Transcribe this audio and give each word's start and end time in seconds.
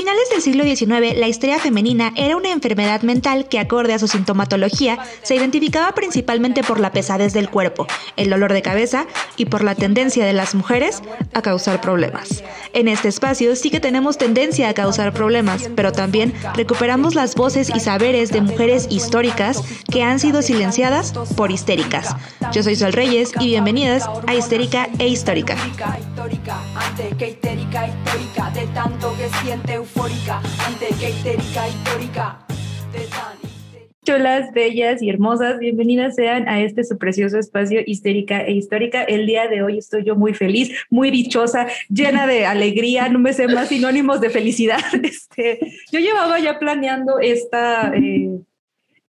finales 0.00 0.30
del 0.30 0.40
siglo 0.40 0.64
XIX, 0.64 1.18
la 1.18 1.28
histeria 1.28 1.58
femenina 1.58 2.14
era 2.16 2.34
una 2.34 2.50
enfermedad 2.50 3.02
mental 3.02 3.48
que, 3.48 3.58
acorde 3.58 3.92
a 3.92 3.98
su 3.98 4.08
sintomatología, 4.08 4.98
se 5.20 5.34
identificaba 5.34 5.92
principalmente 5.92 6.62
por 6.62 6.80
la 6.80 6.90
pesadez 6.90 7.34
del 7.34 7.50
cuerpo, 7.50 7.86
el 8.16 8.30
dolor 8.30 8.54
de 8.54 8.62
cabeza 8.62 9.06
y 9.36 9.44
por 9.44 9.62
la 9.62 9.74
tendencia 9.74 10.24
de 10.24 10.32
las 10.32 10.54
mujeres 10.54 11.02
a 11.34 11.42
causar 11.42 11.82
problemas. 11.82 12.42
En 12.72 12.88
este 12.88 13.08
espacio 13.08 13.54
sí 13.56 13.68
que 13.68 13.78
tenemos 13.78 14.16
tendencia 14.16 14.70
a 14.70 14.74
causar 14.74 15.12
problemas, 15.12 15.68
pero 15.76 15.92
también 15.92 16.32
recuperamos 16.54 17.14
las 17.14 17.34
voces 17.34 17.68
y 17.68 17.78
saberes 17.78 18.30
de 18.30 18.40
mujeres 18.40 18.86
históricas 18.88 19.62
que 19.92 20.02
han 20.02 20.18
sido 20.18 20.40
silenciadas 20.40 21.12
por 21.36 21.50
histéricas. 21.50 22.16
Yo 22.52 22.62
soy 22.62 22.74
Sol 22.74 22.94
Reyes 22.94 23.32
y 23.38 23.48
bienvenidas 23.48 24.08
a 24.26 24.34
Histérica 24.34 24.88
e 24.98 25.08
Histórica 25.08 25.56
siente 29.42 29.78
eufórica, 29.90 30.40
histórica. 31.68 32.38
Cholas, 34.02 34.52
bellas 34.52 35.02
y 35.02 35.10
hermosas, 35.10 35.58
bienvenidas 35.58 36.14
sean 36.14 36.48
a 36.48 36.60
este 36.62 36.84
su 36.84 36.96
precioso 36.96 37.38
espacio 37.38 37.80
histérica 37.86 38.42
e 38.42 38.52
histórica. 38.52 39.02
El 39.02 39.26
día 39.26 39.46
de 39.48 39.62
hoy 39.62 39.78
estoy 39.78 40.04
yo 40.04 40.16
muy 40.16 40.32
feliz, 40.32 40.72
muy 40.88 41.10
dichosa, 41.10 41.66
llena 41.88 42.26
de 42.26 42.46
alegría, 42.46 43.08
no 43.08 43.18
me 43.18 43.32
sé 43.32 43.46
más 43.48 43.68
sinónimos 43.68 44.20
de 44.20 44.30
felicidad. 44.30 44.80
Este, 45.02 45.60
yo 45.92 46.00
llevaba 46.00 46.38
ya 46.40 46.58
planeando 46.58 47.18
esta, 47.20 47.92
eh, 47.94 48.40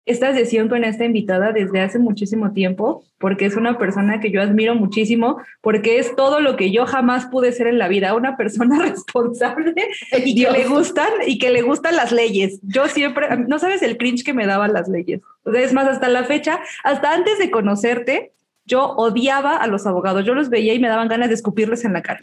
esta 0.06 0.34
sesión 0.34 0.70
con 0.70 0.84
esta 0.84 1.04
invitada 1.04 1.52
desde 1.52 1.82
hace 1.82 1.98
muchísimo 1.98 2.52
tiempo, 2.52 3.04
porque 3.18 3.46
es 3.46 3.56
una 3.56 3.78
persona 3.78 4.20
que 4.20 4.30
yo 4.30 4.42
admiro 4.42 4.76
muchísimo, 4.76 5.38
porque 5.62 5.98
es 5.98 6.16
todo 6.16 6.42
lo 6.42 6.56
que 6.56 6.72
yo 6.72 6.86
jamás 6.86 7.26
pude 7.26 7.52
ser 7.52 7.68
en 7.68 7.80
la 7.80 7.88
vida, 7.88 8.14
una 8.14 8.38
persona 8.38 8.80
responsable 8.84 9.74
y 10.24 10.36
que 10.36 10.52
le 10.52 10.68
gustan 10.68 11.10
y 11.26 11.40
que 11.40 11.50
le 11.50 11.64
gustan 11.64 11.96
las 11.96 12.12
leyes. 12.12 12.60
Yo 12.62 12.88
siempre, 12.88 13.28
no 13.48 13.58
sabes 13.58 13.82
el 13.82 13.98
cringe 13.98 14.24
que 14.24 14.34
me 14.34 14.46
daban 14.46 14.74
las 14.74 14.88
leyes. 14.88 15.22
Es 15.54 15.74
más, 15.74 15.88
hasta 15.88 16.08
la 16.08 16.24
fecha, 16.24 16.60
hasta 16.84 17.14
antes 17.14 17.40
de 17.40 17.50
conocerte, 17.50 18.32
yo 18.66 18.94
odiaba 18.96 19.58
a 19.58 19.68
los 19.68 19.86
abogados. 19.86 20.26
Yo 20.26 20.34
los 20.34 20.50
veía 20.50 20.74
y 20.74 20.80
me 20.80 20.88
daban 20.88 21.08
ganas 21.08 21.30
de 21.30 21.36
escupirles 21.36 21.86
en 21.86 21.94
la 21.94 22.02
cara. 22.02 22.22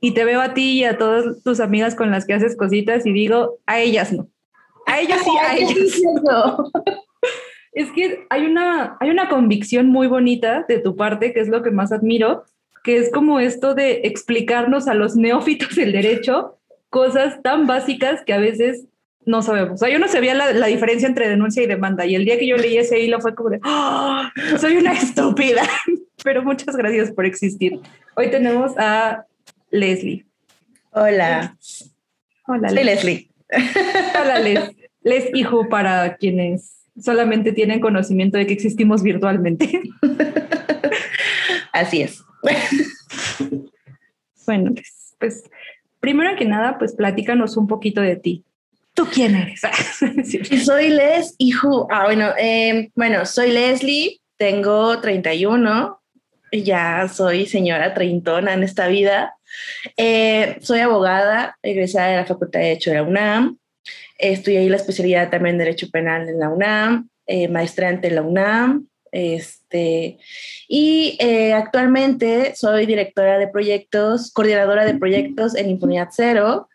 Y 0.00 0.14
te 0.14 0.24
veo 0.24 0.40
a 0.40 0.54
ti 0.54 0.80
y 0.80 0.84
a 0.84 0.98
todas 0.98 1.42
tus 1.44 1.60
amigas 1.60 1.94
con 1.94 2.10
las 2.10 2.24
que 2.24 2.34
haces 2.34 2.56
cositas 2.56 3.06
y 3.06 3.12
digo, 3.12 3.58
a 3.66 3.80
ellas 3.80 4.12
no. 4.12 4.26
A 4.86 5.00
ellos 5.00 5.18
sí, 5.22 5.30
a 5.40 5.56
ellas 5.56 6.00
no. 6.24 6.70
Es 7.72 7.90
que 7.92 8.26
hay 8.28 8.44
una, 8.44 8.96
hay 9.00 9.10
una 9.10 9.28
convicción 9.28 9.88
muy 9.88 10.06
bonita 10.06 10.64
de 10.68 10.78
tu 10.78 10.96
parte, 10.96 11.32
que 11.32 11.40
es 11.40 11.48
lo 11.48 11.62
que 11.62 11.70
más 11.70 11.92
admiro, 11.92 12.44
que 12.84 12.98
es 12.98 13.10
como 13.10 13.40
esto 13.40 13.74
de 13.74 14.02
explicarnos 14.04 14.88
a 14.88 14.94
los 14.94 15.16
neófitos 15.16 15.74
del 15.74 15.92
derecho 15.92 16.58
cosas 16.90 17.40
tan 17.42 17.66
básicas 17.66 18.22
que 18.24 18.34
a 18.34 18.38
veces 18.38 18.84
no 19.24 19.40
sabemos. 19.40 19.74
O 19.74 19.76
sea, 19.78 19.88
yo 19.88 19.98
no 19.98 20.08
sabía 20.08 20.34
la, 20.34 20.52
la 20.52 20.66
diferencia 20.66 21.08
entre 21.08 21.28
denuncia 21.28 21.62
y 21.62 21.66
demanda 21.66 22.04
y 22.04 22.14
el 22.14 22.24
día 22.24 22.38
que 22.38 22.46
yo 22.46 22.56
leí 22.56 22.76
ese 22.76 23.00
hilo 23.00 23.20
fue 23.20 23.34
como 23.34 23.50
de, 23.50 23.60
¡Oh, 23.64 24.22
soy 24.58 24.76
una 24.76 24.92
estúpida, 25.00 25.62
pero 26.22 26.42
muchas 26.42 26.76
gracias 26.76 27.10
por 27.10 27.24
existir. 27.24 27.80
Hoy 28.14 28.30
tenemos 28.30 28.72
a 28.76 29.24
Leslie. 29.70 30.26
Hola. 30.90 31.56
Hola, 32.46 32.68
Soy 32.68 32.84
Leslie. 32.84 33.30
Hola, 34.20 34.38
Les. 34.38 34.70
Les 35.02 35.34
hijo 35.34 35.68
para 35.68 36.16
quienes 36.16 36.81
solamente 37.00 37.52
tienen 37.52 37.80
conocimiento 37.80 38.38
de 38.38 38.46
que 38.46 38.52
existimos 38.52 39.02
virtualmente. 39.02 39.82
Así 41.72 42.02
es. 42.02 42.22
Bueno, 44.44 44.72
pues, 44.74 45.14
pues, 45.20 45.44
primero 46.00 46.36
que 46.36 46.44
nada, 46.44 46.76
pues 46.76 46.94
platícanos 46.94 47.56
un 47.56 47.68
poquito 47.68 48.00
de 48.00 48.16
ti. 48.16 48.44
¿Tú 48.94 49.06
quién 49.06 49.36
eres? 49.36 49.60
soy 50.64 50.90
Les, 50.90 51.34
hijo. 51.38 51.86
Ah, 51.90 52.04
bueno, 52.04 52.30
em, 52.36 52.90
bueno, 52.94 53.24
soy 53.24 53.52
Leslie, 53.52 54.20
tengo 54.36 55.00
31, 55.00 56.00
ya 56.52 57.08
soy 57.08 57.46
señora 57.46 57.94
treintona 57.94 58.52
en 58.52 58.62
esta 58.64 58.88
vida. 58.88 59.34
Eh, 59.96 60.58
soy 60.60 60.80
abogada, 60.80 61.56
egresada 61.62 62.08
de 62.08 62.16
la 62.16 62.26
Facultad 62.26 62.60
de 62.60 62.66
Derecho 62.66 62.90
de 62.90 62.96
la 62.96 63.02
UNAM. 63.04 63.58
Estudié 64.22 64.70
la 64.70 64.76
especialidad 64.76 65.30
también 65.30 65.56
en 65.56 65.58
Derecho 65.58 65.90
Penal 65.90 66.28
en 66.28 66.38
la 66.38 66.48
UNAM, 66.48 67.08
eh, 67.26 67.48
maestrante 67.48 68.08
en 68.08 68.14
la 68.14 68.22
UNAM. 68.22 68.86
Este, 69.10 70.18
y 70.68 71.18
eh, 71.20 71.52
actualmente 71.52 72.54
soy 72.54 72.86
directora 72.86 73.36
de 73.36 73.48
proyectos, 73.48 74.32
coordinadora 74.32 74.86
de 74.86 74.94
proyectos 74.94 75.54
en 75.54 75.68
Impunidad 75.68 76.08
Cero, 76.12 76.68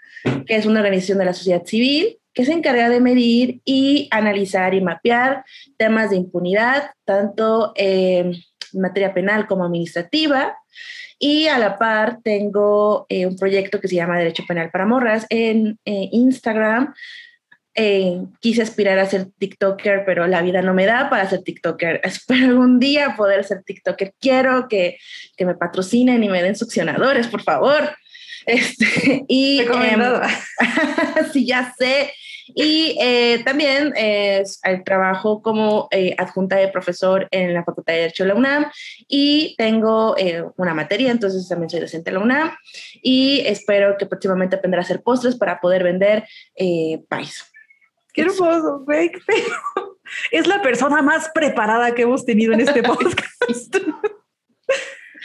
que 0.46 0.56
es 0.56 0.66
una 0.66 0.82
organización 0.82 1.18
de 1.20 1.26
la 1.26 1.34
sociedad 1.34 1.66
civil 1.66 2.20
que 2.34 2.46
se 2.46 2.54
encarga 2.54 2.90
de 2.90 3.00
medir 3.00 3.62
y 3.66 4.08
analizar 4.12 4.76
y 4.76 4.82
mapear 4.82 5.44
temas 5.76 6.12
de 6.12 6.18
impunidad, 6.18 6.92
tanto 7.04 7.72
en 7.76 8.36
materia 8.74 9.14
penal 9.14 9.48
como 9.48 9.66
administrativa. 9.66 10.56
Y 11.18 11.48
a 11.48 11.58
la 11.58 11.80
par 11.80 12.20
tengo 12.24 13.08
eh, 13.10 13.26
un 13.26 13.38
proyecto 13.38 13.82
que 13.82 13.88
se 13.88 13.96
llama 13.96 14.20
Derecho 14.20 14.44
Penal 14.48 14.70
para 14.70 14.86
Morras 14.86 15.26
en 15.30 15.80
eh, 15.84 16.10
Instagram, 16.12 16.94
eh, 17.80 18.24
quise 18.42 18.64
aspirar 18.64 18.98
a 18.98 19.06
ser 19.06 19.28
TikToker, 19.38 20.04
pero 20.04 20.26
la 20.26 20.42
vida 20.42 20.64
no 20.64 20.74
me 20.74 20.88
da 20.88 21.12
para 21.12 21.30
ser 21.30 21.44
TikToker. 21.44 22.02
Espero 22.04 22.48
algún 22.48 22.80
día 22.80 23.14
poder 23.16 23.44
ser 23.44 23.64
TikToker. 23.64 24.16
Quiero 24.20 24.68
que, 24.68 24.98
que 25.38 25.46
me 25.46 25.54
patrocinen 25.54 26.24
y 26.24 26.30
me 26.30 26.42
den 26.42 26.56
succionadores, 26.56 27.28
por 27.28 27.44
favor. 27.44 27.96
Este, 28.48 29.26
y 29.28 29.60
eh, 29.60 29.68
sí, 31.34 31.46
ya 31.46 31.74
sé. 31.78 32.14
Y 32.56 32.98
eh, 33.02 33.44
también 33.44 33.92
eh, 33.98 34.42
trabajo 34.86 35.42
como 35.42 35.90
adjunta 36.18 36.56
de 36.56 36.70
profesor 36.70 37.28
en 37.32 37.54
la 37.54 37.66
Facultad 37.66 37.92
de 37.92 38.00
Derecho 38.00 38.24
de 38.24 38.30
la 38.30 38.36
UNAM 38.36 38.72
y 39.06 39.54
tengo 39.58 40.16
una 40.56 40.74
materia, 40.74 41.12
entonces 41.12 41.46
también 41.50 41.70
soy 41.70 41.82
docente 41.82 42.10
de 42.10 42.18
la 42.18 42.24
UNAM 42.24 42.56
y 43.04 43.42
espero 43.46 43.98
que 43.98 44.06
próximamente 44.06 44.56
aprender 44.56 44.80
a 44.80 44.84
hacer 44.84 45.02
postres 45.02 45.36
para 45.36 45.60
poder 45.60 45.84
vender 45.84 46.24
país. 47.10 47.44
Qué 48.18 48.24
hermoso, 48.24 48.80
güey. 48.84 49.12
Es 50.32 50.48
la 50.48 50.64
persona 50.64 51.04
más 51.04 51.30
preparada 51.36 51.94
que 51.94 52.02
hemos 52.02 52.26
tenido 52.26 52.54
en 52.54 52.62
este 52.62 52.82
podcast. 52.84 53.78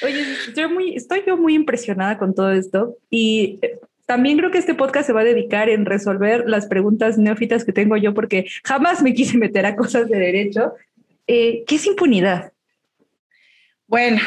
Oye, 0.02 0.20
estoy, 0.46 0.68
muy, 0.68 0.94
estoy 0.94 1.22
yo 1.26 1.38
muy 1.38 1.54
impresionada 1.54 2.18
con 2.18 2.34
todo 2.34 2.52
esto 2.52 2.98
y 3.08 3.60
eh, 3.62 3.78
también 4.04 4.36
creo 4.36 4.50
que 4.50 4.58
este 4.58 4.74
podcast 4.74 5.06
se 5.06 5.14
va 5.14 5.22
a 5.22 5.24
dedicar 5.24 5.70
en 5.70 5.86
resolver 5.86 6.44
las 6.46 6.66
preguntas 6.66 7.16
neófitas 7.16 7.64
que 7.64 7.72
tengo 7.72 7.96
yo 7.96 8.12
porque 8.12 8.46
jamás 8.62 9.02
me 9.02 9.14
quise 9.14 9.38
meter 9.38 9.64
a 9.64 9.74
cosas 9.74 10.08
de 10.10 10.18
derecho. 10.18 10.74
Eh, 11.26 11.64
¿Qué 11.66 11.76
es 11.76 11.86
impunidad? 11.86 12.52
Bueno, 13.86 14.20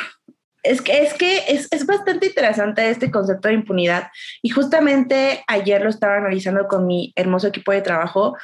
es 0.66 0.81
que, 0.81 1.03
es, 1.03 1.14
que 1.14 1.38
es, 1.48 1.68
es, 1.72 1.86
bastante 1.86 2.28
interesante 2.28 2.90
este 2.90 3.12
concepto 3.12 3.48
de 3.48 3.53
impunidad 3.53 4.09
y 4.42 4.50
justamente 4.50 5.44
ayer 5.48 5.81
lo 5.81 5.90
estaba 5.90 6.18
analizando 6.18 6.68
con 6.68 6.86
mi 6.88 7.14
hermoso 7.16 7.48
equipo 7.48 7.72
de 7.72 7.81
trabajo 7.81 8.36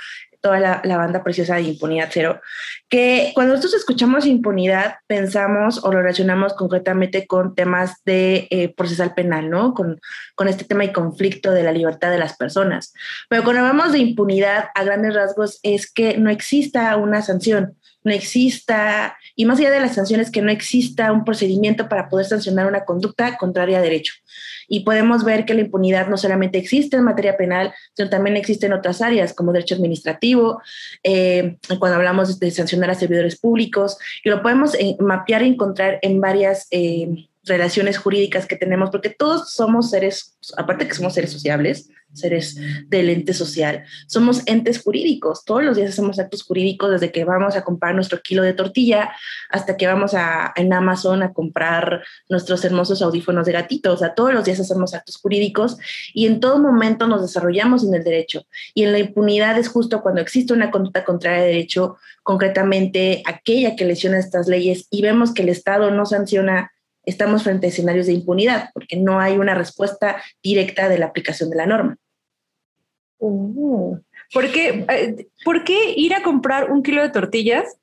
toda 0.41 0.59
la, 0.59 0.97
banda 0.97 1.23
preciosa 1.23 1.55
de 1.55 1.61
Impunidad 1.61 2.09
Cero, 2.11 2.41
que 2.89 3.31
cuando 3.35 3.53
nosotros 3.53 3.79
escuchamos 3.79 4.25
impunidad 4.25 4.95
pensamos 5.07 5.83
o 5.83 5.91
lo 5.91 5.99
relacionamos 5.99 6.53
concretamente 6.53 7.27
con 7.27 7.53
temas 7.53 8.03
de 8.05 8.47
eh, 8.49 8.73
procesal 8.73 9.13
penal, 9.13 9.49
¿no? 9.49 9.73
Con, 9.73 10.01
con 10.35 10.47
este 10.47 10.65
tema 10.65 10.83
y 10.83 10.91
conflicto 10.91 11.51
de 11.51 11.63
la 11.63 11.71
libertad 11.71 12.09
de 12.09 12.17
las 12.17 12.35
personas. 12.35 12.93
Pero 13.29 13.43
cuando 13.43 13.61
hablamos 13.61 13.91
de 13.91 13.99
impunidad, 13.99 14.69
a 14.73 14.83
grandes 14.83 15.13
rasgos, 15.13 15.59
es 15.61 15.91
que 15.91 16.17
no 16.17 16.29
exista 16.29 16.95
una 16.97 17.21
sanción, 17.21 17.77
no 18.03 18.11
exista, 18.11 19.17
y 19.35 19.45
más 19.45 19.59
allá 19.59 19.71
de 19.71 19.79
las 19.79 19.95
sanciones, 19.95 20.31
que 20.31 20.41
no 20.41 20.51
exista 20.51 21.11
un 21.11 21.23
procedimiento 21.23 21.87
para 21.87 22.09
poder 22.09 22.25
sancionar 22.25 22.67
una 22.67 22.85
conducta 22.85 23.37
contraria 23.37 23.79
a 23.79 23.81
derecho. 23.81 24.13
Y 24.67 24.81
podemos 24.81 25.23
ver 25.23 25.45
que 25.45 25.53
la 25.53 25.61
impunidad 25.61 26.07
no 26.07 26.17
solamente 26.17 26.57
existe 26.57 26.97
en 26.97 27.03
materia 27.03 27.37
penal, 27.37 27.73
sino 27.95 28.09
también 28.09 28.37
existe 28.37 28.65
en 28.65 28.73
otras 28.73 29.01
áreas, 29.01 29.33
como 29.33 29.53
derecho 29.53 29.75
administrativo, 29.75 30.61
eh, 31.03 31.57
cuando 31.79 31.97
hablamos 31.97 32.39
de 32.39 32.51
sancionar 32.51 32.89
a 32.89 32.95
servidores 32.95 33.39
públicos, 33.39 33.97
y 34.23 34.29
lo 34.29 34.41
podemos 34.41 34.73
eh, 34.75 34.95
mapear 34.99 35.43
y 35.43 35.47
encontrar 35.47 35.99
en 36.01 36.21
varias... 36.21 36.67
Eh, 36.71 37.27
relaciones 37.43 37.97
jurídicas 37.97 38.45
que 38.45 38.55
tenemos, 38.55 38.91
porque 38.91 39.09
todos 39.09 39.51
somos 39.51 39.89
seres, 39.89 40.37
aparte 40.57 40.87
que 40.87 40.93
somos 40.93 41.15
seres 41.15 41.31
sociables, 41.31 41.89
seres 42.13 42.57
del 42.87 43.09
ente 43.09 43.33
social, 43.33 43.83
somos 44.07 44.43
entes 44.45 44.81
jurídicos, 44.81 45.45
todos 45.45 45.63
los 45.63 45.77
días 45.77 45.91
hacemos 45.91 46.19
actos 46.19 46.43
jurídicos, 46.43 46.91
desde 46.91 47.11
que 47.11 47.23
vamos 47.23 47.55
a 47.55 47.63
comprar 47.63 47.95
nuestro 47.95 48.21
kilo 48.21 48.43
de 48.43 48.53
tortilla 48.53 49.11
hasta 49.49 49.77
que 49.77 49.87
vamos 49.87 50.13
a, 50.13 50.53
en 50.55 50.73
Amazon 50.73 51.23
a 51.23 51.33
comprar 51.33 52.03
nuestros 52.29 52.63
hermosos 52.65 53.01
audífonos 53.01 53.45
de 53.45 53.53
gatito, 53.53 53.93
o 53.93 53.97
sea, 53.97 54.13
todos 54.13 54.33
los 54.33 54.45
días 54.45 54.59
hacemos 54.59 54.93
actos 54.93 55.17
jurídicos 55.17 55.77
y 56.13 56.27
en 56.27 56.39
todo 56.39 56.59
momento 56.59 57.07
nos 57.07 57.21
desarrollamos 57.21 57.83
en 57.83 57.93
el 57.93 58.03
derecho. 58.03 58.45
Y 58.73 58.83
en 58.83 58.91
la 58.91 58.99
impunidad 58.99 59.57
es 59.57 59.67
justo 59.67 60.01
cuando 60.01 60.21
existe 60.21 60.53
una 60.53 60.71
conducta 60.71 61.03
contraria 61.03 61.41
de 61.41 61.47
derecho, 61.47 61.97
concretamente 62.23 63.23
aquella 63.25 63.75
que 63.75 63.85
lesiona 63.85 64.19
estas 64.19 64.47
leyes 64.47 64.87
y 64.89 65.01
vemos 65.01 65.33
que 65.33 65.43
el 65.43 65.49
Estado 65.49 65.91
no 65.91 66.05
sanciona 66.05 66.71
estamos 67.05 67.43
frente 67.43 67.67
a 67.67 67.69
escenarios 67.69 68.07
de 68.07 68.13
impunidad, 68.13 68.69
porque 68.73 68.97
no 68.97 69.19
hay 69.19 69.37
una 69.37 69.55
respuesta 69.55 70.21
directa 70.43 70.89
de 70.89 70.99
la 70.99 71.07
aplicación 71.07 71.49
de 71.49 71.55
la 71.57 71.65
norma. 71.65 71.97
Uh, 73.17 73.97
¿por, 74.33 74.51
qué, 74.51 74.85
eh, 74.89 75.27
¿Por 75.45 75.63
qué 75.63 75.93
ir 75.95 76.13
a 76.13 76.23
comprar 76.23 76.71
un 76.71 76.81
kilo 76.81 77.01
de 77.01 77.09
tortillas 77.09 77.77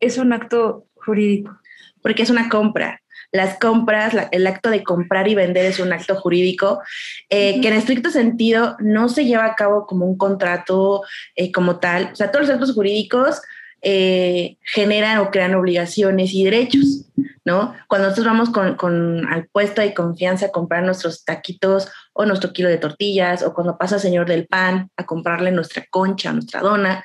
es 0.00 0.18
un 0.18 0.32
acto 0.32 0.86
jurídico? 0.94 1.58
Porque 2.02 2.22
es 2.22 2.30
una 2.30 2.48
compra 2.48 3.00
las 3.30 3.58
compras, 3.58 4.14
el 4.30 4.46
acto 4.46 4.70
de 4.70 4.82
comprar 4.82 5.28
y 5.28 5.34
vender 5.34 5.66
es 5.66 5.80
un 5.80 5.92
acto 5.92 6.16
jurídico 6.16 6.80
eh, 7.28 7.60
que 7.60 7.68
en 7.68 7.74
estricto 7.74 8.10
sentido 8.10 8.76
no 8.80 9.08
se 9.08 9.24
lleva 9.24 9.44
a 9.44 9.54
cabo 9.54 9.86
como 9.86 10.06
un 10.06 10.16
contrato 10.16 11.02
eh, 11.34 11.52
como 11.52 11.78
tal. 11.78 12.10
O 12.12 12.16
sea, 12.16 12.30
todos 12.30 12.46
los 12.46 12.54
actos 12.54 12.74
jurídicos 12.74 13.42
eh, 13.82 14.56
generan 14.62 15.18
o 15.18 15.30
crean 15.30 15.54
obligaciones 15.54 16.32
y 16.34 16.44
derechos, 16.44 17.06
¿no? 17.44 17.74
Cuando 17.88 18.08
nosotros 18.08 18.26
vamos 18.26 18.50
con, 18.50 18.74
con, 18.76 19.26
al 19.26 19.46
puesto 19.48 19.80
de 19.80 19.94
confianza 19.94 20.46
a 20.46 20.52
comprar 20.52 20.82
nuestros 20.82 21.24
taquitos 21.24 21.88
o 22.12 22.26
nuestro 22.26 22.52
kilo 22.52 22.68
de 22.68 22.78
tortillas, 22.78 23.42
o 23.42 23.54
cuando 23.54 23.78
pasa 23.78 23.96
el 23.96 24.00
señor 24.00 24.26
del 24.26 24.46
pan 24.46 24.90
a 24.96 25.06
comprarle 25.06 25.52
nuestra 25.52 25.84
concha, 25.90 26.32
nuestra 26.32 26.60
dona, 26.60 27.04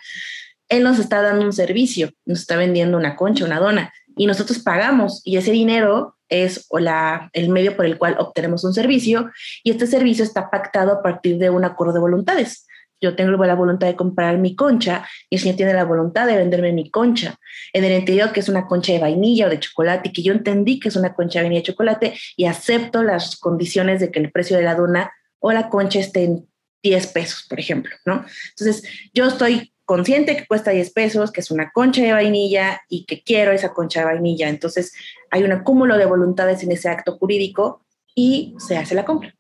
él 0.70 0.84
nos 0.84 0.98
está 1.00 1.22
dando 1.22 1.46
un 1.46 1.54
servicio, 1.54 2.12
nos 2.26 2.40
está 2.40 2.56
vendiendo 2.56 2.98
una 2.98 3.16
concha, 3.16 3.46
una 3.46 3.60
dona 3.60 3.94
y 4.16 4.26
nosotros 4.26 4.60
pagamos 4.60 5.22
y 5.24 5.38
ese 5.38 5.52
dinero 5.52 6.16
es 6.30 6.68
la, 6.72 7.30
el 7.34 7.50
medio 7.50 7.76
por 7.76 7.86
el 7.86 7.98
cual 7.98 8.16
obtenemos 8.18 8.64
un 8.64 8.74
servicio 8.74 9.32
y 9.64 9.72
este 9.72 9.88
servicio 9.88 10.24
está 10.24 10.50
pactado 10.50 10.94
a 10.94 11.04
partir 11.04 11.38
de 11.38 11.50
un 11.50 11.64
acuerdo 11.64 11.94
de 11.94 12.00
voluntades. 12.00 12.66
Yo 13.04 13.18
tengo 13.18 13.32
la 13.44 13.54
voluntad 13.54 13.88
de 13.88 13.98
comprar 13.98 14.38
mi 14.38 14.56
concha 14.56 15.06
y 15.30 15.36
el 15.36 15.42
señor 15.42 15.58
tiene 15.58 15.74
la 15.74 15.84
voluntad 15.84 16.26
de 16.26 16.38
venderme 16.38 16.72
mi 16.72 16.90
concha. 16.90 17.36
En 17.74 17.84
el 17.84 17.92
entendido 17.92 18.32
que 18.32 18.40
es 18.40 18.48
una 18.48 18.66
concha 18.66 18.94
de 18.94 19.00
vainilla 19.00 19.48
o 19.48 19.50
de 19.50 19.60
chocolate 19.60 20.08
y 20.08 20.14
que 20.14 20.24
yo 20.24 20.32
entendí 20.32 20.80
que 20.80 20.88
es 20.88 20.96
una 20.96 21.14
concha 21.14 21.40
de 21.40 21.44
vainilla 21.44 21.60
y 21.60 21.64
chocolate 21.64 22.14
y 22.38 22.46
acepto 22.46 23.04
las 23.04 23.36
condiciones 23.36 24.00
de 24.00 24.10
que 24.10 24.20
el 24.20 24.32
precio 24.32 24.56
de 24.56 24.64
la 24.64 24.76
dona 24.76 25.12
o 25.40 25.52
la 25.52 25.68
concha 25.68 26.00
esté 26.00 26.24
en 26.24 26.48
10 26.82 27.08
pesos, 27.08 27.46
por 27.50 27.60
ejemplo, 27.60 27.94
¿no? 28.06 28.24
Entonces, 28.52 28.90
yo 29.14 29.26
estoy 29.26 29.74
consciente 29.84 30.38
que 30.38 30.48
cuesta 30.48 30.72
10 30.72 30.94
pesos, 30.94 31.32
que 31.34 31.42
es 31.42 31.52
una 31.52 31.72
concha 31.72 32.02
de 32.02 32.14
vainilla 32.14 32.82
y 32.88 33.04
que 33.04 33.22
quiero 33.22 33.52
esa 33.52 33.74
concha 33.74 34.00
de 34.00 34.06
vainilla. 34.06 34.48
Entonces 34.48 34.94
hay 35.30 35.44
un 35.44 35.52
acúmulo 35.52 35.98
de 35.98 36.06
voluntades 36.06 36.64
en 36.64 36.72
ese 36.72 36.88
acto 36.88 37.18
jurídico 37.18 37.86
y 38.16 38.56
se 38.60 38.78
hace 38.78 38.96
la 38.96 39.04
compra. 39.04 39.36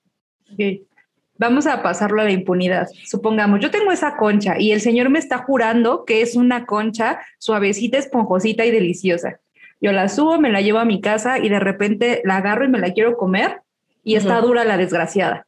Vamos 1.38 1.65
a 1.65 1.81
pasarlo 1.81 2.21
a 2.21 2.25
la 2.25 2.31
impunidad. 2.31 2.88
Supongamos, 3.06 3.59
yo 3.59 3.71
tengo 3.71 3.91
esa 3.91 4.15
concha 4.18 4.59
y 4.59 4.71
el 4.71 4.81
señor 4.81 5.09
me 5.09 5.19
está 5.19 5.39
jurando 5.39 6.06
que 6.06 6.21
es 6.21 6.35
una 6.35 6.65
concha 6.65 7.19
suavecita, 7.39 7.97
esponjosita 7.97 8.65
y 8.65 8.71
deliciosa. 8.71 9.39
Yo 9.81 9.91
la 9.91 10.09
subo, 10.09 10.39
me 10.39 10.51
la 10.51 10.62
llevo 10.62 10.80
a 10.80 10.85
mi 10.85 11.01
casa 11.01 11.39
y 11.39 11.50
de 11.50 11.59
repente 11.59 12.21
la 12.24 12.38
agarro 12.38 12.65
y 12.65 12.69
me 12.69 12.80
la 12.80 12.94
quiero 12.94 13.18
comer 13.18 13.62
y 14.03 14.15
está 14.15 14.39
dura 14.41 14.63
la 14.63 14.77
desgraciada. 14.77 15.47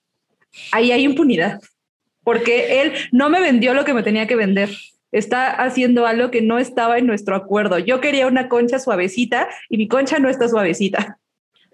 Ahí 0.71 0.91
hay 0.91 1.03
impunidad 1.03 1.61
porque 2.23 2.81
él 2.81 2.93
no 3.11 3.29
me 3.29 3.39
vendió 3.39 3.73
lo 3.73 3.85
que 3.85 3.93
me 3.93 4.03
tenía 4.03 4.27
que 4.27 4.35
vender. 4.35 4.69
Está 5.11 5.51
haciendo 5.51 6.07
algo 6.07 6.31
que 6.31 6.41
no 6.41 6.57
estaba 6.57 6.97
en 6.97 7.05
nuestro 7.05 7.35
acuerdo. 7.35 7.77
Yo 7.79 8.01
quería 8.01 8.27
una 8.27 8.49
concha 8.49 8.79
suavecita 8.79 9.47
y 9.69 9.77
mi 9.77 9.87
concha 9.87 10.19
no 10.19 10.27
está 10.27 10.49
suavecita. 10.49 11.19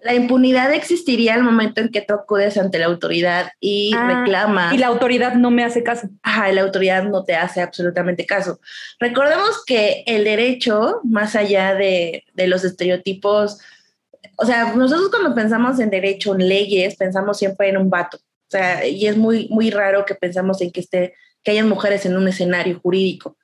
La 0.02 0.14
impunidad 0.14 0.72
existiría 0.72 1.34
al 1.34 1.42
momento 1.42 1.80
en 1.80 1.90
que 1.90 2.00
tú 2.00 2.14
acudes 2.14 2.56
ante 2.56 2.78
la 2.78 2.86
autoridad 2.86 3.52
y 3.60 3.92
ah, 3.96 4.20
reclamas. 4.20 4.74
Y 4.74 4.78
la 4.78 4.88
autoridad 4.88 5.34
no 5.34 5.50
me 5.50 5.64
hace 5.64 5.82
caso. 5.82 6.08
Ajá, 6.22 6.50
la 6.52 6.62
autoridad 6.62 7.04
no 7.04 7.24
te 7.24 7.34
hace 7.34 7.60
absolutamente 7.60 8.26
caso. 8.26 8.60
Recordemos 8.98 9.64
que 9.64 10.02
el 10.06 10.24
derecho, 10.24 11.00
más 11.04 11.36
allá 11.36 11.74
de, 11.74 12.24
de 12.34 12.46
los 12.48 12.64
estereotipos, 12.64 13.58
o 14.36 14.44
sea, 14.46 14.74
nosotros 14.74 15.10
cuando 15.10 15.34
pensamos 15.34 15.78
en 15.78 15.90
derecho, 15.90 16.34
en 16.34 16.48
leyes, 16.48 16.96
pensamos 16.96 17.38
siempre 17.38 17.68
en 17.68 17.76
un 17.76 17.90
vato 17.90 18.18
sea, 18.52 18.86
y 18.86 19.06
es 19.06 19.16
muy, 19.16 19.48
muy 19.48 19.70
raro 19.70 20.04
que 20.04 20.14
pensamos 20.14 20.60
en 20.60 20.70
que, 20.70 20.80
esté, 20.80 21.14
que 21.42 21.50
hayan 21.50 21.68
mujeres 21.68 22.06
en 22.06 22.16
un 22.16 22.28
escenario 22.28 22.78
jurídico. 22.80 23.36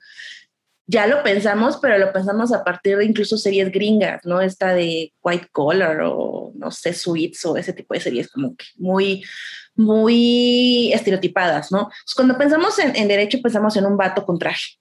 Ya 0.90 1.06
lo 1.06 1.23
pensamos, 1.23 1.76
pero 1.76 1.99
lo 1.99 2.12
pensamos 2.12 2.50
a 2.52 2.64
partir 2.64 2.96
de 2.96 3.05
incluso 3.05 3.37
series 3.37 3.70
gringas, 3.70 4.25
¿no? 4.25 4.40
Esta 4.40 4.75
de 4.75 5.12
White 5.23 5.49
Collar 5.52 6.00
o, 6.02 6.52
no 6.56 6.70
sé, 6.70 6.94
Suits 6.94 7.44
o 7.44 7.56
ese 7.56 7.73
tipo 7.75 7.94
de 7.94 8.00
series 8.00 8.29
como 8.29 8.56
que 8.56 8.64
muy, 8.76 9.23
muy 9.76 10.90
estereotipadas, 10.93 11.70
¿no? 11.70 11.90
cuando 12.17 12.37
pensamos 12.37 12.79
en, 12.79 12.96
en 12.96 13.06
derecho, 13.06 13.38
pensamos 13.43 13.76
en 13.76 13.87
un 13.87 13.96
vato 13.96 14.25
con 14.25 14.38
traje 14.38 14.79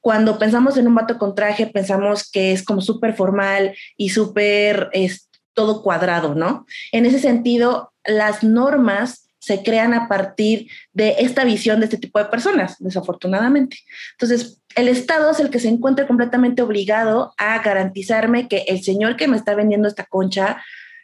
cuando 0.00 0.38
pensamos 0.38 0.76
en 0.76 0.86
un 0.86 0.94
vato 0.94 1.18
con 1.18 1.34
traje, 1.34 1.66
pensamos 1.66 2.30
que 2.30 2.52
es 2.52 2.64
como 2.64 2.80
súper 2.80 3.14
formal 3.14 3.76
y 3.96 4.10
súper 4.10 4.88
es, 4.92 5.28
todo 5.58 5.82
cuadrado, 5.82 6.36
¿no? 6.36 6.66
En 6.92 7.04
ese 7.04 7.18
sentido, 7.18 7.92
las 8.04 8.44
normas 8.44 9.27
se 9.48 9.62
crean 9.62 9.94
a 9.94 10.08
partir 10.08 10.68
de 10.92 11.16
esta 11.20 11.42
visión 11.42 11.80
de 11.80 11.86
este 11.86 11.96
tipo 11.96 12.18
de 12.18 12.26
personas, 12.26 12.76
desafortunadamente. 12.78 13.78
Entonces, 14.12 14.60
el 14.76 14.88
Estado 14.88 15.30
es 15.30 15.40
el 15.40 15.48
que 15.48 15.58
se 15.58 15.68
encuentra 15.68 16.06
completamente 16.06 16.60
obligado 16.60 17.32
a 17.38 17.60
garantizarme 17.62 18.46
que 18.46 18.64
el 18.68 18.82
señor 18.82 19.16
que 19.16 19.26
me 19.26 19.38
está 19.38 19.54
vendiendo 19.54 19.88
esta 19.88 20.04
concha 20.04 20.62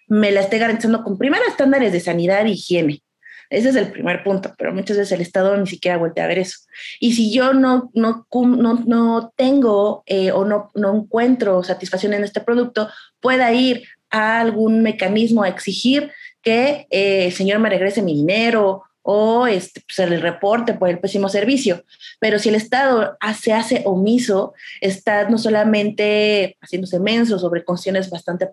me 0.08 0.30
la 0.30 0.42
esté 0.42 0.58
garantizando 0.58 1.02
con 1.02 1.16
primeros 1.16 1.48
estándares 1.48 1.90
de 1.92 2.00
sanidad 2.00 2.44
e 2.44 2.50
higiene. 2.50 3.02
Ese 3.48 3.70
es 3.70 3.76
el 3.76 3.90
primer 3.90 4.22
punto, 4.22 4.52
pero 4.58 4.74
muchas 4.74 4.98
veces 4.98 5.12
el 5.12 5.22
Estado 5.22 5.56
ni 5.56 5.66
siquiera 5.66 5.96
vuelve 5.96 6.20
a 6.20 6.26
ver 6.26 6.38
eso. 6.38 6.58
Y 7.00 7.14
si 7.14 7.32
yo 7.32 7.54
no, 7.54 7.90
no, 7.94 8.26
no, 8.30 9.32
tengo 9.36 10.02
eh, 10.04 10.32
o 10.32 10.44
no, 10.44 10.70
no 10.74 10.94
encuentro 10.94 11.62
satisfacción 11.62 12.12
en 12.12 12.24
este 12.24 12.42
producto, 12.42 12.90
pueda 13.20 13.52
ir 13.54 13.84
a 14.10 14.40
algún 14.40 14.82
mecanismo 14.82 15.42
a 15.42 15.48
exigir 15.48 16.12
que 16.44 16.86
eh, 16.90 17.26
el 17.26 17.32
señor 17.32 17.58
me 17.58 17.70
regrese 17.70 18.02
mi 18.02 18.14
dinero 18.14 18.82
o 19.02 19.46
este, 19.46 19.82
pues, 19.82 19.98
el 19.98 20.20
reporte 20.20 20.74
por 20.74 20.88
el 20.88 20.98
pésimo 20.98 21.28
servicio. 21.28 21.84
Pero 22.20 22.38
si 22.38 22.48
el 22.48 22.54
Estado 22.54 23.16
se 23.38 23.52
hace 23.52 23.82
omiso, 23.84 24.54
está 24.80 25.28
no 25.28 25.38
solamente 25.38 26.56
haciéndose 26.60 26.98
menso 26.98 27.38
sobre 27.38 27.64
cuestiones 27.64 28.08
bastante 28.10 28.48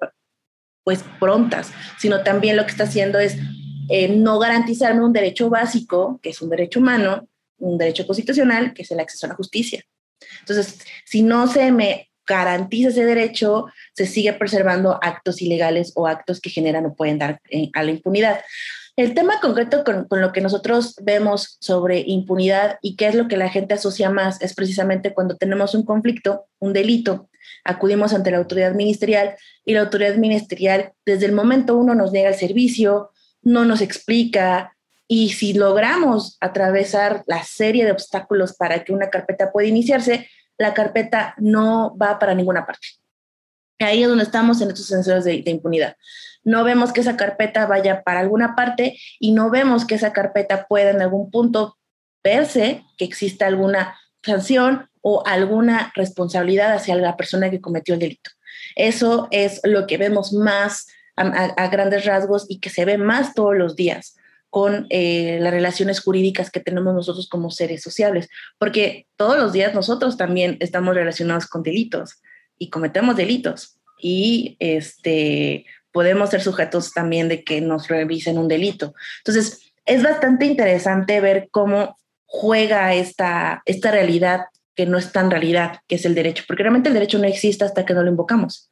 pues 0.83 1.03
prontas, 1.19 1.71
sino 1.99 2.23
también 2.23 2.57
lo 2.57 2.65
que 2.65 2.71
está 2.71 2.83
haciendo 2.83 3.19
es 3.19 3.37
eh, 3.89 4.09
no 4.09 4.39
garantizarme 4.39 5.05
un 5.05 5.13
derecho 5.13 5.49
básico, 5.49 6.19
que 6.21 6.29
es 6.29 6.41
un 6.41 6.49
derecho 6.49 6.79
humano, 6.79 7.27
un 7.57 7.77
derecho 7.77 8.05
constitucional, 8.05 8.73
que 8.73 8.81
es 8.81 8.91
el 8.91 8.99
acceso 8.99 9.27
a 9.27 9.29
la 9.29 9.35
justicia. 9.35 9.83
Entonces, 10.39 10.79
si 11.05 11.23
no 11.23 11.47
se 11.47 11.71
me 11.71 12.10
garantiza 12.31 12.89
ese 12.89 13.05
derecho, 13.05 13.65
se 13.93 14.05
sigue 14.05 14.33
preservando 14.33 14.99
actos 15.01 15.41
ilegales 15.41 15.91
o 15.95 16.07
actos 16.07 16.39
que 16.39 16.49
generan 16.49 16.85
o 16.85 16.95
pueden 16.95 17.19
dar 17.19 17.41
eh, 17.49 17.69
a 17.73 17.83
la 17.83 17.91
impunidad. 17.91 18.41
El 18.95 19.13
tema 19.13 19.39
concreto 19.39 19.83
con, 19.83 20.05
con, 20.05 20.21
lo 20.21 20.31
que 20.31 20.41
nosotros 20.41 20.95
vemos 21.01 21.57
sobre 21.59 22.03
impunidad 22.05 22.77
y 22.81 22.95
qué 22.95 23.07
es 23.07 23.15
lo 23.15 23.27
que 23.27 23.37
la 23.37 23.49
gente 23.49 23.73
asocia 23.73 24.09
más 24.09 24.41
es 24.41 24.53
precisamente 24.53 25.13
cuando 25.13 25.37
tenemos 25.37 25.73
un 25.75 25.83
conflicto, 25.83 26.45
un 26.59 26.73
delito, 26.73 27.29
acudimos 27.63 28.13
ante 28.13 28.31
la 28.31 28.37
autoridad 28.37 28.73
ministerial 28.73 29.35
y 29.65 29.73
la 29.73 29.81
autoridad 29.81 30.15
ministerial 30.15 30.91
desde 31.05 31.25
el 31.25 31.31
momento 31.31 31.77
uno 31.77 31.95
nos 31.95 32.11
niega 32.11 32.29
el 32.29 32.35
servicio, 32.35 33.11
no 33.43 33.65
nos 33.65 33.81
explica 33.81 34.75
y 35.07 35.29
si 35.29 35.53
logramos 35.53 36.37
atravesar 36.39 37.23
la 37.27 37.43
serie 37.43 37.83
de 37.83 37.91
obstáculos 37.91 38.53
para 38.53 38.83
que 38.83 38.93
una 38.93 39.09
carpeta 39.09 39.51
pueda 39.51 39.67
iniciarse, 39.67 40.29
la 40.61 40.73
carpeta 40.73 41.33
no 41.37 41.97
va 41.97 42.19
para 42.19 42.35
ninguna 42.35 42.65
parte. 42.65 42.87
Ahí 43.79 44.03
es 44.03 44.09
donde 44.09 44.23
estamos 44.23 44.61
en 44.61 44.69
estos 44.69 44.85
sensores 44.85 45.23
de, 45.23 45.41
impunidad. 45.45 45.95
No 46.43 46.63
vemos 46.63 46.93
que 46.93 47.01
esa 47.01 47.17
carpeta 47.17 47.65
vaya 47.65 48.03
para 48.03 48.19
alguna 48.19 48.55
parte 48.55 48.97
y 49.19 49.31
no 49.31 49.49
vemos 49.49 49.85
que 49.85 49.95
esa 49.95 50.13
carpeta 50.13 50.67
pueda 50.67 50.91
en 50.91 51.01
algún 51.01 51.31
punto 51.31 51.77
verse 52.23 52.83
que 52.97 53.05
exista 53.05 53.47
alguna 53.47 53.99
sanción 54.23 54.87
o 55.01 55.23
alguna 55.25 55.91
responsabilidad 55.95 56.73
hacia 56.73 56.95
la 56.95 57.17
persona 57.17 57.49
que 57.49 57.59
cometió 57.59 57.95
el 57.95 57.99
delito. 57.99 58.29
Eso 58.75 59.27
es 59.31 59.61
lo 59.63 59.87
que 59.87 59.97
vemos 59.97 60.31
más 60.31 60.87
a 61.15 61.67
grandes 61.67 62.05
rasgos 62.05 62.45
y 62.49 62.59
que 62.59 62.69
se 62.69 62.85
ve 62.85 62.97
más 62.97 63.33
todos 63.33 63.55
los 63.55 63.75
días 63.75 64.15
con 64.51 64.85
eh, 64.89 65.39
las 65.39 65.53
relaciones 65.53 66.01
jurídicas 66.01 66.51
que 66.51 66.59
tenemos 66.59 66.93
nosotros 66.93 67.29
como 67.29 67.49
seres 67.49 67.81
sociables, 67.81 68.27
porque 68.59 69.07
todos 69.15 69.37
los 69.37 69.53
días 69.53 69.73
nosotros 69.73 70.17
también 70.17 70.57
estamos 70.59 70.93
relacionados 70.93 71.47
con 71.47 71.63
delitos 71.63 72.21
y 72.57 72.69
cometemos 72.69 73.15
delitos 73.15 73.79
y 73.97 74.57
este, 74.59 75.65
podemos 75.93 76.31
ser 76.31 76.41
sujetos 76.41 76.91
también 76.91 77.29
de 77.29 77.45
que 77.45 77.61
nos 77.61 77.87
revisen 77.87 78.37
un 78.37 78.49
delito. 78.49 78.93
Entonces, 79.19 79.71
es 79.85 80.03
bastante 80.03 80.45
interesante 80.45 81.21
ver 81.21 81.47
cómo 81.49 81.97
juega 82.25 82.93
esta, 82.93 83.61
esta 83.65 83.89
realidad 83.89 84.41
que 84.75 84.85
no 84.85 84.97
es 84.97 85.13
tan 85.13 85.31
realidad, 85.31 85.79
que 85.87 85.95
es 85.95 86.03
el 86.03 86.13
derecho, 86.13 86.43
porque 86.45 86.63
realmente 86.63 86.89
el 86.89 86.93
derecho 86.93 87.19
no 87.19 87.25
existe 87.25 87.63
hasta 87.63 87.85
que 87.85 87.93
no 87.93 88.03
lo 88.03 88.09
invocamos, 88.09 88.69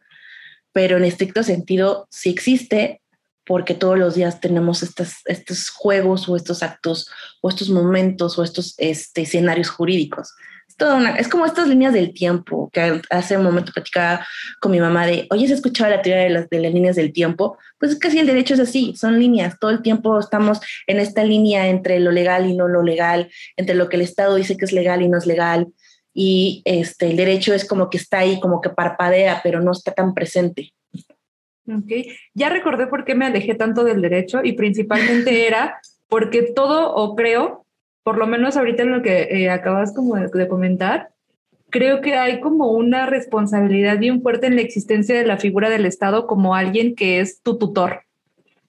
pero 0.74 0.98
en 0.98 1.06
estricto 1.06 1.42
sentido 1.44 2.06
sí 2.12 2.30
existe 2.30 3.02
porque 3.50 3.74
todos 3.74 3.98
los 3.98 4.14
días 4.14 4.40
tenemos 4.40 4.84
estos 4.84 5.70
juegos 5.72 6.30
o 6.30 6.36
estos 6.36 6.62
actos 6.62 7.10
o 7.42 7.50
estos 7.50 7.72
momentos 7.72 8.38
o 8.38 8.44
estos 8.44 8.76
este, 8.78 9.24
escenarios 9.24 9.72
jurídicos. 9.72 10.36
una, 10.80 11.16
es 11.16 11.28
como 11.28 11.48
estas 11.48 11.68
líneas 11.68 11.94
del 11.94 12.14
tiempo 12.14 12.70
que 12.72 13.02
hace 13.10 13.38
un 13.38 13.44
momento 13.44 13.72
platicaba 13.74 14.24
con 14.62 14.72
mi 14.72 14.80
mamá 14.80 15.08
de, 15.08 15.26
oye, 15.32 15.46
¿has 15.46 15.52
escuchado 15.52 15.90
la 15.90 16.04
teoría 16.04 16.26
de 16.26 16.30
las, 16.30 16.48
de 16.48 16.60
las 16.60 16.72
líneas 16.72 16.96
del 16.96 17.12
tiempo? 17.12 17.58
Pues 17.80 17.94
es 17.94 17.98
casi 17.98 18.20
el 18.20 18.28
derecho 18.28 18.54
es 18.54 18.60
así, 18.60 18.94
son 18.96 19.18
líneas, 19.18 19.58
todo 19.60 19.72
el 19.72 19.82
tiempo 19.82 20.20
estamos 20.20 20.60
en 20.86 21.00
esta 21.00 21.24
línea 21.24 21.70
entre 21.70 22.00
lo 22.00 22.12
legal 22.12 22.48
y 22.48 22.56
no 22.56 22.68
lo 22.68 22.84
legal, 22.84 23.32
entre 23.58 23.74
lo 23.74 23.90
que 23.90 23.96
el 23.96 24.04
Estado 24.04 24.36
dice 24.36 24.58
que 24.58 24.66
es 24.66 24.74
legal 24.74 25.02
y 25.02 25.10
no 25.10 25.18
es 25.18 25.26
legal, 25.26 25.70
y 26.14 26.62
este, 26.66 27.10
el 27.10 27.18
derecho 27.18 27.56
es 27.56 27.66
como 27.66 27.90
que 27.90 27.98
está 27.98 28.20
ahí, 28.20 28.40
como 28.40 28.62
que 28.62 28.70
parpadea, 28.70 29.42
pero 29.44 29.60
no 29.60 29.72
está 29.72 29.92
tan 29.92 30.14
presente. 30.14 30.72
Ok, 31.78 31.92
ya 32.34 32.50
recordé 32.50 32.88
por 32.88 33.06
qué 33.06 33.16
me 33.16 33.26
alejé 33.26 33.54
tanto 33.56 33.84
del 33.84 34.02
derecho 34.02 34.42
y 34.44 34.54
principalmente 34.54 35.48
era 35.48 35.80
porque 36.08 36.42
todo, 36.42 36.94
o 36.96 37.16
creo, 37.16 37.66
por 38.04 38.18
lo 38.18 38.28
menos 38.28 38.58
ahorita 38.58 38.84
en 38.84 38.92
lo 38.92 39.02
que 39.02 39.28
eh, 39.30 39.50
acabas 39.50 39.94
como 39.94 40.16
de, 40.16 40.48
comentar, 40.48 41.10
creo 41.70 42.02
que 42.02 42.16
hay 42.16 42.40
como 42.40 42.72
una 42.72 43.06
responsabilidad 43.06 44.00
bien 44.00 44.22
fuerte 44.22 44.48
en 44.48 44.56
la 44.56 44.62
existencia 44.62 45.16
de 45.16 45.26
la 45.26 45.38
figura 45.38 45.70
del 45.70 45.86
Estado 45.86 46.26
como 46.26 46.56
alguien 46.56 46.96
que 46.96 47.20
es 47.20 47.42
tu 47.42 47.58
tutor. 47.60 48.02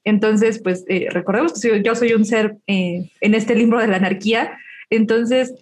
Entonces, 0.04 0.60
pues 0.62 0.84
eh, 0.88 1.08
recordemos 1.10 1.60
que 1.60 1.82
yo 1.82 1.94
soy 1.94 2.12
un 2.12 2.24
ser 2.24 2.58
eh, 2.66 3.10
en 3.20 3.34
este 3.34 3.54
libro 3.54 3.78
de 3.78 3.86
la 3.86 3.96
anarquía, 3.96 4.58
entonces, 4.90 5.54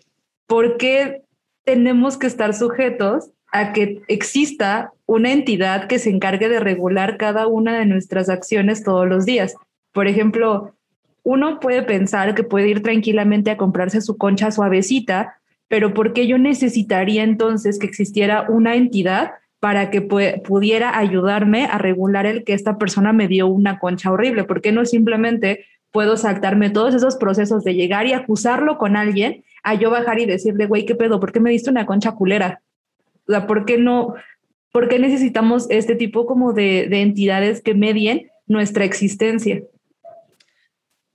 ¿por 0.46 0.78
qué 0.78 1.22
tenemos 1.64 2.16
que 2.16 2.26
estar 2.26 2.54
sujetos 2.54 3.30
a 3.50 3.72
que 3.72 4.02
exista 4.08 4.92
una 5.06 5.32
entidad 5.32 5.86
que 5.86 5.98
se 5.98 6.10
encargue 6.10 6.48
de 6.48 6.60
regular 6.60 7.16
cada 7.16 7.46
una 7.46 7.78
de 7.78 7.86
nuestras 7.86 8.28
acciones 8.28 8.82
todos 8.82 9.08
los 9.08 9.24
días? 9.24 9.54
Por 9.92 10.06
ejemplo, 10.06 10.74
uno 11.22 11.60
puede 11.60 11.82
pensar 11.82 12.34
que 12.34 12.42
puede 12.42 12.68
ir 12.68 12.82
tranquilamente 12.82 13.50
a 13.50 13.56
comprarse 13.56 14.00
su 14.00 14.16
concha 14.16 14.50
suavecita, 14.50 15.38
pero 15.68 15.92
¿por 15.92 16.12
qué 16.12 16.26
yo 16.26 16.38
necesitaría 16.38 17.22
entonces 17.22 17.78
que 17.78 17.86
existiera 17.86 18.46
una 18.48 18.76
entidad 18.76 19.32
para 19.60 19.90
que 19.90 20.00
pudiera 20.00 20.96
ayudarme 20.96 21.66
a 21.66 21.78
regular 21.78 22.26
el 22.26 22.44
que 22.44 22.54
esta 22.54 22.78
persona 22.78 23.12
me 23.12 23.28
dio 23.28 23.46
una 23.46 23.78
concha 23.78 24.10
horrible? 24.10 24.44
¿Por 24.44 24.60
qué 24.60 24.72
no 24.72 24.84
simplemente 24.84 25.66
puedo 25.90 26.16
saltarme 26.16 26.70
todos 26.70 26.94
esos 26.94 27.16
procesos 27.16 27.64
de 27.64 27.74
llegar 27.74 28.06
y 28.06 28.12
acusarlo 28.12 28.78
con 28.78 28.96
alguien 28.96 29.44
a 29.62 29.74
yo 29.74 29.90
bajar 29.90 30.18
y 30.18 30.26
decirle, 30.26 30.66
güey, 30.66 30.86
¿qué 30.86 30.94
pedo? 30.94 31.20
¿Por 31.20 31.32
qué 31.32 31.40
me 31.40 31.50
diste 31.50 31.70
una 31.70 31.86
concha 31.86 32.12
culera? 32.12 32.62
O 33.28 33.32
sea, 33.32 33.46
¿por 33.46 33.64
qué 33.64 33.78
no? 33.78 34.14
¿Por 34.72 34.88
qué 34.88 34.98
necesitamos 34.98 35.66
este 35.70 35.94
tipo 35.94 36.26
como 36.26 36.52
de, 36.52 36.88
de 36.88 37.02
entidades 37.02 37.62
que 37.62 37.74
medien 37.74 38.30
nuestra 38.46 38.84
existencia? 38.84 39.62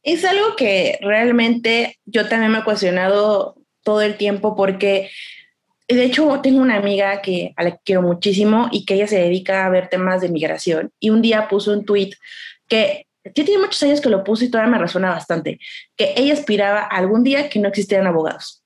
Es 0.04 0.26
algo 0.26 0.56
que 0.56 1.00
realmente 1.02 1.98
yo 2.06 2.28
también 2.28 2.52
me 2.52 2.60
he 2.60 2.64
cuestionado 2.64 3.56
todo 3.84 4.02
el 4.02 4.18
tiempo 4.18 4.56
porque 4.56 5.10
de 5.88 6.04
hecho 6.04 6.40
tengo 6.42 6.62
una 6.62 6.78
amiga 6.78 7.22
que 7.22 7.54
a 7.56 7.64
la 7.64 7.72
que 7.72 7.80
quiero 7.86 8.02
muchísimo 8.02 8.70
y 8.72 8.86
que 8.86 8.96
ella 8.96 9.08
se 9.08 9.20
dedica 9.20 9.66
a 9.66 9.70
ver 9.70 9.90
temas 9.90 10.22
de 10.22 10.30
migración 10.30 10.92
y 11.00 11.10
un 11.10 11.22
día 11.22 11.48
puso 11.48 11.72
un 11.72 11.86
tweet 11.86 12.12
que 12.68 13.08
ya 13.26 13.46
tiene 13.46 13.60
muchos 13.60 13.82
años 13.84 14.02
que 14.02 14.10
lo 14.10 14.24
puso 14.24 14.44
y 14.44 14.50
todavía 14.50 14.72
me 14.72 14.80
resuena 14.80 15.10
bastante, 15.10 15.60
que 15.96 16.14
ella 16.18 16.34
aspiraba 16.34 16.82
algún 16.82 17.24
día 17.24 17.50
que 17.50 17.60
no 17.60 17.70
existieran 17.70 18.08
abogados. 18.08 18.63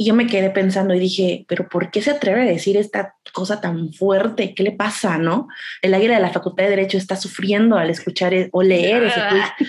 Y 0.00 0.06
yo 0.06 0.14
me 0.14 0.28
quedé 0.28 0.50
pensando 0.50 0.94
y 0.94 1.00
dije, 1.00 1.44
pero 1.48 1.68
¿por 1.68 1.90
qué 1.90 2.00
se 2.00 2.12
atreve 2.12 2.42
a 2.42 2.52
decir 2.52 2.76
esta 2.76 3.16
cosa 3.32 3.60
tan 3.60 3.92
fuerte? 3.92 4.54
¿Qué 4.54 4.62
le 4.62 4.70
pasa, 4.70 5.18
no? 5.18 5.48
El 5.82 5.92
águila 5.92 6.14
de 6.14 6.22
la 6.22 6.30
Facultad 6.32 6.64
de 6.64 6.70
Derecho 6.70 6.96
está 6.96 7.16
sufriendo 7.16 7.76
al 7.76 7.90
escuchar 7.90 8.32
e, 8.32 8.48
o 8.52 8.62
leer 8.62 9.02
ese 9.02 9.20
tweet. 9.28 9.68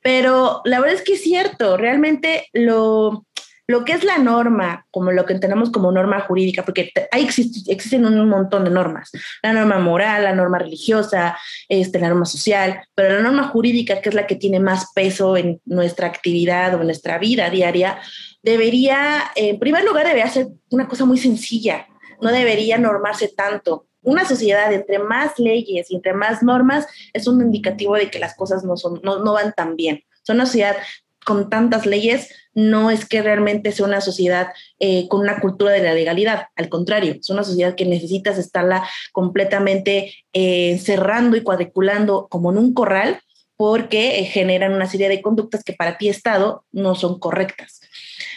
Pero 0.00 0.62
la 0.64 0.80
verdad 0.80 0.96
es 0.96 1.02
que 1.02 1.12
es 1.12 1.22
cierto, 1.22 1.76
realmente 1.76 2.48
lo, 2.54 3.26
lo 3.66 3.84
que 3.84 3.92
es 3.92 4.04
la 4.04 4.18
norma, 4.18 4.86
como 4.90 5.10
lo 5.10 5.24
que 5.24 5.32
entendemos 5.32 5.70
como 5.70 5.90
norma 5.90 6.20
jurídica, 6.20 6.64
porque 6.64 6.92
ahí 7.10 7.28
existen 7.66 8.06
un 8.06 8.28
montón 8.28 8.64
de 8.64 8.70
normas, 8.70 9.10
la 9.42 9.52
norma 9.52 9.78
moral, 9.78 10.24
la 10.24 10.34
norma 10.34 10.58
religiosa, 10.58 11.36
este, 11.68 11.98
la 11.98 12.08
norma 12.08 12.26
social, 12.26 12.80
pero 12.94 13.14
la 13.14 13.22
norma 13.22 13.48
jurídica, 13.48 14.00
que 14.00 14.10
es 14.10 14.14
la 14.14 14.26
que 14.26 14.36
tiene 14.36 14.60
más 14.60 14.92
peso 14.94 15.36
en 15.36 15.60
nuestra 15.64 16.06
actividad 16.06 16.74
o 16.74 16.80
en 16.80 16.86
nuestra 16.86 17.18
vida 17.18 17.50
diaria, 17.50 17.98
debería, 18.42 19.24
en 19.34 19.58
primer 19.58 19.84
lugar, 19.84 20.06
debería 20.06 20.28
ser 20.28 20.48
una 20.70 20.86
cosa 20.86 21.04
muy 21.04 21.18
sencilla, 21.18 21.88
no 22.20 22.30
debería 22.30 22.78
normarse 22.78 23.28
tanto. 23.28 23.88
Una 24.02 24.24
sociedad 24.24 24.72
entre 24.72 25.00
más 25.00 25.38
leyes 25.38 25.90
y 25.90 25.96
entre 25.96 26.12
más 26.12 26.42
normas 26.42 26.86
es 27.12 27.26
un 27.26 27.42
indicativo 27.42 27.96
de 27.96 28.08
que 28.08 28.20
las 28.20 28.36
cosas 28.36 28.62
no, 28.62 28.76
son, 28.76 29.00
no, 29.02 29.24
no 29.24 29.32
van 29.32 29.52
tan 29.52 29.74
bien. 29.74 30.04
Son 30.22 30.36
una 30.36 30.46
sociedad 30.46 30.76
con 31.26 31.50
tantas 31.50 31.86
leyes 31.86 32.30
no 32.54 32.88
es 32.92 33.04
que 33.04 33.20
realmente 33.20 33.72
sea 33.72 33.84
una 33.84 34.00
sociedad 34.00 34.52
eh, 34.78 35.08
con 35.08 35.20
una 35.20 35.40
cultura 35.40 35.72
de 35.72 35.82
la 35.82 35.92
legalidad, 35.92 36.46
al 36.54 36.68
contrario, 36.68 37.16
es 37.18 37.28
una 37.30 37.42
sociedad 37.42 37.74
que 37.74 37.84
necesitas 37.84 38.38
estarla 38.38 38.88
completamente 39.10 40.14
eh, 40.32 40.78
cerrando 40.78 41.36
y 41.36 41.42
cuadriculando 41.42 42.28
como 42.30 42.52
en 42.52 42.58
un 42.58 42.72
corral 42.72 43.20
porque 43.56 44.20
eh, 44.20 44.24
generan 44.24 44.72
una 44.72 44.86
serie 44.86 45.08
de 45.08 45.20
conductas 45.20 45.64
que 45.64 45.72
para 45.72 45.98
ti 45.98 46.08
Estado 46.08 46.64
no 46.70 46.94
son 46.94 47.18
correctas. 47.18 47.80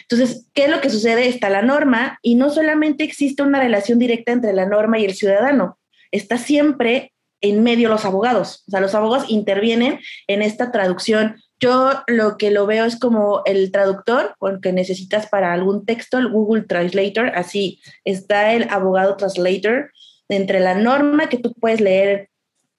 Entonces, 0.02 0.48
¿qué 0.56 0.64
es 0.64 0.72
lo 0.72 0.82
que 0.82 0.90
sucede? 0.90 1.28
Está 1.28 1.52
la 1.52 1.62
norma 1.62 2.18
y 2.24 2.34
no 2.34 2.50
solamente 2.50 3.04
existe 3.04 3.44
una 3.44 3.60
relación 3.60 4.00
directa 4.00 4.32
entre 4.32 4.54
la 4.54 4.66
norma 4.66 4.98
y 4.98 5.06
el 5.06 5.14
ciudadano, 5.14 5.78
está 6.12 6.40
siempre 6.40 7.14
en 7.42 7.62
medio 7.62 7.88
los 7.88 8.04
abogados. 8.04 8.64
O 8.68 8.72
sea, 8.72 8.80
los 8.80 8.96
abogados 8.96 9.30
intervienen 9.30 10.00
en 10.28 10.42
esta 10.42 10.72
traducción. 10.72 11.36
Yo 11.60 11.92
lo 12.08 12.38
que 12.38 12.52
lo 12.52 12.66
veo 12.66 12.86
es 12.86 12.98
como 12.98 13.42
el 13.46 13.72
traductor, 13.72 14.36
porque 14.40 14.72
necesitas 14.72 15.28
para 15.28 15.54
algún 15.54 15.86
texto 15.86 16.18
el 16.18 16.30
Google 16.30 16.64
Translator, 16.64 17.32
así 17.36 17.82
está 18.06 18.54
el 18.54 18.68
abogado 18.70 19.18
translator 19.18 19.92
entre 20.30 20.60
la 20.60 20.76
norma 20.76 21.28
que 21.28 21.38
tú 21.38 21.54
puedes 21.54 21.82
leer 21.82 22.30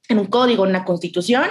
en 0.09 0.19
un 0.19 0.27
código, 0.27 0.65
en 0.65 0.71
una 0.71 0.85
constitución, 0.85 1.45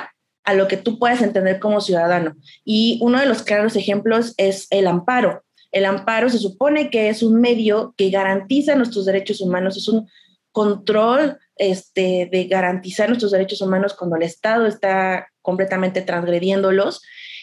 a 0.44 0.54
lo 0.54 0.68
que 0.68 0.78
tú 0.78 0.98
puedes 0.98 1.22
entender 1.22 1.60
como 1.60 1.82
ciudadano. 1.82 2.36
Y 2.66 3.00
uno 3.02 3.20
de 3.20 3.26
los 3.26 3.44
claros 3.44 3.76
ejemplos 3.76 4.34
es 4.38 4.68
el 4.72 4.88
amparo. 4.88 5.44
El 5.72 5.86
amparo 5.86 6.30
se 6.30 6.40
supone 6.40 6.90
que 6.90 7.10
es 7.10 7.22
un 7.22 7.40
medio 7.40 7.94
que 7.96 8.10
garantiza 8.10 8.76
nuestros 8.76 9.06
derechos 9.06 9.42
humanos, 9.42 9.78
es 9.78 9.88
un 9.88 10.08
control 10.52 11.38
este, 11.56 12.28
de 12.32 12.46
garantizar 12.46 13.08
nuestros 13.08 13.32
derechos 13.32 13.62
humanos 13.62 13.94
cuando 13.94 14.16
el 14.16 14.24
Estado 14.24 14.66
está 14.66 15.28
completamente 15.42 16.02
transgrediéndolos. 16.02 17.02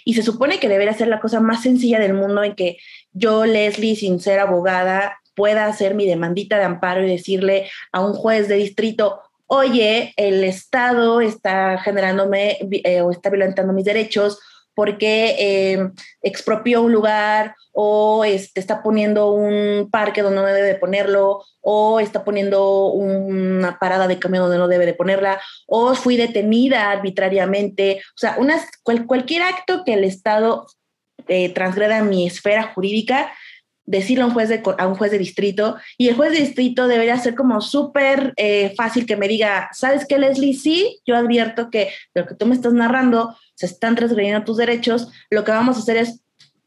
Y 0.08 0.14
se 0.14 0.22
supone 0.22 0.60
que 0.60 0.68
debería 0.68 0.94
ser 0.94 1.08
la 1.08 1.18
cosa 1.18 1.40
más 1.40 1.62
sencilla 1.62 1.98
del 1.98 2.14
mundo 2.14 2.44
en 2.44 2.54
que 2.54 2.78
yo, 3.12 3.44
Leslie, 3.44 3.96
sin 3.96 4.20
ser 4.20 4.38
abogada, 4.38 5.18
pueda 5.34 5.66
hacer 5.66 5.96
mi 5.96 6.06
demandita 6.06 6.58
de 6.58 6.64
amparo 6.64 7.04
y 7.04 7.10
decirle 7.10 7.68
a 7.90 8.00
un 8.06 8.14
juez 8.14 8.46
de 8.46 8.54
distrito, 8.54 9.20
oye, 9.48 10.14
el 10.16 10.44
Estado 10.44 11.20
está 11.20 11.78
generándome 11.78 12.56
eh, 12.84 13.00
o 13.00 13.10
está 13.10 13.30
violentando 13.30 13.72
mis 13.72 13.84
derechos 13.84 14.38
porque 14.76 15.34
eh, 15.38 15.90
expropió 16.22 16.82
un 16.82 16.92
lugar 16.92 17.56
o 17.72 18.24
este, 18.24 18.60
está 18.60 18.82
poniendo 18.82 19.32
un 19.32 19.90
parque 19.90 20.22
donde 20.22 20.40
no 20.40 20.46
debe 20.46 20.62
de 20.62 20.76
ponerlo, 20.76 21.42
o 21.60 21.98
está 21.98 22.24
poniendo 22.24 22.86
una 22.88 23.78
parada 23.78 24.06
de 24.06 24.18
camión 24.18 24.44
donde 24.44 24.58
no 24.58 24.68
debe 24.68 24.86
de 24.86 24.94
ponerla, 24.94 25.40
o 25.66 25.94
fui 25.94 26.16
detenida 26.16 26.90
arbitrariamente. 26.90 28.02
O 28.10 28.18
sea, 28.18 28.38
cualquier 29.06 29.42
acto 29.42 29.82
que 29.84 29.94
el 29.94 30.04
Estado 30.04 30.66
eh, 31.26 31.48
transgreda 31.50 32.02
mi 32.02 32.26
esfera 32.26 32.72
jurídica, 32.74 33.32
decirle 33.86 34.24
a 34.24 34.26
un 34.26 34.32
juez 34.32 34.48
de, 34.48 34.62
a 34.78 34.86
un 34.86 34.96
juez 34.96 35.10
de 35.10 35.18
distrito, 35.18 35.76
y 35.96 36.08
el 36.08 36.16
juez 36.16 36.32
de 36.32 36.40
distrito 36.40 36.88
debería 36.88 37.16
ser 37.18 37.34
como 37.34 37.60
súper 37.60 38.34
eh, 38.36 38.74
fácil 38.76 39.06
que 39.06 39.16
me 39.16 39.28
diga, 39.28 39.70
¿sabes 39.72 40.06
qué, 40.06 40.18
Leslie? 40.18 40.54
Sí, 40.54 41.00
yo 41.06 41.16
advierto 41.16 41.70
que 41.70 41.90
lo 42.14 42.26
que 42.26 42.34
tú 42.34 42.46
me 42.46 42.54
estás 42.54 42.72
narrando 42.72 43.36
se 43.54 43.66
están 43.66 43.94
transgrediendo 43.94 44.44
tus 44.44 44.58
derechos, 44.58 45.08
lo 45.30 45.44
que 45.44 45.52
vamos 45.52 45.76
a 45.76 45.80
hacer 45.80 45.96
es 45.96 46.20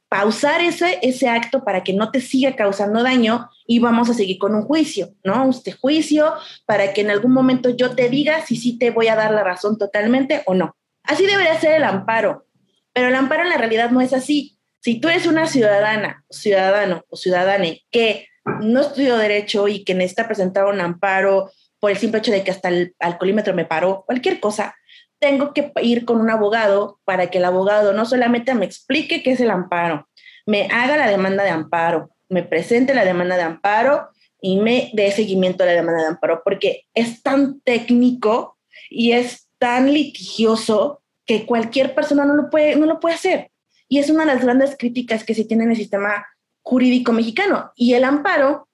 pausar 0.09 0.61
ese, 0.61 0.97
ese 1.03 1.29
acto 1.29 1.63
para 1.63 1.83
que 1.83 1.93
no 1.93 2.09
te 2.09 2.19
siga 2.19 2.55
causando 2.55 3.03
daño 3.03 3.47
y 3.67 3.77
vamos 3.77 4.09
a 4.09 4.15
seguir 4.15 4.39
con 4.39 4.55
un 4.55 4.63
juicio, 4.63 5.13
¿no? 5.23 5.47
Este 5.49 5.71
juicio 5.71 6.33
para 6.65 6.93
que 6.93 7.01
en 7.01 7.11
algún 7.11 7.31
momento 7.31 7.69
yo 7.69 7.95
te 7.95 8.09
diga 8.09 8.43
si 8.43 8.55
sí 8.55 8.77
te 8.77 8.89
voy 8.89 9.07
a 9.07 9.15
dar 9.15 9.31
la 9.31 9.43
razón 9.43 9.77
totalmente 9.77 10.41
o 10.47 10.55
no. 10.55 10.75
Así 11.03 11.27
debería 11.27 11.59
ser 11.59 11.73
el 11.73 11.83
amparo, 11.83 12.47
pero 12.91 13.09
el 13.09 13.15
amparo 13.15 13.43
en 13.43 13.49
la 13.49 13.57
realidad 13.57 13.91
no 13.91 14.01
es 14.01 14.11
así. 14.13 14.58
Si 14.81 14.99
tú 14.99 15.09
eres 15.09 15.27
una 15.27 15.45
ciudadana, 15.47 16.23
ciudadano 16.29 17.03
o 17.09 17.15
ciudadane 17.17 17.83
que 17.91 18.27
no 18.61 18.81
estudió 18.81 19.17
derecho 19.17 19.67
y 19.67 19.83
que 19.83 19.93
necesita 19.93 20.27
presentar 20.27 20.65
un 20.65 20.81
amparo 20.81 21.51
por 21.79 21.91
el 21.91 21.97
simple 21.97 22.19
hecho 22.19 22.31
de 22.31 22.43
que 22.43 22.51
hasta 22.51 22.69
el 22.69 22.95
alcoholímetro 22.99 23.53
me 23.53 23.65
paró, 23.65 24.03
cualquier 24.05 24.39
cosa, 24.39 24.75
tengo 25.19 25.53
que 25.53 25.71
ir 25.81 26.05
con 26.05 26.19
un 26.19 26.29
abogado 26.29 26.99
para 27.03 27.29
que 27.29 27.37
el 27.37 27.45
abogado 27.45 27.93
no 27.93 28.05
solamente 28.05 28.53
me 28.55 28.65
explique 28.65 29.21
qué 29.21 29.31
es 29.31 29.39
el 29.39 29.51
amparo, 29.51 30.07
me 30.45 30.67
haga 30.71 30.97
la 30.97 31.07
demanda 31.07 31.43
de 31.43 31.49
amparo, 31.49 32.09
me 32.29 32.43
presente 32.43 32.93
la 32.93 33.05
demanda 33.05 33.35
de 33.35 33.43
amparo 33.43 34.09
y 34.41 34.57
me 34.57 34.89
dé 34.93 35.11
seguimiento 35.11 35.63
a 35.63 35.67
la 35.67 35.73
demanda 35.73 36.01
de 36.01 36.07
amparo, 36.07 36.41
porque 36.43 36.85
es 36.93 37.21
tan 37.21 37.59
técnico 37.61 38.57
y 38.89 39.11
es 39.11 39.49
tan 39.57 39.93
litigioso 39.93 41.01
que 41.25 41.45
cualquier 41.45 41.93
persona 41.93 42.25
no 42.25 42.35
lo 42.35 42.49
puede, 42.49 42.75
no 42.75 42.85
lo 42.85 42.99
puede 42.99 43.15
hacer. 43.15 43.51
Y 43.89 43.99
es 43.99 44.09
una 44.09 44.25
de 44.25 44.33
las 44.33 44.43
grandes 44.43 44.77
críticas 44.77 45.25
que 45.25 45.35
se 45.35 45.43
tiene 45.43 45.65
en 45.65 45.71
el 45.71 45.77
sistema 45.77 46.25
jurídico 46.61 47.11
mexicano. 47.11 47.71
Y 47.75 47.95
el 47.95 48.05
amparo 48.05 48.69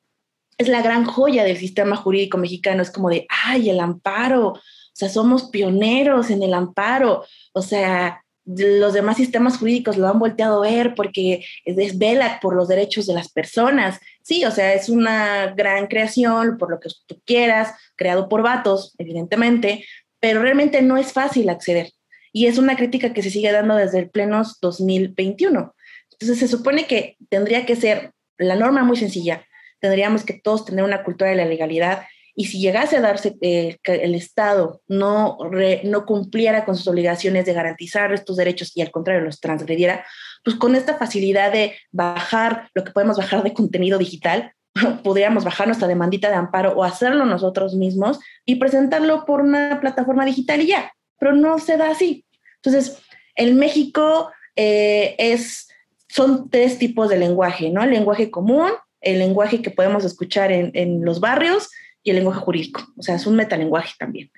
es 0.58 0.68
la 0.68 0.82
gran 0.82 1.06
joya 1.06 1.44
del 1.44 1.58
sistema 1.58 1.96
jurídico 1.96 2.38
mexicano, 2.38 2.82
es 2.82 2.92
como 2.92 3.10
de, 3.10 3.26
ay, 3.30 3.70
el 3.70 3.80
amparo, 3.80 4.50
o 4.50 4.62
sea, 4.94 5.10
somos 5.10 5.50
pioneros 5.50 6.30
en 6.30 6.44
el 6.44 6.54
amparo, 6.54 7.26
o 7.54 7.62
sea, 7.62 8.22
los 8.46 8.94
demás 8.94 9.18
sistemas 9.18 9.58
jurídicos 9.58 9.98
lo 9.98 10.08
han 10.08 10.20
volteado 10.20 10.64
a 10.64 10.70
ver 10.70 10.94
porque 10.96 11.44
es 11.66 11.98
vela 11.98 12.40
por 12.42 12.56
los 12.56 12.68
derechos 12.68 13.08
de 13.08 13.16
las 13.16 13.30
personas. 13.30 14.00
Sí, 14.22 14.46
o 14.46 14.52
sea, 14.52 14.74
es 14.74 14.88
una 14.88 15.48
gran 15.48 15.88
creación, 15.88 16.58
por 16.58 16.70
lo 16.70 16.80
que 16.80 16.90
tú 17.08 17.20
quieras, 17.26 17.74
creado 17.96 18.30
por 18.30 18.44
vatos, 18.44 18.94
evidentemente, 19.00 19.84
pero 20.20 20.42
realmente 20.42 20.82
no 20.82 20.98
es 20.98 21.12
fácil 21.12 21.50
acceder. 21.50 21.92
Y 22.36 22.48
es 22.48 22.58
una 22.58 22.76
crítica 22.76 23.14
que 23.14 23.24
se 23.24 23.30
sigue 23.30 23.50
dando 23.54 23.78
desde 23.78 24.00
el 24.00 24.10
plenos 24.10 24.60
2021. 24.60 25.74
Entonces 26.12 26.38
se 26.38 26.50
supone 26.50 26.86
que 26.86 27.16
tendría 27.30 27.66
que 27.66 27.78
ser 27.78 28.12
la 28.38 28.58
norma 28.58 28.84
muy 28.84 28.98
sencilla. 28.98 29.46
Tendríamos 29.80 30.26
que 30.26 30.34
todos 30.34 30.66
tener 30.66 30.84
una 30.84 31.06
cultura 31.06 31.30
de 31.30 31.38
la 31.38 31.46
legalidad 31.46 32.04
y 32.36 32.48
si 32.48 32.60
llegase 32.60 32.98
a 32.98 33.02
darse 33.02 33.38
eh, 33.40 33.78
que 33.82 33.94
el 33.94 34.16
Estado 34.16 34.82
no, 34.90 35.38
no 35.86 36.06
cumpliera 36.06 36.66
con 36.66 36.76
sus 36.76 36.90
obligaciones 36.90 37.46
de 37.46 37.54
garantizar 37.54 38.12
estos 38.12 38.36
derechos 38.36 38.76
y 38.76 38.82
al 38.82 38.92
contrario 38.92 39.24
los 39.24 39.40
transgrediera, 39.40 40.06
pues 40.44 40.58
con 40.58 40.76
esta 40.76 40.98
facilidad 40.98 41.54
de 41.54 41.78
bajar 41.94 42.70
lo 42.74 42.84
que 42.84 42.92
podemos 42.92 43.16
bajar 43.16 43.44
de 43.44 43.54
contenido 43.54 43.98
digital, 43.98 44.52
podríamos 45.06 45.46
bajar 45.46 45.68
nuestra 45.68 45.88
demandita 45.88 46.28
de 46.28 46.36
amparo 46.36 46.74
o 46.74 46.84
hacerlo 46.84 47.24
nosotros 47.24 47.76
mismos 47.76 48.20
y 48.44 48.56
presentarlo 48.56 49.24
por 49.24 49.40
una 49.40 49.80
plataforma 49.80 50.26
digital 50.26 50.60
y 50.60 50.68
ya, 50.68 50.92
pero 51.18 51.32
no 51.32 51.60
se 51.60 51.78
da 51.78 51.92
así. 51.92 52.25
Entonces, 52.66 53.02
en 53.36 53.58
México 53.58 54.32
eh, 54.56 55.16
es, 55.18 55.70
son 56.08 56.50
tres 56.50 56.78
tipos 56.80 57.10
de 57.10 57.18
lenguaje, 57.18 57.70
¿no? 57.70 57.84
El 57.84 57.92
lenguaje 57.92 58.32
común, 58.32 58.72
el 59.02 59.20
lenguaje 59.20 59.62
que 59.62 59.72
podemos 59.72 60.04
escuchar 60.04 60.52
en, 60.52 60.72
en 60.74 61.06
los 61.06 61.20
barrios 61.20 61.70
y 62.04 62.12
el 62.12 62.18
lenguaje 62.18 62.40
jurídico. 62.40 62.82
O 62.98 63.02
sea, 63.02 63.16
es 63.16 63.28
un 63.28 63.36
metalenguaje 63.36 63.94
también. 64.00 64.32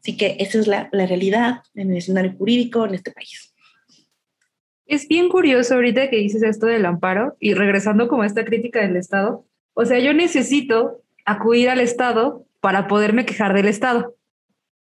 Así 0.00 0.16
que 0.16 0.36
esa 0.40 0.58
es 0.58 0.66
la, 0.66 0.88
la 0.92 1.06
realidad 1.06 1.62
en 1.74 1.90
el 1.90 1.98
escenario 1.98 2.32
jurídico 2.36 2.84
en 2.84 2.94
este 2.94 3.12
país. 3.12 3.54
Es 4.86 5.06
bien 5.08 5.28
curioso 5.28 5.74
ahorita 5.74 6.10
que 6.10 6.16
dices 6.16 6.42
esto 6.42 6.66
del 6.66 6.84
amparo 6.84 7.36
y 7.40 7.54
regresando 7.54 8.08
como 8.08 8.22
a 8.22 8.26
esta 8.26 8.44
crítica 8.44 8.80
del 8.80 8.96
Estado. 8.96 9.46
O 9.74 9.84
sea, 9.84 10.00
yo 10.00 10.12
necesito 10.12 11.02
acudir 11.24 11.70
al 11.70 11.80
Estado 11.80 12.44
para 12.60 12.88
poderme 12.88 13.24
quejar 13.24 13.54
del 13.54 13.68
Estado. 13.68 14.14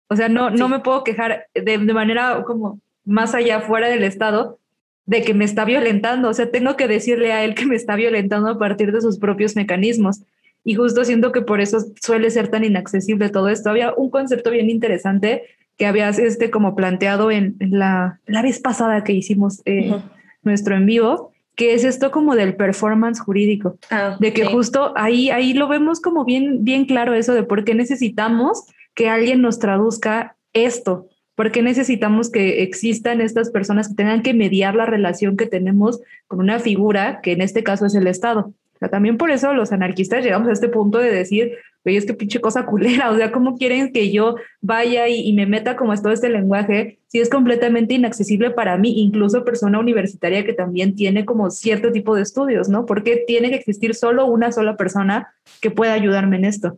O 0.07 0.15
sea, 0.15 0.29
no, 0.29 0.49
no 0.49 0.69
me 0.69 0.79
puedo 0.79 1.03
quejar 1.03 1.47
de, 1.53 1.77
de, 1.77 1.93
manera 1.93 2.43
como 2.43 2.79
más 3.09 3.35
allá, 3.35 3.61
fuera 3.61 3.89
del 3.89 4.03
Estado, 4.03 4.59
de 5.05 5.23
que 5.23 5.33
me 5.33 5.45
está 5.45 5.65
violentando. 5.65 6.29
O 6.29 6.33
sea, 6.33 6.51
tengo 6.51 6.77
que 6.77 6.87
decirle 6.87 7.33
a 7.33 7.43
él 7.43 7.55
que 7.55 7.65
me 7.65 7.75
está 7.75 7.95
violentando 7.95 8.49
a 8.49 8.59
partir 8.59 8.91
de 8.91 9.01
sus 9.01 9.17
propios 9.17 9.55
mecanismos. 9.55 10.21
Y 10.63 10.75
justo 10.75 11.03
siento 11.03 11.31
que 11.31 11.41
por 11.41 11.61
eso 11.61 11.79
suele 12.01 12.29
ser 12.29 12.49
tan 12.49 12.63
inaccesible 12.63 13.29
todo 13.29 13.49
esto. 13.49 13.69
Había 13.69 13.93
un 13.93 14.09
concepto 14.09 14.51
bien 14.51 14.69
interesante 14.69 15.43
que 15.77 15.87
habías 15.87 16.19
este, 16.19 16.51
como 16.51 16.75
planteado 16.75 17.31
en, 17.31 17.55
la, 17.59 18.19
la, 18.27 18.41
vez 18.41 18.59
pasada 18.59 19.03
que 19.03 19.13
hicimos 19.13 19.61
eh, 19.65 19.95
nuestro 20.43 20.75
en 20.75 20.85
vivo, 20.85 21.31
que 21.55 21.73
es 21.73 21.85
esto 21.85 22.11
como 22.11 22.35
del 22.35 22.55
performance 22.55 23.21
jurídico, 23.21 23.77
ah, 23.89 24.17
de 24.19 24.33
que 24.33 24.45
justo 24.45 24.93
ahí, 24.95 25.29
ahí 25.29 25.53
lo 25.53 25.67
vemos 25.69 26.01
como 26.01 26.25
bien, 26.25 26.63
bien 26.63 26.85
claro 26.85 27.13
eso 27.13 27.33
de 27.33 27.43
por 27.43 27.63
qué 27.63 27.75
necesitamos 27.75 28.65
que 28.93 29.09
alguien 29.09 29.41
nos 29.41 29.57
traduzca 29.59 30.35
esto, 30.53 31.07
por 31.39 31.53
qué 31.53 31.61
necesitamos 31.61 32.29
que 32.29 32.63
existan 32.63 33.21
estas 33.21 33.49
personas 33.49 33.87
que 33.87 33.95
tengan 33.95 34.23
que 34.23 34.33
mediar 34.33 34.75
la 34.75 34.85
relación 34.85 35.37
que 35.37 35.45
tenemos 35.45 36.01
con 36.27 36.41
una 36.41 36.59
figura, 36.59 37.21
que 37.23 37.31
en 37.31 37.39
este 37.39 37.63
caso 37.63 37.85
es 37.85 37.95
el 37.95 38.07
Estado 38.07 38.53
también 38.87 39.17
por 39.17 39.29
eso 39.29 39.53
los 39.53 39.73
anarquistas 39.73 40.23
llegamos 40.23 40.47
a 40.47 40.53
este 40.53 40.69
punto 40.69 40.99
de 40.99 41.11
decir, 41.11 41.51
oye, 41.85 41.97
es 41.97 42.05
que 42.05 42.13
pinche 42.13 42.39
cosa 42.39 42.65
culera, 42.65 43.11
o 43.11 43.17
sea, 43.17 43.31
¿cómo 43.31 43.57
quieren 43.57 43.91
que 43.91 44.11
yo 44.11 44.37
vaya 44.61 45.09
y, 45.09 45.33
me 45.33 45.45
meta 45.45 45.75
como 45.75 45.91
es 45.91 46.01
todo 46.01 46.13
este 46.13 46.29
lenguaje 46.29 46.99
si 47.07 47.19
es 47.19 47.29
completamente 47.29 47.95
inaccesible 47.95 48.51
para 48.51 48.77
mí, 48.77 49.01
incluso 49.01 49.43
persona 49.43 49.79
universitaria 49.79 50.45
que 50.45 50.53
también 50.53 50.95
tiene 50.95 51.25
como 51.25 51.49
cierto 51.49 51.91
tipo 51.91 52.15
de 52.15 52.21
estudios, 52.21 52.69
¿no? 52.69 52.85
Porque 52.85 53.23
tiene 53.27 53.49
que 53.49 53.55
existir 53.55 53.95
solo 53.95 54.27
una 54.27 54.51
sola 54.51 54.77
persona 54.77 55.33
que 55.59 55.71
pueda 55.71 55.93
ayudarme 55.93 56.37
en 56.37 56.45
esto. 56.45 56.77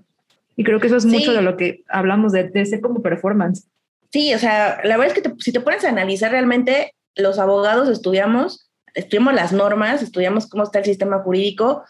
Y 0.55 0.63
creo 0.63 0.79
que 0.79 0.87
eso 0.87 0.97
es 0.97 1.05
mucho 1.05 1.33
de 1.33 1.41
lo 1.41 1.57
que 1.57 1.83
hablamos 1.89 2.31
de, 2.31 2.45
de 2.45 2.61
ese 2.61 2.81
como 2.81 3.01
performance. 3.01 3.67
Sí, 4.11 4.33
o 4.33 4.39
sea, 4.39 4.79
la 4.83 4.97
verdad 4.97 5.15
es 5.15 5.23
que 5.23 5.33
si 5.39 5.51
te 5.51 5.61
pones 5.61 5.83
a 5.85 5.89
analizar 5.89 6.31
realmente, 6.31 6.93
los 7.15 7.39
abogados 7.39 7.89
estudiamos 7.89 8.71
estudiamos 8.93 9.33
las 9.33 9.53
normas, 9.53 10.01
estudiamos 10.01 10.47
cómo 10.47 10.63
está 10.63 10.79
el 10.79 10.85
sistema 10.85 11.19
jurídico, 11.19 11.83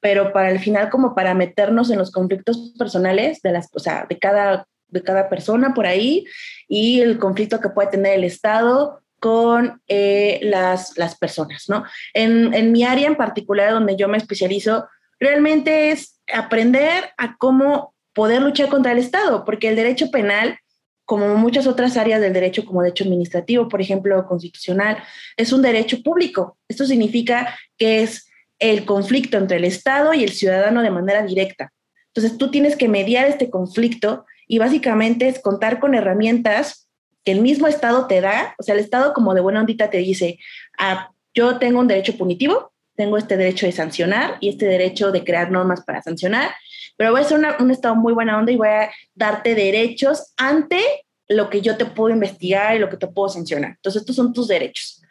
pero 0.00 0.32
para 0.32 0.50
el 0.50 0.58
final 0.60 0.90
como 0.90 1.14
para 1.14 1.34
meternos 1.34 1.90
en 1.90 1.98
los 1.98 2.12
conflictos 2.12 2.74
personales 2.78 3.40
de 3.42 3.52
las, 3.52 3.68
o 3.72 3.78
sea, 3.78 4.06
de 4.08 4.18
cada, 4.18 4.66
de 4.88 5.02
cada 5.02 5.28
persona 5.28 5.74
por 5.74 5.86
ahí 5.86 6.24
y 6.68 7.00
el 7.00 7.18
conflicto 7.18 7.60
que 7.60 7.70
puede 7.70 7.90
tener 7.90 8.14
el 8.14 8.24
Estado 8.24 9.00
con 9.18 9.80
eh, 9.88 10.38
las, 10.42 10.96
las 10.96 11.16
personas, 11.16 11.64
¿no? 11.68 11.84
En, 12.12 12.52
en 12.54 12.70
mi 12.70 12.84
área 12.84 13.08
en 13.08 13.16
particular, 13.16 13.72
donde 13.72 13.96
yo 13.96 14.08
me 14.08 14.18
especializo, 14.18 14.86
realmente 15.18 15.90
es 15.90 16.20
aprender 16.32 17.10
a 17.16 17.36
cómo 17.38 17.94
poder 18.12 18.42
luchar 18.42 18.68
contra 18.68 18.92
el 18.92 18.98
Estado, 18.98 19.44
porque 19.44 19.68
el 19.68 19.76
derecho 19.76 20.10
penal 20.10 20.58
como 21.06 21.36
muchas 21.36 21.66
otras 21.66 21.96
áreas 21.96 22.20
del 22.20 22.32
derecho, 22.32 22.64
como 22.64 22.82
derecho 22.82 23.04
administrativo, 23.04 23.68
por 23.68 23.80
ejemplo, 23.80 24.26
constitucional, 24.26 24.98
es 25.36 25.52
un 25.52 25.62
derecho 25.62 26.02
público. 26.02 26.58
Esto 26.68 26.84
significa 26.84 27.56
que 27.78 28.02
es 28.02 28.28
el 28.58 28.84
conflicto 28.84 29.38
entre 29.38 29.58
el 29.58 29.64
Estado 29.64 30.12
y 30.12 30.24
el 30.24 30.32
ciudadano 30.32 30.82
de 30.82 30.90
manera 30.90 31.22
directa. 31.22 31.72
Entonces, 32.08 32.36
tú 32.36 32.50
tienes 32.50 32.76
que 32.76 32.88
mediar 32.88 33.26
este 33.26 33.50
conflicto 33.50 34.26
y 34.48 34.58
básicamente 34.58 35.28
es 35.28 35.38
contar 35.38 35.78
con 35.78 35.94
herramientas 35.94 36.88
que 37.24 37.32
el 37.32 37.40
mismo 37.40 37.68
Estado 37.68 38.06
te 38.06 38.20
da. 38.20 38.54
O 38.58 38.62
sea, 38.62 38.74
el 38.74 38.80
Estado 38.80 39.12
como 39.12 39.32
de 39.34 39.40
buena 39.40 39.60
ondita 39.60 39.90
te 39.90 39.98
dice, 39.98 40.38
ah, 40.78 41.10
yo 41.34 41.58
tengo 41.58 41.78
un 41.78 41.88
derecho 41.88 42.16
punitivo, 42.16 42.72
tengo 42.96 43.16
este 43.16 43.36
derecho 43.36 43.66
de 43.66 43.72
sancionar 43.72 44.38
y 44.40 44.48
este 44.48 44.66
derecho 44.66 45.12
de 45.12 45.22
crear 45.22 45.52
normas 45.52 45.82
para 45.84 46.02
sancionar, 46.02 46.50
pero 46.96 47.12
voy 47.12 47.20
a 47.20 47.24
ser 47.24 47.38
un 47.58 47.70
estado 47.70 47.94
muy 47.94 48.12
buena 48.12 48.38
onda 48.38 48.52
y 48.52 48.56
voy 48.56 48.68
a 48.68 48.90
darte 49.14 49.54
derechos 49.54 50.32
ante 50.36 50.80
lo 51.28 51.50
que 51.50 51.60
yo 51.60 51.76
te 51.76 51.86
puedo 51.86 52.14
investigar 52.14 52.76
y 52.76 52.78
lo 52.78 52.88
que 52.88 52.96
te 52.96 53.08
puedo 53.08 53.28
sancionar. 53.28 53.72
Entonces, 53.72 54.02
estos 54.02 54.16
son 54.16 54.32
tus 54.32 54.48
derechos. 54.48 55.02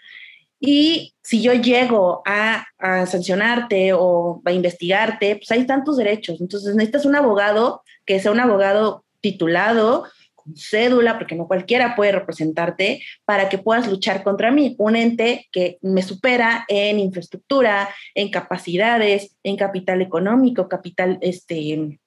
Y 0.60 1.13
si 1.21 1.41
yo 1.41 1.54
llego 1.54 2.24
a, 2.26 2.65
a, 2.80 3.06
sancionarte 3.06 3.93
o 3.93 4.41
a 4.45 4.52
investigarte, 4.52 5.36
pues 5.36 5.52
ahí 5.52 5.62
están 5.62 5.84
tus 5.84 5.98
derechos. 5.98 6.39
Entonces 6.39 6.74
necesitas 6.76 7.06
un 7.06 7.15
abogado 7.15 7.84
que 8.06 8.19
sea 8.19 8.32
un 8.32 8.39
abogado 8.39 9.04
titulado, 9.21 10.06
cédula, 10.53 11.17
porque 11.17 11.36
no 11.36 11.47
cualquiera 11.47 11.95
puede 11.95 12.12
representarte, 12.12 13.01
para 13.25 13.49
que 13.49 13.58
puedas 13.58 13.88
luchar 13.88 14.23
contra 14.23 14.51
mí. 14.51 14.75
Un 14.77 14.95
ente 14.95 15.47
que 15.51 15.77
me 15.81 16.01
supera 16.03 16.65
en 16.67 16.99
infraestructura, 16.99 17.89
en 18.13 18.29
capacidades, 18.29 19.36
en 19.43 19.58
capital 19.58 20.01
económico, 20.01 20.69
capital, 20.69 21.17
este, 21.21 21.97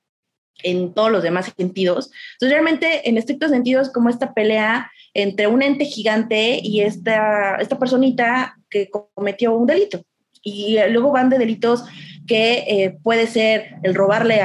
en 0.62 0.94
todos 0.94 1.10
los 1.10 1.22
demás 1.22 1.52
sentidos. 1.56 2.10
Entonces, 2.34 2.52
realmente, 2.52 3.08
en 3.08 3.18
estrictos 3.18 3.50
sentidos, 3.50 3.90
como 3.90 4.08
esta 4.08 4.34
pelea 4.34 4.90
entre 5.14 5.46
un 5.46 5.62
ente 5.62 5.84
gigante 5.84 6.60
y 6.62 6.80
esta, 6.80 7.56
esta 7.56 7.78
personita 7.78 8.56
que 8.70 8.90
cometió 8.90 9.54
un 9.54 9.66
delito. 9.66 10.02
Y 10.42 10.78
luego 10.90 11.10
van 11.10 11.30
de 11.30 11.38
delitos 11.38 11.84
que 12.26 12.64
eh, 12.68 12.98
puede 13.02 13.26
ser 13.26 13.76
el 13.82 13.94
robarle 13.94 14.40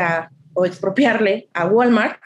o 0.54 0.66
expropiarle 0.66 1.50
a 1.54 1.68
Walmart, 1.68 2.20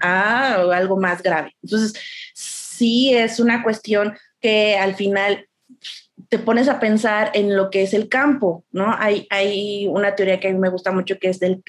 a 0.00 0.54
algo 0.54 0.98
más 0.98 1.22
grave. 1.22 1.54
Entonces, 1.62 1.94
sí 2.34 3.14
es 3.14 3.40
una 3.40 3.62
cuestión 3.62 4.16
que 4.40 4.76
al 4.76 4.94
final 4.94 5.46
te 6.28 6.38
pones 6.38 6.68
a 6.68 6.80
pensar 6.80 7.30
en 7.34 7.56
lo 7.56 7.70
que 7.70 7.82
es 7.82 7.94
el 7.94 8.08
campo, 8.08 8.64
¿no? 8.70 8.94
Hay, 8.98 9.26
hay 9.30 9.86
una 9.88 10.14
teoría 10.14 10.40
que 10.40 10.48
a 10.48 10.52
mí 10.52 10.58
me 10.58 10.70
gusta 10.70 10.92
mucho 10.92 11.18
que 11.18 11.28
es 11.28 11.40
del, 11.40 11.62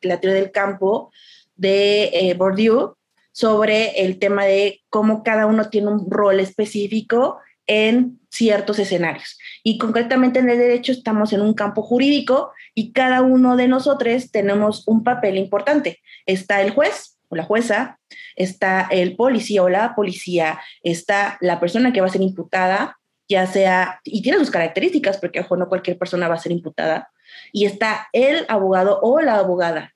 la 0.00 0.20
teoría 0.20 0.40
del 0.40 0.52
campo 0.52 1.10
de 1.56 2.10
eh, 2.12 2.34
Bourdieu 2.34 2.94
sobre 3.32 4.04
el 4.04 4.18
tema 4.18 4.44
de 4.46 4.80
cómo 4.88 5.22
cada 5.22 5.46
uno 5.46 5.68
tiene 5.68 5.88
un 5.88 6.10
rol 6.10 6.40
específico 6.40 7.38
en 7.66 8.18
ciertos 8.30 8.78
escenarios. 8.78 9.38
Y 9.62 9.78
concretamente 9.78 10.38
en 10.38 10.48
el 10.48 10.58
derecho 10.58 10.92
estamos 10.92 11.32
en 11.32 11.42
un 11.42 11.54
campo 11.54 11.82
jurídico 11.82 12.52
y 12.74 12.92
cada 12.92 13.22
uno 13.22 13.56
de 13.56 13.68
nosotros 13.68 14.30
tenemos 14.30 14.86
un 14.86 15.04
papel 15.04 15.36
importante. 15.36 16.00
Está 16.26 16.62
el 16.62 16.70
juez, 16.70 17.17
o 17.28 17.36
la 17.36 17.44
jueza, 17.44 17.98
está 18.36 18.88
el 18.90 19.16
policía 19.16 19.62
o 19.62 19.68
la 19.68 19.94
policía, 19.94 20.60
está 20.82 21.38
la 21.40 21.60
persona 21.60 21.92
que 21.92 22.00
va 22.00 22.06
a 22.06 22.10
ser 22.10 22.22
imputada, 22.22 22.98
ya 23.28 23.46
sea, 23.46 24.00
y 24.04 24.22
tiene 24.22 24.38
sus 24.38 24.50
características, 24.50 25.18
porque 25.18 25.40
ojo, 25.40 25.56
no 25.56 25.68
cualquier 25.68 25.98
persona 25.98 26.28
va 26.28 26.34
a 26.34 26.38
ser 26.38 26.52
imputada, 26.52 27.10
y 27.52 27.66
está 27.66 28.08
el 28.12 28.46
abogado 28.48 29.00
o 29.02 29.20
la 29.20 29.36
abogada, 29.36 29.94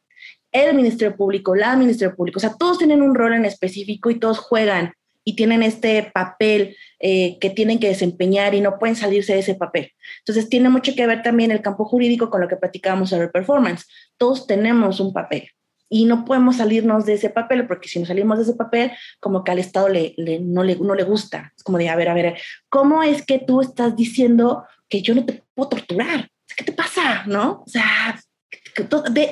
el 0.53 0.75
Ministerio 0.75 1.17
Público, 1.17 1.55
la 1.55 1.77
Ministerio 1.77 2.15
Público, 2.15 2.39
o 2.39 2.41
sea, 2.41 2.55
todos 2.59 2.79
tienen 2.79 3.01
un 3.01 3.15
rol 3.15 3.33
en 3.33 3.47
específico 3.47 4.11
y 4.11 4.19
todos 4.19 4.39
juegan 4.39 4.93
y 5.25 5.37
tienen 5.37 5.63
este 5.63 6.11
papel 6.13 6.77
eh, 6.99 7.39
que 7.41 7.49
tienen 7.49 7.79
que 7.79 7.89
desempeñar 7.89 8.55
y 8.55 8.61
no 8.61 8.79
pueden 8.79 8.97
salirse 8.97 9.35
de 9.35 9.39
ese 9.39 9.55
papel. 9.55 9.93
Entonces 10.19 10.49
tiene 10.49 10.69
mucho 10.69 10.95
que 10.95 11.07
ver 11.07 11.23
también 11.23 11.53
el 11.53 11.63
campo 11.63 11.85
jurídico 11.85 12.29
con 12.29 12.41
lo 12.41 12.49
que 12.49 12.57
platicábamos 12.57 13.11
sobre 13.11 13.29
performance. 13.29 13.87
Todos 14.17 14.47
tenemos 14.47 14.99
un 14.99 15.13
papel 15.13 15.49
y 15.93 16.07
no 16.07 16.25
podemos 16.25 16.57
salirnos 16.57 17.05
de 17.05 17.13
ese 17.13 17.29
papel 17.29 17.67
porque 17.67 17.87
si 17.87 17.99
nos 17.99 18.09
salimos 18.09 18.39
de 18.39 18.45
ese 18.45 18.55
papel, 18.55 18.93
como 19.21 19.45
que 19.45 19.53
al 19.53 19.59
Estado 19.59 19.91
le, 19.91 20.15
no, 20.41 20.65
le, 20.65 20.77
no 20.77 20.95
le 20.95 21.05
gusta. 21.05 21.53
Es 21.55 21.63
como 21.63 21.77
de, 21.77 21.91
a 21.91 21.97
ver, 21.97 22.09
a 22.09 22.15
ver, 22.15 22.39
¿cómo 22.71 23.03
es 23.03 23.27
que 23.27 23.39
tú 23.39 23.61
estás 23.61 23.95
diciendo 23.95 24.65
que 24.89 25.03
yo 25.03 25.15
no 25.15 25.27
te 25.27 25.45
puedo 25.55 25.69
torturar? 25.69 26.31
¿Qué 26.57 26.65
te 26.65 26.73
pasa? 26.73 27.25
¿No? 27.27 27.63
O 27.67 27.69
sea, 27.69 28.19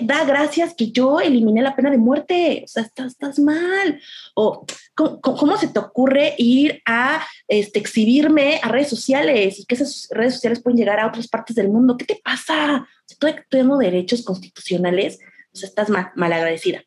da 0.03 0.25
gracias 0.25 0.75
que 0.75 0.91
yo 0.91 1.19
eliminé 1.19 1.63
la 1.63 1.75
pena 1.75 1.91
de 1.91 1.97
muerte, 1.97 2.63
o 2.65 2.69
sea, 2.69 2.83
estás, 2.83 3.39
mal. 3.39 3.99
O 4.35 4.67
¿cómo, 4.95 5.57
se 5.57 5.69
te 5.69 5.79
ocurre 5.79 6.35
ir 6.37 6.83
a 6.85 7.27
este, 7.49 7.79
exhibirme 7.79 8.61
a 8.63 8.69
redes 8.69 8.89
sociales 8.89 9.61
y 9.61 9.65
que 9.65 9.77
esas 9.77 10.09
redes 10.11 10.35
sociales 10.35 10.63
pueden 10.63 10.77
llegar 10.77 11.01
a 11.01 11.07
otras 11.07 11.27
partes 11.27 11.57
del 11.57 11.69
mundo? 11.69 11.97
¿Qué 11.97 12.05
te 12.05 12.21
pasa? 12.23 12.87
Estoy 13.09 13.35
tengo 13.49 13.79
derechos 13.79 14.23
constitucionales, 14.23 15.19
o 15.53 15.57
sea, 15.57 15.69
estás 15.69 15.91
mal, 15.91 16.13
agradecida. 16.17 16.83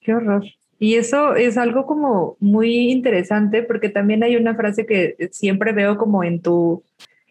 Qué 0.00 0.14
horror. 0.14 0.44
Y 0.78 0.94
eso 0.94 1.34
es 1.34 1.58
algo 1.58 1.86
como 1.86 2.36
muy 2.40 2.90
interesante 2.90 3.62
porque 3.62 3.90
también 3.90 4.22
hay 4.22 4.36
una 4.36 4.54
frase 4.54 4.86
que 4.86 5.28
siempre 5.30 5.72
veo 5.72 5.98
como 5.98 6.24
en 6.24 6.40
tu 6.40 6.82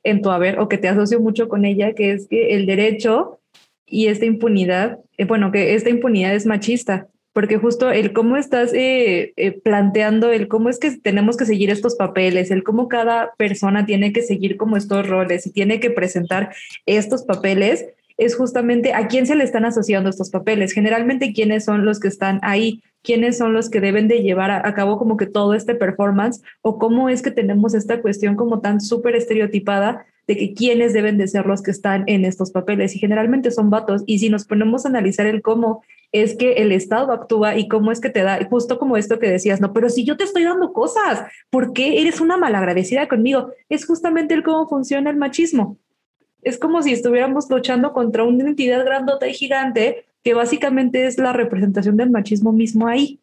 en 0.04 0.22
tu 0.22 0.30
haber 0.30 0.60
o 0.60 0.70
que 0.70 0.78
te 0.78 0.88
asocio 0.88 1.20
mucho 1.20 1.50
con 1.50 1.66
ella, 1.66 1.94
que 1.94 2.14
es 2.14 2.28
que 2.28 2.56
el 2.56 2.66
derecho 2.66 3.40
y 3.86 4.08
esta 4.08 4.26
impunidad, 4.26 5.00
eh, 5.18 5.26
bueno, 5.26 5.52
que 5.52 5.74
esta 5.74 5.90
impunidad 5.90 6.34
es 6.36 6.46
machista, 6.46 7.08
porque 7.34 7.58
justo 7.58 7.90
el 7.92 8.14
cómo 8.14 8.38
estás 8.38 8.74
eh, 8.74 9.34
eh, 9.36 9.52
planteando, 9.52 10.32
el 10.32 10.48
cómo 10.48 10.70
es 10.70 10.80
que 10.80 10.98
tenemos 10.98 11.38
que 11.38 11.46
seguir 11.46 11.70
estos 11.70 11.96
papeles, 11.96 12.52
el 12.52 12.64
cómo 12.64 12.88
cada 12.88 13.34
persona 13.38 13.86
tiene 13.86 14.14
que 14.14 14.22
seguir 14.22 14.58
como 14.58 14.78
estos 14.78 15.08
roles 15.08 15.46
y 15.48 15.52
tiene 15.52 15.80
que 15.80 15.90
presentar 15.90 16.54
estos 16.86 17.24
papeles, 17.24 17.86
es 18.20 18.36
justamente 18.36 18.94
a 18.94 19.08
quién 19.08 19.26
se 19.26 19.36
le 19.36 19.46
están 19.46 19.66
asociando 19.66 20.10
estos 20.10 20.30
papeles. 20.30 20.74
Generalmente, 20.74 21.32
quiénes 21.34 21.64
son 21.64 21.86
los 21.86 22.02
que 22.02 22.10
están 22.10 22.40
ahí, 22.44 22.84
quiénes 23.02 23.38
son 23.38 23.54
los 23.54 23.70
que 23.70 23.80
deben 23.80 24.10
de 24.10 24.22
llevar 24.22 24.52
a, 24.52 24.74
cabo 24.74 25.00
como 25.00 25.16
que 25.16 25.26
todo 25.26 25.54
este 25.54 25.74
performance 25.74 26.42
o 26.62 26.78
cómo 26.78 27.08
es 27.08 27.22
que 27.22 27.32
tenemos 27.32 27.74
esta 27.74 28.02
cuestión 28.02 28.36
como 28.36 28.60
tan 28.60 28.82
súper 28.82 29.16
estereotipada 29.16 30.06
de 30.28 30.36
que 30.36 30.54
quiénes 30.54 30.92
deben 30.92 31.18
de 31.18 31.30
ser 31.30 31.46
los 31.46 31.64
que 31.64 31.72
están 31.72 32.04
en 32.08 32.26
estos 32.26 32.52
papeles. 32.52 32.94
Y 32.94 33.00
generalmente 33.00 33.52
son 33.52 33.70
vatos. 33.70 34.04
Y 34.06 34.20
si 34.20 34.30
nos 34.30 34.44
ponemos 34.44 34.86
a 34.86 34.90
analizar 34.90 35.26
el 35.26 35.42
cómo 35.42 35.82
es 36.12 36.36
que 36.36 36.54
el 36.54 36.74
Estado 36.74 37.14
actúa 37.14 37.58
y 37.58 37.70
cómo 37.70 37.90
es 37.92 38.02
que 38.02 38.10
te 38.10 38.22
da, 38.22 38.44
justo 38.50 38.80
como 38.80 38.98
esto 38.98 39.18
que 39.18 39.30
decías, 39.30 39.62
no, 39.62 39.72
pero 39.72 39.90
si 39.90 40.04
yo 40.04 40.18
te 40.18 40.26
estoy 40.26 40.44
dando 40.44 40.74
cosas, 40.74 41.24
¿por 41.50 41.72
qué 41.72 42.02
eres 42.02 42.20
una 42.20 42.36
malagradecida 42.36 43.08
conmigo? 43.08 43.52
Es 43.70 43.86
justamente 43.86 44.34
el 44.34 44.44
cómo 44.44 44.68
funciona 44.68 45.10
el 45.10 45.16
machismo 45.16 45.78
es 46.42 46.58
como 46.58 46.82
si 46.82 46.94
estuviéramos 46.94 47.50
luchando 47.50 47.94
contra 47.94 48.24
una 48.24 48.48
entidad 48.48 48.86
grandota 48.86 49.28
y 49.28 49.34
gigante 49.34 50.06
que 50.24 50.34
básicamente 50.34 51.06
es 51.06 51.18
la 51.18 51.34
representación 51.34 51.98
del 51.98 52.10
machismo 52.10 52.52
mismo 52.52 52.88
ahí. 52.88 53.20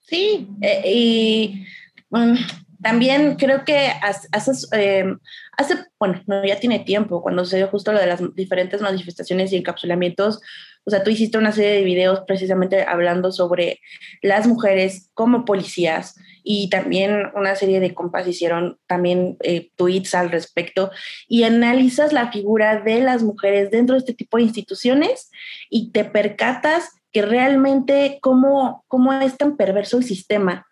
Sí, 0.00 0.48
eh, 0.60 0.82
y 0.86 1.64
también 2.82 3.36
creo 3.36 3.64
que 3.64 3.90
hace, 4.02 4.28
eh, 4.72 5.04
hace, 5.56 5.74
bueno, 5.98 6.22
no, 6.26 6.44
ya 6.44 6.58
tiene 6.58 6.80
tiempo, 6.80 7.22
cuando 7.22 7.44
se 7.44 7.58
dio 7.58 7.68
justo 7.68 7.92
lo 7.92 8.00
de 8.00 8.06
las 8.06 8.34
diferentes 8.34 8.80
manifestaciones 8.80 9.52
y 9.52 9.56
encapsulamientos, 9.56 10.40
o 10.84 10.90
sea, 10.90 11.04
tú 11.04 11.10
hiciste 11.10 11.38
una 11.38 11.52
serie 11.52 11.72
de 11.72 11.84
videos 11.84 12.20
precisamente 12.26 12.82
hablando 12.82 13.32
sobre 13.32 13.80
las 14.22 14.46
mujeres 14.46 15.10
como 15.14 15.44
policías 15.44 16.16
y 16.42 16.70
también 16.70 17.26
una 17.34 17.54
serie 17.54 17.80
de 17.80 17.94
compas 17.94 18.26
hicieron 18.26 18.78
también 18.86 19.36
eh, 19.42 19.70
tweets 19.76 20.14
al 20.14 20.30
respecto 20.30 20.90
y 21.28 21.44
analizas 21.44 22.12
la 22.12 22.32
figura 22.32 22.80
de 22.80 23.00
las 23.00 23.22
mujeres 23.22 23.70
dentro 23.70 23.94
de 23.94 24.00
este 24.00 24.14
tipo 24.14 24.38
de 24.38 24.44
instituciones 24.44 25.30
y 25.68 25.92
te 25.92 26.04
percatas 26.04 26.90
que 27.12 27.22
realmente 27.22 28.18
cómo, 28.22 28.84
cómo 28.88 29.12
es 29.12 29.36
tan 29.36 29.56
perverso 29.56 29.98
el 29.98 30.04
sistema 30.04 30.66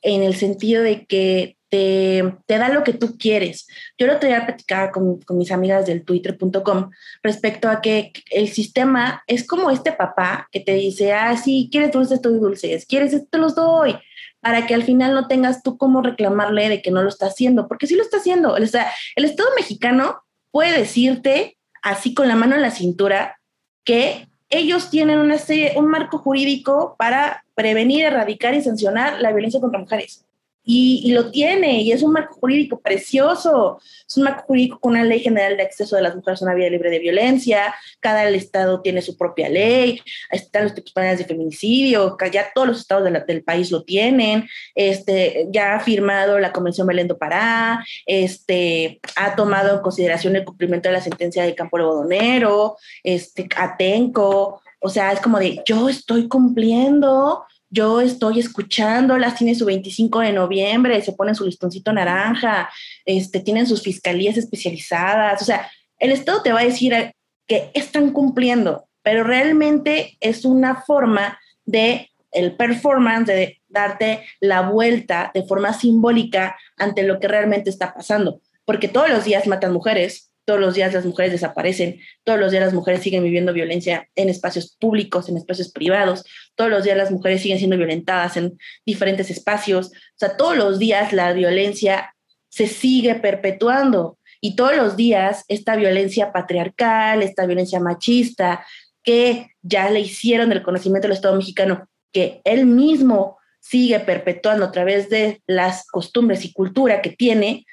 en 0.00 0.22
el 0.22 0.34
sentido 0.34 0.82
de 0.82 1.06
que 1.06 1.56
te, 1.72 2.34
da 2.46 2.68
lo 2.68 2.84
que 2.84 2.92
tú 2.92 3.16
quieres. 3.16 3.66
Yo 3.96 4.06
lo 4.06 4.18
tenía 4.18 4.44
platicar 4.44 4.90
con, 4.90 5.22
con 5.22 5.38
mis 5.38 5.50
amigas 5.50 5.86
del 5.86 6.04
twitter.com 6.04 6.90
respecto 7.22 7.70
a 7.70 7.80
que 7.80 8.12
el 8.30 8.48
sistema 8.48 9.22
es 9.26 9.46
como 9.46 9.70
este 9.70 9.90
papá 9.92 10.48
que 10.52 10.60
te 10.60 10.74
dice, 10.74 11.14
ah, 11.14 11.34
sí, 11.34 11.70
quieres 11.72 11.92
dulces, 11.92 12.16
estoy 12.16 12.38
dulces, 12.38 12.84
quieres 12.84 13.18
te 13.30 13.38
los 13.38 13.54
doy, 13.54 13.96
para 14.40 14.66
que 14.66 14.74
al 14.74 14.82
final 14.82 15.14
no 15.14 15.28
tengas 15.28 15.62
tú 15.62 15.78
cómo 15.78 16.02
reclamarle 16.02 16.68
de 16.68 16.82
que 16.82 16.90
no 16.90 17.02
lo 17.02 17.08
está 17.08 17.26
haciendo, 17.26 17.68
porque 17.68 17.86
sí 17.86 17.96
lo 17.96 18.02
está 18.02 18.18
haciendo. 18.18 18.52
O 18.52 18.66
sea, 18.66 18.92
el 19.16 19.24
Estado 19.24 19.48
mexicano 19.56 20.24
puede 20.50 20.76
decirte 20.76 21.56
así 21.80 22.12
con 22.12 22.28
la 22.28 22.36
mano 22.36 22.54
en 22.54 22.62
la 22.62 22.70
cintura 22.70 23.40
que 23.82 24.28
ellos 24.50 24.90
tienen 24.90 25.20
una 25.20 25.36
un 25.76 25.86
marco 25.86 26.18
jurídico 26.18 26.96
para 26.98 27.46
prevenir, 27.54 28.04
erradicar 28.04 28.52
y 28.52 28.60
sancionar 28.60 29.22
la 29.22 29.32
violencia 29.32 29.58
contra 29.58 29.80
mujeres. 29.80 30.26
Y, 30.64 31.12
lo 31.12 31.30
tiene, 31.30 31.82
y 31.82 31.90
es 31.90 32.02
un 32.02 32.12
marco 32.12 32.34
jurídico 32.34 32.80
precioso, 32.80 33.80
es 34.06 34.16
un 34.16 34.24
marco 34.24 34.44
jurídico 34.46 34.78
con 34.78 34.92
una 34.92 35.04
ley 35.04 35.18
general 35.18 35.56
de 35.56 35.64
acceso 35.64 35.96
de 35.96 36.02
las 36.02 36.14
mujeres 36.14 36.40
a 36.40 36.44
una 36.44 36.54
vida 36.54 36.70
libre 36.70 36.90
de 36.90 37.00
violencia, 37.00 37.74
cada 37.98 38.28
estado 38.28 38.80
tiene 38.80 39.02
su 39.02 39.16
propia 39.16 39.48
ley, 39.48 40.00
están 40.30 40.64
los 40.64 40.74
tipos 40.74 40.92
penales 40.92 41.18
de 41.18 41.24
feminicidio, 41.24 42.16
ya 42.30 42.52
todos 42.54 42.68
los 42.68 42.80
estados 42.80 43.10
del 43.26 43.42
país 43.42 43.72
lo 43.72 43.82
tienen, 43.82 44.48
este, 44.74 45.48
ya 45.50 45.74
ha 45.74 45.80
firmado 45.80 46.38
la 46.38 46.52
Convención 46.52 46.86
Belén 46.86 47.08
do 47.08 47.18
Pará, 47.18 47.84
este, 48.06 49.00
ha 49.16 49.34
tomado 49.34 49.74
en 49.76 49.82
consideración 49.82 50.36
el 50.36 50.44
cumplimiento 50.44 50.88
de 50.88 50.94
la 50.94 51.00
sentencia 51.00 51.44
de 51.44 51.54
Campo 51.54 51.76
Algodonero, 51.76 52.76
este, 53.02 53.48
Atenco, 53.56 54.62
o 54.80 54.88
sea, 54.88 55.12
es 55.12 55.20
como 55.20 55.38
de 55.38 55.62
yo 55.64 55.88
estoy 55.88 56.28
cumpliendo 56.28 57.44
yo 57.72 58.02
estoy 58.02 58.38
escuchándolas, 58.38 59.36
tiene 59.36 59.54
su 59.54 59.64
25 59.64 60.20
de 60.20 60.32
noviembre, 60.32 61.00
se 61.00 61.14
pone 61.14 61.34
su 61.34 61.46
listoncito 61.46 61.90
naranja, 61.92 62.70
este, 63.06 63.40
tienen 63.40 63.66
sus 63.66 63.82
fiscalías 63.82 64.36
especializadas, 64.36 65.40
o 65.40 65.44
sea, 65.44 65.70
el 65.98 66.12
Estado 66.12 66.42
te 66.42 66.52
va 66.52 66.60
a 66.60 66.64
decir 66.64 67.14
que 67.46 67.70
están 67.72 68.10
cumpliendo, 68.10 68.88
pero 69.02 69.24
realmente 69.24 70.18
es 70.20 70.44
una 70.44 70.82
forma 70.82 71.38
de 71.64 72.10
el 72.30 72.56
performance, 72.56 73.26
de 73.26 73.62
darte 73.68 74.24
la 74.40 74.62
vuelta 74.62 75.30
de 75.32 75.44
forma 75.44 75.72
simbólica 75.72 76.56
ante 76.76 77.04
lo 77.04 77.20
que 77.20 77.28
realmente 77.28 77.70
está 77.70 77.94
pasando, 77.94 78.40
porque 78.66 78.88
todos 78.88 79.08
los 79.08 79.24
días 79.24 79.46
matan 79.46 79.72
mujeres, 79.72 80.31
todos 80.44 80.60
los 80.60 80.74
días 80.74 80.92
las 80.92 81.04
mujeres 81.04 81.32
desaparecen, 81.32 82.00
todos 82.24 82.38
los 82.38 82.50
días 82.50 82.64
las 82.64 82.74
mujeres 82.74 83.02
siguen 83.02 83.22
viviendo 83.22 83.52
violencia 83.52 84.08
en 84.14 84.28
espacios 84.28 84.76
públicos, 84.78 85.28
en 85.28 85.36
espacios 85.36 85.70
privados, 85.72 86.24
todos 86.54 86.70
los 86.70 86.84
días 86.84 86.96
las 86.96 87.10
mujeres 87.10 87.42
siguen 87.42 87.58
siendo 87.58 87.76
violentadas 87.76 88.36
en 88.36 88.58
diferentes 88.84 89.30
espacios, 89.30 89.88
o 89.88 90.16
sea, 90.16 90.36
todos 90.36 90.56
los 90.56 90.78
días 90.78 91.12
la 91.12 91.32
violencia 91.32 92.14
se 92.48 92.66
sigue 92.66 93.14
perpetuando 93.14 94.18
y 94.40 94.56
todos 94.56 94.76
los 94.76 94.96
días 94.96 95.44
esta 95.48 95.76
violencia 95.76 96.32
patriarcal, 96.32 97.22
esta 97.22 97.46
violencia 97.46 97.80
machista 97.80 98.66
que 99.02 99.48
ya 99.62 99.88
le 99.90 100.00
hicieron 100.00 100.52
el 100.52 100.62
conocimiento 100.62 101.08
del 101.08 101.16
Estado 101.16 101.36
mexicano, 101.36 101.88
que 102.12 102.40
él 102.44 102.66
mismo 102.66 103.38
sigue 103.60 104.00
perpetuando 104.00 104.66
a 104.66 104.72
través 104.72 105.08
de 105.08 105.40
las 105.46 105.86
costumbres 105.86 106.44
y 106.44 106.52
cultura 106.52 107.00
que 107.00 107.10
tiene, 107.10 107.64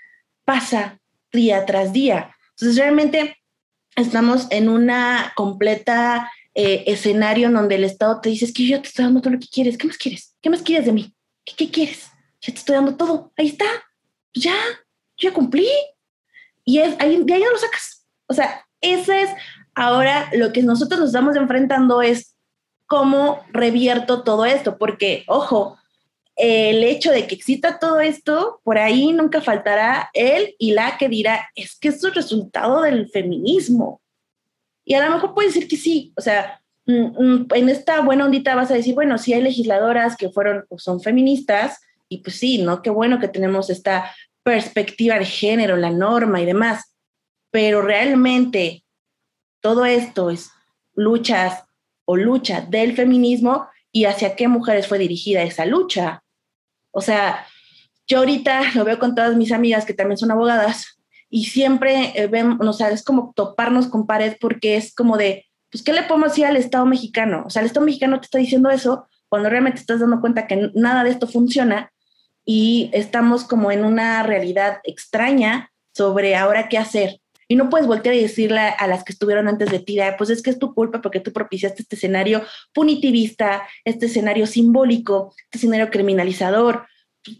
pasa 0.45 0.99
día 1.32 1.65
tras 1.65 1.91
día. 1.91 2.36
Entonces, 2.60 2.78
realmente 2.78 3.38
estamos 3.95 4.48
en 4.50 4.67
una 4.67 5.32
completa 5.36 6.30
eh, 6.56 6.84
escenario 6.88 7.48
en 7.48 7.54
donde 7.54 7.76
el 7.76 7.86
Estado 7.86 8.19
te 8.19 8.30
dice, 8.30 8.43
es 8.43 8.54
que 8.54 8.67
yo 8.67 8.82
te 8.82 8.89
estoy 8.89 9.06
dando 9.06 9.22
todo 9.22 9.34
lo 9.34 9.39
que 9.39 9.48
quieres, 9.48 9.78
¿qué 9.78 9.88
más 9.88 9.98
quieres? 9.98 10.36
¿Qué 10.41 10.50
más 10.50 10.62
quieres 10.62 10.86
de 10.86 10.91
mí? 10.91 11.15
¿Qué, 11.45 11.72
quieres? 11.72 12.08
Ya 12.41 12.52
te 12.52 12.60
estoy 12.60 12.76
dando 12.76 12.95
todo, 12.95 13.32
ahí 13.38 13.48
está, 13.48 13.65
pues 14.34 14.43
ya, 14.43 14.56
ya 15.17 15.32
cumplí. 15.34 15.69
Y 16.65 16.80
es, 16.80 16.95
ahí, 17.00 17.24
de 17.24 17.34
ahí 17.34 17.41
no 17.41 17.52
lo 17.52 17.58
sacas. 17.58 18.06
O 18.28 18.34
sea, 18.34 18.65
ese 18.82 19.22
es 19.22 19.30
ahora 19.74 20.30
lo 20.34 20.52
que 20.52 20.62
nosotros 20.62 21.00
nos 21.00 21.10
estamos 21.10 21.38
enfrentando 21.38 22.02
es 22.02 22.36
cómo 22.88 23.45
revierto 23.54 24.24
todo 24.24 24.43
esto, 24.45 24.78
porque, 24.78 25.24
ojo, 25.28 25.78
el 26.41 26.86
hecho 26.86 27.12
de 27.12 27.28
que 27.28 27.36
exista 27.36 27.80
todo 27.80 27.99
esto, 27.99 28.62
por 28.63 28.78
ahí 28.78 29.12
nunca 29.12 29.41
faltará 29.41 30.10
él 30.13 30.56
y 30.58 30.71
la 30.71 30.97
que 30.97 31.10
dirá, 31.10 31.49
es 31.54 31.78
que 31.78 31.89
es 31.89 32.02
el 32.02 32.13
resultado 32.13 32.82
del 32.84 33.10
feminismo. 33.10 34.02
Y 34.86 34.93
a 34.93 35.06
lo 35.06 35.13
mejor 35.13 35.34
puede 35.34 35.49
decir 35.49 35.67
que 35.67 35.75
sí, 35.75 36.13
o 36.15 36.21
sea, 36.21 36.62
mm, 36.86 36.93
mm, 36.93 37.47
en 37.56 37.69
esta 37.69 37.99
buena 37.99 38.23
ondita 38.23 38.56
vas 38.56 38.71
a 38.71 38.75
decir, 38.75 38.95
bueno, 38.95 39.17
sí 39.17 39.34
hay 39.34 39.41
legisladoras 39.41 40.15
que 40.15 40.30
fueron 40.30 40.63
o 40.69 40.80
son 40.80 41.02
feministas, 41.02 41.82
y 42.08 42.19
pues 42.19 42.38
sí, 42.38 42.58
¿no? 42.60 42.82
Qué 42.82 42.89
bueno 42.89 43.19
que 43.19 43.28
tenemos 43.28 43.69
esta 43.69 44.15
perspectiva 44.41 45.19
de 45.19 45.25
género, 45.25 45.75
la 45.75 45.91
norma 45.91 46.41
y 46.41 46.45
demás, 46.45 46.95
pero 47.52 47.82
realmente 47.82 48.86
todo 49.60 49.86
esto 49.86 50.30
es 50.30 50.52
luchas 50.95 51.65
o 52.06 52.15
lucha 52.15 52.62
del 52.62 52.95
feminismo 52.95 53.67
y 53.91 54.06
hacia 54.06 54.38
qué 54.38 54.47
mujeres 54.47 54.88
fue 54.88 54.97
dirigida 54.99 55.43
esa 55.43 55.65
lucha. 55.65 56.23
O 56.91 57.02
sea, 57.02 57.45
yo 58.08 58.19
ahorita 58.19 58.62
lo 58.75 58.84
veo 58.84 58.99
con 58.99 59.15
todas 59.15 59.36
mis 59.36 59.52
amigas 59.52 59.86
que 59.86 59.93
también 59.93 60.17
son 60.17 60.32
abogadas 60.32 60.99
y 61.30 61.45
siempre 61.45 62.12
eh, 62.15 62.28
ven, 62.28 62.58
o 62.60 62.73
sea, 62.73 62.89
es 62.89 63.04
como 63.04 63.34
toparnos 63.36 63.88
con 63.88 64.08
pared 64.08 64.36
porque 64.41 64.75
es 64.75 64.93
como 64.95 65.17
de, 65.17 65.45
pues, 65.71 65.84
¿qué 65.84 65.93
le 65.93 66.04
podemos 66.04 66.30
decir 66.30 66.45
al 66.45 66.58
Estado 66.58 66.86
mexicano? 66.86 67.43
O 67.45 67.49
sea, 67.49 67.62
el 67.62 67.67
Estado 67.67 67.86
mexicano 67.86 68.19
te 68.19 68.25
está 68.25 68.39
diciendo 68.39 68.69
eso 68.69 69.08
cuando 69.28 69.49
realmente 69.49 69.80
estás 69.80 69.99
dando 69.99 70.21
cuenta 70.21 70.47
que 70.47 70.71
nada 70.73 71.04
de 71.04 71.12
esto 71.12 71.28
funciona 71.28 71.91
y 72.43 72.89
estamos 72.93 73.43
como 73.43 73.71
en 73.71 73.86
una 73.86 74.23
realidad 74.23 74.80
extraña 74.84 75.71
sobre 75.93 76.36
ahora 76.36 76.67
qué 76.67 76.80
hacer. 76.80 77.19
Y 77.51 77.55
no 77.55 77.69
puedes 77.69 77.88
voltear 77.88 78.13
y 78.13 78.21
decirle 78.21 78.59
a 78.59 78.85
las 78.85 79.03
que 79.03 79.12
estuvieron 79.12 79.47
antes 79.47 79.71
de 79.71 79.79
ti, 79.79 79.97
pues 80.19 80.29
es 80.29 80.43
que 80.43 80.51
es 80.51 80.59
tu 80.59 80.75
culpa 80.75 81.01
porque 81.01 81.19
tú 81.19 81.33
propiciaste 81.33 81.81
este 81.81 81.95
escenario 81.95 82.43
punitivista, 82.73 83.63
este 83.83 84.05
escenario 84.05 84.45
simbólico, 84.45 85.33
este 85.45 85.57
escenario 85.57 85.89
criminalizador, 85.89 86.85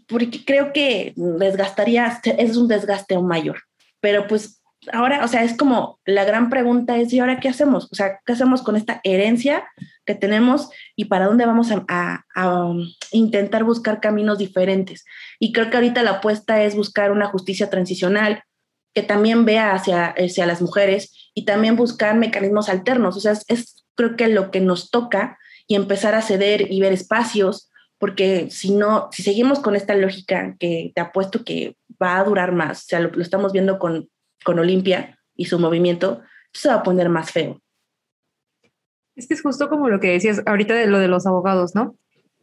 porque 0.08 0.44
creo 0.44 0.72
que 0.72 1.12
desgastaría, 1.16 2.20
es 2.24 2.56
un 2.56 2.66
desgaste 2.66 3.14
aún 3.14 3.28
mayor. 3.28 3.62
Pero 4.00 4.26
pues 4.26 4.60
ahora, 4.92 5.24
o 5.24 5.28
sea, 5.28 5.44
es 5.44 5.56
como 5.56 6.00
la 6.04 6.24
gran 6.24 6.50
pregunta 6.50 6.96
es, 6.96 7.12
¿y 7.12 7.20
ahora 7.20 7.38
qué 7.38 7.48
hacemos? 7.48 7.88
O 7.92 7.94
sea, 7.94 8.20
¿qué 8.24 8.32
hacemos 8.32 8.62
con 8.62 8.76
esta 8.76 9.00
herencia 9.04 9.68
que 10.04 10.14
tenemos 10.14 10.70
y 10.96 11.06
para 11.06 11.26
dónde 11.26 11.46
vamos 11.46 11.68
a, 11.70 12.24
um, 12.36 12.84
intentar 13.12 13.64
buscar 13.64 14.00
caminos 14.00 14.38
diferentes? 14.38 15.04
Y 15.38 15.52
creo 15.52 15.70
que 15.70 15.76
ahorita 15.76 16.02
la 16.02 16.12
apuesta 16.12 16.62
es 16.62 16.74
buscar 16.74 17.12
una 17.12 17.26
justicia 17.26 17.70
transicional, 17.70 18.42
que 18.94 19.02
también 19.02 19.44
vea 19.44 19.72
hacia, 19.72 20.06
hacia 20.08 20.46
las 20.46 20.60
mujeres 20.60 21.30
y 21.34 21.44
también 21.44 21.76
buscar 21.76 22.16
mecanismos 22.16 22.68
alternos. 22.68 23.16
O 23.16 23.20
sea, 23.20 23.32
es, 23.32 23.84
creo 23.94 24.16
que 24.16 24.28
lo 24.28 24.50
que 24.50 24.60
nos 24.60 24.90
toca 24.90 25.38
y 25.66 25.74
empezar 25.76 26.14
a 26.14 26.22
ceder 26.22 26.72
y 26.72 26.80
ver 26.80 26.92
espacios, 26.92 27.70
porque 27.98 28.50
si 28.50 28.72
no, 28.72 29.08
si 29.12 29.22
seguimos 29.22 29.60
con 29.60 29.76
esta 29.76 29.94
lógica 29.94 30.56
que 30.58 30.90
te 30.94 31.00
apuesto 31.00 31.44
que 31.44 31.76
va 32.02 32.18
a 32.18 32.24
durar 32.24 32.52
más, 32.52 32.84
o 32.84 32.84
sea, 32.86 33.00
lo, 33.00 33.20
estamos 33.20 33.52
viendo 33.52 33.78
con, 33.78 34.08
con 34.44 34.58
Olimpia 34.58 35.18
y 35.36 35.44
su 35.44 35.58
movimiento, 35.58 36.22
se 36.52 36.68
va 36.68 36.76
a 36.76 36.82
poner 36.82 37.08
más 37.08 37.30
feo. 37.30 37.60
Es 39.14 39.28
que 39.28 39.34
es 39.34 39.42
justo 39.42 39.68
como 39.68 39.88
lo 39.88 40.00
que 40.00 40.10
decías 40.10 40.42
ahorita 40.46 40.74
de 40.74 40.86
lo 40.86 40.98
de 40.98 41.08
los 41.08 41.26
abogados, 41.26 41.74
¿no? 41.74 41.96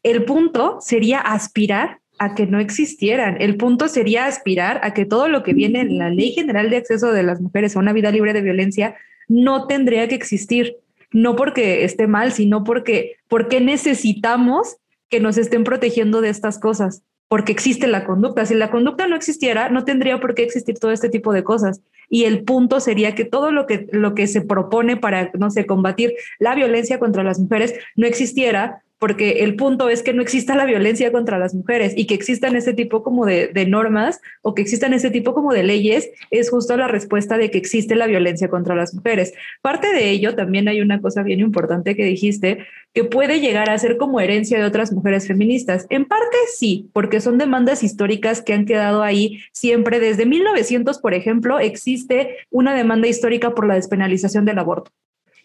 El 0.03 0.25
punto 0.25 0.77
sería 0.79 1.19
aspirar 1.19 1.99
a 2.19 2.35
que 2.35 2.47
no 2.47 2.59
existieran. 2.59 3.37
El 3.39 3.57
punto 3.57 3.87
sería 3.87 4.25
aspirar 4.25 4.79
a 4.83 4.93
que 4.93 5.05
todo 5.05 5.27
lo 5.27 5.43
que 5.43 5.53
viene 5.53 5.81
en 5.81 5.97
la 5.97 6.09
Ley 6.09 6.31
General 6.31 6.69
de 6.69 6.77
Acceso 6.77 7.11
de 7.11 7.23
las 7.23 7.41
Mujeres 7.41 7.75
a 7.75 7.79
una 7.79 7.93
vida 7.93 8.11
libre 8.11 8.33
de 8.33 8.41
violencia 8.41 8.95
no 9.27 9.67
tendría 9.67 10.07
que 10.07 10.15
existir. 10.15 10.77
No 11.11 11.35
porque 11.35 11.85
esté 11.85 12.07
mal, 12.07 12.33
sino 12.33 12.63
porque, 12.63 13.15
porque 13.29 13.61
necesitamos 13.61 14.77
que 15.09 15.19
nos 15.19 15.37
estén 15.37 15.63
protegiendo 15.63 16.19
de 16.19 16.29
estas 16.29 16.59
cosas, 16.59 17.01
porque 17.29 17.53
existe 17.53 17.87
la 17.87 18.05
conducta. 18.05 18.45
Si 18.45 18.55
la 18.55 18.71
conducta 18.71 19.07
no 19.07 19.15
existiera, 19.15 19.69
no 19.69 19.85
tendría 19.85 20.19
por 20.19 20.35
qué 20.35 20.43
existir 20.43 20.79
todo 20.79 20.91
este 20.91 21.09
tipo 21.09 21.31
de 21.31 21.43
cosas. 21.43 21.81
Y 22.09 22.25
el 22.25 22.43
punto 22.43 22.79
sería 22.79 23.15
que 23.15 23.25
todo 23.25 23.51
lo 23.51 23.67
que, 23.67 23.87
lo 23.91 24.15
que 24.15 24.27
se 24.27 24.41
propone 24.41 24.97
para, 24.97 25.31
no 25.37 25.49
sé, 25.49 25.65
combatir 25.65 26.13
la 26.39 26.55
violencia 26.55 26.99
contra 26.99 27.23
las 27.23 27.39
mujeres 27.39 27.73
no 27.95 28.05
existiera, 28.05 28.83
porque 28.99 29.43
el 29.43 29.55
punto 29.55 29.89
es 29.89 30.01
que 30.01 30.13
no 30.13 30.21
exista 30.21 30.55
la 30.55 30.65
violencia 30.65 31.11
contra 31.11 31.37
las 31.37 31.53
mujeres 31.53 31.93
y 31.95 32.07
que 32.07 32.15
existan 32.15 32.55
ese 32.55 32.73
tipo 32.73 33.03
como 33.03 33.25
de, 33.25 33.51
normas 33.67 34.19
o 34.41 34.53
que 34.53 34.61
existan 34.61 34.93
ese 34.93 35.11
tipo 35.11 35.33
como 35.33 35.53
de 35.53 35.63
leyes 35.63 36.09
es 36.31 36.49
justo 36.49 36.77
la 36.77 36.87
respuesta 36.87 37.37
de 37.37 37.51
que 37.51 37.57
existe 37.57 37.95
la 37.95 38.07
violencia 38.07 38.49
contra 38.49 38.75
las 38.75 38.93
mujeres. 38.93 39.33
Parte 39.61 39.91
de 39.91 40.09
ello 40.09 40.35
también 40.35 40.67
hay 40.67 40.81
una 40.81 41.01
cosa 41.01 41.23
bien 41.23 41.39
importante 41.39 41.95
que 41.95 42.05
dijiste 42.05 42.65
que 42.93 43.03
puede 43.03 43.39
llegar 43.39 43.69
a 43.69 43.77
ser 43.77 43.97
como 43.97 44.19
herencia 44.19 44.57
de 44.57 44.65
otras 44.65 44.91
mujeres 44.91 45.27
feministas. 45.27 45.85
En 45.89 46.05
parte 46.05 46.37
sí, 46.55 46.89
porque 46.93 47.21
son 47.21 47.37
demandas 47.37 47.83
históricas 47.83 48.41
que 48.41 48.53
han 48.53 48.65
quedado 48.65 49.03
ahí 49.03 49.41
siempre. 49.51 49.99
Desde 49.99 50.25
1900, 50.25 50.99
por 50.99 51.13
ejemplo, 51.13 51.59
existe 51.59 52.37
una 52.49 52.73
demanda 52.75 53.07
histórica 53.07 53.53
por 53.53 53.67
la 53.67 53.75
despenalización 53.75 54.45
del 54.45 54.59
aborto. 54.59 54.91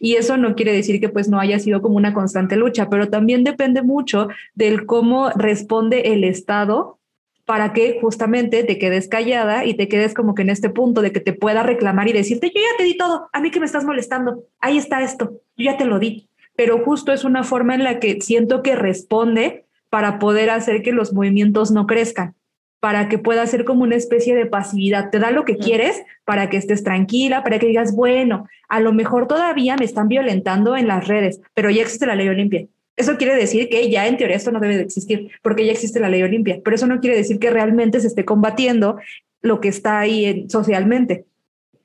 Y 0.04 0.16
eso 0.16 0.36
no 0.36 0.56
quiere 0.56 0.72
decir 0.72 1.00
que 1.00 1.08
pues 1.08 1.28
no 1.28 1.38
haya 1.38 1.60
sido 1.60 1.80
como 1.80 1.96
una 1.96 2.12
constante 2.12 2.56
lucha, 2.56 2.90
pero 2.90 3.08
también 3.08 3.44
depende 3.44 3.82
mucho 3.82 4.26
del 4.52 4.84
cómo 4.84 5.30
responde 5.30 6.12
el 6.12 6.24
Estado 6.24 6.98
para 7.44 7.72
que 7.72 8.00
justamente 8.00 8.64
te 8.64 8.78
quedes 8.78 9.06
callada 9.06 9.64
y 9.64 9.74
te 9.74 9.86
quedes 9.86 10.12
como 10.12 10.34
que 10.34 10.42
en 10.42 10.50
este 10.50 10.70
punto 10.70 11.02
de 11.02 11.12
que 11.12 11.20
te 11.20 11.32
pueda 11.32 11.62
reclamar 11.62 12.08
y 12.08 12.12
decirte, 12.12 12.48
yo 12.52 12.60
ya 12.60 12.76
te 12.76 12.82
di 12.82 12.96
todo, 12.96 13.30
a 13.32 13.40
mí 13.40 13.52
que 13.52 13.60
me 13.60 13.66
estás 13.66 13.84
molestando, 13.84 14.42
ahí 14.58 14.76
está 14.76 15.02
esto, 15.02 15.40
yo 15.56 15.70
ya 15.70 15.76
te 15.76 15.84
lo 15.84 16.00
di. 16.00 16.28
Pero 16.56 16.84
justo 16.84 17.12
es 17.12 17.22
una 17.22 17.44
forma 17.44 17.76
en 17.76 17.84
la 17.84 18.00
que 18.00 18.20
siento 18.20 18.64
que 18.64 18.74
responde 18.74 19.66
para 19.88 20.18
poder 20.18 20.50
hacer 20.50 20.82
que 20.82 20.90
los 20.90 21.12
movimientos 21.12 21.70
no 21.70 21.86
crezcan 21.86 22.34
para 22.82 23.08
que 23.08 23.16
pueda 23.16 23.46
ser 23.46 23.64
como 23.64 23.84
una 23.84 23.94
especie 23.94 24.34
de 24.34 24.44
pasividad. 24.44 25.10
Te 25.10 25.20
da 25.20 25.30
lo 25.30 25.44
que 25.44 25.56
quieres 25.56 26.02
para 26.24 26.50
que 26.50 26.56
estés 26.56 26.82
tranquila, 26.82 27.44
para 27.44 27.60
que 27.60 27.68
digas, 27.68 27.94
bueno, 27.94 28.48
a 28.68 28.80
lo 28.80 28.92
mejor 28.92 29.28
todavía 29.28 29.76
me 29.76 29.84
están 29.84 30.08
violentando 30.08 30.76
en 30.76 30.88
las 30.88 31.06
redes, 31.06 31.40
pero 31.54 31.70
ya 31.70 31.82
existe 31.82 32.06
la 32.06 32.16
ley 32.16 32.28
Olimpia. 32.28 32.66
Eso 32.96 33.16
quiere 33.18 33.36
decir 33.36 33.68
que 33.68 33.88
ya 33.88 34.08
en 34.08 34.16
teoría 34.16 34.34
esto 34.34 34.50
no 34.50 34.58
debe 34.58 34.76
de 34.76 34.82
existir, 34.82 35.30
porque 35.42 35.64
ya 35.64 35.70
existe 35.70 36.00
la 36.00 36.08
ley 36.08 36.24
Olimpia, 36.24 36.60
pero 36.64 36.74
eso 36.74 36.88
no 36.88 36.98
quiere 36.98 37.16
decir 37.16 37.38
que 37.38 37.50
realmente 37.50 38.00
se 38.00 38.08
esté 38.08 38.24
combatiendo 38.24 38.98
lo 39.42 39.60
que 39.60 39.68
está 39.68 40.00
ahí 40.00 40.46
socialmente. 40.48 41.26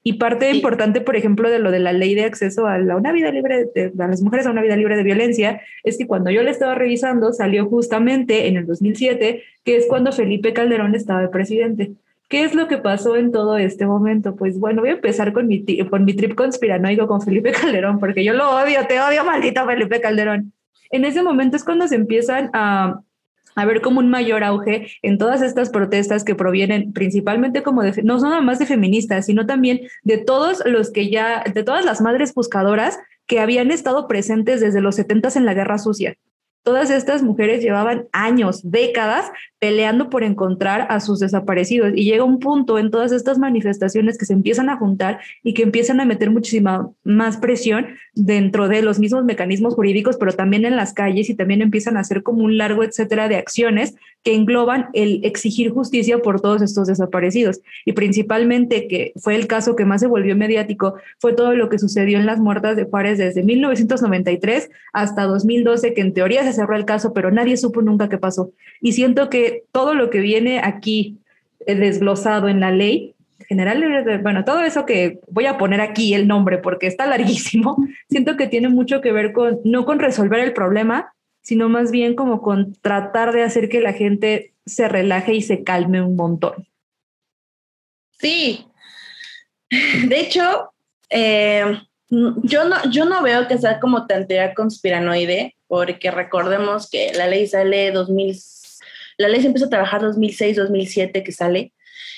Y 0.07 0.13
parte 0.13 0.49
importante, 0.51 1.01
por 1.01 1.17
ejemplo, 1.17 1.49
de 1.49 1.59
lo 1.59 1.69
de 1.69 1.79
la 1.79 1.91
ley 1.91 2.15
de 2.15 2.23
acceso 2.23 2.65
a, 2.65 2.77
una 2.77 3.11
vida 3.11 3.29
libre, 3.29 3.65
de, 3.75 3.91
a 3.99 4.07
las 4.07 4.21
mujeres 4.21 4.47
a 4.47 4.51
una 4.51 4.61
vida 4.61 4.77
libre 4.77 4.95
de 4.95 5.03
violencia, 5.03 5.59
es 5.83 5.97
que 5.97 6.07
cuando 6.07 6.31
yo 6.31 6.43
la 6.43 6.51
estaba 6.51 6.75
revisando, 6.75 7.33
salió 7.33 7.65
justamente 7.65 8.47
en 8.47 8.55
el 8.55 8.65
2007, 8.65 9.43
que 9.65 9.75
es 9.75 9.85
cuando 9.85 10.13
Felipe 10.13 10.53
Calderón 10.53 10.95
estaba 10.95 11.19
de 11.19 11.27
presidente. 11.27 11.91
¿Qué 12.29 12.45
es 12.45 12.55
lo 12.55 12.69
que 12.69 12.77
pasó 12.77 13.17
en 13.17 13.33
todo 13.33 13.57
este 13.57 13.85
momento? 13.85 14.37
Pues 14.37 14.57
bueno, 14.57 14.79
voy 14.79 14.91
a 14.91 14.93
empezar 14.93 15.33
con 15.33 15.45
mi, 15.45 15.65
con 15.89 16.05
mi 16.05 16.13
trip 16.13 16.35
conspiranoico 16.35 17.05
con 17.05 17.21
Felipe 17.21 17.51
Calderón, 17.51 17.99
porque 17.99 18.23
yo 18.23 18.31
lo 18.31 18.49
odio, 18.49 18.87
te 18.87 19.01
odio, 19.01 19.25
maldito 19.25 19.65
Felipe 19.65 19.99
Calderón. 19.99 20.53
En 20.89 21.03
ese 21.03 21.21
momento 21.21 21.57
es 21.57 21.65
cuando 21.65 21.85
se 21.85 21.95
empiezan 21.95 22.49
a 22.53 23.01
a 23.57 23.65
ver 23.65 23.81
como 23.81 23.99
un 23.99 24.09
mayor 24.09 24.43
auge 24.43 24.87
en 25.01 25.17
todas 25.17 25.41
estas 25.41 25.71
protestas 25.71 26.23
que 26.23 26.35
provienen 26.35 26.93
principalmente 26.93 27.63
como 27.63 27.81
de, 27.81 28.03
no 28.03 28.19
nada 28.19 28.39
más 28.39 28.59
de 28.59 28.67
feministas, 28.67 29.25
sino 29.25 29.47
también 29.47 29.81
de 30.03 30.19
todos 30.19 30.61
los 30.65 30.91
que 30.91 31.09
ya, 31.09 31.43
de 31.43 31.63
todas 31.63 31.83
las 31.83 31.99
madres 31.99 32.35
buscadoras 32.35 32.99
que 33.25 33.39
habían 33.39 33.71
estado 33.71 34.07
presentes 34.07 34.61
desde 34.61 34.79
los 34.79 34.95
setentas 34.95 35.35
en 35.35 35.45
la 35.45 35.55
guerra 35.55 35.79
sucia. 35.79 36.15
Todas 36.63 36.89
estas 36.89 37.23
mujeres 37.23 37.63
llevaban 37.63 38.07
años, 38.11 38.59
décadas, 38.69 39.31
peleando 39.59 40.09
por 40.09 40.23
encontrar 40.23 40.85
a 40.89 40.99
sus 40.99 41.19
desaparecidos. 41.19 41.93
Y 41.95 42.03
llega 42.03 42.23
un 42.23 42.39
punto 42.39 42.77
en 42.77 42.91
todas 42.91 43.11
estas 43.11 43.37
manifestaciones 43.37 44.17
que 44.17 44.25
se 44.25 44.33
empiezan 44.33 44.69
a 44.69 44.77
juntar 44.77 45.19
y 45.43 45.53
que 45.53 45.63
empiezan 45.63 45.99
a 45.99 46.05
meter 46.05 46.29
muchísima 46.29 46.89
más 47.03 47.37
presión 47.37 47.87
dentro 48.13 48.67
de 48.67 48.81
los 48.81 48.99
mismos 48.99 49.23
mecanismos 49.23 49.75
jurídicos, 49.75 50.17
pero 50.17 50.33
también 50.33 50.65
en 50.65 50.75
las 50.75 50.93
calles 50.93 51.29
y 51.29 51.35
también 51.35 51.61
empiezan 51.61 51.95
a 51.95 52.01
hacer 52.01 52.21
como 52.21 52.43
un 52.43 52.57
largo 52.57 52.83
etcétera 52.83 53.29
de 53.29 53.37
acciones 53.37 53.95
que 54.23 54.35
engloban 54.35 54.89
el 54.93 55.23
exigir 55.23 55.71
justicia 55.71 56.19
por 56.19 56.41
todos 56.41 56.61
estos 56.61 56.87
desaparecidos. 56.87 57.61
Y 57.85 57.93
principalmente, 57.93 58.87
que 58.87 59.13
fue 59.15 59.35
el 59.35 59.47
caso 59.47 59.75
que 59.75 59.85
más 59.85 60.01
se 60.01 60.07
volvió 60.07 60.35
mediático, 60.35 60.95
fue 61.19 61.33
todo 61.33 61.55
lo 61.55 61.69
que 61.69 61.79
sucedió 61.79 62.19
en 62.19 62.25
las 62.25 62.39
muertas 62.39 62.75
de 62.75 62.85
Juárez 62.85 63.17
desde 63.17 63.43
1993 63.43 64.69
hasta 64.93 65.23
2012, 65.23 65.93
que 65.93 66.01
en 66.01 66.13
teoría 66.13 66.43
se 66.43 66.53
cerró 66.53 66.75
el 66.75 66.85
caso, 66.85 67.13
pero 67.13 67.31
nadie 67.31 67.57
supo 67.57 67.81
nunca 67.81 68.09
qué 68.09 68.17
pasó. 68.17 68.51
Y 68.81 68.91
siento 68.93 69.29
que 69.29 69.63
todo 69.71 69.93
lo 69.93 70.09
que 70.09 70.19
viene 70.19 70.59
aquí 70.63 71.17
eh, 71.65 71.75
desglosado 71.75 72.49
en 72.49 72.59
la 72.59 72.71
ley 72.71 73.15
general, 73.47 74.19
bueno, 74.23 74.43
todo 74.43 74.61
eso 74.61 74.85
que 74.85 75.19
voy 75.29 75.45
a 75.45 75.57
poner 75.57 75.79
aquí 75.79 76.13
el 76.13 76.27
nombre 76.27 76.57
porque 76.57 76.87
está 76.87 77.05
larguísimo, 77.05 77.77
siento 78.09 78.35
que 78.35 78.47
tiene 78.47 78.67
mucho 78.67 78.99
que 78.99 79.11
ver 79.11 79.31
con, 79.31 79.59
no 79.63 79.85
con 79.85 79.99
resolver 79.99 80.41
el 80.41 80.53
problema, 80.53 81.13
sino 81.47 81.69
más 81.69 81.91
bien 81.91 82.13
como 82.13 82.41
con 82.41 82.73
tratar 82.73 83.31
de 83.31 83.41
hacer 83.41 83.69
que 83.69 83.79
la 83.79 83.93
gente 83.93 84.53
se 84.65 84.89
relaje 84.89 85.33
y 85.33 85.41
se 85.41 85.63
calme 85.63 86.01
un 86.01 86.17
montón. 86.17 86.67
Sí, 88.19 88.67
de 90.09 90.19
hecho, 90.19 90.73
eh, 91.09 91.63
yo, 92.09 92.65
no, 92.65 92.91
yo 92.91 93.05
no 93.05 93.23
veo 93.23 93.47
que 93.47 93.57
sea 93.57 93.79
como 93.79 94.07
tantea 94.07 94.53
conspiranoide, 94.55 95.55
porque 95.67 96.11
recordemos 96.11 96.89
que 96.89 97.13
la 97.13 97.27
ley 97.27 97.47
sale 97.47 97.93
2000, 97.93 98.37
la 99.17 99.29
ley 99.29 99.39
se 99.39 99.47
empieza 99.47 99.67
a 99.67 99.69
trabajar 99.69 100.01
2006, 100.01 100.57
2007 100.57 101.23
que 101.23 101.31
sale, 101.31 101.71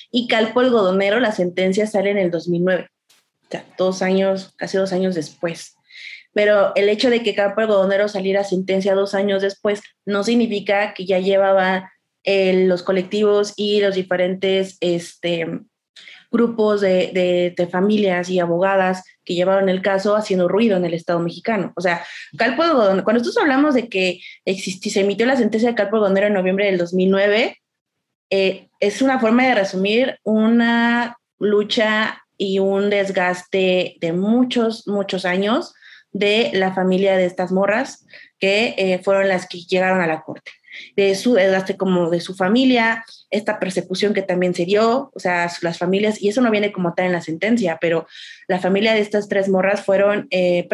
y 0.09 0.27
Calpo 0.27 0.61
Algodonero, 0.61 1.19
la 1.19 1.33
sentencia 1.33 1.85
sale 1.85 2.09
en 2.09 2.17
el 2.17 2.31
2009, 2.31 2.89
o 2.89 3.51
sea, 3.51 3.63
dos 3.77 4.01
años, 4.01 4.55
casi 4.57 4.77
dos 4.77 4.91
años 4.91 5.13
después. 5.13 5.75
Pero 6.39 6.71
el 6.75 6.87
hecho 6.87 7.09
de 7.09 7.21
que 7.21 7.35
Calpo 7.35 7.59
Algodonero 7.59 8.07
saliera 8.07 8.45
sentencia 8.45 8.95
dos 8.95 9.13
años 9.13 9.41
después 9.41 9.81
no 10.05 10.23
significa 10.23 10.93
que 10.93 11.05
ya 11.05 11.19
llevaba 11.19 11.91
los 12.23 12.81
colectivos 12.81 13.51
y 13.57 13.81
los 13.81 13.95
diferentes 13.95 14.77
este, 14.79 15.45
grupos 16.31 16.79
de, 16.79 17.53
de, 17.57 17.67
familias 17.67 18.29
y 18.29 18.39
abogadas 18.39 19.03
que 19.25 19.35
llevaron 19.35 19.67
el 19.67 19.81
caso 19.81 20.15
haciendo 20.15 20.47
ruido 20.47 20.77
en 20.77 20.85
el 20.85 20.93
Estado 20.93 21.19
mexicano. 21.19 21.73
O 21.75 21.81
sea, 21.81 22.05
Calpo 22.37 22.63
cuando 22.63 23.03
nosotros 23.03 23.37
hablamos 23.37 23.75
de 23.75 23.89
que 23.89 24.21
existi, 24.45 24.89
se 24.89 25.01
emitió 25.01 25.25
la 25.25 25.35
sentencia 25.35 25.67
de 25.67 25.75
Calpo 25.75 25.97
Algodonero 25.97 26.27
en 26.27 26.33
noviembre 26.35 26.67
del 26.67 26.77
2009, 26.77 27.57
eh, 28.29 28.69
es 28.79 29.01
una 29.01 29.19
forma 29.19 29.45
de 29.45 29.55
resumir 29.55 30.19
una 30.23 31.17
lucha 31.37 32.23
y 32.37 32.59
un 32.59 32.89
desgaste 32.89 33.97
de 33.99 34.13
muchos, 34.13 34.87
muchos 34.87 35.25
años 35.25 35.73
de 36.11 36.51
la 36.53 36.73
familia 36.73 37.17
de 37.17 37.25
estas 37.25 37.51
morras 37.51 38.05
que 38.39 38.75
eh, 38.77 38.99
fueron 39.03 39.27
las 39.27 39.47
que 39.47 39.59
llegaron 39.59 40.01
a 40.01 40.07
la 40.07 40.21
corte. 40.21 40.51
De 40.95 41.13
su 41.15 41.33
desgaste 41.33 41.75
como 41.75 42.09
de 42.09 42.21
su 42.21 42.35
familia, 42.35 43.03
esta 43.29 43.59
persecución 43.59 44.13
que 44.13 44.21
también 44.21 44.53
se 44.53 44.65
dio, 44.65 45.11
o 45.13 45.19
sea, 45.19 45.51
las 45.61 45.77
familias, 45.77 46.21
y 46.21 46.29
eso 46.29 46.41
no 46.41 46.51
viene 46.51 46.71
como 46.71 46.93
tal 46.93 47.07
en 47.07 47.11
la 47.11 47.21
sentencia, 47.21 47.77
pero 47.81 48.07
la 48.47 48.59
familia 48.59 48.93
de 48.93 49.01
estas 49.01 49.27
tres 49.27 49.49
morras 49.49 49.83
fueron 49.83 50.27
eh, 50.31 50.67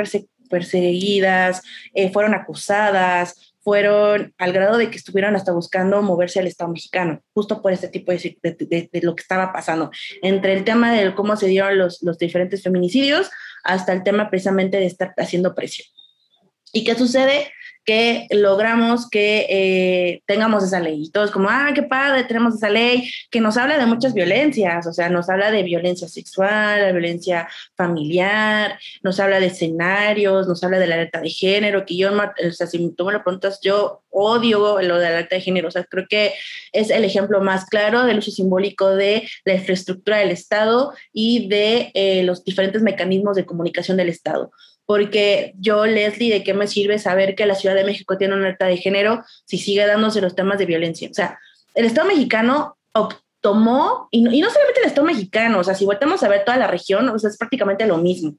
perseguidas, 0.49 1.63
eh, 1.93 2.11
fueron 2.11 2.35
acusadas, 2.35 3.53
fueron 3.61 4.31
al 4.37 4.53
grado 4.53 4.77
de 4.77 4.91
que 4.91 4.97
estuvieron 4.97 5.35
hasta 5.35 5.51
buscando 5.51 6.03
moverse 6.03 6.39
al 6.39 6.45
Estado 6.45 6.69
mexicano, 6.69 7.23
justo 7.33 7.63
por 7.63 7.73
este 7.73 7.87
tipo 7.87 8.11
de, 8.11 8.37
de, 8.43 9.01
lo 9.01 9.15
que 9.15 9.21
estaba 9.21 9.51
pasando, 9.51 9.89
entre 10.21 10.53
el 10.53 10.63
tema 10.63 10.93
de 10.93 11.15
cómo 11.15 11.35
se 11.35 11.47
dieron 11.47 11.79
los, 11.79 12.03
los 12.03 12.19
diferentes 12.19 12.61
feminicidios 12.61 13.31
hasta 13.65 13.91
el 13.91 14.03
tema 14.03 14.29
precisamente 14.29 14.77
de 14.77 14.85
estar 14.85 15.13
haciendo 15.17 15.53
presión. 15.53 15.87
¿Y 16.71 16.83
qué 16.83 16.95
sucede? 16.95 17.51
Que 17.85 18.27
logramos 18.31 19.09
que 19.09 19.45
eh, 19.49 20.21
tengamos 20.25 20.63
esa 20.63 20.79
ley. 20.79 21.03
Y 21.03 21.11
todos 21.11 21.31
como, 21.31 21.49
ah, 21.49 21.71
qué 21.73 21.83
padre, 21.83 22.23
tenemos 22.23 22.55
esa 22.55 22.69
ley 22.69 23.09
que 23.29 23.39
nos 23.39 23.57
habla 23.57 23.77
de 23.77 23.85
muchas 23.85 24.13
violencias, 24.13 24.87
o 24.87 24.93
sea, 24.93 25.09
nos 25.09 25.29
habla 25.29 25.51
de 25.51 25.63
violencia 25.63 26.07
sexual, 26.07 26.81
de 26.81 26.91
violencia 26.91 27.47
familiar, 27.75 28.77
nos 29.03 29.19
habla 29.19 29.39
de 29.39 29.47
escenarios, 29.47 30.47
nos 30.47 30.63
habla 30.63 30.79
de 30.79 30.87
la 30.87 30.95
alerta 30.95 31.21
de 31.21 31.29
género, 31.29 31.85
que 31.85 31.95
yo, 31.95 32.11
o 32.11 32.51
sea, 32.51 32.67
si 32.67 32.89
tú 32.95 33.05
me 33.05 33.13
lo 33.13 33.23
preguntas, 33.23 33.59
yo 33.61 34.03
odio 34.09 34.81
lo 34.81 34.97
de 34.97 35.03
la 35.03 35.09
alerta 35.09 35.35
de 35.35 35.41
género, 35.41 35.67
o 35.67 35.71
sea, 35.71 35.83
creo 35.83 36.07
que 36.09 36.33
es 36.71 36.89
el 36.89 37.03
ejemplo 37.03 37.41
más 37.41 37.65
claro 37.65 38.05
del 38.05 38.19
uso 38.19 38.31
simbólico 38.31 38.95
de 38.95 39.29
la 39.43 39.53
infraestructura 39.53 40.17
del 40.17 40.31
Estado 40.31 40.93
y 41.13 41.47
de 41.47 41.91
eh, 41.93 42.23
los 42.23 42.43
diferentes 42.43 42.81
mecanismos 42.81 43.35
de 43.35 43.45
comunicación 43.45 43.97
del 43.97 44.09
Estado 44.09 44.51
porque 44.85 45.53
yo, 45.57 45.85
Leslie, 45.85 46.31
¿de 46.31 46.43
qué 46.43 46.53
me 46.53 46.67
sirve 46.67 46.99
saber 46.99 47.35
que 47.35 47.45
la 47.45 47.55
Ciudad 47.55 47.75
de 47.75 47.83
México 47.83 48.17
tiene 48.17 48.35
una 48.35 48.45
alerta 48.45 48.65
de 48.65 48.77
género 48.77 49.23
si 49.45 49.57
sigue 49.57 49.85
dándose 49.85 50.21
los 50.21 50.35
temas 50.35 50.59
de 50.59 50.65
violencia? 50.65 51.09
O 51.09 51.13
sea, 51.13 51.39
el 51.73 51.85
Estado 51.85 52.07
mexicano 52.07 52.77
tomó, 53.41 54.07
y 54.09 54.21
no, 54.21 54.31
y 54.31 54.41
no 54.41 54.49
solamente 54.49 54.79
el 54.79 54.87
Estado 54.87 55.05
mexicano, 55.05 55.59
o 55.59 55.63
sea, 55.63 55.75
si 55.75 55.85
volvemos 55.85 56.23
a 56.23 56.27
ver 56.27 56.43
toda 56.45 56.57
la 56.57 56.67
región, 56.67 57.07
o 57.09 57.19
sea, 57.19 57.29
es 57.29 57.37
prácticamente 57.37 57.85
lo 57.85 57.97
mismo. 57.97 58.35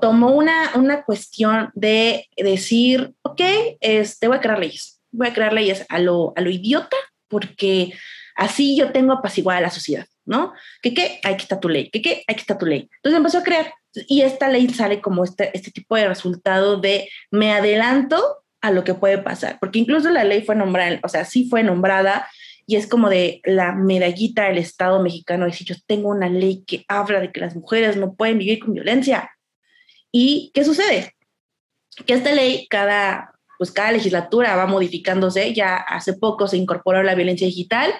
Tomó 0.00 0.30
una, 0.30 0.70
una 0.76 1.02
cuestión 1.02 1.70
de 1.74 2.28
decir, 2.36 3.12
ok, 3.22 3.40
este, 3.80 4.28
voy 4.28 4.36
a 4.36 4.40
crear 4.40 4.58
leyes, 4.58 5.00
voy 5.10 5.28
a 5.28 5.34
crear 5.34 5.52
leyes 5.52 5.84
a 5.88 5.98
lo, 5.98 6.32
a 6.36 6.40
lo 6.40 6.48
idiota, 6.48 6.96
porque 7.28 7.92
así 8.36 8.76
yo 8.76 8.92
tengo 8.92 9.12
apaciguada 9.12 9.58
a 9.58 9.62
la 9.62 9.70
sociedad, 9.70 10.06
¿no? 10.24 10.52
¿Qué 10.80 10.94
qué? 10.94 11.20
Aquí 11.24 11.42
está 11.42 11.60
tu 11.60 11.68
ley, 11.68 11.90
¿qué 11.90 12.00
qué? 12.00 12.24
Aquí 12.26 12.40
está 12.40 12.56
tu 12.56 12.66
ley. 12.66 12.88
Entonces 12.96 13.18
empezó 13.18 13.38
a 13.38 13.42
crear 13.42 13.74
y 14.08 14.22
esta 14.22 14.48
ley 14.48 14.68
sale 14.68 15.00
como 15.00 15.24
este, 15.24 15.50
este 15.56 15.70
tipo 15.70 15.96
de 15.96 16.08
resultado 16.08 16.80
de 16.80 17.08
me 17.30 17.52
adelanto 17.52 18.22
a 18.60 18.70
lo 18.70 18.82
que 18.84 18.94
puede 18.94 19.18
pasar, 19.18 19.58
porque 19.60 19.78
incluso 19.78 20.10
la 20.10 20.24
ley 20.24 20.42
fue 20.42 20.56
nombrada, 20.56 20.98
o 21.02 21.08
sea, 21.08 21.24
sí 21.24 21.48
fue 21.48 21.62
nombrada 21.62 22.26
y 22.66 22.76
es 22.76 22.86
como 22.86 23.10
de 23.10 23.40
la 23.44 23.72
medallita 23.72 24.44
del 24.44 24.58
Estado 24.58 25.02
mexicano, 25.02 25.44
decir, 25.44 25.66
yo 25.66 25.74
tengo 25.86 26.08
una 26.08 26.28
ley 26.28 26.64
que 26.66 26.84
habla 26.88 27.20
de 27.20 27.30
que 27.30 27.40
las 27.40 27.54
mujeres 27.54 27.96
no 27.96 28.14
pueden 28.14 28.38
vivir 28.38 28.58
con 28.58 28.72
violencia. 28.72 29.30
¿Y 30.10 30.50
qué 30.54 30.64
sucede? 30.64 31.12
Que 32.06 32.14
esta 32.14 32.32
ley 32.32 32.66
cada, 32.68 33.34
pues 33.58 33.70
cada 33.70 33.92
legislatura 33.92 34.56
va 34.56 34.66
modificándose, 34.66 35.52
ya 35.52 35.76
hace 35.76 36.14
poco 36.14 36.48
se 36.48 36.56
incorporó 36.56 37.02
la 37.02 37.14
violencia 37.14 37.46
digital, 37.46 37.92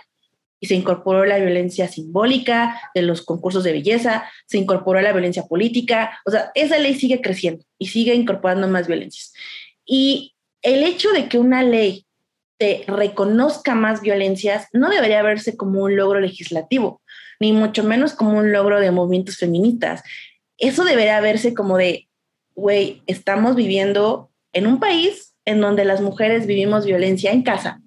y 0.65 0.67
se 0.67 0.77
incorporó 0.77 1.27
la 1.27 1.37
violencia 1.37 1.89
simbólica 1.89 2.81
de 2.95 3.03
los 3.03 3.21
concursos 3.21 3.65
de 3.65 3.73
belleza, 3.73 4.25
se 4.47 4.57
incorporó 4.57 5.03
la 5.03 5.13
violencia 5.13 5.43
política, 5.43 6.19
o 6.25 6.31
sea, 6.31 6.53
esa 6.55 6.79
ley 6.79 6.95
sigue 6.95 7.21
creciendo 7.21 7.63
y 7.77 7.89
sigue 7.89 8.15
incorporando 8.15 8.67
más 8.67 8.87
violencias. 8.87 9.35
Y 9.85 10.35
el 10.63 10.83
hecho 10.83 11.11
de 11.11 11.29
que 11.29 11.39
una 11.39 11.63
ley 11.63 12.07
te 12.57 12.83
reconozca 12.87 13.75
más 13.75 14.01
violencias 14.01 14.69
no 14.73 14.89
debería 14.89 15.23
verse 15.23 15.55
como 15.55 15.83
un 15.83 15.97
logro 15.97 16.19
legislativo, 16.19 17.03
ni 17.41 17.53
mucho 17.53 17.85
menos 17.85 18.15
como 18.15 18.39
un 18.39 18.51
logro 18.51 18.81
de 18.81 18.91
movimientos 18.91 19.37
feministas. 19.37 20.03
Eso 20.57 20.83
debería 20.85 21.21
verse 21.21 21.53
como 21.53 21.77
de, 21.77 22.09
güey, 22.55 23.03
estamos 23.07 23.55
viviendo 23.55 24.31
en 24.55 24.67
un 24.67 24.81
país 24.81 25.35
en 25.45 25.61
donde 25.61 25.85
las 25.85 26.01
mujeres 26.01 26.47
vivimos 26.47 26.87
violencia 26.87 27.33
en 27.33 27.43
casa, 27.43 27.83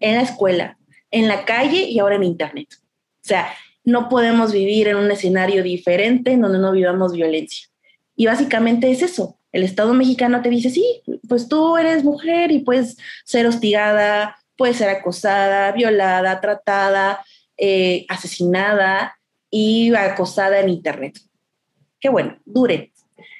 en 0.00 0.16
la 0.16 0.22
escuela, 0.22 0.76
en 1.16 1.28
la 1.28 1.46
calle 1.46 1.84
y 1.88 1.98
ahora 1.98 2.16
en 2.16 2.24
Internet. 2.24 2.68
O 2.74 3.28
sea, 3.28 3.48
no 3.84 4.10
podemos 4.10 4.52
vivir 4.52 4.88
en 4.88 4.96
un 4.96 5.10
escenario 5.10 5.62
diferente 5.62 6.32
en 6.32 6.42
donde 6.42 6.58
no 6.58 6.72
vivamos 6.72 7.12
violencia. 7.12 7.68
Y 8.14 8.26
básicamente 8.26 8.90
es 8.90 9.00
eso. 9.00 9.38
El 9.50 9.62
Estado 9.62 9.94
mexicano 9.94 10.42
te 10.42 10.50
dice, 10.50 10.68
sí, 10.68 11.02
pues 11.26 11.48
tú 11.48 11.78
eres 11.78 12.04
mujer 12.04 12.52
y 12.52 12.58
puedes 12.58 12.98
ser 13.24 13.46
hostigada, 13.46 14.36
puedes 14.58 14.76
ser 14.76 14.90
acosada, 14.90 15.72
violada, 15.72 16.38
tratada, 16.42 17.24
eh, 17.56 18.04
asesinada 18.10 19.18
y 19.50 19.94
acosada 19.94 20.60
en 20.60 20.68
Internet. 20.68 21.18
Qué 21.98 22.10
bueno, 22.10 22.38
dure. 22.44 22.92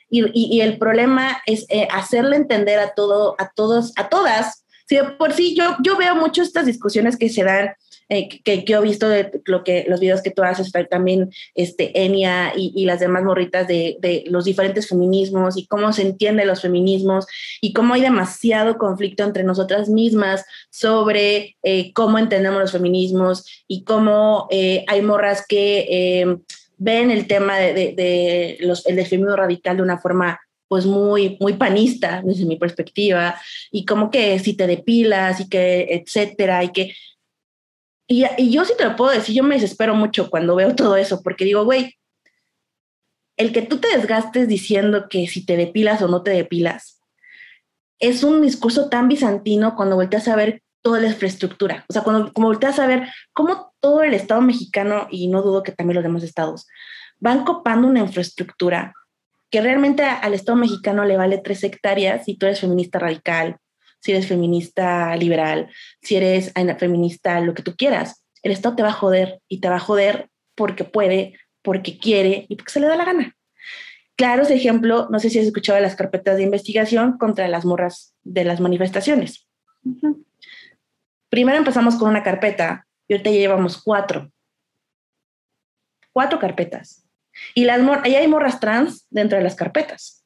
Y, 0.08 0.60
el 0.60 0.78
problema 0.78 1.42
es 1.44 1.66
eh, 1.68 1.88
hacerle 1.90 2.36
entender 2.36 2.78
a, 2.78 2.94
todo, 2.94 3.34
a 3.38 3.50
todos, 3.50 3.92
a 3.96 4.08
todas, 4.08 4.64
Sí, 4.88 4.96
por 5.18 5.32
sí 5.32 5.56
yo, 5.56 5.76
yo 5.82 5.96
veo 5.96 6.14
mucho 6.14 6.42
estas 6.42 6.64
discusiones 6.64 7.16
que 7.16 7.28
se 7.28 7.42
dan, 7.42 7.70
eh, 8.08 8.28
que, 8.28 8.64
que, 8.64 8.72
he 8.72 8.80
visto 8.80 9.08
de 9.08 9.42
lo 9.44 9.64
que, 9.64 9.84
los 9.88 9.98
videos 9.98 10.22
que 10.22 10.30
tú 10.30 10.44
haces, 10.44 10.70
también 10.88 11.30
este, 11.56 12.04
Enia 12.04 12.52
y, 12.56 12.72
y 12.72 12.84
las 12.84 13.00
demás 13.00 13.24
morritas 13.24 13.66
de, 13.66 13.96
de, 13.98 14.22
los 14.28 14.44
diferentes 14.44 14.88
feminismos 14.88 15.56
y 15.56 15.66
cómo 15.66 15.92
se 15.92 16.02
entienden 16.02 16.46
los 16.46 16.62
feminismos 16.62 17.26
y 17.60 17.72
cómo 17.72 17.94
hay 17.94 18.02
demasiado 18.02 18.78
conflicto 18.78 19.24
entre 19.24 19.42
nosotras 19.42 19.88
mismas 19.88 20.44
sobre 20.70 21.56
eh, 21.64 21.92
cómo 21.92 22.20
entendemos 22.20 22.60
los 22.60 22.72
feminismos 22.72 23.64
y 23.66 23.82
cómo 23.82 24.46
eh, 24.52 24.84
hay 24.86 25.02
morras 25.02 25.44
que 25.48 26.38
ven 26.78 27.10
el 27.10 27.26
tema 27.26 27.58
de, 27.58 27.72
de 27.72 28.56
los, 28.60 28.86
el 28.86 29.04
feminismo 29.04 29.34
radical 29.34 29.78
de 29.78 29.82
una 29.82 29.98
forma 29.98 30.38
pues 30.68 30.86
muy, 30.86 31.36
muy 31.40 31.54
panista 31.54 32.22
desde 32.24 32.44
mi 32.44 32.56
perspectiva, 32.56 33.40
y 33.70 33.84
como 33.84 34.10
que 34.10 34.38
si 34.38 34.54
te 34.54 34.66
depilas 34.66 35.40
y 35.40 35.48
que, 35.48 35.86
etcétera, 35.90 36.64
y 36.64 36.72
que... 36.72 36.94
Y, 38.08 38.50
yo 38.50 38.64
sí 38.64 38.72
te 38.78 38.84
lo 38.84 38.96
puedo 38.96 39.10
decir, 39.10 39.34
yo 39.34 39.42
me 39.42 39.56
desespero 39.56 39.94
mucho 39.94 40.30
cuando 40.30 40.54
veo 40.54 40.74
todo 40.74 40.96
eso, 40.96 41.22
porque 41.22 41.44
digo, 41.44 41.64
güey, 41.64 41.96
el 43.36 43.52
que 43.52 43.62
tú 43.62 43.78
te 43.78 43.96
desgastes 43.96 44.48
diciendo 44.48 45.08
que 45.08 45.26
si 45.26 45.44
te 45.44 45.56
depilas 45.56 46.02
o 46.02 46.08
no 46.08 46.22
te 46.22 46.30
depilas, 46.30 47.00
es 47.98 48.22
un 48.22 48.42
discurso 48.42 48.88
tan 48.88 49.08
bizantino 49.08 49.74
cuando 49.74 49.96
volteas 49.96 50.28
a 50.28 50.36
ver 50.36 50.62
toda 50.82 51.00
la 51.00 51.08
infraestructura. 51.08 51.84
O 51.88 51.92
sea, 51.92 52.02
cuando 52.02 52.32
como 52.32 52.48
volteas 52.48 52.78
a 52.78 52.86
ver 52.86 53.08
cómo 53.32 53.72
todo 53.80 54.02
el 54.02 54.14
Estado 54.14 54.40
mexicano, 54.40 55.08
y 55.10 55.28
no 55.28 55.42
dudo 55.42 55.62
que 55.62 55.72
también 55.72 55.96
los 55.96 56.04
demás 56.04 56.22
estados, 56.22 56.66
van 57.18 57.44
copando 57.44 57.88
una 57.88 58.00
infraestructura 58.00 58.94
que 59.50 59.60
realmente 59.60 60.02
al 60.02 60.34
Estado 60.34 60.56
mexicano 60.56 61.04
le 61.04 61.16
vale 61.16 61.38
tres 61.38 61.62
hectáreas 61.64 62.24
si 62.24 62.36
tú 62.36 62.46
eres 62.46 62.60
feminista 62.60 62.98
radical, 62.98 63.58
si 64.00 64.12
eres 64.12 64.26
feminista 64.26 65.16
liberal, 65.16 65.70
si 66.02 66.16
eres 66.16 66.52
feminista 66.78 67.40
lo 67.40 67.54
que 67.54 67.62
tú 67.62 67.74
quieras. 67.76 68.24
El 68.42 68.52
Estado 68.52 68.76
te 68.76 68.82
va 68.82 68.90
a 68.90 68.92
joder 68.92 69.40
y 69.48 69.60
te 69.60 69.68
va 69.68 69.76
a 69.76 69.80
joder 69.80 70.28
porque 70.54 70.84
puede, 70.84 71.38
porque 71.62 71.98
quiere 71.98 72.46
y 72.48 72.56
porque 72.56 72.72
se 72.72 72.80
le 72.80 72.86
da 72.86 72.96
la 72.96 73.04
gana. 73.04 73.36
Claro, 74.16 74.42
ese 74.42 74.54
ejemplo, 74.54 75.08
no 75.10 75.20
sé 75.20 75.30
si 75.30 75.38
has 75.38 75.46
escuchado 75.46 75.78
las 75.80 75.94
carpetas 75.94 76.36
de 76.36 76.42
investigación 76.42 77.18
contra 77.18 77.48
las 77.48 77.64
morras 77.64 78.14
de 78.24 78.44
las 78.44 78.60
manifestaciones. 78.60 79.46
Primero 81.28 81.58
empezamos 81.58 81.96
con 81.96 82.08
una 82.08 82.22
carpeta 82.22 82.86
y 83.06 83.14
ahorita 83.14 83.30
ya 83.30 83.36
llevamos 83.36 83.82
cuatro. 83.82 84.32
Cuatro 86.12 86.38
carpetas 86.38 87.05
y 87.54 87.64
las 87.64 87.80
ahí 88.02 88.14
hay 88.14 88.28
morras 88.28 88.60
trans 88.60 89.06
dentro 89.10 89.38
de 89.38 89.44
las 89.44 89.54
carpetas. 89.54 90.24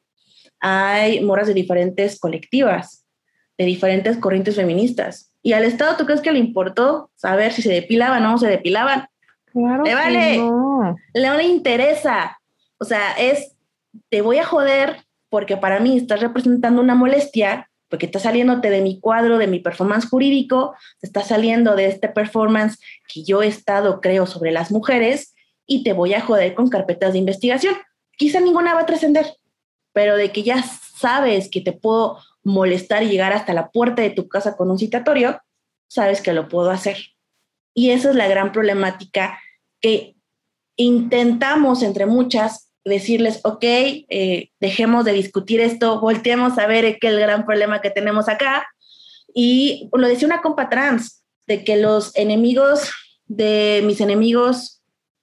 Hay 0.61 1.21
morras 1.21 1.47
de 1.47 1.55
diferentes 1.55 2.19
colectivas, 2.19 3.07
de 3.57 3.65
diferentes 3.65 4.17
corrientes 4.19 4.57
feministas. 4.57 5.33
¿Y 5.43 5.55
al 5.55 5.65
Estado 5.65 5.97
tú 5.97 6.05
crees 6.05 6.21
que 6.21 6.33
le 6.33 6.39
importó 6.39 7.11
saber 7.17 7.53
si 7.53 7.63
se 7.63 7.73
depilaban 7.73 8.25
o 8.25 8.33
no 8.33 8.39
se 8.39 8.49
depilaban? 8.49 9.07
Claro. 9.47 9.85
Le 9.85 9.95
vale. 9.95 10.37
No. 10.37 10.97
le 11.15 11.45
interesa. 11.45 12.39
O 12.79 12.85
sea, 12.85 13.13
es, 13.13 13.57
te 14.09 14.21
voy 14.21 14.39
a 14.39 14.45
joder 14.45 15.05
porque 15.29 15.57
para 15.57 15.81
mí 15.81 15.97
estás 15.97 16.21
representando 16.21 16.83
una 16.83 16.95
molestia, 16.95 17.71
porque 17.89 18.07
estás 18.07 18.23
saliéndote 18.23 18.71
de 18.71 18.83
mi 18.83 19.01
cuadro, 19.01 19.39
de 19.39 19.47
mi 19.47 19.61
performance 19.61 20.09
jurídico, 20.09 20.75
te 21.01 21.07
estás 21.07 21.29
saliendo 21.29 21.77
de 21.77 21.87
este 21.87 22.09
performance 22.09 22.79
que 23.13 23.25
yo 23.25 23.43
he 23.43 23.47
estado, 23.47 24.01
creo, 24.01 24.27
sobre 24.27 24.53
las 24.53 24.71
mujeres, 24.71 25.35
y 25.71 25.85
te 25.85 25.93
voy 25.93 26.15
a 26.15 26.21
joder 26.21 26.55
con 26.55 26.69
carpetas 26.69 27.13
de 27.13 27.21
investigación. 27.21 27.77
Quizá 28.19 28.41
ninguna 28.41 28.75
va 28.75 28.81
a 28.81 28.87
trascender, 28.87 29.37
pero 29.93 30.17
de 30.17 30.33
que 30.33 30.43
ya 30.43 30.65
sabes 30.65 31.49
que 31.49 31.61
te 31.61 31.73
puedo 31.73 32.19
molestar 32.43 33.05
y 33.05 33.09
llegar 33.09 33.33
hasta 33.33 33.55
la 33.55 33.71
puerta 33.71 34.03
de 34.03 34.11
tu 34.11 34.29
casa 34.29 34.57
con 34.57 34.69
un 34.69 34.81
citatorio, 34.81 35.41
sabes 35.87 36.23
que 36.23 36.33
lo 36.33 36.49
puedo 36.49 36.71
hacer. 36.71 36.97
Y 37.73 37.91
esa 37.91 38.11
es 38.11 38.17
la 38.17 38.27
gran 38.27 38.51
problemática 38.51 39.39
que 39.81 40.17
intentamos 40.75 41.85
entre 41.85 42.05
muchas 42.05 42.73
decirles, 42.85 43.39
ok, 43.45 43.63
eh, 43.63 44.51
dejemos 44.59 45.05
de 45.05 45.13
discutir 45.13 45.61
esto, 45.61 46.01
volteemos 46.01 46.59
a 46.59 46.67
ver 46.67 46.99
qué 46.99 47.07
es 47.07 47.13
el 47.13 47.21
gran 47.21 47.47
problema 47.47 47.81
que 47.81 47.91
tenemos 47.91 48.29
acá. 48.29 48.67
Y 49.33 49.89
lo 49.93 50.09
decía 50.09 50.27
una 50.27 50.43
compa 50.43 50.69
trans, 50.69 51.23
de 51.47 51.63
que 51.63 51.77
los 51.77 52.17
enemigos 52.17 52.91
de 53.27 53.83
mis 53.85 54.01
enemigos 54.01 54.80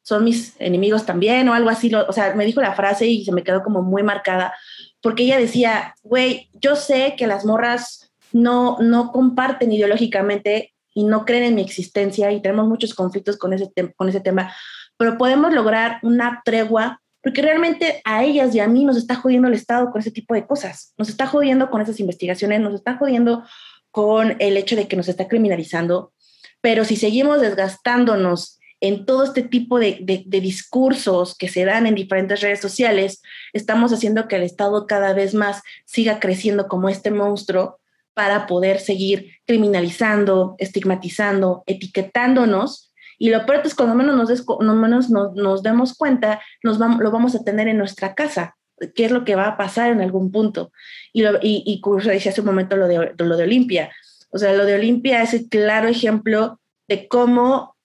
son 0.07 0.23
mis 0.23 0.55
enemigos 0.59 1.05
también 1.05 1.49
o 1.49 1.53
algo 1.53 1.69
así. 1.69 1.93
o 1.93 2.13
sea, 2.13 2.33
me 2.33 2.45
dijo 2.45 2.61
la 2.61 2.73
frase 2.73 3.07
y 3.07 3.25
se 3.25 3.33
me 3.33 3.43
quedó 3.43 3.61
como 3.61 3.81
muy 3.81 4.03
marcada, 4.03 4.53
porque 5.01 5.23
ella 5.23 5.37
decía, 5.37 5.95
güey, 6.01 6.49
yo 6.53 6.77
sé 6.77 7.15
que 7.17 7.27
las 7.27 7.43
morras 7.43 8.09
no, 8.31 8.77
no 8.79 9.11
comparten 9.11 9.69
ideológicamente 9.69 10.73
y 10.93 11.03
no 11.03 11.25
creen 11.25 11.43
en 11.43 11.55
mi 11.55 11.61
existencia 11.61 12.31
y 12.31 12.41
tenemos 12.41 12.69
muchos 12.69 12.93
conflictos 12.93 13.35
con 13.35 13.51
ese, 13.51 13.69
con 13.97 14.07
ese 14.07 14.21
tema, 14.21 14.55
pero 14.95 15.17
podemos 15.17 15.53
lograr 15.53 15.99
una 16.03 16.41
tregua 16.45 17.01
porque 17.21 17.41
realmente 17.41 18.01
a 18.05 18.23
ellas 18.23 18.55
y 18.55 18.61
a 18.61 18.67
mí 18.69 18.85
nos 18.85 18.95
está 18.95 19.15
jodiendo 19.15 19.49
el 19.49 19.55
Estado 19.55 19.91
con 19.91 19.99
ese 19.99 20.11
tipo 20.11 20.33
de 20.35 20.47
cosas, 20.47 20.93
nos 20.97 21.09
está 21.09 21.27
jodiendo 21.27 21.69
con 21.69 21.81
esas 21.81 21.99
investigaciones, 21.99 22.61
nos 22.61 22.75
está 22.75 22.95
jodiendo 22.95 23.43
con 23.91 24.37
el 24.39 24.55
hecho 24.55 24.77
de 24.77 24.87
que 24.87 24.95
nos 24.95 25.09
está 25.09 25.27
criminalizando, 25.27 26.13
pero 26.61 26.85
si 26.85 26.95
seguimos 26.95 27.41
desgastándonos 27.41 28.57
en 28.79 29.05
todo 29.05 29.23
este 29.23 29.41
tipo 29.41 29.79
de, 29.79 30.23
discursos 30.27 31.35
que 31.35 31.47
se 31.47 31.65
dan 31.65 31.87
en 31.87 31.95
diferentes 31.95 32.41
redes 32.41 32.59
sociales, 32.59 33.21
estamos 33.53 33.91
haciendo 33.91 34.27
que 34.27 34.35
el 34.35 34.43
Estado 34.43 34.85
cada 34.85 35.13
vez 35.13 35.33
más 35.33 35.61
siga 35.85 36.19
creciendo 36.19 36.67
como 36.67 36.89
este 36.89 37.11
monstruo 37.11 37.79
para 38.13 38.47
poder 38.47 38.79
seguir 38.79 39.31
criminalizando, 39.45 40.55
estigmatizando, 40.59 41.63
etiquetándonos. 41.65 42.91
Y 43.19 43.29
lo 43.29 43.45
peor 43.45 43.61
es 43.63 43.73
cuando 43.73 43.95
menos 43.95 44.15
nos, 44.15 44.75
menos 44.75 45.09
nos, 45.09 45.63
demos 45.63 45.95
cuenta, 45.95 46.41
nos 46.63 46.77
lo 46.77 47.11
vamos 47.11 47.35
a 47.35 47.43
tener 47.43 47.67
en 47.67 47.77
nuestra 47.77 48.13
casa, 48.13 48.57
qué 48.95 49.05
es 49.05 49.11
lo 49.11 49.23
que 49.23 49.35
va 49.35 49.47
a 49.47 49.57
pasar 49.57 49.91
en 49.91 50.01
algún 50.01 50.31
punto. 50.31 50.71
Y, 51.13 51.23
lo, 51.23 51.37
y, 51.41 51.63
y 51.65 51.81
decía 52.07 52.31
hace 52.31 52.41
un 52.41 52.47
momento 52.47 52.75
lo 52.75 52.87
de, 52.87 53.13
lo 53.17 53.37
de 53.37 53.43
Olimpia. 53.43 53.91
O 54.29 54.37
sea, 54.37 54.53
lo 54.53 54.65
de 54.65 54.75
Olimpia 54.75 55.23
es 55.23 55.33
el 55.33 55.49
claro 55.49 55.87
ejemplo 55.87 56.59
de 56.87 57.07
cómo 57.07 57.76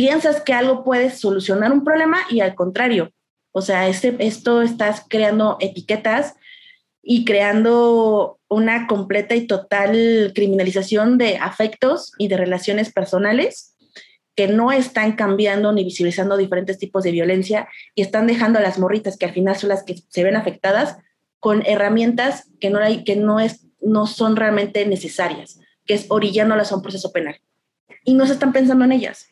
piensas 0.00 0.40
que 0.40 0.54
algo 0.54 0.82
puede 0.82 1.10
solucionar 1.10 1.72
un 1.72 1.84
problema 1.84 2.20
y 2.30 2.40
al 2.40 2.54
contrario. 2.54 3.12
O 3.52 3.60
sea, 3.60 3.86
este, 3.86 4.16
esto 4.20 4.62
estás 4.62 5.04
creando 5.06 5.58
etiquetas 5.60 6.36
y 7.02 7.26
creando 7.26 8.40
una 8.48 8.86
completa 8.86 9.34
y 9.34 9.46
total 9.46 10.32
criminalización 10.34 11.18
de 11.18 11.36
afectos 11.36 12.12
y 12.16 12.28
de 12.28 12.38
relaciones 12.38 12.90
personales 12.90 13.76
que 14.34 14.48
no 14.48 14.72
están 14.72 15.16
cambiando 15.16 15.70
ni 15.70 15.84
visibilizando 15.84 16.38
diferentes 16.38 16.78
tipos 16.78 17.04
de 17.04 17.12
violencia 17.12 17.68
y 17.94 18.00
están 18.00 18.26
dejando 18.26 18.58
a 18.58 18.62
las 18.62 18.78
morritas, 18.78 19.18
que 19.18 19.26
al 19.26 19.34
final 19.34 19.56
son 19.56 19.68
las 19.68 19.82
que 19.82 19.96
se 20.08 20.24
ven 20.24 20.34
afectadas, 20.34 20.96
con 21.40 21.62
herramientas 21.66 22.48
que 22.58 22.70
no, 22.70 22.78
hay, 22.78 23.04
que 23.04 23.16
no, 23.16 23.38
es, 23.38 23.66
no 23.82 24.06
son 24.06 24.36
realmente 24.36 24.86
necesarias, 24.86 25.60
que 25.84 25.92
es 25.92 26.06
orillándolas 26.08 26.72
a 26.72 26.76
un 26.76 26.82
proceso 26.82 27.12
penal. 27.12 27.38
Y 28.02 28.14
no 28.14 28.24
se 28.24 28.32
están 28.32 28.54
pensando 28.54 28.86
en 28.86 28.92
ellas. 28.92 29.26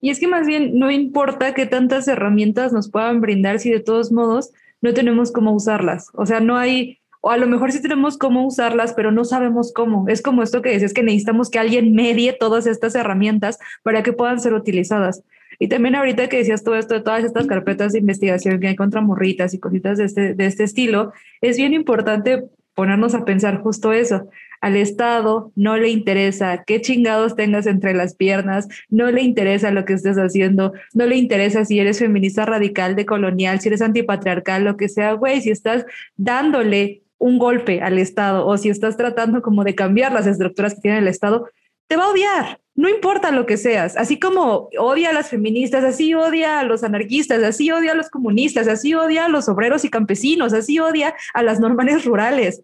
Y 0.00 0.10
es 0.10 0.20
que 0.20 0.28
más 0.28 0.46
bien 0.46 0.78
no 0.78 0.90
importa 0.90 1.54
qué 1.54 1.66
tantas 1.66 2.06
herramientas 2.08 2.72
nos 2.72 2.90
puedan 2.90 3.20
brindar 3.20 3.58
si 3.58 3.70
de 3.70 3.80
todos 3.80 4.12
modos 4.12 4.52
no 4.80 4.94
tenemos 4.94 5.32
cómo 5.32 5.52
usarlas. 5.52 6.08
O 6.14 6.24
sea, 6.24 6.40
no 6.40 6.56
hay, 6.56 6.98
o 7.20 7.30
a 7.30 7.36
lo 7.36 7.46
mejor 7.46 7.72
sí 7.72 7.82
tenemos 7.82 8.16
cómo 8.16 8.46
usarlas, 8.46 8.92
pero 8.92 9.10
no 9.10 9.24
sabemos 9.24 9.72
cómo. 9.72 10.08
Es 10.08 10.22
como 10.22 10.42
esto 10.42 10.62
que 10.62 10.70
dices, 10.70 10.94
que 10.94 11.02
necesitamos 11.02 11.50
que 11.50 11.58
alguien 11.58 11.94
medie 11.94 12.32
todas 12.32 12.66
estas 12.66 12.94
herramientas 12.94 13.58
para 13.82 14.02
que 14.02 14.12
puedan 14.12 14.40
ser 14.40 14.54
utilizadas. 14.54 15.22
Y 15.58 15.68
también 15.68 15.96
ahorita 15.96 16.28
que 16.28 16.38
decías 16.38 16.62
todo 16.62 16.76
esto 16.76 16.94
de 16.94 17.00
todas 17.00 17.24
estas 17.24 17.46
carpetas 17.46 17.92
de 17.92 17.98
investigación 17.98 18.60
que 18.60 18.68
hay 18.68 18.76
contra 18.76 19.00
morritas 19.00 19.54
y 19.54 19.58
cositas 19.58 19.98
de 19.98 20.04
este, 20.04 20.34
de 20.34 20.46
este 20.46 20.62
estilo, 20.62 21.12
es 21.40 21.56
bien 21.56 21.72
importante 21.72 22.44
ponernos 22.74 23.14
a 23.14 23.24
pensar 23.24 23.60
justo 23.60 23.92
eso. 23.92 24.28
Al 24.60 24.76
Estado 24.76 25.52
no 25.54 25.76
le 25.76 25.88
interesa 25.88 26.64
qué 26.66 26.80
chingados 26.80 27.36
tengas 27.36 27.66
entre 27.66 27.94
las 27.94 28.14
piernas, 28.14 28.68
no 28.88 29.10
le 29.10 29.22
interesa 29.22 29.70
lo 29.70 29.84
que 29.84 29.94
estés 29.94 30.16
haciendo, 30.16 30.72
no 30.94 31.06
le 31.06 31.16
interesa 31.16 31.64
si 31.64 31.78
eres 31.78 31.98
feminista 31.98 32.44
radical, 32.44 32.96
de 32.96 33.06
colonial, 33.06 33.60
si 33.60 33.68
eres 33.68 33.82
antipatriarcal, 33.82 34.64
lo 34.64 34.76
que 34.76 34.88
sea, 34.88 35.12
güey, 35.12 35.40
si 35.40 35.50
estás 35.50 35.84
dándole 36.16 37.02
un 37.18 37.38
golpe 37.38 37.80
al 37.82 37.98
Estado 37.98 38.46
o 38.46 38.56
si 38.56 38.68
estás 38.68 38.96
tratando 38.96 39.42
como 39.42 39.64
de 39.64 39.74
cambiar 39.74 40.12
las 40.12 40.26
estructuras 40.26 40.74
que 40.74 40.80
tiene 40.80 40.98
el 40.98 41.08
Estado, 41.08 41.48
te 41.88 41.96
va 41.96 42.04
a 42.04 42.10
odiar, 42.10 42.60
no 42.74 42.88
importa 42.88 43.32
lo 43.32 43.46
que 43.46 43.56
seas, 43.56 43.96
así 43.96 44.20
como 44.20 44.68
odia 44.78 45.10
a 45.10 45.12
las 45.12 45.30
feministas, 45.30 45.82
así 45.82 46.14
odia 46.14 46.60
a 46.60 46.64
los 46.64 46.84
anarquistas, 46.84 47.42
así 47.42 47.72
odia 47.72 47.92
a 47.92 47.94
los 47.94 48.10
comunistas, 48.10 48.68
así 48.68 48.94
odia 48.94 49.24
a 49.24 49.28
los 49.28 49.48
obreros 49.48 49.84
y 49.84 49.90
campesinos, 49.90 50.52
así 50.52 50.78
odia 50.78 51.14
a 51.34 51.42
las 51.42 51.58
normales 51.58 52.04
rurales 52.04 52.62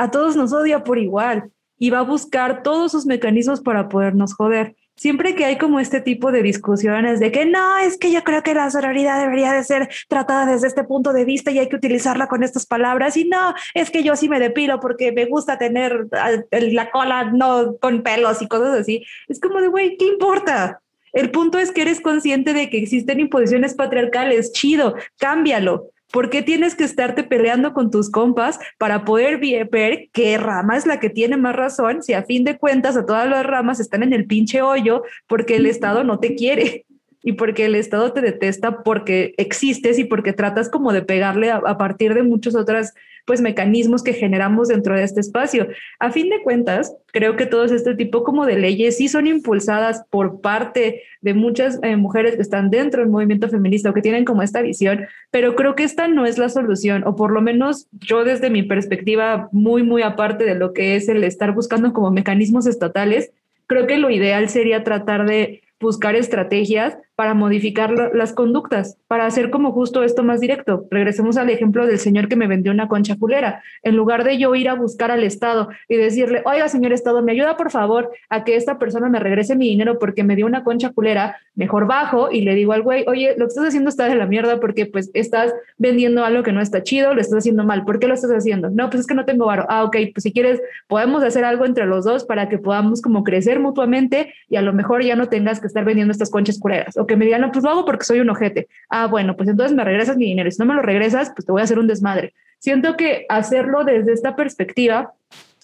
a 0.00 0.10
todos 0.10 0.34
nos 0.34 0.54
odia 0.54 0.82
por 0.82 0.98
igual 0.98 1.50
y 1.78 1.90
va 1.90 1.98
a 1.98 2.02
buscar 2.02 2.62
todos 2.62 2.92
sus 2.92 3.04
mecanismos 3.04 3.60
para 3.60 3.90
podernos 3.90 4.32
joder. 4.32 4.74
Siempre 4.96 5.34
que 5.34 5.44
hay 5.44 5.58
como 5.58 5.78
este 5.78 6.00
tipo 6.00 6.32
de 6.32 6.42
discusiones 6.42 7.20
de 7.20 7.30
que 7.30 7.44
no, 7.44 7.76
es 7.76 7.98
que 7.98 8.10
yo 8.10 8.24
creo 8.24 8.42
que 8.42 8.54
la 8.54 8.70
sororidad 8.70 9.20
debería 9.20 9.52
de 9.52 9.62
ser 9.62 9.90
tratada 10.08 10.46
desde 10.46 10.68
este 10.68 10.84
punto 10.84 11.12
de 11.12 11.26
vista 11.26 11.50
y 11.50 11.58
hay 11.58 11.68
que 11.68 11.76
utilizarla 11.76 12.28
con 12.28 12.42
estas 12.42 12.64
palabras 12.64 13.18
y 13.18 13.24
no, 13.24 13.54
es 13.74 13.90
que 13.90 14.02
yo 14.02 14.16
sí 14.16 14.30
me 14.30 14.40
depilo 14.40 14.80
porque 14.80 15.12
me 15.12 15.26
gusta 15.26 15.58
tener 15.58 16.06
la 16.50 16.90
cola 16.90 17.24
no 17.24 17.76
con 17.76 18.02
pelos 18.02 18.40
y 18.40 18.48
cosas 18.48 18.80
así. 18.80 19.04
Es 19.28 19.38
como 19.38 19.60
de, 19.60 19.68
güey, 19.68 19.98
¿qué 19.98 20.06
importa? 20.06 20.80
El 21.12 21.30
punto 21.30 21.58
es 21.58 21.72
que 21.72 21.82
eres 21.82 22.00
consciente 22.00 22.54
de 22.54 22.70
que 22.70 22.78
existen 22.78 23.20
imposiciones 23.20 23.74
patriarcales, 23.74 24.52
chido, 24.52 24.94
cámbialo 25.18 25.90
¿Por 26.12 26.30
qué 26.30 26.42
tienes 26.42 26.74
que 26.74 26.84
estarte 26.84 27.22
peleando 27.22 27.72
con 27.72 27.90
tus 27.90 28.10
compas 28.10 28.58
para 28.78 29.04
poder 29.04 29.38
ver 29.38 30.08
qué 30.12 30.38
rama 30.38 30.76
es 30.76 30.86
la 30.86 30.98
que 30.98 31.10
tiene 31.10 31.36
más 31.36 31.54
razón 31.54 32.02
si 32.02 32.14
a 32.14 32.24
fin 32.24 32.44
de 32.44 32.58
cuentas 32.58 32.96
a 32.96 33.06
todas 33.06 33.28
las 33.28 33.46
ramas 33.46 33.80
están 33.80 34.02
en 34.02 34.12
el 34.12 34.26
pinche 34.26 34.62
hoyo 34.62 35.02
porque 35.26 35.56
el 35.56 35.66
Estado 35.66 36.02
no 36.04 36.18
te 36.18 36.34
quiere? 36.34 36.84
y 37.22 37.32
porque 37.32 37.66
el 37.66 37.74
Estado 37.74 38.12
te 38.12 38.20
detesta 38.20 38.82
porque 38.82 39.34
existes 39.36 39.98
y 39.98 40.04
porque 40.04 40.32
tratas 40.32 40.68
como 40.68 40.92
de 40.92 41.02
pegarle 41.02 41.50
a, 41.50 41.78
partir 41.78 42.14
de 42.14 42.22
muchos 42.22 42.54
otros 42.54 42.94
pues 43.26 43.40
mecanismos 43.40 44.02
que 44.02 44.12
generamos 44.12 44.68
dentro 44.68 44.96
de 44.96 45.04
este 45.04 45.20
espacio. 45.20 45.68
A 45.98 46.10
fin 46.10 46.28
de 46.30 46.42
cuentas, 46.42 46.94
creo 47.12 47.36
que 47.36 47.46
todos 47.46 47.72
este 47.72 47.94
tipo 47.94 48.24
como 48.24 48.46
de 48.46 48.58
leyes 48.58 48.96
sí 48.96 49.08
son 49.08 49.26
impulsadas 49.26 50.04
por 50.10 50.40
parte 50.40 51.02
de 51.20 51.34
muchas 51.34 51.78
eh, 51.82 51.96
mujeres 51.96 52.36
que 52.36 52.42
están 52.42 52.70
dentro 52.70 53.02
del 53.02 53.10
movimiento 53.10 53.48
feminista 53.48 53.90
o 53.90 53.94
que 53.94 54.02
tienen 54.02 54.24
como 54.24 54.42
esta 54.42 54.62
visión, 54.62 55.06
pero 55.30 55.54
creo 55.54 55.74
que 55.74 55.84
esta 55.84 56.08
no 56.08 56.26
es 56.26 56.38
la 56.38 56.48
solución, 56.48 57.04
o 57.06 57.16
por 57.16 57.32
lo 57.32 57.40
menos 57.40 57.88
yo 57.92 58.24
desde 58.24 58.50
mi 58.50 58.62
perspectiva 58.62 59.48
muy, 59.52 59.82
muy 59.82 60.02
aparte 60.02 60.44
de 60.44 60.54
lo 60.54 60.72
que 60.72 60.96
es 60.96 61.08
el 61.08 61.24
estar 61.24 61.52
buscando 61.52 61.92
como 61.92 62.10
mecanismos 62.10 62.66
estatales, 62.66 63.32
creo 63.66 63.86
que 63.86 63.98
lo 63.98 64.10
ideal 64.10 64.48
sería 64.48 64.82
tratar 64.82 65.26
de 65.26 65.62
buscar 65.80 66.14
estrategias 66.14 66.98
para 67.20 67.34
modificar 67.34 67.92
las 68.14 68.32
conductas, 68.32 68.96
para 69.06 69.26
hacer 69.26 69.50
como 69.50 69.72
justo 69.72 70.04
esto 70.04 70.22
más 70.22 70.40
directo. 70.40 70.86
Regresemos 70.90 71.36
al 71.36 71.50
ejemplo 71.50 71.86
del 71.86 71.98
señor 71.98 72.28
que 72.28 72.34
me 72.34 72.46
vendió 72.46 72.72
una 72.72 72.88
concha 72.88 73.16
culera. 73.16 73.62
En 73.82 73.94
lugar 73.94 74.24
de 74.24 74.38
yo 74.38 74.54
ir 74.54 74.70
a 74.70 74.74
buscar 74.74 75.10
al 75.10 75.22
Estado 75.22 75.68
y 75.86 75.96
decirle, 75.96 76.40
oiga, 76.46 76.70
señor 76.70 76.94
Estado, 76.94 77.20
me 77.20 77.32
ayuda 77.32 77.58
por 77.58 77.70
favor 77.70 78.10
a 78.30 78.42
que 78.42 78.56
esta 78.56 78.78
persona 78.78 79.10
me 79.10 79.20
regrese 79.20 79.54
mi 79.54 79.68
dinero 79.68 79.98
porque 79.98 80.24
me 80.24 80.34
dio 80.34 80.46
una 80.46 80.64
concha 80.64 80.94
culera, 80.94 81.36
mejor 81.54 81.86
bajo 81.86 82.30
y 82.32 82.40
le 82.40 82.54
digo 82.54 82.72
al 82.72 82.80
güey, 82.80 83.04
oye, 83.06 83.34
lo 83.36 83.44
que 83.44 83.48
estás 83.48 83.66
haciendo 83.66 83.90
está 83.90 84.08
de 84.08 84.14
la 84.14 84.24
mierda 84.24 84.58
porque 84.58 84.86
pues 84.86 85.10
estás 85.12 85.52
vendiendo 85.76 86.24
algo 86.24 86.42
que 86.42 86.52
no 86.52 86.62
está 86.62 86.82
chido, 86.82 87.12
lo 87.12 87.20
estás 87.20 87.40
haciendo 87.40 87.64
mal. 87.64 87.84
¿Por 87.84 87.98
qué 87.98 88.08
lo 88.08 88.14
estás 88.14 88.30
haciendo? 88.30 88.70
No, 88.70 88.88
pues 88.88 89.00
es 89.00 89.06
que 89.06 89.14
no 89.14 89.26
tengo 89.26 89.44
varo. 89.44 89.66
Ah, 89.68 89.84
ok, 89.84 89.94
pues 90.14 90.22
si 90.22 90.32
quieres, 90.32 90.58
podemos 90.88 91.22
hacer 91.22 91.44
algo 91.44 91.66
entre 91.66 91.84
los 91.84 92.06
dos 92.06 92.24
para 92.24 92.48
que 92.48 92.56
podamos 92.56 93.02
como 93.02 93.24
crecer 93.24 93.60
mutuamente 93.60 94.32
y 94.48 94.56
a 94.56 94.62
lo 94.62 94.72
mejor 94.72 95.04
ya 95.04 95.16
no 95.16 95.28
tengas 95.28 95.60
que 95.60 95.66
estar 95.66 95.84
vendiendo 95.84 96.12
estas 96.12 96.30
conchas 96.30 96.58
culeras. 96.58 96.96
O 96.96 97.09
que 97.10 97.16
me 97.16 97.24
digan, 97.24 97.40
no, 97.40 97.50
pues 97.50 97.64
lo 97.64 97.70
hago 97.70 97.84
porque 97.84 98.04
soy 98.04 98.20
un 98.20 98.30
ojete. 98.30 98.68
Ah, 98.88 99.08
bueno, 99.08 99.36
pues 99.36 99.48
entonces 99.48 99.76
me 99.76 99.82
regresas 99.82 100.16
mi 100.16 100.26
dinero. 100.26 100.48
Si 100.48 100.58
no 100.60 100.64
me 100.64 100.74
lo 100.74 100.82
regresas, 100.82 101.32
pues 101.34 101.44
te 101.44 101.50
voy 101.50 101.60
a 101.60 101.64
hacer 101.64 101.80
un 101.80 101.88
desmadre. 101.88 102.34
Siento 102.60 102.96
que 102.96 103.26
hacerlo 103.28 103.82
desde 103.82 104.12
esta 104.12 104.36
perspectiva 104.36 105.12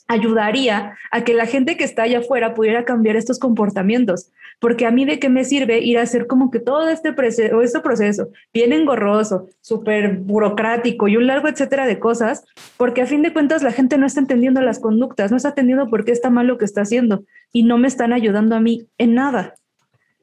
ayudaría 0.08 0.96
a 1.12 1.22
que 1.22 1.34
la 1.34 1.46
gente 1.46 1.76
que 1.76 1.84
está 1.84 2.02
allá 2.02 2.18
afuera 2.18 2.52
pudiera 2.54 2.84
cambiar 2.84 3.14
estos 3.14 3.38
comportamientos, 3.38 4.32
porque 4.58 4.86
a 4.86 4.90
mí 4.90 5.04
de 5.04 5.20
qué 5.20 5.28
me 5.28 5.44
sirve 5.44 5.78
ir 5.78 5.98
a 5.98 6.02
hacer 6.02 6.26
como 6.26 6.50
que 6.50 6.58
todo 6.58 6.88
este, 6.88 7.12
proceso, 7.12 7.62
este 7.62 7.80
proceso 7.80 8.28
bien 8.52 8.72
engorroso, 8.72 9.46
súper 9.60 10.16
burocrático 10.16 11.06
y 11.06 11.16
un 11.16 11.28
largo 11.28 11.46
etcétera 11.46 11.86
de 11.86 12.00
cosas, 12.00 12.44
porque 12.76 13.02
a 13.02 13.06
fin 13.06 13.22
de 13.22 13.32
cuentas 13.32 13.62
la 13.62 13.72
gente 13.72 13.98
no 13.98 14.06
está 14.06 14.18
entendiendo 14.18 14.60
las 14.62 14.80
conductas, 14.80 15.30
no 15.30 15.36
está 15.36 15.50
entendiendo 15.50 15.88
por 15.90 16.04
qué 16.04 16.10
está 16.10 16.28
mal 16.28 16.48
lo 16.48 16.58
que 16.58 16.64
está 16.64 16.80
haciendo 16.82 17.22
y 17.52 17.62
no 17.62 17.78
me 17.78 17.86
están 17.86 18.12
ayudando 18.12 18.56
a 18.56 18.60
mí 18.60 18.88
en 18.98 19.14
nada. 19.14 19.54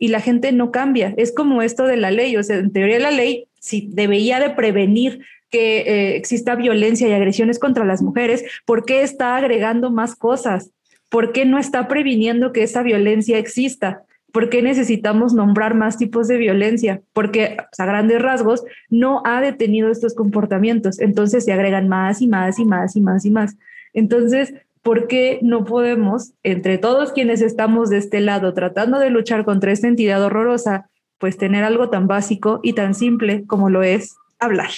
Y 0.03 0.09
la 0.09 0.19
gente 0.19 0.51
no 0.51 0.69
cambia. 0.69 1.13
Es 1.15 1.33
como 1.33 1.61
esto 1.61 1.85
de 1.85 1.95
la 1.95 2.11
ley, 2.11 2.35
o 2.35 2.43
sea, 2.43 2.57
en 2.57 2.73
teoría 2.73 2.99
la 2.99 3.09
ley 3.09 3.47
si 3.61 3.87
debería 3.89 4.37
de 4.41 4.49
prevenir 4.49 5.21
que 5.49 5.77
eh, 5.77 6.17
exista 6.17 6.55
violencia 6.55 7.07
y 7.07 7.13
agresiones 7.13 7.57
contra 7.57 7.85
las 7.85 8.01
mujeres, 8.01 8.43
¿por 8.65 8.83
qué 8.83 9.03
está 9.03 9.37
agregando 9.37 9.91
más 9.91 10.17
cosas? 10.17 10.71
¿Por 11.07 11.31
qué 11.31 11.45
no 11.45 11.57
está 11.57 11.87
previniendo 11.87 12.51
que 12.51 12.63
esa 12.63 12.83
violencia 12.83 13.37
exista? 13.37 14.03
¿Por 14.33 14.49
qué 14.49 14.61
necesitamos 14.61 15.33
nombrar 15.33 15.73
más 15.73 15.97
tipos 15.97 16.27
de 16.27 16.35
violencia? 16.35 17.01
Porque 17.13 17.55
a 17.77 17.85
grandes 17.85 18.21
rasgos 18.21 18.61
no 18.89 19.21
ha 19.23 19.39
detenido 19.39 19.89
estos 19.89 20.15
comportamientos. 20.15 20.99
Entonces 20.99 21.45
se 21.45 21.53
agregan 21.53 21.87
más 21.87 22.21
y 22.21 22.27
más 22.27 22.59
y 22.59 22.65
más 22.65 22.97
y 22.97 22.99
más 22.99 23.23
y 23.23 23.31
más. 23.31 23.55
Entonces, 23.93 24.53
¿por 24.83 25.07
qué 25.07 25.39
no 25.41 25.63
podemos, 25.63 26.33
entre 26.43 26.77
todos 26.77 27.13
quienes 27.13 27.41
estamos 27.41 27.89
de 27.89 27.97
este 27.97 28.19
lado 28.19 28.53
tratando 28.53 28.99
de 28.99 29.09
luchar 29.09 29.45
contra 29.45 29.71
esta 29.71 29.87
entidad 29.87 30.21
horrorosa, 30.21 30.89
pues 31.17 31.37
tener 31.37 31.63
algo 31.63 31.89
tan 31.89 32.05
básico 32.05 32.59
y 32.61 32.73
tan 32.73 32.93
simple 32.93 33.45
como 33.47 33.69
lo 33.69 33.81
es 33.81 34.15
hablar? 34.39 34.69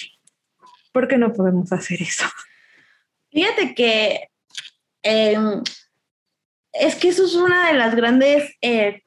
¿Por 0.94 1.08
qué 1.08 1.18
no 1.18 1.34
podemos 1.34 1.74
hacer 1.74 2.02
eso? 2.02 2.26
Fíjate 3.32 3.74
que 3.74 4.30
em, 5.02 5.62
es 6.72 6.96
que 6.96 7.10
eso 7.10 7.26
es 7.26 7.34
una 7.34 7.68
de 7.68 7.74
las 7.74 7.96
grandes 7.96 8.54
eh, 8.62 9.02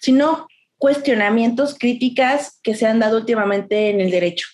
sino 0.00 0.48
cuestionamientos, 0.78 1.76
críticas 1.78 2.58
que 2.62 2.74
se 2.74 2.86
han 2.86 3.00
dado 3.00 3.18
últimamente 3.18 3.90
en 3.90 4.00
el 4.00 4.10
derecho. 4.10 4.48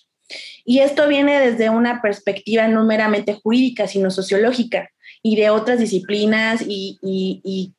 Y 0.65 0.79
esto 0.79 1.07
viene 1.07 1.39
desde 1.39 1.69
una 1.69 2.01
perspectiva 2.01 2.67
no 2.67 2.83
meramente 2.83 3.33
jurídica, 3.33 3.87
sino 3.87 4.09
sociológica 4.11 4.89
y 5.25 5.35
de 5.35 5.49
otras 5.49 5.79
disciplinas 5.79 6.63
y, 6.67 7.73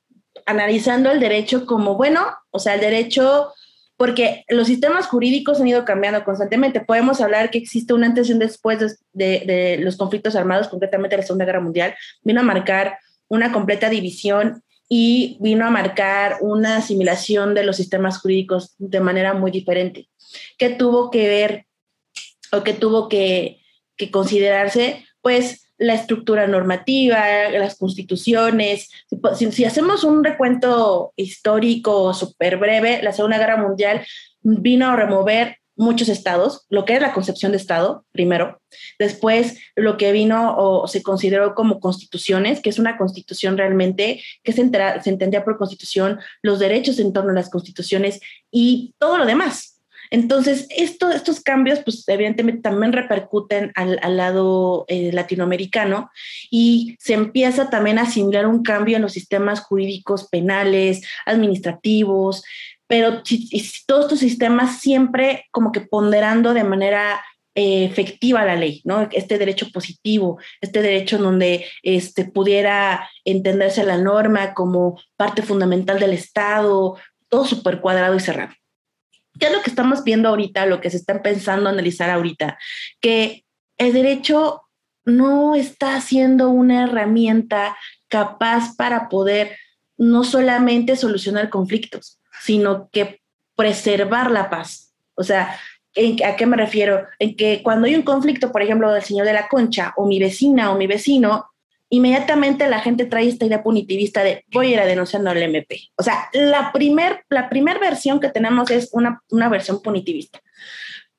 analizando 0.46 1.12
el 1.12 1.20
derecho 1.20 1.64
como, 1.64 1.94
bueno, 1.94 2.26
o 2.50 2.58
sea, 2.58 2.74
el 2.74 2.80
derecho, 2.80 3.52
porque 3.96 4.44
los 4.48 4.66
sistemas 4.66 5.06
jurídicos 5.06 5.60
han 5.60 5.68
ido 5.68 5.84
cambiando 5.84 6.24
constantemente. 6.24 6.80
Podemos 6.80 7.20
hablar 7.20 7.52
que 7.52 7.58
existe 7.58 7.94
una 7.94 8.08
antes 8.08 8.28
y 8.28 8.32
un 8.32 8.40
después 8.40 8.98
de, 9.12 9.78
los 9.80 9.96
conflictos 9.96 10.34
armados, 10.34 10.66
concretamente 10.66 11.16
la 11.16 11.22
Segunda 11.22 11.44
Guerra 11.44 11.60
Mundial, 11.60 11.94
vino 12.24 12.40
a 12.40 12.42
marcar 12.42 12.98
una 13.28 13.52
completa 13.52 13.88
división 13.90 14.64
y 14.88 15.38
vino 15.40 15.64
a 15.64 15.70
marcar 15.70 16.38
una 16.40 16.78
asimilación 16.78 17.54
de 17.54 17.62
los 17.62 17.76
sistemas 17.76 18.18
jurídicos 18.18 18.74
de 18.78 18.98
manera 18.98 19.34
muy 19.34 19.52
diferente. 19.52 20.08
¿Qué 20.58 20.70
tuvo 20.70 21.12
que 21.12 21.28
ver 21.28 21.66
o 22.50 22.64
qué 22.64 22.72
tuvo 22.72 23.08
que, 23.08 23.60
considerarse? 24.10 25.06
Pues 25.20 25.65
la 25.78 25.94
estructura 25.94 26.46
normativa, 26.46 27.50
las 27.50 27.76
constituciones. 27.76 28.90
Si, 29.36 29.64
hacemos 29.64 30.04
un 30.04 30.24
recuento 30.24 31.12
histórico 31.16 32.14
súper 32.14 32.56
breve, 32.56 33.02
la 33.02 33.12
Segunda 33.12 33.38
Guerra 33.38 33.56
Mundial 33.56 34.06
vino 34.42 34.88
a 34.88 34.96
remover 34.96 35.58
muchos 35.78 36.08
estados, 36.08 36.64
lo 36.70 36.86
que 36.86 36.94
es 36.94 37.02
la 37.02 37.12
concepción 37.12 37.52
de 37.52 37.58
estado, 37.58 38.06
primero. 38.10 38.62
Después, 38.98 39.58
lo 39.74 39.98
que 39.98 40.10
vino 40.12 40.56
o 40.56 40.88
se 40.88 41.02
consideró 41.02 41.54
como 41.54 41.80
constituciones, 41.80 42.60
que 42.60 42.70
es 42.70 42.78
una 42.78 42.96
constitución 42.96 43.58
realmente, 43.58 44.22
que 44.42 44.52
se, 44.52 44.70
se 45.02 45.10
entendía 45.10 45.44
por 45.44 45.58
constitución, 45.58 46.18
los 46.40 46.58
derechos 46.58 46.98
en 46.98 47.12
torno 47.12 47.32
a 47.32 47.34
las 47.34 47.50
constituciones 47.50 48.20
y 48.50 48.94
todo 48.98 49.18
lo 49.18 49.26
demás. 49.26 49.75
Entonces, 50.10 50.66
esto, 50.70 51.10
estos 51.10 51.40
cambios, 51.40 51.80
pues 51.80 52.04
evidentemente 52.08 52.62
también 52.62 52.92
repercuten 52.92 53.72
al, 53.74 53.98
al 54.02 54.16
lado 54.16 54.84
eh, 54.88 55.10
latinoamericano 55.12 56.10
y 56.50 56.96
se 56.98 57.14
empieza 57.14 57.70
también 57.70 57.98
a 57.98 58.02
asimilar 58.02 58.46
un 58.46 58.62
cambio 58.62 58.96
en 58.96 59.02
los 59.02 59.12
sistemas 59.12 59.60
jurídicos 59.60 60.28
penales, 60.28 61.02
administrativos, 61.24 62.42
pero 62.86 63.22
todos 63.86 64.04
estos 64.04 64.18
sistemas 64.18 64.80
siempre 64.80 65.46
como 65.50 65.72
que 65.72 65.80
ponderando 65.80 66.54
de 66.54 66.64
manera 66.64 67.20
eh, 67.58 67.84
efectiva 67.84 68.44
la 68.44 68.54
ley, 68.54 68.82
¿no? 68.84 69.08
Este 69.12 69.38
derecho 69.38 69.70
positivo, 69.72 70.38
este 70.60 70.82
derecho 70.82 71.16
en 71.16 71.22
donde 71.22 71.64
este, 71.82 72.26
pudiera 72.26 73.08
entenderse 73.24 73.82
la 73.82 73.96
norma 73.96 74.52
como 74.52 75.00
parte 75.16 75.42
fundamental 75.42 75.98
del 75.98 76.12
Estado, 76.12 76.96
todo 77.30 77.46
súper 77.46 77.80
cuadrado 77.80 78.14
y 78.14 78.20
cerrado. 78.20 78.52
¿Qué 79.38 79.46
es 79.46 79.52
lo 79.52 79.62
que 79.62 79.70
estamos 79.70 80.04
viendo 80.04 80.28
ahorita, 80.28 80.66
lo 80.66 80.80
que 80.80 80.90
se 80.90 80.96
está 80.96 81.22
pensando 81.22 81.68
analizar 81.68 82.10
ahorita? 82.10 82.58
Que 83.00 83.44
el 83.78 83.92
derecho 83.92 84.62
no 85.04 85.54
está 85.54 86.00
siendo 86.00 86.50
una 86.50 86.84
herramienta 86.84 87.76
capaz 88.08 88.76
para 88.76 89.08
poder 89.08 89.56
no 89.96 90.24
solamente 90.24 90.96
solucionar 90.96 91.48
conflictos, 91.48 92.20
sino 92.42 92.88
que 92.90 93.20
preservar 93.54 94.30
la 94.30 94.50
paz. 94.50 94.94
O 95.14 95.22
sea, 95.22 95.58
¿a 96.24 96.36
qué 96.36 96.46
me 96.46 96.56
refiero? 96.56 97.06
En 97.18 97.36
que 97.36 97.62
cuando 97.62 97.86
hay 97.86 97.94
un 97.94 98.02
conflicto, 98.02 98.52
por 98.52 98.62
ejemplo, 98.62 98.92
del 98.92 99.02
señor 99.02 99.26
de 99.26 99.32
la 99.32 99.48
concha 99.48 99.94
o 99.96 100.06
mi 100.06 100.18
vecina 100.18 100.70
o 100.70 100.76
mi 100.76 100.86
vecino, 100.86 101.46
inmediatamente 101.90 102.68
la 102.68 102.80
gente 102.80 103.06
trae 103.06 103.28
esta 103.28 103.46
idea 103.46 103.62
punitivista 103.62 104.24
de 104.24 104.44
voy 104.52 104.68
a 104.68 104.70
ir 104.70 104.80
a 104.80 104.86
denunciando 104.86 105.30
al 105.30 105.42
MP. 105.42 105.90
O 105.96 106.02
sea, 106.02 106.28
la 106.32 106.72
primer, 106.72 107.24
la 107.28 107.48
primer 107.48 107.78
versión 107.78 108.20
que 108.20 108.30
tenemos 108.30 108.70
es 108.70 108.90
una, 108.92 109.22
una 109.30 109.48
versión 109.48 109.80
punitivista. 109.82 110.40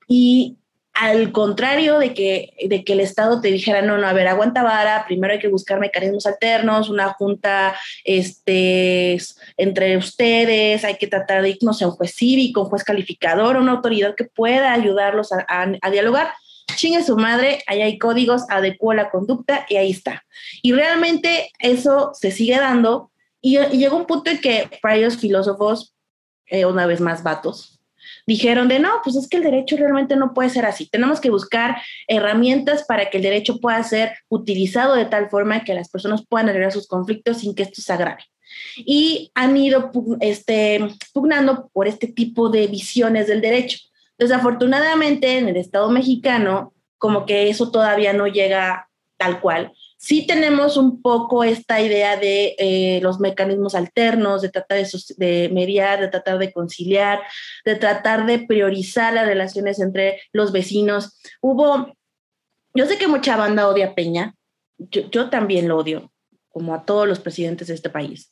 Y 0.07 0.57
al 0.99 1.31
contrario 1.31 1.99
de 1.99 2.13
que, 2.13 2.53
de 2.67 2.83
que 2.83 2.93
el 2.93 3.01
Estado 3.01 3.39
te 3.39 3.49
dijera, 3.49 3.83
no, 3.83 3.97
no, 3.99 4.07
a 4.07 4.13
ver, 4.13 4.27
aguanta 4.27 4.63
vara, 4.63 5.05
primero 5.05 5.33
hay 5.33 5.39
que 5.39 5.47
buscar 5.47 5.79
mecanismos 5.79 6.25
alternos, 6.25 6.89
una 6.89 7.09
junta 7.09 7.75
este, 8.03 9.17
entre 9.57 9.95
ustedes, 9.97 10.83
hay 10.83 10.95
que 10.95 11.05
tratar 11.05 11.43
de 11.43 11.49
irnos 11.49 11.81
a 11.81 11.87
un 11.87 11.91
juez 11.91 12.15
cívico, 12.15 12.63
un 12.63 12.69
juez 12.69 12.83
calificador, 12.83 13.57
una 13.57 13.73
autoridad 13.73 14.15
que 14.15 14.23
pueda 14.23 14.73
ayudarlos 14.73 15.31
a, 15.31 15.45
a, 15.47 15.91
dialogar. 15.91 16.33
Chingue 16.75 17.03
su 17.03 17.17
madre, 17.17 17.63
ahí 17.67 17.81
hay 17.81 17.97
códigos, 17.97 18.43
adecuó 18.49 18.93
la 18.93 19.09
conducta 19.09 19.65
y 19.69 19.77
ahí 19.77 19.91
está. 19.91 20.25
Y 20.61 20.73
realmente 20.73 21.51
eso 21.59 22.11
se 22.13 22.31
sigue 22.31 22.57
dando 22.57 23.11
y, 23.41 23.57
llegó 23.77 23.97
un 23.97 24.05
punto 24.05 24.29
en 24.29 24.39
que 24.39 24.69
varios 24.83 25.17
filósofos, 25.17 25.95
eh, 26.47 26.65
una 26.65 26.85
vez 26.85 26.99
más 26.99 27.23
vatos, 27.23 27.79
dijeron 28.25 28.67
de 28.67 28.79
no, 28.79 28.89
pues 29.03 29.15
es 29.15 29.27
que 29.27 29.37
el 29.37 29.43
derecho 29.43 29.77
realmente 29.77 30.15
no 30.15 30.33
puede 30.33 30.49
ser 30.49 30.65
así. 30.65 30.87
Tenemos 30.89 31.19
que 31.19 31.29
buscar 31.29 31.77
herramientas 32.07 32.83
para 32.83 33.09
que 33.09 33.17
el 33.17 33.23
derecho 33.23 33.59
pueda 33.59 33.81
ser 33.83 34.17
utilizado 34.29 34.95
de 34.95 35.05
tal 35.05 35.29
forma 35.29 35.63
que 35.63 35.73
las 35.73 35.89
personas 35.89 36.23
puedan 36.27 36.49
arreglar 36.49 36.71
sus 36.71 36.87
conflictos 36.87 37.37
sin 37.37 37.55
que 37.55 37.63
esto 37.63 37.81
se 37.81 37.93
agrave. 37.93 38.23
Y 38.77 39.31
han 39.35 39.55
ido 39.55 39.91
este, 40.19 40.79
pugnando 41.13 41.69
por 41.73 41.87
este 41.87 42.07
tipo 42.07 42.49
de 42.49 42.67
visiones 42.67 43.27
del 43.27 43.41
derecho. 43.41 43.79
Desafortunadamente, 44.17 45.37
en 45.37 45.49
el 45.49 45.57
Estado 45.57 45.89
mexicano, 45.89 46.73
como 46.97 47.25
que 47.25 47.49
eso 47.49 47.71
todavía 47.71 48.13
no 48.13 48.27
llega 48.27 48.89
tal 49.17 49.39
cual 49.39 49.73
sí 49.97 50.25
tenemos 50.27 50.77
un 50.77 51.01
poco 51.01 51.43
esta 51.43 51.81
idea 51.81 52.17
de 52.17 52.55
eh, 52.59 52.99
los 53.01 53.19
mecanismos 53.19 53.75
alternos, 53.75 54.41
de 54.41 54.49
tratar 54.49 54.77
de, 55.17 55.49
mediar, 55.51 55.99
de 55.99 56.07
tratar 56.07 56.37
de 56.37 56.53
conciliar, 56.53 57.21
de 57.65 57.75
tratar 57.75 58.25
de 58.25 58.39
priorizar 58.39 59.13
las 59.13 59.25
relaciones 59.25 59.79
entre 59.79 60.21
los 60.31 60.51
vecinos. 60.51 61.19
Hubo, 61.41 61.91
yo 62.73 62.85
sé 62.85 62.97
que 62.97 63.07
mucha 63.07 63.35
banda 63.35 63.67
odia 63.67 63.87
a 63.87 63.95
Peña, 63.95 64.35
yo 64.77 65.29
también 65.29 65.67
lo 65.67 65.77
odio, 65.77 66.11
como 66.49 66.75
a 66.75 66.85
todos 66.85 67.07
los 67.07 67.19
presidentes 67.19 67.67
de 67.67 67.73
este 67.73 67.89
país. 67.89 68.31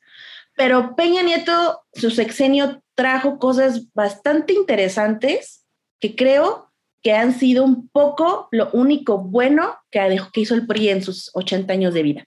Pero 0.56 0.96
Peña 0.96 1.24
Nieto, 1.24 1.82
su 1.94 2.12
sexenio 2.12 2.82
trajo 2.94 3.40
cosas 3.40 3.92
bastante 3.94 4.54
interesantes 4.54 5.65
que 6.00 6.16
creo 6.16 6.72
que 7.02 7.14
han 7.14 7.38
sido 7.38 7.64
un 7.64 7.88
poco 7.90 8.48
lo 8.52 8.70
único 8.72 9.20
bueno 9.20 9.78
que, 9.92 10.20
que 10.34 10.42
hizo 10.42 10.56
el 10.56 10.66
PRI 10.66 10.90
en 10.90 11.04
sus 11.04 11.30
80 11.34 11.72
años 11.72 11.94
de 11.94 12.04
vida, 12.04 12.26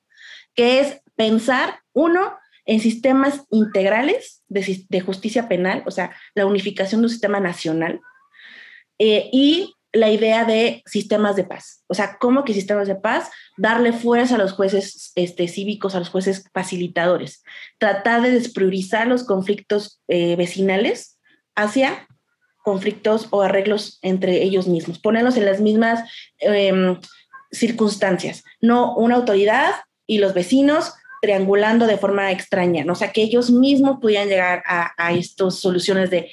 que 0.54 0.80
es 0.80 1.02
pensar, 1.16 1.80
uno, 1.92 2.38
en 2.68 2.80
sistemas 2.80 3.44
integrales 3.50 4.44
de, 4.46 5.00
justicia 5.00 5.48
penal, 5.48 5.82
o 5.86 5.90
sea, 5.90 6.14
la 6.34 6.44
unificación 6.44 7.00
de 7.00 7.06
un 7.06 7.10
sistema 7.10 7.40
nacional, 7.40 8.00
eh, 8.98 9.30
y 9.32 9.74
la 9.92 10.10
idea 10.10 10.44
de 10.44 10.82
sistemas 10.84 11.34
de 11.34 11.44
paz. 11.44 11.82
O 11.86 11.94
sea, 11.94 12.18
¿cómo 12.20 12.44
que 12.44 12.52
sistemas 12.52 12.86
de 12.86 12.94
paz? 12.94 13.30
Darle 13.56 13.94
fuerza 13.94 14.34
a 14.34 14.38
los 14.38 14.52
jueces 14.52 15.12
este, 15.14 15.48
cívicos, 15.48 15.94
a 15.94 15.98
los 15.98 16.10
jueces 16.10 16.44
facilitadores. 16.52 17.42
Tratar 17.78 18.20
de 18.20 18.32
despriorizar 18.32 19.06
los 19.06 19.24
conflictos 19.24 20.02
eh, 20.06 20.36
vecinales 20.36 21.18
hacia 21.56 22.06
conflictos 22.68 23.28
o 23.30 23.40
arreglos 23.40 23.98
entre 24.02 24.42
ellos 24.42 24.68
mismos, 24.68 24.98
ponerlos 24.98 25.38
en 25.38 25.46
las 25.46 25.58
mismas 25.58 26.06
em, 26.38 26.98
circunstancias, 27.50 28.44
no 28.60 28.94
una 28.94 29.14
autoridad 29.16 29.70
y 30.06 30.18
los 30.18 30.34
vecinos 30.34 30.92
triangulando 31.22 31.86
de 31.86 31.96
forma 31.96 32.30
extraña, 32.30 32.84
¿no? 32.84 32.92
o 32.92 32.94
sea, 32.94 33.10
que 33.10 33.22
ellos 33.22 33.50
mismos 33.50 34.00
pudieran 34.02 34.28
llegar 34.28 34.62
a, 34.66 35.12
estas 35.14 35.54
soluciones 35.58 36.10
de, 36.10 36.28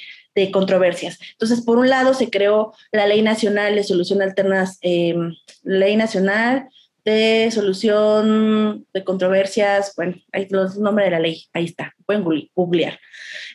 controversias. 0.51 1.17
Entonces, 1.31 1.61
por 1.61 1.77
un 1.77 1.89
lado, 1.89 2.13
se 2.13 2.29
creó 2.29 2.73
la 2.91 3.07
Ley 3.07 3.21
Nacional 3.21 3.73
de 3.75 3.85
Solución 3.85 4.21
Alternas, 4.21 4.77
em, 4.81 5.33
Ley 5.63 5.95
Nacional 5.95 6.67
de 7.05 7.51
solución 7.51 8.87
de 8.91 9.03
controversias, 9.03 9.93
bueno, 9.95 10.15
ahí 10.33 10.47
los 10.49 10.75
nombre 10.77 11.05
de 11.05 11.11
la 11.11 11.19
ley, 11.19 11.45
ahí 11.53 11.65
está, 11.65 11.93
pueden 12.07 12.23
googlear. 12.55 12.99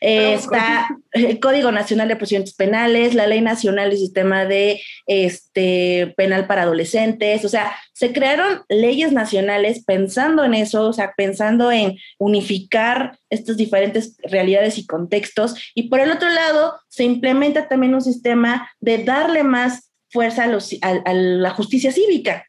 Eh, 0.01 0.35
está 0.35 0.89
el 1.11 1.41
Código 1.41 1.73
Nacional 1.73 2.07
de 2.07 2.15
Procedimientos 2.15 2.55
Penales, 2.55 3.15
la 3.15 3.27
Ley 3.27 3.41
Nacional 3.41 3.91
del 3.91 3.99
Sistema 3.99 4.45
de 4.45 4.81
este, 5.07 6.15
Penal 6.17 6.47
para 6.47 6.63
Adolescentes, 6.63 7.45
o 7.45 7.49
sea, 7.49 7.75
se 7.93 8.13
crearon 8.13 8.63
leyes 8.69 9.11
nacionales 9.13 9.85
pensando 9.85 10.45
en 10.45 10.55
eso, 10.55 10.87
o 10.87 10.93
sea, 10.93 11.13
pensando 11.17 11.73
en 11.73 11.99
unificar 12.19 13.19
estas 13.31 13.57
diferentes 13.57 14.17
realidades 14.23 14.79
y 14.79 14.87
contextos, 14.87 15.55
y 15.75 15.89
por 15.89 15.99
el 15.99 16.13
otro 16.13 16.29
lado, 16.29 16.79
se 16.89 17.03
implementa 17.03 17.67
también 17.67 17.95
un 17.95 18.01
sistema 18.01 18.71
de 18.79 18.99
darle 18.99 19.43
más 19.43 19.91
fuerza 20.09 20.45
a 20.45 21.13
la 21.13 21.51
justicia 21.51 21.91
cívica 21.91 22.47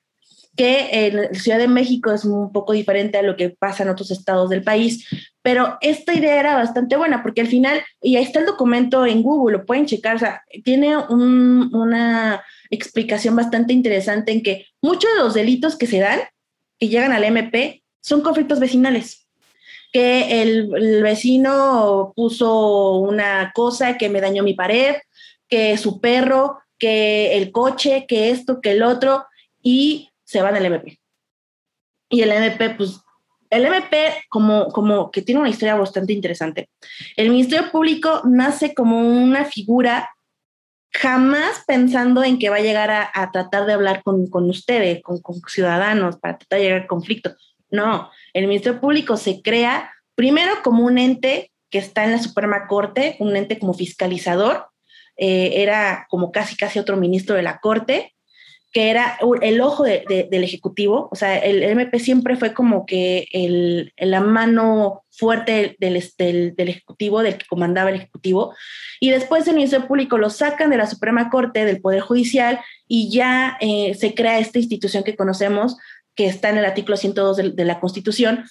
que 0.55 1.07
en 1.07 1.15
la 1.15 1.33
Ciudad 1.33 1.57
de 1.57 1.67
México 1.67 2.11
es 2.11 2.25
un 2.25 2.51
poco 2.51 2.73
diferente 2.73 3.17
a 3.17 3.23
lo 3.23 3.37
que 3.37 3.49
pasa 3.49 3.83
en 3.83 3.89
otros 3.89 4.11
estados 4.11 4.49
del 4.49 4.63
país, 4.63 5.07
pero 5.41 5.77
esta 5.81 6.13
idea 6.13 6.39
era 6.39 6.55
bastante 6.55 6.97
buena 6.97 7.23
porque 7.23 7.41
al 7.41 7.47
final, 7.47 7.81
y 8.01 8.15
ahí 8.15 8.23
está 8.23 8.39
el 8.39 8.45
documento 8.45 9.05
en 9.05 9.23
Google, 9.23 9.57
lo 9.57 9.65
pueden 9.65 9.85
checar, 9.85 10.17
o 10.17 10.19
sea, 10.19 10.43
tiene 10.63 10.97
una 10.97 12.43
explicación 12.69 13.35
bastante 13.35 13.73
interesante 13.73 14.31
en 14.31 14.43
que 14.43 14.67
muchos 14.81 15.11
de 15.13 15.19
los 15.19 15.33
delitos 15.33 15.77
que 15.77 15.87
se 15.87 15.99
dan, 15.99 16.19
que 16.79 16.89
llegan 16.89 17.11
al 17.11 17.23
MP, 17.23 17.83
son 18.01 18.21
conflictos 18.21 18.59
vecinales 18.59 19.21
que 19.91 20.41
el, 20.41 20.71
el, 20.73 21.03
vecino 21.03 22.13
puso 22.15 22.95
una 22.99 23.51
cosa 23.53 23.97
que 23.97 24.07
me 24.07 24.21
dañó 24.21 24.41
mi 24.41 24.53
pared, 24.53 24.95
que 25.49 25.77
su 25.77 25.99
perro, 25.99 26.59
que 26.77 27.37
el 27.37 27.51
coche, 27.51 28.05
que 28.07 28.29
esto, 28.29 28.61
que 28.61 28.71
el 28.71 28.83
otro, 28.83 29.25
y 29.61 30.10
se 30.31 30.41
van 30.41 30.55
al 30.55 30.65
MP. 30.65 30.97
Y 32.09 32.21
el 32.21 32.31
MP, 32.31 32.69
pues, 32.71 33.01
el 33.49 33.65
MP 33.65 34.13
como, 34.29 34.69
como 34.69 35.11
que 35.11 35.21
tiene 35.21 35.41
una 35.41 35.49
historia 35.49 35.75
bastante 35.75 36.13
interesante. 36.13 36.69
El 37.17 37.29
Ministerio 37.29 37.69
Público 37.69 38.21
nace 38.23 38.73
como 38.73 38.99
una 38.99 39.43
figura 39.43 40.09
jamás 40.93 41.63
pensando 41.67 42.23
en 42.23 42.39
que 42.39 42.49
va 42.49 42.57
a 42.57 42.61
llegar 42.61 42.91
a, 42.91 43.31
tratar 43.31 43.65
de 43.65 43.73
hablar 43.73 44.03
con, 44.03 44.27
con 44.27 44.49
ustedes, 44.49 45.01
con, 45.03 45.21
con, 45.21 45.35
ciudadanos, 45.47 46.17
para 46.17 46.37
tratar 46.37 46.59
de 46.59 46.65
llegar 46.65 46.81
al 46.81 46.87
conflicto. 46.87 47.35
No, 47.69 48.09
el 48.33 48.47
Ministerio 48.47 48.79
Público 48.79 49.17
se 49.17 49.41
crea 49.41 49.91
primero 50.15 50.53
como 50.63 50.85
un 50.85 50.97
ente 50.97 51.51
que 51.69 51.77
está 51.77 52.05
en 52.05 52.11
la 52.11 52.19
Suprema 52.19 52.67
Corte, 52.67 53.17
un 53.19 53.35
ente 53.35 53.59
como 53.59 53.73
fiscalizador, 53.73 54.67
eh, 55.17 55.61
era 55.61 56.05
como 56.09 56.31
casi 56.31 56.55
casi 56.55 56.79
otro 56.79 56.97
ministro 56.97 57.35
de 57.35 57.43
la 57.43 57.59
Corte, 57.59 58.13
que 58.71 58.89
era 58.89 59.17
el 59.41 59.59
ojo 59.59 59.83
del 59.83 60.43
Ejecutivo, 60.43 61.09
o 61.11 61.15
sea, 61.15 61.37
el, 61.37 61.61
MP 61.61 61.99
siempre 61.99 62.37
fue 62.37 62.53
como 62.53 62.85
que 62.85 63.27
la 63.97 64.21
mano 64.21 65.03
fuerte 65.09 65.75
del, 65.77 66.01
del, 66.55 66.69
Ejecutivo, 66.69 67.21
del 67.21 67.37
que 67.37 67.45
comandaba 67.47 67.89
el 67.89 67.97
Ejecutivo, 67.97 68.55
y 69.01 69.09
después 69.09 69.45
el 69.47 69.55
Ministerio 69.55 69.87
Público 69.87 70.17
lo 70.17 70.29
sacan 70.29 70.69
de 70.69 70.77
la 70.77 70.87
Suprema 70.87 71.29
Corte, 71.29 71.65
del 71.65 71.81
Poder 71.81 71.99
Judicial, 71.99 72.61
y 72.87 73.11
ya 73.11 73.57
eh, 73.59 73.93
se 73.93 74.13
crea 74.15 74.39
esta 74.39 74.59
institución 74.59 75.03
que 75.03 75.17
conocemos, 75.17 75.75
que 76.15 76.27
está 76.27 76.49
en 76.49 76.57
el 76.57 76.65
artículo 76.65 76.95
102 76.95 77.55
de, 77.55 77.65
la 77.65 77.81
Constitución, 77.81 78.45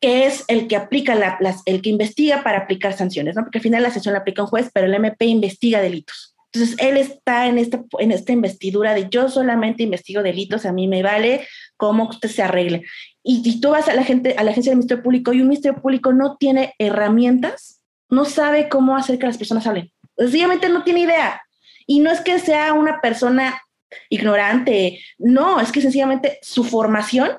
que 0.00 0.26
es 0.26 0.44
el 0.46 0.68
que 0.68 0.76
aplica, 0.76 1.16
las, 1.16 1.62
el 1.66 1.82
que 1.82 1.90
investiga 1.90 2.44
para 2.44 2.58
aplicar 2.58 2.92
sanciones, 2.92 3.34
¿no? 3.34 3.42
Porque 3.42 3.58
al 3.58 3.62
final 3.62 3.82
la 3.82 3.90
sanción 3.90 4.12
la 4.12 4.20
aplica 4.20 4.42
un 4.42 4.48
juez, 4.48 4.70
pero 4.72 4.86
el 4.86 4.94
MP 4.94 5.26
investiga 5.26 5.80
delitos. 5.80 6.31
Entonces, 6.52 6.76
él 6.80 6.98
está 6.98 7.46
en 7.46 7.56
esta, 7.56 7.82
en 7.98 8.12
esta 8.12 8.32
investidura 8.32 8.92
de 8.92 9.08
yo 9.08 9.28
solamente 9.30 9.82
investigo 9.82 10.22
delitos, 10.22 10.66
a 10.66 10.72
mí 10.72 10.86
me 10.86 11.02
vale 11.02 11.46
cómo 11.78 12.08
usted 12.08 12.28
se 12.28 12.42
arregle. 12.42 12.84
Y, 13.22 13.60
tú 13.60 13.70
vas 13.70 13.88
a 13.88 13.94
la, 13.94 14.04
gente, 14.04 14.34
a 14.36 14.44
la 14.44 14.50
agencia 14.50 14.70
del 14.70 14.78
Ministerio 14.78 15.02
Público 15.02 15.32
y 15.32 15.40
un 15.40 15.48
Ministerio 15.48 15.80
Público 15.80 16.12
no 16.12 16.36
tiene 16.36 16.74
herramientas, 16.78 17.80
no 18.10 18.26
sabe 18.26 18.68
cómo 18.68 18.96
hacer 18.96 19.18
que 19.18 19.26
las 19.26 19.38
personas 19.38 19.66
hablen. 19.66 19.90
Sencillamente 20.18 20.68
no 20.68 20.82
tiene 20.82 21.00
idea. 21.00 21.40
Y 21.86 22.00
no 22.00 22.10
es 22.10 22.20
que 22.20 22.38
sea 22.38 22.74
una 22.74 23.00
persona 23.00 23.62
ignorante, 24.10 25.00
no, 25.18 25.60
es 25.60 25.72
que 25.72 25.80
sencillamente 25.80 26.38
su 26.42 26.64
formación, 26.64 27.38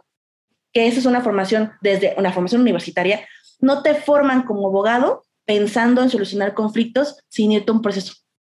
que 0.72 0.88
esa 0.88 1.00
es 1.00 1.06
una 1.06 1.22
formación 1.22 1.72
desde 1.82 2.16
una 2.18 2.32
formación 2.32 2.62
universitaria, 2.62 3.28
no 3.60 3.84
te 3.84 3.94
forman 3.94 4.44
como 4.44 4.68
abogado 4.68 5.24
pensando 5.46 6.02
en 6.02 6.10
solucionar 6.10 6.54
conflictos 6.54 7.20
sin 7.30 7.52
irte 7.52 7.72
a 7.72 7.76
un 7.76 7.82
proceso 7.82 8.14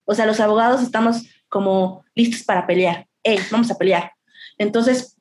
o 0.09 0.15
sea, 0.15 0.25
los 0.25 0.41
abogados 0.41 0.83
estamos 0.83 1.23
como 1.49 2.05
listos 2.15 2.43
para 2.43 2.67
pelear. 2.67 3.07
Hey, 3.23 3.39
vamos 3.51 3.71
a 3.71 3.77
pelear. 3.77 4.13
Entonces, 4.57 5.17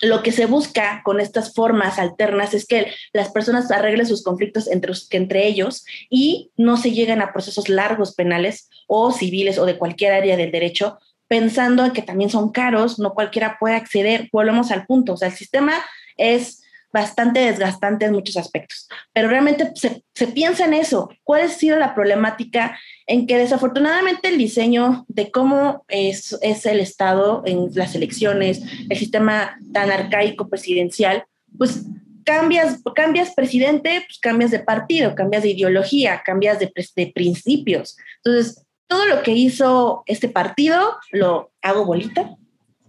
lo 0.00 0.22
que 0.22 0.32
se 0.32 0.46
busca 0.46 1.02
con 1.04 1.20
estas 1.20 1.52
formas 1.52 1.98
alternas 1.98 2.54
es 2.54 2.66
que 2.66 2.92
las 3.12 3.30
personas 3.30 3.70
arreglen 3.70 4.06
sus 4.06 4.24
conflictos 4.24 4.66
entre, 4.66 4.94
entre 5.10 5.46
ellos 5.46 5.84
y 6.08 6.50
no 6.56 6.78
se 6.78 6.92
lleguen 6.92 7.20
a 7.20 7.32
procesos 7.34 7.68
largos 7.68 8.14
penales 8.14 8.70
o 8.86 9.12
civiles 9.12 9.58
o 9.58 9.66
de 9.66 9.76
cualquier 9.76 10.14
área 10.14 10.38
del 10.38 10.50
derecho, 10.50 10.98
pensando 11.28 11.84
en 11.84 11.92
que 11.92 12.02
también 12.02 12.30
son 12.30 12.50
caros, 12.50 12.98
no 12.98 13.12
cualquiera 13.12 13.58
puede 13.60 13.76
acceder. 13.76 14.30
Volvemos 14.32 14.70
al 14.70 14.86
punto, 14.86 15.12
o 15.12 15.16
sea, 15.18 15.28
el 15.28 15.34
sistema 15.34 15.74
es 16.16 16.63
bastante 16.94 17.40
desgastante 17.40 18.04
en 18.04 18.12
muchos 18.12 18.36
aspectos. 18.36 18.88
Pero 19.12 19.28
realmente 19.28 19.72
se, 19.74 20.04
se, 20.14 20.28
piensa 20.28 20.64
en 20.64 20.74
eso. 20.74 21.10
¿Cuál 21.24 21.42
ha 21.42 21.48
sido 21.48 21.76
la 21.76 21.92
problemática 21.92 22.78
en 23.08 23.26
que 23.26 23.36
desafortunadamente 23.36 24.28
el 24.28 24.38
diseño 24.38 25.04
de 25.08 25.32
cómo 25.32 25.84
es, 25.88 26.38
es 26.40 26.64
el 26.66 26.78
Estado 26.78 27.42
en 27.46 27.68
las 27.74 27.96
elecciones, 27.96 28.62
el 28.88 28.96
sistema 28.96 29.58
tan 29.72 29.90
arcaico 29.90 30.48
presidencial, 30.48 31.24
pues 31.58 31.84
cambias, 32.24 32.80
cambias 32.94 33.34
presidente, 33.34 34.04
pues 34.06 34.20
cambias 34.20 34.52
de 34.52 34.60
partido, 34.60 35.16
cambias 35.16 35.42
de 35.42 35.50
ideología, 35.50 36.22
cambias 36.24 36.60
de, 36.60 36.72
de 36.94 37.06
principios. 37.12 37.96
Entonces, 38.24 38.64
todo 38.86 39.04
lo 39.06 39.24
que 39.24 39.32
hizo 39.32 40.04
este 40.06 40.28
partido 40.28 40.96
lo 41.10 41.50
hago 41.60 41.84
bolita, 41.84 42.36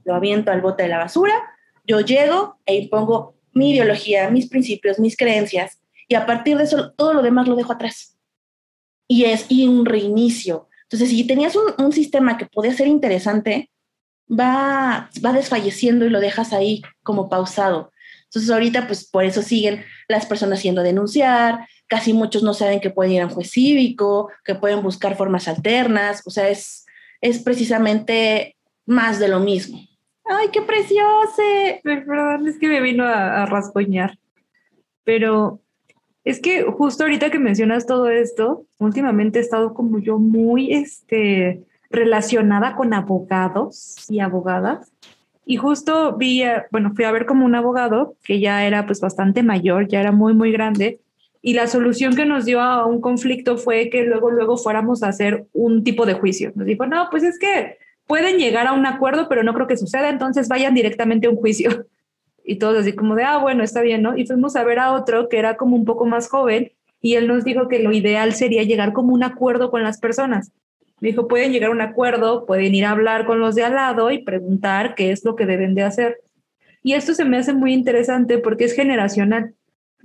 lo 0.04 0.14
aviento 0.14 0.52
al 0.52 0.62
bote 0.62 0.84
de 0.84 0.90
la 0.90 1.00
basura, 1.00 1.34
yo 1.88 2.02
llego 2.02 2.60
e 2.68 2.76
impongo 2.76 3.35
mi 3.56 3.72
ideología, 3.72 4.30
mis 4.30 4.48
principios, 4.48 5.00
mis 5.00 5.18
creencias, 5.18 5.80
y 6.08 6.14
a 6.14 6.28
partir 6.28 6.58
de 6.58 6.66
eso 6.66 6.92
todo 6.92 7.14
lo 7.14 7.24
demás 7.24 7.48
lo 7.48 7.56
dejo 7.56 7.74
atrás. 7.74 8.16
Y 9.08 9.24
es 9.24 9.46
y 9.50 9.66
un 9.68 9.86
reinicio. 9.86 10.70
Entonces, 10.84 11.10
si 11.10 11.26
tenías 11.26 11.56
un, 11.56 11.92
sistema 11.92 12.38
que 12.38 12.46
podía 12.46 12.74
ser 12.74 12.88
interesante, 12.88 13.72
va, 14.30 15.10
va 15.26 15.34
desfalleciendo 15.34 16.06
y 16.06 16.10
lo 16.10 16.20
dejas 16.20 16.54
ahí 16.54 16.84
como 17.02 17.30
pausado. 17.30 17.92
Entonces, 18.26 18.52
ahorita, 18.52 18.86
pues 18.86 19.08
por 19.10 19.24
eso 19.24 19.42
siguen 19.42 19.84
las 20.08 20.26
personas 20.26 20.62
yendo 20.62 20.82
a 20.82 20.84
denunciar, 20.84 21.68
casi 21.88 22.14
muchos 22.14 22.44
no 22.44 22.54
saben 22.54 22.82
que 22.82 22.90
pueden 22.90 23.14
ir 23.14 23.22
a 23.22 23.26
un 23.26 23.32
juez 23.32 23.52
cívico, 23.52 24.30
que 24.44 24.56
pueden 24.56 24.84
buscar 24.84 25.16
formas 25.16 25.48
alternas, 25.48 26.22
o 26.26 26.30
sea, 26.30 26.50
es, 26.50 26.86
es 27.22 27.40
precisamente 27.40 28.58
más 28.86 29.20
de 29.20 29.30
lo 29.30 29.40
mismo. 29.40 29.80
¡Ay, 30.26 30.50
qué 30.52 30.62
precioso! 30.62 31.42
Perdón, 31.84 32.48
es 32.48 32.58
que 32.58 32.68
me 32.68 32.82
vino 32.82 33.04
a, 33.04 33.44
a. 33.44 34.18
Pero 35.04 35.60
es 36.24 36.40
que 36.42 36.64
justo 36.64 37.04
ahorita 37.04 37.30
que 37.30 37.38
mencionas 37.38 37.86
todo 37.86 38.10
esto, 38.10 38.66
últimamente 38.80 39.40
he 39.40 39.42
estado 39.44 39.76
como 39.76 40.00
yo 40.00 40.18
muy 40.18 40.74
este, 40.74 41.64
relacionada 41.92 42.76
con 42.76 42.94
abogados 42.94 44.06
y 44.10 44.20
abogadas. 44.20 44.92
Y 45.46 45.58
justo 45.58 46.18
vi, 46.18 46.44
bueno, 46.72 46.94
fui 46.96 47.06
a 47.06 47.12
ver 47.12 47.28
como 47.28 47.46
un 47.46 47.54
abogado 47.54 48.16
que 48.24 48.40
ya 48.40 48.66
era 48.66 48.88
pues 48.88 49.00
bastante 49.00 49.44
mayor, 49.44 49.88
ya 49.88 50.00
era 50.00 50.12
muy, 50.12 50.34
muy 50.34 50.52
grande. 50.52 51.00
Y 51.44 51.54
la 51.54 51.68
solución 51.68 52.16
que 52.16 52.26
nos 52.26 52.46
dio 52.46 52.60
a 52.60 52.88
un 52.88 53.00
conflicto 53.00 53.58
fue 53.58 53.92
que 53.92 54.04
luego, 54.04 54.32
luego 54.32 54.58
fuéramos 54.58 55.04
a 55.04 55.10
hacer 55.10 55.46
un 55.54 55.84
tipo 55.84 56.08
de 56.08 56.16
juicio. 56.16 56.52
Nos 56.56 56.66
dijo, 56.66 56.88
no, 56.88 57.08
pues 57.12 57.22
es 57.22 57.38
que 57.38 57.78
pueden 58.08 58.38
llegar 58.38 58.68
a 58.68 58.74
un 58.74 58.86
acuerdo, 58.86 59.28
pero 59.30 59.44
no 59.44 59.54
creo 59.54 59.68
que 59.68 59.78
suceda, 59.78 60.10
entonces 60.10 60.48
vayan 60.48 60.74
directamente 60.74 61.28
a 61.28 61.30
un 61.30 61.38
juicio. 61.38 61.86
Y 62.48 62.58
todos 62.58 62.78
así 62.78 62.94
como 62.94 63.16
de, 63.16 63.24
ah, 63.24 63.40
bueno, 63.40 63.64
está 63.64 63.82
bien, 63.82 64.04
¿no? 64.04 64.16
Y 64.16 64.28
fuimos 64.28 64.56
a 64.56 64.64
ver 64.64 64.78
a 64.78 64.92
otro 64.92 65.30
que 65.30 65.40
era 65.40 65.58
como 65.58 65.76
un 65.76 65.84
poco 65.84 66.06
más 66.06 66.30
joven 66.30 66.72
y 67.02 67.16
él 67.16 67.28
nos 67.28 67.44
dijo 67.44 67.68
que 67.68 67.80
lo 67.80 67.92
ideal 67.92 68.34
sería 68.34 68.62
llegar 68.62 68.94
como 68.94 69.16
un 69.16 69.24
acuerdo 69.24 69.72
con 69.72 69.82
las 69.82 70.00
personas. 70.00 70.52
Me 71.00 71.08
dijo, 71.08 71.28
pueden 71.28 71.52
llegar 71.52 71.72
a 71.72 71.74
un 71.74 71.82
acuerdo, 71.82 72.46
pueden 72.46 72.76
ir 72.76 72.86
a 72.86 72.92
hablar 72.92 73.26
con 73.26 73.40
los 73.40 73.56
de 73.56 73.64
al 73.64 73.74
lado 73.74 74.12
y 74.12 74.20
preguntar 74.20 74.94
qué 74.94 75.12
es 75.12 75.26
lo 75.26 75.36
que 75.36 75.48
deben 75.48 75.74
de 75.74 75.82
hacer. 75.82 76.20
Y 76.84 76.94
esto 76.94 77.16
se 77.16 77.26
me 77.26 77.38
hace 77.38 77.54
muy 77.54 77.74
interesante 77.74 78.38
porque 78.38 78.66
es 78.66 78.74
generacional. 78.74 79.56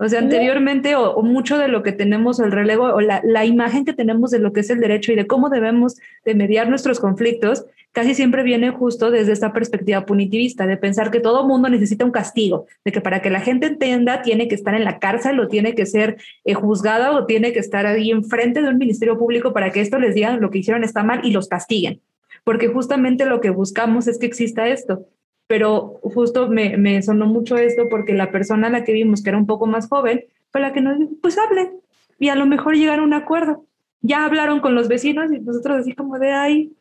O 0.02 0.08
sea, 0.08 0.20
anteriormente 0.20 0.96
o, 0.96 1.22
mucho 1.22 1.58
de 1.58 1.68
lo 1.68 1.82
que 1.82 1.92
tenemos 1.92 2.40
el 2.40 2.52
relevo 2.52 2.84
o 2.84 3.00
la, 3.02 3.20
la, 3.22 3.44
imagen 3.44 3.84
que 3.84 3.92
tenemos 3.92 4.30
de 4.30 4.38
lo 4.38 4.52
que 4.52 4.60
es 4.60 4.70
el 4.70 4.80
derecho 4.80 5.12
y 5.12 5.14
de 5.14 5.26
cómo 5.26 5.50
debemos 5.50 5.98
de 6.24 6.34
mediar 6.34 6.70
nuestros 6.70 6.98
conflictos 7.00 7.66
casi 7.92 8.14
siempre 8.14 8.42
viene 8.42 8.70
justo 8.70 9.10
desde 9.10 9.32
esta 9.32 9.52
perspectiva 9.52 10.06
punitivista, 10.06 10.66
de 10.66 10.76
pensar 10.76 11.10
que 11.10 11.20
todo 11.20 11.46
mundo 11.46 11.68
necesita 11.68 12.04
un 12.04 12.12
castigo, 12.12 12.66
de 12.84 12.92
que 12.92 13.00
para 13.00 13.20
que 13.20 13.30
la 13.30 13.40
gente 13.40 13.66
entienda 13.66 14.22
tiene 14.22 14.48
que 14.48 14.54
estar 14.54 14.74
en 14.74 14.84
la 14.84 14.98
cárcel 14.98 15.40
o 15.40 15.48
tiene 15.48 15.74
que 15.74 15.86
ser 15.86 16.16
eh, 16.44 16.54
juzgado 16.54 17.16
o 17.16 17.26
tiene 17.26 17.52
que 17.52 17.58
estar 17.58 17.86
ahí 17.86 18.10
enfrente 18.10 18.62
de 18.62 18.68
un 18.68 18.78
ministerio 18.78 19.18
público 19.18 19.52
para 19.52 19.70
que 19.70 19.80
esto 19.80 19.98
les 19.98 20.14
digan 20.14 20.40
lo 20.40 20.50
que 20.50 20.58
hicieron 20.58 20.84
está 20.84 21.02
mal 21.02 21.20
y 21.24 21.32
los 21.32 21.48
castiguen. 21.48 22.00
Porque 22.44 22.68
justamente 22.68 23.26
lo 23.26 23.40
que 23.40 23.50
buscamos 23.50 24.06
es 24.08 24.18
que 24.18 24.26
exista 24.26 24.68
esto. 24.68 25.04
Pero 25.50 25.98
justo 26.04 26.46
me, 26.46 26.76
me 26.76 27.02
sonó 27.02 27.26
mucho 27.26 27.58
esto 27.58 27.88
porque 27.90 28.14
la 28.14 28.30
persona 28.30 28.68
a 28.68 28.70
la 28.70 28.84
que 28.84 28.92
vimos, 28.92 29.20
que 29.20 29.30
era 29.30 29.36
un 29.36 29.46
poco 29.46 29.66
más 29.66 29.88
joven, 29.88 30.24
fue 30.52 30.60
la 30.60 30.72
que 30.72 30.80
nos 30.80 30.96
dijo, 30.96 31.10
pues 31.20 31.38
hable 31.38 31.72
y 32.20 32.28
a 32.28 32.36
lo 32.36 32.46
mejor 32.46 32.76
llegar 32.76 33.00
a 33.00 33.02
un 33.02 33.14
acuerdo. 33.14 33.64
Ya 34.00 34.24
hablaron 34.24 34.60
con 34.60 34.76
los 34.76 34.86
vecinos 34.86 35.32
y 35.32 35.40
nosotros 35.40 35.78
así 35.78 35.92
como 35.92 36.20
de, 36.20 36.30
ay, 36.30 36.72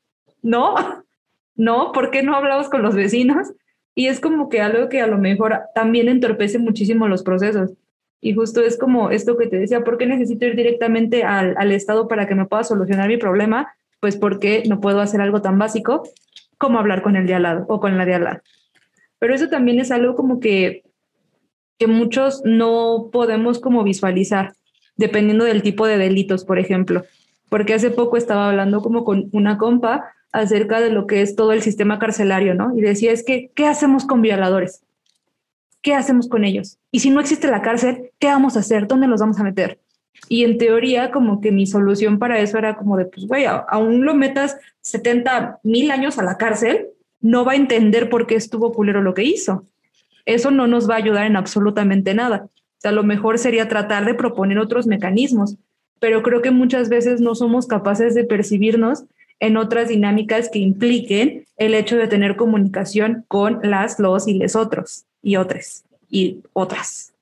no, 0.44 0.76
no, 1.56 1.92
¿por 1.94 2.12
qué 2.12 2.22
no 2.22 2.36
hablamos 2.36 2.70
con 2.70 2.84
los 2.84 2.94
vecinos? 2.94 3.52
Y 3.96 4.06
es 4.06 4.20
como 4.20 4.50
que 4.50 4.62
algo 4.62 4.88
que 4.88 5.02
a 5.02 5.08
lo 5.08 5.18
mejor 5.18 5.62
también 5.74 6.08
entorpece 6.08 6.60
muchísimo 6.60 7.08
los 7.08 7.24
procesos. 7.24 7.72
Y 8.22 8.36
justo 8.36 8.62
es 8.62 8.78
como 8.78 9.10
esto 9.10 9.36
que 9.36 9.48
te 9.48 9.58
decía, 9.58 9.84
¿por 9.84 9.98
qué 9.98 10.06
necesito 10.06 10.46
ir 10.46 10.56
directamente 10.56 11.24
al, 11.24 11.56
al 11.58 11.72
Estado 11.72 12.08
para 12.08 12.28
que 12.28 12.36
me 12.36 12.46
pueda 12.46 12.64
solucionar 12.64 13.08
mi 13.08 13.18
problema? 13.18 13.74
Pues 14.00 14.16
porque 14.16 14.62
no 14.68 14.80
puedo 14.80 15.02
hacer 15.02 15.22
algo 15.22 15.42
tan 15.42 15.58
básico 15.58 16.04
como 16.60 16.78
hablar 16.78 17.02
con 17.02 17.16
el 17.16 17.26
de 17.26 17.34
al 17.34 17.44
lado 17.44 17.66
o 17.68 17.80
con 17.80 17.98
la 17.98 18.06
de 18.06 18.14
al 18.14 18.24
lado. 18.26 18.42
Pero 19.20 19.36
eso 19.36 19.50
también 19.50 19.80
es 19.80 19.92
algo 19.92 20.16
como 20.16 20.40
que, 20.40 20.84
que 21.78 21.88
muchos 21.88 22.42
no 22.46 23.10
podemos 23.12 23.60
como 23.60 23.84
visualizar, 23.84 24.54
dependiendo 24.96 25.46
del 25.46 25.62
tipo 25.62 25.86
de 25.86 25.98
delitos, 25.98 26.46
por 26.46 26.60
ejemplo. 26.60 27.04
Porque 27.50 27.74
hace 27.74 27.92
poco 27.92 28.18
estaba 28.18 28.50
hablando 28.50 28.82
como 28.82 29.04
con 29.04 29.30
una 29.32 29.58
compa 29.58 30.14
acerca 30.32 30.80
de 30.80 30.92
lo 30.92 31.08
que 31.08 31.22
es 31.22 31.36
todo 31.36 31.52
el 31.52 31.62
sistema 31.62 32.00
carcelario, 32.00 32.54
¿no? 32.54 32.76
Y 32.78 32.82
decía, 32.82 33.12
es 33.12 33.24
que, 33.24 33.52
¿qué 33.56 33.66
hacemos 33.66 34.06
con 34.06 34.22
violadores? 34.22 34.84
¿Qué 35.82 35.96
hacemos 35.96 36.28
con 36.28 36.44
ellos? 36.44 36.78
Y 36.92 37.00
si 37.00 37.10
no 37.10 37.20
existe 37.20 37.48
la 37.48 37.62
cárcel, 37.62 38.12
¿qué 38.20 38.28
vamos 38.28 38.56
a 38.56 38.60
hacer? 38.60 38.88
¿Dónde 38.88 39.08
los 39.08 39.20
vamos 39.20 39.40
a 39.40 39.44
meter? 39.44 39.80
Y 40.28 40.44
en 40.44 40.58
teoría, 40.58 41.12
como 41.12 41.40
que 41.40 41.52
mi 41.52 41.66
solución 41.66 42.20
para 42.20 42.40
eso 42.40 42.58
era 42.58 42.76
como 42.76 42.98
de, 42.98 43.06
pues, 43.06 43.26
güey, 43.26 43.46
aún 43.46 44.06
lo 44.06 44.14
metas 44.14 44.58
70 44.82 45.60
mil 45.64 45.90
años 45.92 46.18
a 46.20 46.24
la 46.24 46.38
cárcel, 46.38 46.90
no 47.22 47.46
va 47.46 47.54
a 47.54 47.58
entender 47.58 48.10
por 48.10 48.28
qué 48.28 48.36
estuvo 48.36 48.74
culero 48.74 49.02
lo 49.02 49.14
que 49.14 49.24
hizo. 49.24 49.66
Eso 50.26 50.52
no 50.52 50.68
nos 50.68 50.90
va 50.90 50.96
a 50.96 51.00
ayudar 51.00 51.26
en 51.26 51.36
absolutamente 51.36 52.14
nada. 52.14 52.46
O 52.46 52.82
sea, 52.82 52.92
lo 52.92 53.04
mejor 53.04 53.40
sería 53.40 53.68
tratar 53.68 54.06
de 54.06 54.14
proponer 54.14 54.60
otros 54.60 54.88
mecanismos, 54.88 55.58
pero 56.00 56.24
creo 56.24 56.42
que 56.42 56.52
muchas 56.52 56.88
veces 56.88 57.20
no 57.20 57.36
somos 57.36 57.68
capaces 57.68 58.16
de 58.16 58.24
percibirnos 58.24 59.04
en 59.40 59.58
otras 59.58 59.90
dinámicas 59.90 60.50
que 60.50 60.60
impliquen 60.60 61.46
el 61.58 61.74
hecho 61.74 61.98
de 61.98 62.08
tener 62.08 62.36
comunicación 62.36 63.26
con 63.28 63.60
las, 63.64 64.00
los 64.00 64.28
y 64.28 64.34
les 64.34 64.56
otros 64.56 65.06
y 65.22 65.36
otras 65.38 65.84
y 66.10 66.42
otras. 66.54 67.14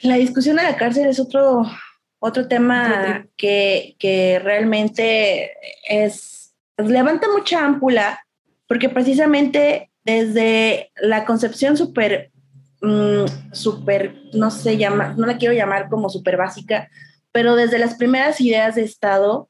La 0.00 0.16
discusión 0.16 0.56
de 0.56 0.64
la 0.64 0.76
cárcel 0.76 1.06
es 1.06 1.20
otro, 1.20 1.64
otro 2.18 2.48
tema 2.48 3.26
que, 3.36 3.94
que, 3.98 4.40
realmente 4.42 5.52
es, 5.88 6.54
levanta 6.76 7.28
mucha 7.32 7.64
ámpula 7.64 8.24
porque 8.66 8.88
precisamente 8.88 9.90
desde 10.04 10.90
la 10.96 11.24
concepción 11.24 11.76
súper, 11.76 12.32
mm, 12.80 13.52
súper, 13.52 14.16
no 14.32 14.50
sé, 14.50 14.76
llama, 14.76 15.14
no 15.16 15.26
la 15.26 15.38
quiero 15.38 15.54
llamar 15.54 15.88
como 15.88 16.08
súper 16.08 16.36
básica, 16.36 16.88
pero 17.32 17.56
desde 17.56 17.78
las 17.78 17.94
primeras 17.94 18.40
ideas 18.40 18.74
de 18.74 18.82
Estado, 18.82 19.48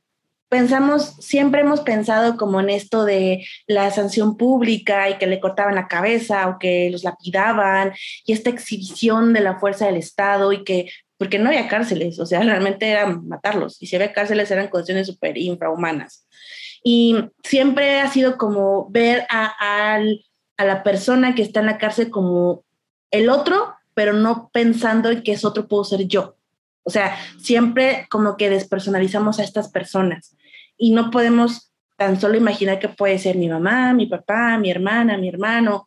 pensamos, 0.53 1.17
siempre 1.19 1.63
hemos 1.63 1.81
pensado 1.81 2.37
como 2.37 2.61
en 2.61 2.69
esto 2.69 3.07
de 3.07 3.43
la 3.67 3.91
sanción 3.91 4.37
pública 4.37 5.09
y 5.09 5.17
que 5.17 5.27
le 5.27 5.41
cortaban 5.41 5.75
la 5.75 5.89
cabeza 5.89 6.47
o 6.47 6.59
que 6.59 6.91
los 6.91 7.05
lapidaban 7.05 7.95
y 8.27 8.35
esta 8.35 8.51
exhibición 8.51 9.33
de 9.33 9.41
la 9.41 9.59
fuerza 9.59 9.87
del 9.87 9.97
Estado 9.97 10.53
y 10.53 10.63
que, 10.63 10.91
porque 11.17 11.39
no 11.39 11.49
había 11.49 11.69
cárceles, 11.69 12.19
o 12.19 12.27
sea, 12.27 12.41
realmente 12.45 12.87
era 12.87 13.07
matarlos 13.07 13.81
y 13.81 13.87
si 13.87 13.97
había 13.97 14.13
cárceles 14.13 14.51
eran 14.51 14.69
condiciones 14.69 15.07
súper 15.07 15.39
infrahumanas. 15.39 16.27
Y 16.83 17.17
siempre 17.45 18.01
ha 18.01 18.09
sido 18.09 18.37
como 18.37 18.89
ver 18.91 19.27
a, 19.31 20.01
la 20.59 20.83
persona 20.83 21.35
que 21.35 21.43
está 21.43 21.61
en 21.61 21.67
la 21.67 21.79
cárcel 21.79 22.11
como 22.11 22.65
el 23.11 23.29
otro, 23.29 23.75
pero 23.95 24.13
no 24.13 24.51
pensando 24.53 25.11
en 25.11 25.23
que 25.23 25.33
es 25.33 25.45
otro 25.45 25.67
puedo 25.67 25.85
ser 25.85 26.07
yo. 26.07 26.37
O 26.85 26.91
sea, 26.91 27.17
siempre 27.41 28.07
como 28.11 28.37
que 28.37 28.51
despersonalizamos 28.51 29.39
a 29.39 29.45
estas 29.45 29.69
personas 29.71 30.37
y 30.77 30.93
no 30.93 31.11
podemos 31.11 31.73
tan 31.97 32.21
solo 32.21 32.37
imaginar 32.37 32.79
que 32.79 32.89
puede 32.89 33.19
ser 33.19 33.37
mi 33.37 33.49
mamá, 33.49 33.93
mi 33.93 34.07
papá, 34.07 34.57
mi 34.59 34.71
hermana, 34.71 35.17
mi 35.19 35.29
hermano, 35.29 35.87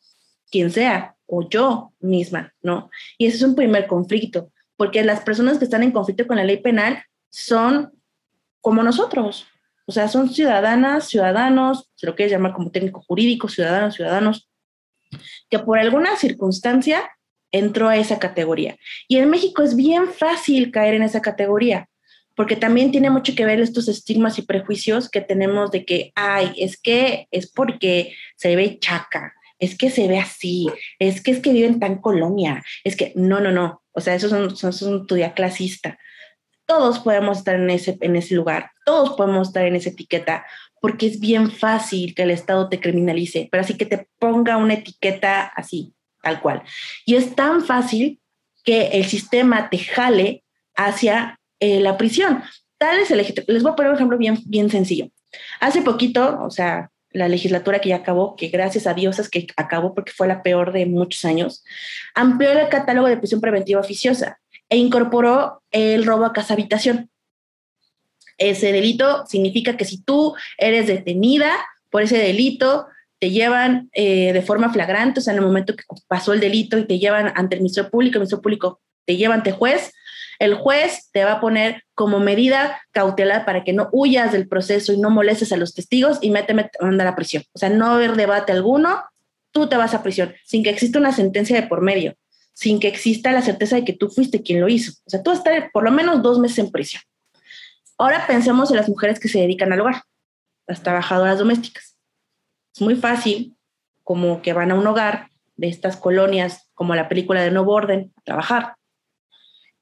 quien 0.49 0.71
sea, 0.71 1.15
o 1.25 1.47
yo 1.49 1.93
misma, 1.99 2.53
¿no? 2.61 2.89
Y 3.17 3.25
ese 3.25 3.37
es 3.37 3.43
un 3.43 3.55
primer 3.55 3.87
conflicto, 3.87 4.51
porque 4.77 5.03
las 5.03 5.21
personas 5.21 5.57
que 5.57 5.65
están 5.65 5.83
en 5.83 5.91
conflicto 5.91 6.27
con 6.27 6.37
la 6.37 6.43
ley 6.43 6.57
penal 6.57 7.03
son 7.29 7.91
como 8.61 8.83
nosotros, 8.83 9.47
o 9.85 9.91
sea, 9.91 10.07
son 10.07 10.29
ciudadanas, 10.29 11.07
ciudadanos, 11.07 11.91
se 11.95 12.05
lo 12.05 12.15
quieres 12.15 12.31
llamar 12.31 12.53
como 12.53 12.71
técnico 12.71 13.03
jurídico, 13.07 13.47
ciudadanos, 13.47 13.95
ciudadanos, 13.95 14.49
que 15.49 15.59
por 15.59 15.79
alguna 15.79 16.15
circunstancia 16.15 17.09
entró 17.51 17.87
a 17.87 17.97
esa 17.97 18.19
categoría. 18.19 18.77
Y 19.07 19.17
en 19.17 19.29
México 19.29 19.61
es 19.63 19.75
bien 19.75 20.07
fácil 20.11 20.71
caer 20.71 20.95
en 20.95 21.03
esa 21.03 21.21
categoría 21.21 21.87
porque 22.35 22.55
también 22.55 22.91
tiene 22.91 23.09
mucho 23.09 23.33
que 23.33 23.45
ver 23.45 23.59
estos 23.59 23.87
estigmas 23.87 24.37
y 24.37 24.43
prejuicios 24.43 25.09
que 25.09 25.21
tenemos 25.21 25.71
de 25.71 25.85
que, 25.85 26.11
ay, 26.15 26.51
es 26.57 26.79
que 26.79 27.27
es 27.31 27.49
porque 27.49 28.13
se 28.35 28.55
ve 28.55 28.77
chaca, 28.79 29.33
es 29.57 29.77
que 29.77 29.89
se 29.89 30.07
ve 30.07 30.19
así, 30.19 30.67
es 30.99 31.21
que 31.21 31.31
es 31.31 31.39
que 31.39 31.53
vive 31.53 31.67
en 31.67 31.79
tan 31.79 31.99
colonia, 31.99 32.63
es 32.83 32.95
que 32.95 33.13
no, 33.15 33.39
no, 33.39 33.51
no, 33.51 33.81
o 33.93 34.01
sea, 34.01 34.15
eso 34.15 34.27
es 34.27 34.33
un, 34.33 34.69
es 34.69 34.81
un 34.81 35.07
clasista. 35.33 35.97
Todos 36.65 36.99
podemos 36.99 37.39
estar 37.39 37.55
en 37.55 37.69
ese, 37.69 37.97
en 38.01 38.15
ese 38.15 38.35
lugar, 38.35 38.71
todos 38.85 39.15
podemos 39.15 39.49
estar 39.49 39.65
en 39.65 39.75
esa 39.75 39.89
etiqueta, 39.89 40.45
porque 40.81 41.07
es 41.07 41.19
bien 41.19 41.51
fácil 41.51 42.13
que 42.15 42.23
el 42.23 42.31
Estado 42.31 42.69
te 42.69 42.79
criminalice, 42.79 43.47
pero 43.51 43.61
así 43.61 43.75
que 43.75 43.85
te 43.85 44.07
ponga 44.19 44.57
una 44.57 44.75
etiqueta 44.75 45.43
así, 45.55 45.93
tal 46.21 46.41
cual. 46.41 46.63
Y 47.05 47.15
es 47.15 47.35
tan 47.35 47.63
fácil 47.63 48.19
que 48.63 48.87
el 48.87 49.05
sistema 49.05 49.69
te 49.69 49.77
jale 49.77 50.43
hacia 50.75 51.39
eh, 51.59 51.79
la 51.79 51.97
prisión. 51.97 52.43
Tal 52.77 52.99
es 52.99 53.11
el 53.11 53.25
Les 53.47 53.63
voy 53.63 53.71
a 53.71 53.75
poner 53.75 53.91
un 53.91 53.95
ejemplo 53.95 54.17
bien, 54.17 54.39
bien 54.45 54.69
sencillo. 54.69 55.09
Hace 55.59 55.81
poquito, 55.81 56.41
o 56.43 56.49
sea, 56.49 56.89
la 57.11 57.29
legislatura 57.29 57.79
que 57.79 57.89
ya 57.89 57.97
acabó, 57.97 58.35
que 58.35 58.49
gracias 58.49 58.87
a 58.87 58.93
Dios 58.93 59.19
es 59.19 59.29
que 59.29 59.47
acabó 59.55 59.93
porque 59.93 60.11
fue 60.11 60.27
la 60.27 60.43
peor 60.43 60.73
de 60.73 60.85
muchos 60.85 61.23
años, 61.23 61.63
amplió 62.13 62.51
el 62.51 62.67
catálogo 62.69 63.07
de 63.07 63.17
prisión 63.17 63.39
preventiva 63.39 63.79
oficiosa 63.79 64.39
e 64.69 64.77
incorporó 64.77 65.61
el 65.71 66.05
robo 66.05 66.25
a 66.25 66.33
casa 66.33 66.53
habitación. 66.53 67.09
Ese 68.37 68.71
delito 68.71 69.25
significa 69.27 69.77
que 69.77 69.85
si 69.85 70.01
tú 70.01 70.35
eres 70.57 70.87
detenida 70.87 71.51
por 71.89 72.01
ese 72.01 72.17
delito, 72.17 72.87
te 73.19 73.31
llevan 73.31 73.89
eh, 73.93 74.33
de 74.33 74.41
forma 74.41 74.71
flagrante, 74.71 75.19
o 75.19 75.23
sea, 75.23 75.33
en 75.33 75.39
el 75.39 75.45
momento 75.45 75.75
que 75.75 75.83
pasó 76.07 76.33
el 76.33 76.39
delito 76.39 76.77
y 76.77 76.85
te 76.85 76.99
llevan 76.99 77.31
ante 77.35 77.55
el 77.55 77.61
Ministerio 77.61 77.89
Público, 77.89 78.15
el 78.15 78.21
Ministerio 78.21 78.41
Público 78.41 78.81
te 79.05 79.15
lleva 79.15 79.35
ante 79.35 79.51
juez, 79.51 79.93
el 80.39 80.55
juez 80.55 81.09
te 81.13 81.23
va 81.23 81.33
a 81.33 81.41
poner 81.41 81.83
como 81.93 82.19
medida 82.19 82.81
cautelar 82.91 83.45
para 83.45 83.63
que 83.63 83.71
no 83.71 83.87
huyas 83.93 84.33
del 84.33 84.49
proceso 84.49 84.91
y 84.91 84.97
no 84.97 85.09
molestes 85.09 85.53
a 85.53 85.57
los 85.57 85.73
testigos 85.73 86.17
y 86.21 86.29
méteme 86.29 86.69
mandar 86.81 87.07
a 87.07 87.15
prisión. 87.15 87.43
O 87.53 87.59
sea, 87.59 87.69
no 87.69 87.91
haber 87.91 88.15
debate 88.15 88.51
alguno, 88.51 89.01
tú 89.51 89.67
te 89.67 89.77
vas 89.77 89.93
a 89.93 90.03
prisión, 90.03 90.35
sin 90.43 90.63
que 90.63 90.69
exista 90.69 90.99
una 90.99 91.13
sentencia 91.13 91.59
de 91.59 91.67
por 91.67 91.81
medio, 91.81 92.15
sin 92.55 92.79
que 92.79 92.87
exista 92.87 93.31
la 93.31 93.43
certeza 93.43 93.75
de 93.75 93.85
que 93.85 93.93
tú 93.93 94.09
fuiste 94.09 94.41
quien 94.41 94.61
lo 94.61 94.67
hizo. 94.67 94.93
O 95.05 95.09
sea, 95.09 95.21
tú 95.21 95.29
vas 95.29 95.39
a 95.39 95.43
estar 95.43 95.71
por 95.71 95.83
lo 95.83 95.91
menos 95.91 96.23
dos 96.23 96.39
meses 96.39 96.57
en 96.57 96.71
prisión. 96.71 97.03
Ahora 97.99 98.25
pensemos 98.25 98.71
en 98.71 98.77
las 98.77 98.89
mujeres 98.89 99.19
que 99.19 99.27
se 99.27 99.39
dedican 99.39 99.71
al 99.71 99.81
hogar, 99.81 100.01
las 100.65 100.81
trabajadoras 100.81 101.37
domésticas. 101.37 101.97
Es 102.73 102.81
muy 102.81 102.95
fácil, 102.95 103.55
como 104.03 104.41
que 104.41 104.53
van 104.53 104.71
a 104.71 104.75
un 104.75 104.87
hogar 104.87 105.29
de 105.55 105.67
estas 105.67 105.95
colonias, 105.95 106.67
como 106.73 106.95
la 106.95 107.07
película 107.07 107.43
de 107.43 107.51
Nuevo 107.51 107.73
Orden, 107.73 108.11
a 108.17 108.21
trabajar 108.21 108.75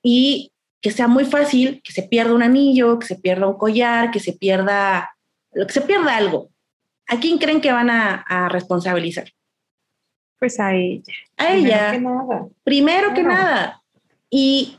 y 0.04 0.52
que 0.82 0.92
sea 0.92 1.08
muy 1.08 1.24
fácil 1.24 1.82
que 1.82 1.94
se 1.94 2.04
pierda 2.04 2.34
un 2.34 2.44
anillo, 2.44 3.00
que 3.00 3.08
se 3.08 3.16
pierda 3.16 3.48
un 3.48 3.58
collar, 3.58 4.12
que 4.12 4.20
se 4.20 4.34
pierda, 4.34 5.16
que 5.54 5.74
se 5.74 5.82
pierda 5.82 6.18
algo. 6.18 6.50
¿A 7.08 7.20
quién 7.20 7.38
creen 7.38 7.62
que 7.62 7.72
van 7.72 7.90
a, 7.90 8.50
responsabilizar? 8.50 9.32
Pues 10.44 10.60
a 10.60 10.76
ella. 10.76 11.14
A 11.38 11.54
ella. 11.54 11.92
Primero 11.92 11.94
que 11.94 12.00
nada. 12.02 12.48
Primero 12.66 13.14
que 13.14 13.24
nada. 13.24 13.82
Y 14.30 14.78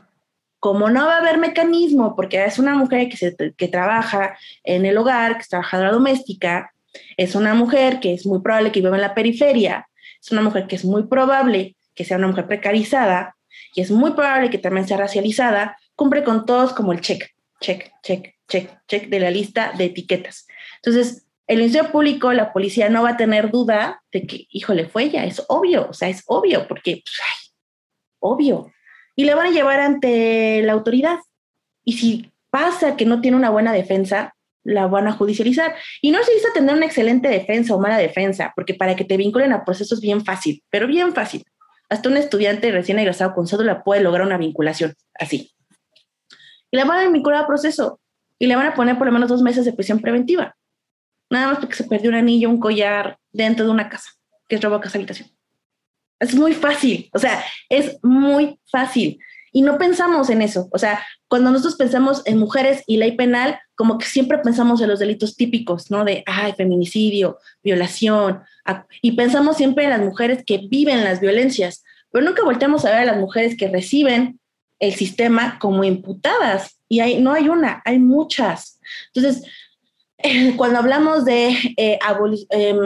como 0.59 0.91
no 0.91 1.07
va 1.07 1.15
a 1.15 1.17
haber 1.21 1.39
mecanismo, 1.39 2.15
porque 2.15 2.45
es 2.45 2.59
una 2.59 2.75
mujer 2.75 3.09
que, 3.09 3.17
se, 3.17 3.35
que 3.57 3.67
trabaja 3.67 4.37
en 4.63 4.85
el 4.85 4.95
hogar, 4.95 5.37
que 5.37 5.41
es 5.41 5.49
trabajadora 5.49 5.91
doméstica, 5.91 6.71
es 7.17 7.33
una 7.33 7.55
mujer 7.55 7.99
que 7.99 8.13
es 8.13 8.27
muy 8.27 8.41
probable 8.41 8.71
que 8.71 8.79
viva 8.79 8.95
en 8.95 9.01
la 9.01 9.15
periferia, 9.15 9.87
es 10.21 10.31
una 10.31 10.43
mujer 10.43 10.67
que 10.67 10.75
es 10.75 10.85
muy 10.85 11.07
probable 11.07 11.75
que 11.95 12.05
sea 12.05 12.17
una 12.17 12.27
mujer 12.27 12.45
precarizada, 12.45 13.35
y 13.73 13.81
es 13.81 13.89
muy 13.89 14.11
probable 14.11 14.51
que 14.51 14.59
también 14.59 14.87
sea 14.87 14.97
racializada, 14.97 15.79
cumple 15.95 16.23
con 16.23 16.45
todos 16.45 16.73
como 16.73 16.93
el 16.93 17.01
check, 17.01 17.31
check, 17.59 17.91
check, 18.03 18.35
check, 18.47 18.69
check 18.87 19.09
de 19.09 19.19
la 19.19 19.31
lista 19.31 19.71
de 19.75 19.85
etiquetas. 19.85 20.45
Entonces, 20.83 21.24
el 21.47 21.57
Ministerio 21.57 21.91
Público, 21.91 22.33
la 22.33 22.51
policía 22.51 22.89
no 22.89 23.03
va 23.03 23.11
a 23.11 23.17
tener 23.17 23.51
duda 23.51 24.01
de 24.11 24.25
que, 24.25 24.47
híjole, 24.49 24.87
fue 24.87 25.03
ella, 25.03 25.25
es 25.25 25.43
obvio, 25.47 25.87
o 25.89 25.93
sea, 25.93 26.09
es 26.09 26.23
obvio, 26.25 26.67
porque, 26.67 27.03
pues, 27.03 27.55
obvio. 28.19 28.71
Y 29.15 29.25
le 29.25 29.35
van 29.35 29.47
a 29.47 29.51
llevar 29.51 29.79
ante 29.79 30.61
la 30.63 30.73
autoridad. 30.73 31.19
Y 31.83 31.93
si 31.93 32.31
pasa 32.49 32.97
que 32.97 33.05
no 33.05 33.21
tiene 33.21 33.37
una 33.37 33.51
buena 33.51 33.73
defensa, 33.73 34.35
la 34.63 34.87
van 34.87 35.07
a 35.07 35.13
judicializar. 35.13 35.75
Y 36.01 36.11
no 36.11 36.23
se 36.23 36.33
dice 36.33 36.47
tener 36.53 36.75
una 36.75 36.87
excelente 36.87 37.29
defensa 37.29 37.75
o 37.75 37.79
mala 37.79 37.97
defensa, 37.97 38.51
porque 38.55 38.73
para 38.73 38.95
que 38.95 39.05
te 39.05 39.15
vinculen 39.15 39.53
a 39.53 39.63
procesos 39.63 39.99
es 39.99 40.01
bien 40.01 40.25
fácil, 40.25 40.63
pero 40.69 40.87
bien 40.87 41.13
fácil. 41.13 41.43
Hasta 41.89 42.09
un 42.09 42.17
estudiante 42.17 42.71
recién 42.71 42.97
egresado 42.97 43.35
con 43.35 43.45
cédula 43.45 43.83
puede 43.83 44.01
lograr 44.01 44.25
una 44.25 44.39
vinculación, 44.39 44.95
así. 45.13 45.53
Y 46.71 46.77
la 46.77 46.85
van 46.85 47.07
a 47.07 47.11
vincular 47.11 47.43
a 47.43 47.47
proceso 47.47 47.99
y 48.39 48.47
le 48.47 48.55
van 48.55 48.65
a 48.65 48.73
poner 48.73 48.97
por 48.97 49.05
lo 49.05 49.13
menos 49.13 49.29
dos 49.29 49.43
meses 49.43 49.65
de 49.65 49.73
prisión 49.73 49.99
preventiva. 49.99 50.55
Nada 51.29 51.47
más 51.47 51.59
porque 51.59 51.75
se 51.75 51.85
perdió 51.85 52.09
un 52.09 52.15
anillo, 52.15 52.49
un 52.49 52.59
collar 52.59 53.17
dentro 53.31 53.65
de 53.65 53.71
una 53.71 53.89
casa, 53.89 54.09
que 54.47 54.55
es 54.55 54.61
robo 54.61 54.75
a 54.75 54.81
casa 54.81 54.97
habitación. 54.97 55.29
Es 56.19 56.33
muy 56.35 56.53
fácil, 56.53 57.09
o 57.13 57.19
sea, 57.19 57.43
es 57.69 57.97
muy 58.03 58.59
fácil. 58.71 59.19
Y 59.55 59.61
no 59.61 59.77
pensamos 59.77 60.29
en 60.29 60.41
eso. 60.41 60.67
O 60.73 60.77
sea, 60.77 61.01
cuando 61.29 61.49
nosotros 61.49 61.77
pensamos 61.77 62.21
en 62.25 62.37
mujeres 62.37 62.83
y 62.87 62.97
ley 62.97 63.13
penal, 63.13 63.57
como 63.75 63.97
que 63.97 64.05
siempre 64.05 64.37
pensamos 64.39 64.81
en 64.81 64.89
los 64.89 64.99
delitos 64.99 65.37
típicos, 65.37 65.89
¿no? 65.89 66.03
De, 66.03 66.23
ay, 66.25 66.51
feminicidio, 66.57 67.37
violación. 67.63 68.41
Y 69.01 69.13
pensamos 69.13 69.55
siempre 69.55 69.85
en 69.85 69.91
las 69.91 70.01
mujeres 70.01 70.43
que 70.45 70.57
viven 70.57 71.05
las 71.05 71.21
violencias, 71.21 71.85
pero 72.11 72.25
nunca 72.25 72.43
volteamos 72.43 72.83
a 72.83 72.91
ver 72.91 72.99
a 72.99 73.05
las 73.05 73.17
mujeres 73.17 73.55
que 73.55 73.69
reciben 73.69 74.41
el 74.79 74.93
sistema 74.93 75.57
como 75.57 75.85
imputadas. 75.85 76.77
Y 76.89 76.99
hay, 76.99 77.21
no 77.21 77.31
hay 77.31 77.47
una, 77.47 77.81
hay 77.85 77.97
muchas. 77.97 78.81
Entonces, 79.13 79.49
cuando 80.57 80.79
hablamos 80.79 81.25
de 81.25 81.49
eh, 81.77 81.99
em, 82.49 82.77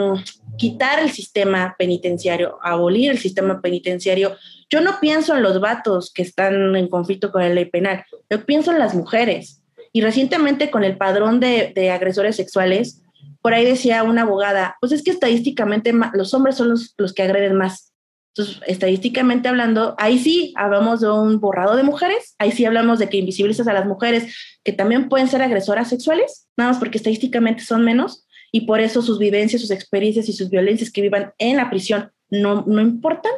quitar 0.56 0.98
el 1.00 1.10
sistema 1.10 1.74
penitenciario, 1.78 2.58
abolir 2.62 3.10
el 3.10 3.18
sistema 3.18 3.60
penitenciario, 3.60 4.36
yo 4.68 4.80
no 4.80 4.98
pienso 5.00 5.36
en 5.36 5.42
los 5.42 5.60
vatos 5.60 6.12
que 6.12 6.22
están 6.22 6.76
en 6.76 6.88
conflicto 6.88 7.32
con 7.32 7.42
la 7.42 7.48
ley 7.48 7.64
penal, 7.64 8.04
yo 8.28 8.44
pienso 8.44 8.70
en 8.70 8.78
las 8.78 8.94
mujeres. 8.94 9.62
Y 9.92 10.02
recientemente 10.02 10.70
con 10.70 10.84
el 10.84 10.96
padrón 10.96 11.40
de, 11.40 11.90
agresores 11.90 12.36
sexuales, 12.36 13.02
por 13.42 13.54
ahí 13.54 13.64
decía 13.64 14.04
una 14.04 14.22
abogada, 14.22 14.76
pues 14.80 14.92
es 14.92 15.02
que 15.02 15.10
estadísticamente 15.10 15.92
los 16.12 16.32
hombres 16.34 16.56
son 16.56 16.70
los, 16.70 16.94
los 16.96 17.12
que 17.12 17.22
agreden 17.22 17.56
más. 17.56 17.89
Entonces, 18.34 18.62
estadísticamente 18.66 19.48
hablando, 19.48 19.94
ahí 19.98 20.18
sí 20.18 20.54
hablamos 20.56 21.00
de 21.00 21.10
un 21.10 21.40
borrado 21.40 21.76
de 21.76 21.82
mujeres, 21.82 22.36
ahí 22.38 22.52
sí 22.52 22.64
hablamos 22.64 22.98
de 22.98 23.08
que 23.08 23.16
invisibilizas 23.16 23.66
a 23.66 23.72
las 23.72 23.86
mujeres 23.86 24.34
que 24.62 24.72
también 24.72 25.08
pueden 25.08 25.28
ser 25.28 25.42
agresoras 25.42 25.88
sexuales, 25.88 26.48
nada 26.56 26.70
más 26.70 26.78
porque 26.78 26.98
estadísticamente 26.98 27.64
son 27.64 27.84
menos 27.84 28.26
y 28.52 28.62
por 28.62 28.80
eso 28.80 29.02
sus 29.02 29.18
vivencias, 29.18 29.62
sus 29.62 29.70
experiencias 29.70 30.28
y 30.28 30.32
sus 30.32 30.48
violencias 30.48 30.90
que 30.90 31.02
vivan 31.02 31.32
en 31.38 31.56
la 31.56 31.70
prisión 31.70 32.12
no, 32.30 32.64
no 32.66 32.80
importan 32.80 33.32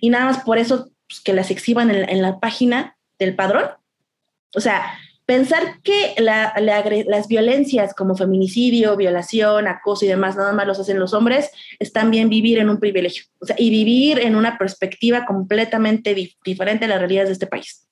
y 0.00 0.10
nada 0.10 0.26
más 0.26 0.44
por 0.44 0.58
eso 0.58 0.90
pues, 1.08 1.20
que 1.20 1.32
las 1.32 1.50
exhiban 1.50 1.90
en, 1.90 2.22
la 2.22 2.40
página 2.40 2.96
del 3.18 3.34
padrón. 3.34 3.64
O 4.54 4.60
sea, 4.60 4.98
pensar 5.32 5.80
que 5.82 6.14
las 6.18 7.26
violencias 7.26 7.94
como 7.94 8.14
feminicidio, 8.14 8.98
violación, 8.98 9.66
acoso 9.66 10.04
y 10.04 10.08
demás, 10.08 10.36
nada 10.36 10.52
más 10.52 10.66
los 10.66 10.78
hacen 10.78 10.98
los 10.98 11.14
hombres, 11.14 11.50
es 11.78 11.90
también 11.90 12.28
vivir 12.28 12.58
en 12.58 12.68
un 12.68 12.78
privilegio. 12.78 13.24
O 13.40 13.46
sea, 13.46 13.56
y 13.58 13.70
vivir 13.70 14.18
en 14.18 14.36
una 14.36 14.58
perspectiva 14.58 15.24
completamente 15.24 16.14
diferente 16.44 16.84
a 16.84 16.88
las 16.88 16.98
realidades 16.98 17.30
de 17.30 17.32
este 17.32 17.46
país. 17.46 17.88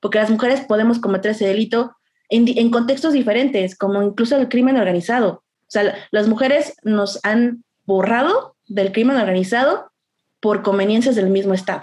Porque 0.00 0.18
las 0.18 0.30
mujeres 0.30 0.62
podemos 0.62 0.98
cometer 0.98 1.30
ese 1.30 1.46
delito 1.46 1.94
en, 2.28 2.48
en 2.58 2.70
contextos 2.72 3.12
diferentes, 3.12 3.78
como 3.78 4.02
incluso 4.02 4.36
el 4.36 4.48
crimen 4.48 4.76
organizado. 4.76 5.44
O 5.60 5.68
sea, 5.68 5.94
las 6.10 6.26
mujeres 6.26 6.74
nos 6.82 7.20
han 7.22 7.62
borrado 7.86 8.56
del 8.66 8.90
crimen 8.90 9.16
organizado 9.16 9.92
por 10.40 10.62
conveniencias 10.62 11.14
del 11.14 11.30
mismo 11.30 11.54
Estado. 11.54 11.82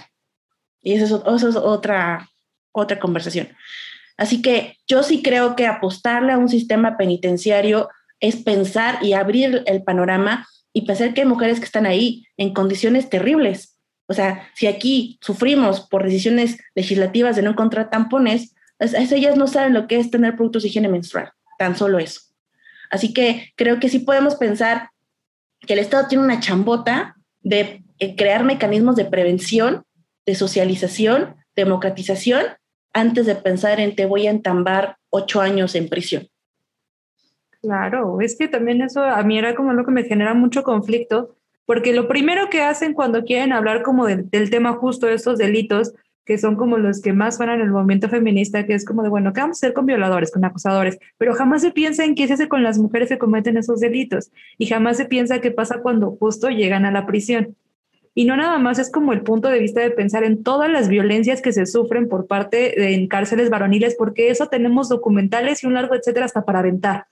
Y 0.82 0.95
eso 0.95 1.24
es, 1.34 1.55
otra, 1.55 2.28
otra 2.74 2.99
conversación. 2.99 3.47
Así 4.18 4.41
que 4.41 4.78
yo 4.88 5.03
sí 5.03 5.22
creo 5.22 5.55
que 5.55 5.68
apostarle 5.68 6.34
a 6.34 6.38
un 6.38 6.49
sistema 6.49 6.97
penitenciario 6.97 7.89
es 8.20 8.36
pensar 8.36 8.99
y 9.03 9.13
abrir 9.13 9.63
el 9.65 9.84
panorama 9.84 10.47
y 10.74 10.82
pensar 10.82 11.13
que 11.13 11.22
hay 11.22 11.28
mujeres 11.28 11.59
que 11.59 11.65
están 11.65 11.86
ahí 11.86 12.26
en 12.36 12.53
condiciones 12.53 13.09
terribles. 13.09 13.78
O 14.07 14.13
sea, 14.13 14.49
si 14.55 14.68
aquí 14.68 15.20
sufrimos 15.22 15.82
por 15.82 16.03
decisiones 16.03 16.57
legislativas 16.76 17.36
de 17.36 17.43
no 17.43 17.51
encontrar 17.51 17.89
tampones, 17.89 18.55
ellas 18.80 19.38
no 19.38 19.47
saben 19.47 19.74
lo 19.74 19.88
que 19.88 19.99
es 19.99 20.09
tener 20.11 20.36
productos 20.36 20.63
de 20.63 20.70
higiene 20.70 20.88
menstrual, 20.88 21.32
tan 21.59 21.76
solo 21.76 21.99
eso. 21.99 22.22
Así 22.89 23.13
que 23.13 23.51
creo 23.55 23.80
que 23.80 23.89
sí 23.89 23.99
podemos 23.99 24.36
pensar 24.36 24.91
que 25.59 25.74
el 25.74 25.80
Estado 25.80 26.07
tiene 26.07 26.24
una 26.24 26.39
chambota 26.39 27.15
de 27.41 27.84
eh, 27.99 28.15
crear 28.15 28.43
mecanismos 28.43 28.95
de 28.95 29.05
prevención, 29.05 29.84
de 30.26 30.36
socialización, 30.36 31.36
democratización, 31.55 32.43
antes 32.98 33.28
de 33.28 33.36
pensar 33.36 33.80
en 33.80 33.95
te 33.95 34.06
voy 34.06 34.26
a 34.26 34.32
entambar 34.32 34.98
ocho 35.12 35.39
años 35.39 35.76
en 35.76 35.88
prisión. 35.88 36.28
Claro, 37.62 38.22
es 38.22 38.36
que 38.38 38.48
también 38.48 38.82
eso 38.82 39.04
a 39.04 39.22
mí 39.24 39.38
era 39.38 39.56
como 39.56 39.74
lo 39.74 39.86
que 39.86 39.91
me 39.91 40.04
genera 40.04 40.34
mucho 40.34 40.64
conflicto, 40.64 41.36
porque 41.66 41.93
lo 41.93 42.08
primero 42.08 42.50
que 42.50 42.62
hacen 42.62 42.93
cuando 42.93 43.24
quieren 43.24 43.54
hablar 43.54 43.84
como 43.84 44.08
del, 44.08 44.50
tema 44.50 44.74
justo 44.74 45.06
de 45.06 45.14
estos 45.14 45.38
delitos, 45.38 45.93
que 46.26 46.38
son 46.38 46.56
como 46.56 46.78
los 46.78 47.02
que 47.02 47.14
más 47.14 47.38
van 47.38 47.50
en 47.50 47.62
el 47.62 47.70
movimiento 47.70 48.10
feminista, 48.10 48.66
que 48.66 48.74
es 48.74 48.84
como 48.84 49.04
de, 49.04 49.10
bueno, 49.10 49.32
¿qué 49.32 49.41
vamos 49.41 49.58
a 49.58 49.68
hacer 49.68 49.74
con 49.74 49.86
violadores, 49.86 50.32
con 50.32 50.43
acusadores? 50.43 50.98
Pero 51.18 51.36
jamás 51.36 51.62
se 51.62 51.72
piensa 51.72 52.04
en 52.04 52.16
qué 52.16 52.28
se 52.28 52.34
hace 52.34 52.50
con 52.50 52.64
las 52.64 52.80
mujeres 52.80 53.10
que 53.10 53.18
cometen 53.18 53.58
esos 53.58 53.80
delitos 53.80 54.32
y 54.58 54.66
jamás 54.66 54.98
se 54.98 55.06
piensa 55.06 55.39
qué 55.39 55.52
pasa 55.52 55.82
cuando 55.82 56.12
justo 56.12 56.50
llegan 56.50 56.86
a 56.86 56.91
la 56.91 57.06
prisión. 57.06 57.56
Y 58.18 58.26
no 58.26 58.36
nada 58.36 58.57
más 58.57 58.80
es 58.80 58.91
como 58.91 59.13
el 59.13 59.22
punto 59.22 59.47
de 59.47 59.59
vista 59.59 59.80
de 59.80 59.91
pensar 59.91 60.24
en 60.24 60.41
todas 60.41 60.72
las 60.72 60.88
violencias 60.88 61.39
que 61.39 61.53
se 61.53 61.68
sufren 61.68 62.09
por 62.09 62.26
parte 62.26 62.74
de 62.76 62.95
en 62.95 63.07
cárceles 63.07 63.51
varoniles, 63.51 63.93
porque 63.95 64.32
eso 64.32 64.47
tenemos 64.47 64.89
documentales 64.89 65.63
y 65.63 65.68
un 65.68 65.76
largo 65.76 65.93
etcétera 65.93 66.26
hasta 66.26 66.43
para 66.43 66.57
aventar. 66.57 67.05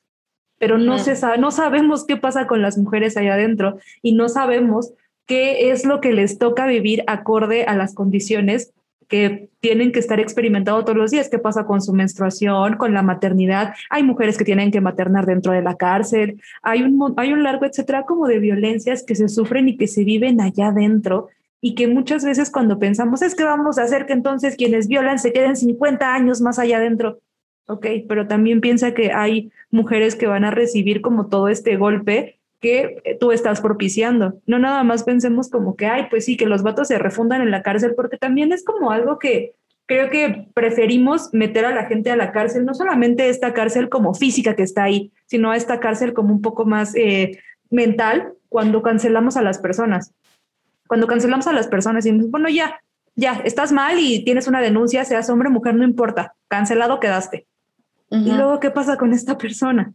Pero 0.57 0.79
no, 0.79 0.97
se 0.97 1.15
sabe, 1.15 1.37
no 1.37 1.51
sabemos 1.51 2.07
qué 2.07 2.17
pasa 2.17 2.47
con 2.47 2.63
las 2.63 2.79
mujeres 2.79 3.17
allá 3.17 3.35
adentro 3.35 3.77
y 4.01 4.15
no 4.15 4.29
sabemos 4.29 4.93
qué 5.27 5.69
es 5.69 5.85
lo 5.85 6.01
que 6.01 6.11
les 6.11 6.39
toca 6.39 6.65
vivir 6.65 7.03
acorde 7.05 7.65
a 7.65 7.75
las 7.75 7.93
condiciones 7.93 8.73
que 9.07 9.49
tienen 9.59 9.91
que 9.91 9.99
estar 9.99 10.19
experimentando 10.19 10.83
todos 10.83 10.97
los 10.97 11.11
días. 11.11 11.29
¿Qué 11.29 11.39
pasa 11.39 11.65
con 11.65 11.81
su 11.81 11.93
menstruación, 11.93 12.77
con 12.77 12.93
la 12.93 13.01
maternidad? 13.01 13.73
Hay 13.89 14.03
mujeres 14.03 14.37
que 14.37 14.45
tienen 14.45 14.71
que 14.71 14.81
maternar 14.81 15.25
dentro 15.25 15.51
de 15.51 15.61
la 15.61 15.75
cárcel. 15.75 16.41
Hay 16.61 16.83
un, 16.83 17.13
hay 17.17 17.33
un 17.33 17.43
largo 17.43 17.65
etcétera 17.65 18.03
como 18.05 18.27
de 18.27 18.39
violencias 18.39 19.03
que 19.03 19.15
se 19.15 19.29
sufren 19.29 19.69
y 19.69 19.77
que 19.77 19.87
se 19.87 20.03
viven 20.03 20.41
allá 20.41 20.67
adentro 20.67 21.29
y 21.61 21.73
que 21.73 21.87
muchas 21.87 22.23
veces 22.23 22.51
cuando 22.51 22.77
pensamos 22.77 23.21
es 23.21 23.33
que 23.33 23.43
vamos 23.43 23.79
a 23.79 23.83
hacer 23.83 24.05
que 24.05 24.13
entonces 24.13 24.55
quienes 24.55 24.87
violan 24.87 25.17
se 25.17 25.33
queden 25.33 25.55
50 25.55 26.13
años 26.13 26.41
más 26.41 26.59
allá 26.59 26.77
adentro. 26.77 27.19
Ok, 27.67 27.87
pero 28.07 28.27
también 28.27 28.61
piensa 28.61 28.93
que 28.93 29.11
hay 29.11 29.51
mujeres 29.71 30.15
que 30.15 30.27
van 30.27 30.43
a 30.43 30.51
recibir 30.51 31.01
como 31.01 31.27
todo 31.27 31.47
este 31.47 31.77
golpe 31.77 32.39
que 32.65 33.17
tú 33.19 33.31
estás 33.31 33.61
propiciando. 33.61 34.39
No 34.47 34.57
nada 34.57 34.83
más 34.83 35.03
pensemos 35.03 35.49
como 35.51 35.75
que, 35.75 35.85
ay, 35.85 36.07
pues 36.09 36.25
sí, 36.25 36.35
que 36.35 36.47
los 36.47 36.63
vatos 36.63 36.87
se 36.87 36.97
refundan 36.97 37.43
en 37.43 37.51
la 37.51 37.61
cárcel, 37.61 37.93
porque 37.95 38.17
también 38.17 38.51
es 38.51 38.65
como 38.65 38.89
algo 38.89 39.19
que 39.19 39.53
creo 39.85 40.09
que 40.09 40.47
preferimos 40.55 41.29
meter 41.31 41.65
a 41.65 41.75
la 41.75 41.85
gente 41.85 42.09
a 42.09 42.15
la 42.15 42.31
cárcel, 42.31 42.65
no 42.65 42.73
solamente 42.73 43.29
esta 43.29 43.53
cárcel 43.53 43.87
como 43.87 44.15
física 44.15 44.55
que 44.55 44.63
está 44.63 44.83
ahí, 44.83 45.11
sino 45.27 45.51
a 45.51 45.57
esta 45.57 45.79
cárcel 45.79 46.13
como 46.13 46.33
un 46.33 46.41
poco 46.41 46.65
más 46.65 46.95
eh, 46.95 47.39
mental 47.69 48.33
cuando 48.49 48.81
cancelamos 48.81 49.37
a 49.37 49.43
las 49.43 49.59
personas. 49.59 50.11
Cuando 50.87 51.05
cancelamos 51.05 51.45
a 51.45 51.53
las 51.53 51.67
personas 51.67 52.07
y 52.07 52.11
bueno, 52.13 52.49
ya, 52.49 52.81
ya, 53.15 53.41
estás 53.45 53.71
mal 53.71 53.99
y 53.99 54.25
tienes 54.25 54.47
una 54.47 54.59
denuncia, 54.59 55.05
seas 55.05 55.29
hombre 55.29 55.49
o 55.49 55.51
mujer, 55.51 55.75
no 55.75 55.83
importa, 55.83 56.33
cancelado 56.47 56.99
quedaste. 56.99 57.45
Y 58.09 58.31
luego, 58.31 58.59
¿qué 58.59 58.71
pasa 58.71 58.97
con 58.97 59.13
esta 59.13 59.37
persona? 59.37 59.93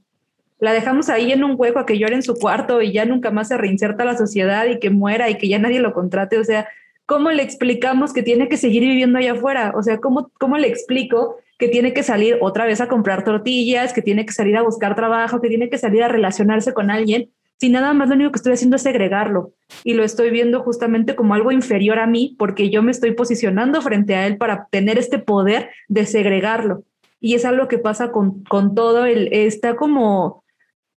La 0.60 0.72
dejamos 0.72 1.08
ahí 1.08 1.32
en 1.32 1.42
un 1.42 1.54
hueco 1.56 1.78
a 1.78 1.86
que 1.86 1.98
llore 1.98 2.14
en 2.14 2.22
su 2.22 2.34
cuarto 2.34 2.82
y 2.82 2.92
ya 2.92 3.04
nunca 3.06 3.30
más 3.30 3.48
se 3.48 3.56
reinserta 3.56 4.02
a 4.02 4.06
la 4.06 4.16
sociedad 4.16 4.66
y 4.66 4.78
que 4.78 4.90
muera 4.90 5.30
y 5.30 5.36
que 5.36 5.48
ya 5.48 5.58
nadie 5.58 5.80
lo 5.80 5.92
contrate. 5.92 6.38
O 6.38 6.44
sea, 6.44 6.68
¿cómo 7.06 7.30
le 7.30 7.42
explicamos 7.42 8.12
que 8.12 8.22
tiene 8.22 8.48
que 8.48 8.56
seguir 8.56 8.82
viviendo 8.82 9.18
allá 9.18 9.32
afuera? 9.32 9.72
O 9.74 9.82
sea, 9.82 9.98
¿cómo, 9.98 10.30
cómo 10.38 10.58
le 10.58 10.68
explico 10.68 11.36
que 11.58 11.68
tiene 11.68 11.92
que 11.92 12.02
salir 12.02 12.38
otra 12.40 12.66
vez 12.66 12.80
a 12.80 12.88
comprar 12.88 13.24
tortillas, 13.24 13.92
que 13.92 14.02
tiene 14.02 14.26
que 14.26 14.32
salir 14.32 14.56
a 14.56 14.62
buscar 14.62 14.94
trabajo, 14.94 15.40
que 15.40 15.48
tiene 15.48 15.70
que 15.70 15.78
salir 15.78 16.02
a 16.02 16.08
relacionarse 16.08 16.74
con 16.74 16.90
alguien? 16.90 17.30
Si 17.58 17.68
nada 17.68 17.92
más 17.92 18.08
lo 18.08 18.14
único 18.14 18.32
que 18.32 18.36
estoy 18.36 18.52
haciendo 18.54 18.76
es 18.76 18.82
segregarlo 18.82 19.52
y 19.84 19.94
lo 19.94 20.02
estoy 20.02 20.30
viendo 20.30 20.62
justamente 20.62 21.14
como 21.14 21.34
algo 21.34 21.52
inferior 21.52 21.98
a 21.98 22.06
mí 22.06 22.34
porque 22.38 22.70
yo 22.70 22.82
me 22.82 22.90
estoy 22.90 23.12
posicionando 23.12 23.82
frente 23.82 24.14
a 24.14 24.26
él 24.26 24.38
para 24.38 24.66
tener 24.70 24.98
este 24.98 25.18
poder 25.18 25.70
de 25.88 26.06
segregarlo. 26.06 26.84
Y 27.20 27.34
es 27.34 27.44
algo 27.44 27.68
que 27.68 27.76
pasa 27.76 28.12
con, 28.12 28.44
con 28.44 28.74
todo 28.74 29.04
el, 29.04 29.28
está 29.32 29.76
como 29.76 30.39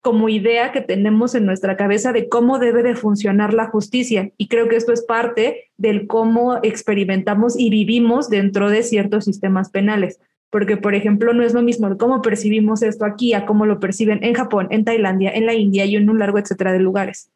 como 0.02 0.30
idea 0.30 0.72
que 0.72 0.82
tenemos 0.82 1.36
en 1.36 1.46
nuestra 1.46 1.78
cabeza 1.78 2.12
de 2.12 2.28
cómo 2.28 2.58
debe 2.58 2.82
de 2.82 2.96
funcionar 2.96 3.54
la 3.54 3.68
justicia. 3.68 4.32
Y 4.38 4.48
creo 4.48 4.68
que 4.68 4.76
esto 4.76 4.92
es 4.92 5.04
parte 5.04 5.72
del 5.78 6.08
cómo 6.08 6.60
experimentamos 6.64 7.58
y 7.58 7.70
vivimos 7.70 8.30
dentro 8.30 8.70
de 8.70 8.82
ciertos 8.82 9.26
sistemas 9.26 9.70
penales. 9.70 10.20
Porque, 10.50 10.76
por 10.76 10.96
ejemplo, 10.96 11.34
no 11.34 11.44
es 11.44 11.54
lo 11.54 11.62
mismo 11.62 11.98
cómo 11.98 12.22
percibimos 12.22 12.82
esto 12.82 13.06
aquí 13.06 13.34
a 13.34 13.46
cómo 13.46 13.66
lo 13.66 13.80
perciben 13.80 14.24
en 14.24 14.34
Japón, 14.34 14.68
en 14.72 14.84
Tailandia, 14.84 15.32
en 15.32 15.46
la 15.46 15.54
India 15.54 15.86
y 15.86 15.96
en 15.96 16.10
un 16.10 16.20
largo 16.20 16.40
etcétera 16.40 16.74
de 16.74 16.80
lugares. 16.80 17.30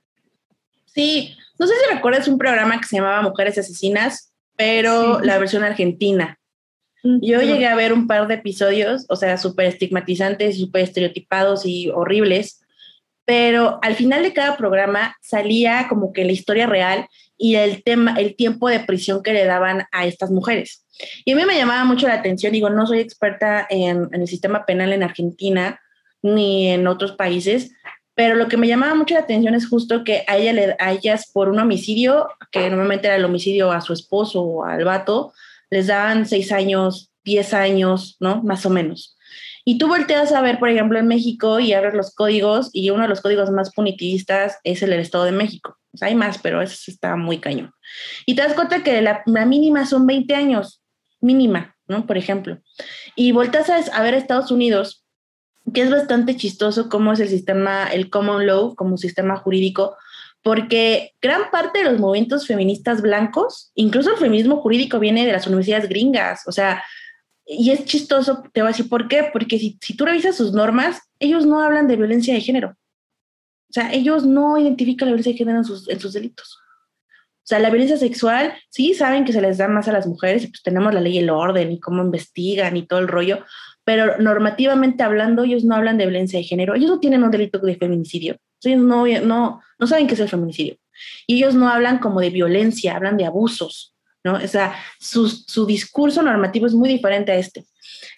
Sí, 0.85 1.35
no 1.59 1.67
sé 1.67 1.73
si 1.75 1.95
recuerdas 1.95 2.27
un 2.27 2.37
programa 2.37 2.79
que 2.79 2.87
se 2.87 2.97
llamaba 2.97 3.21
Mujeres 3.21 3.57
Asesinas, 3.57 4.33
pero 4.57 5.21
la 5.21 5.37
versión 5.37 5.63
argentina. 5.63 6.39
Yo 7.21 7.41
llegué 7.41 7.67
a 7.67 7.75
ver 7.75 7.93
un 7.93 8.07
par 8.07 8.27
de 8.27 8.33
episodios, 8.35 9.05
o 9.09 9.15
sea, 9.15 9.37
súper 9.37 9.67
estigmatizantes, 9.67 10.57
súper 10.57 10.81
estereotipados 10.81 11.65
y 11.65 11.89
horribles, 11.89 12.61
pero 13.25 13.79
al 13.83 13.95
final 13.95 14.23
de 14.23 14.33
cada 14.33 14.57
programa 14.57 15.15
salía 15.21 15.87
como 15.87 16.13
que 16.13 16.25
la 16.25 16.31
historia 16.31 16.65
real 16.65 17.07
y 17.37 17.55
el 17.55 17.83
tema, 17.83 18.15
el 18.17 18.35
tiempo 18.35 18.69
de 18.69 18.79
prisión 18.79 19.21
que 19.21 19.33
le 19.33 19.45
daban 19.45 19.83
a 19.91 20.05
estas 20.05 20.31
mujeres. 20.31 20.85
Y 21.25 21.33
a 21.33 21.35
mí 21.35 21.45
me 21.45 21.57
llamaba 21.57 21.83
mucho 21.85 22.07
la 22.07 22.15
atención, 22.15 22.53
digo, 22.53 22.69
no 22.69 22.87
soy 22.87 22.99
experta 22.99 23.67
en, 23.69 24.09
el 24.11 24.27
sistema 24.27 24.65
penal 24.65 24.91
en 24.91 25.03
Argentina 25.03 25.79
ni 26.23 26.69
en 26.69 26.87
otros 26.87 27.11
países, 27.11 27.71
pero 28.15 28.35
lo 28.35 28.47
que 28.47 28.57
me 28.57 28.67
llamaba 28.67 28.95
mucho 28.95 29.13
la 29.13 29.21
atención 29.21 29.53
es 29.53 29.67
justo 29.67 30.03
que 30.03 30.23
a, 30.27 30.37
ella 30.37 30.75
a 30.79 30.91
ellas 30.91 31.29
por 31.31 31.49
un 31.49 31.59
homicidio, 31.59 32.29
que 32.51 32.67
normalmente 32.69 33.07
era 33.07 33.17
el 33.17 33.25
homicidio 33.25 33.71
a 33.71 33.81
su 33.81 33.93
esposo 33.93 34.41
o 34.41 34.65
al 34.65 34.85
vato, 34.85 35.33
les 35.69 35.87
daban 35.87 36.25
seis 36.25 36.51
años, 36.51 37.11
diez 37.23 37.53
años, 37.53 38.17
¿no? 38.19 38.41
Más 38.43 38.65
o 38.65 38.69
menos. 38.69 39.15
Y 39.67 39.79
tú 39.79 39.87
volteas 39.87 40.31
a 40.31 40.41
ver, 40.41 40.59
por 40.59 40.69
ejemplo, 40.69 40.99
en 40.99 41.07
México 41.07 41.59
y 41.59 41.73
abres 41.73 41.95
los 41.95 42.13
códigos 42.13 42.69
y 42.71 42.91
uno 42.91 43.01
de 43.01 43.09
los 43.09 43.21
códigos 43.21 43.49
más 43.49 43.73
punitivistas 43.73 44.59
es 44.63 44.83
el 44.83 44.91
del 44.91 44.99
Estado 44.99 45.23
de 45.23 45.31
México. 45.31 45.77
hay 46.01 46.13
más, 46.13 46.37
pero 46.37 46.61
eso 46.61 46.75
está 46.87 47.15
muy 47.15 47.39
cañón. 47.39 47.71
Y 48.27 48.35
te 48.35 48.43
das 48.43 48.53
cuenta 48.53 48.83
que 48.83 49.01
la, 49.01 49.23
mínima 49.25 49.87
son 49.87 50.05
20 50.05 50.35
años, 50.35 50.83
mínima, 51.19 51.75
¿no? 51.87 52.05
Por 52.05 52.17
ejemplo. 52.17 52.59
Y 53.15 53.31
volteas 53.31 53.69
a, 53.71 53.77
a 53.77 54.03
ver 54.03 54.13
Estados 54.13 54.51
Unidos, 54.51 55.03
que 55.73 55.81
es 55.81 55.89
bastante 55.89 56.35
chistoso 56.35 56.87
cómo 56.87 57.13
es 57.13 57.19
el 57.19 57.29
sistema, 57.29 57.87
el 57.87 58.11
common 58.11 58.45
law 58.45 58.75
como 58.75 58.97
sistema 58.97 59.35
jurídico, 59.37 59.97
porque 60.45 61.15
gran 61.23 61.49
parte 61.49 61.79
de 61.79 61.85
los 61.85 61.99
movimientos 61.99 62.45
feministas 62.45 63.01
blancos, 63.01 63.71
incluso 63.73 64.11
el 64.11 64.17
feminismo 64.17 64.57
jurídico 64.57 64.99
viene 64.99 65.25
de 65.25 65.31
las 65.31 65.47
universidades 65.47 65.89
gringas, 65.89 66.43
o 66.45 66.51
sea, 66.51 66.83
y 67.47 67.71
es 67.71 67.83
chistoso, 67.85 68.43
te 68.53 68.61
voy 68.61 68.67
a 68.67 68.71
decir 68.71 68.87
por 68.87 69.07
qué, 69.07 69.27
porque 69.33 69.57
si, 69.57 69.79
si 69.81 69.97
tú 69.97 70.05
revisas 70.05 70.37
sus 70.37 70.53
normas, 70.53 71.01
ellos 71.17 71.47
no 71.47 71.61
hablan 71.61 71.87
de 71.87 71.95
violencia 71.95 72.35
de 72.35 72.41
género. 72.41 72.75
O 73.69 73.73
sea, 73.73 73.91
ellos 73.91 74.23
no 74.23 74.59
identifican 74.59 75.07
la 75.07 75.13
violencia 75.13 75.31
de 75.31 75.37
género 75.39 75.57
en 75.57 75.65
sus, 75.65 75.89
en 75.89 75.99
sus 75.99 76.13
delitos. 76.13 76.59
O 76.59 77.47
sea, 77.47 77.57
la 77.57 77.71
violencia 77.71 77.97
sexual, 77.97 78.53
sí 78.69 78.93
saben 78.93 79.25
que 79.25 79.33
se 79.33 79.41
les 79.41 79.57
da 79.57 79.67
más 79.67 79.87
a 79.87 79.93
las 79.93 80.05
mujeres 80.05 80.43
y 80.43 80.47
pues 80.49 80.61
tenemos 80.61 80.93
la 80.93 81.01
ley 81.01 81.15
y 81.15 81.19
el 81.19 81.31
orden 81.31 81.71
y 81.71 81.79
cómo 81.79 82.03
investigan 82.03 82.77
y 82.77 82.85
todo 82.85 82.99
el 82.99 83.07
rollo, 83.07 83.43
pero 83.83 84.19
normativamente 84.19 85.01
hablando, 85.01 85.43
ellos 85.43 85.63
no 85.63 85.73
hablan 85.73 85.97
de 85.97 86.05
violencia 86.05 86.37
de 86.37 86.45
género, 86.45 86.75
ellos 86.75 86.91
no 86.91 86.99
tienen 86.99 87.23
un 87.23 87.31
delito 87.31 87.57
de 87.57 87.77
feminicidio, 87.77 88.37
ellos 88.63 88.81
no, 88.81 89.05
no, 89.05 89.61
no 89.79 89.87
saben 89.87 90.07
qué 90.07 90.13
es 90.13 90.19
el 90.19 90.29
feminicidio. 90.29 90.77
Y 91.27 91.37
ellos 91.37 91.55
no 91.55 91.69
hablan 91.69 91.99
como 91.99 92.21
de 92.21 92.29
violencia, 92.29 92.95
hablan 92.95 93.17
de 93.17 93.25
abusos. 93.25 93.95
¿no? 94.23 94.35
O 94.35 94.47
sea, 94.47 94.75
su, 94.99 95.29
su, 95.29 95.65
discurso 95.65 96.23
normativo 96.23 96.65
es 96.65 96.73
muy 96.73 96.89
diferente 96.89 97.31
a 97.31 97.35
este. 97.35 97.65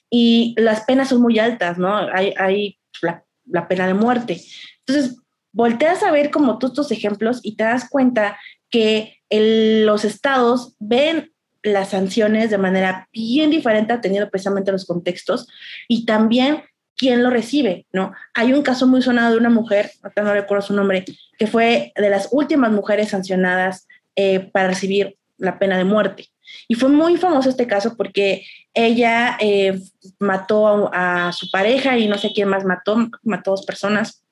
Y 0.09 0.55
las 0.57 0.85
penas 0.85 1.09
son 1.09 1.21
muy 1.21 1.37
altas, 1.37 1.77
¿no? 1.77 1.97
Hay, 1.97 2.33
hay 2.37 2.79
la, 3.01 3.67
pena 3.67 3.87
de 3.87 3.93
muerte. 3.93 4.41
Entonces, 4.85 5.17
volteas 5.51 6.03
a 6.03 6.11
ver 6.11 6.31
como 6.31 6.57
todos 6.57 6.71
estos 6.71 6.91
ejemplos 6.91 7.39
y 7.43 7.55
te 7.55 7.65
das 7.65 7.89
cuenta 7.89 8.37
que 8.69 9.17
los 9.29 10.05
estados 10.05 10.75
ven 10.79 11.33
las 11.63 11.89
sanciones 11.89 12.49
de 12.49 12.57
manera 12.57 13.09
bien 13.11 13.49
diferente 13.49 13.91
atendiendo 13.91 14.29
precisamente 14.29 14.71
los 14.71 14.85
contextos 14.85 15.47
y 15.89 16.05
también 16.05 16.63
quién 16.97 17.23
lo 17.23 17.29
recibe, 17.29 17.85
¿no? 17.93 18.11
Hay 18.33 18.53
un 18.53 18.63
caso 18.63 18.87
muy 18.87 19.01
sonado 19.01 19.31
de 19.31 19.37
una 19.37 19.49
mujer, 19.49 19.91
no 20.15 20.33
recuerdo 20.33 20.65
su 20.65 20.73
nombre, 20.73 21.05
que 21.37 21.47
fue 21.47 21.93
de 21.95 22.09
las 22.09 22.29
últimas 22.31 22.71
mujeres 22.71 23.09
sancionadas 23.09 23.87
eh, 24.15 24.39
para 24.51 24.69
recibir 24.69 25.15
la 25.37 25.59
pena 25.59 25.77
de 25.77 25.83
muerte. 25.83 26.29
Y 26.67 26.73
fue 26.73 26.89
muy 26.89 27.17
famoso 27.17 27.49
este 27.49 27.67
caso 27.67 27.95
porque 27.95 28.45
ella 28.73 29.37
eh, 29.39 29.79
mató 30.19 30.89
a, 30.91 31.31
su 31.31 31.49
pareja 31.51 31.97
y 31.97 32.07
no 32.07 32.17
sé 32.17 32.31
quién 32.33 32.49
más 32.49 32.65
mató, 32.65 33.09
mató 33.23 33.51
a 33.51 33.53
dos 33.55 33.65
personas. 33.65 34.23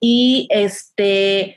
Y 0.00 0.48
este 0.50 1.56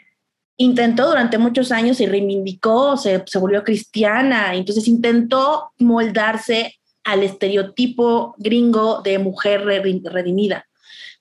intentó 0.58 1.08
durante 1.08 1.38
muchos 1.38 1.72
años 1.72 1.99
y 2.01 2.06
reivindicó, 2.06 2.97
se, 2.97 3.24
se 3.26 3.39
volvió 3.39 3.64
cristiana, 3.64 4.54
entonces 4.54 4.88
intentó 4.88 5.72
moldarse 5.80 6.76
al 7.04 7.24
estereotipo 7.24 8.36
gringo 8.38 9.01
de 9.01 9.20
mujer 9.20 9.66
redimida. 9.66 10.66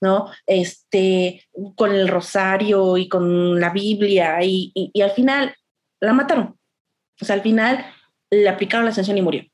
¿no? 0.02 0.28
Este, 0.46 1.46
con 1.76 1.92
el 1.92 2.08
rosario 2.08 2.98
y 2.98 3.08
con 3.08 3.60
la 3.60 3.70
Biblia, 3.70 4.36
y, 4.42 4.90
al 5.00 5.12
final 5.12 5.54
la 6.00 6.12
mataron. 6.12 6.58
O 7.20 7.24
sea, 7.24 7.36
al 7.36 7.42
final 7.42 7.86
le 8.28 8.48
aplicaron 8.48 8.84
la 8.84 8.92
sanción 8.92 9.16
y 9.16 9.22
murió. 9.22 9.44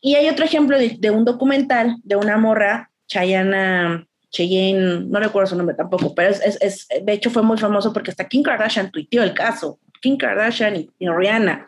Y 0.00 0.14
hay 0.14 0.28
otro 0.28 0.44
ejemplo 0.44 0.78
de, 0.78 1.10
un 1.10 1.24
documental 1.24 1.96
de 2.04 2.14
una 2.14 2.36
morra, 2.36 2.92
Chayana 3.08 4.06
Cheyenne, 4.30 5.06
no 5.08 5.18
recuerdo 5.18 5.48
su 5.48 5.56
nombre 5.56 5.74
tampoco, 5.74 6.14
pero 6.14 6.30
es, 6.30 6.86
de 7.02 7.12
hecho 7.12 7.30
fue 7.30 7.42
muy 7.42 7.58
famoso 7.58 7.92
porque 7.92 8.10
hasta 8.10 8.28
Kim 8.28 8.42
Kardashian 8.42 8.90
tuiteó 8.92 9.24
el 9.24 9.34
caso. 9.34 9.80
Kim 10.00 10.16
Kardashian 10.16 10.76
y, 10.76 10.90
Rihanna. 11.00 11.66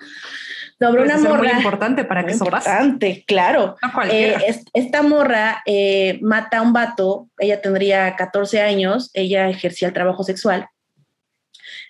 Sobre 0.80 1.02
una 1.02 1.18
morra. 1.18 1.38
Muy 1.38 1.62
importante 1.62 2.04
para 2.04 2.24
que 2.24 2.32
eso 2.32 2.44
Importante, 2.44 3.24
claro. 3.26 3.76
Eh, 4.10 4.36
esta 4.72 5.02
morra 5.02 5.62
eh, 5.66 6.18
mata 6.22 6.58
a 6.58 6.62
un 6.62 6.72
vato, 6.72 7.28
ella 7.38 7.60
tendría 7.60 8.14
14 8.14 8.62
años, 8.62 9.10
ella 9.14 9.48
ejercía 9.48 9.88
el 9.88 9.94
trabajo 9.94 10.22
sexual 10.22 10.68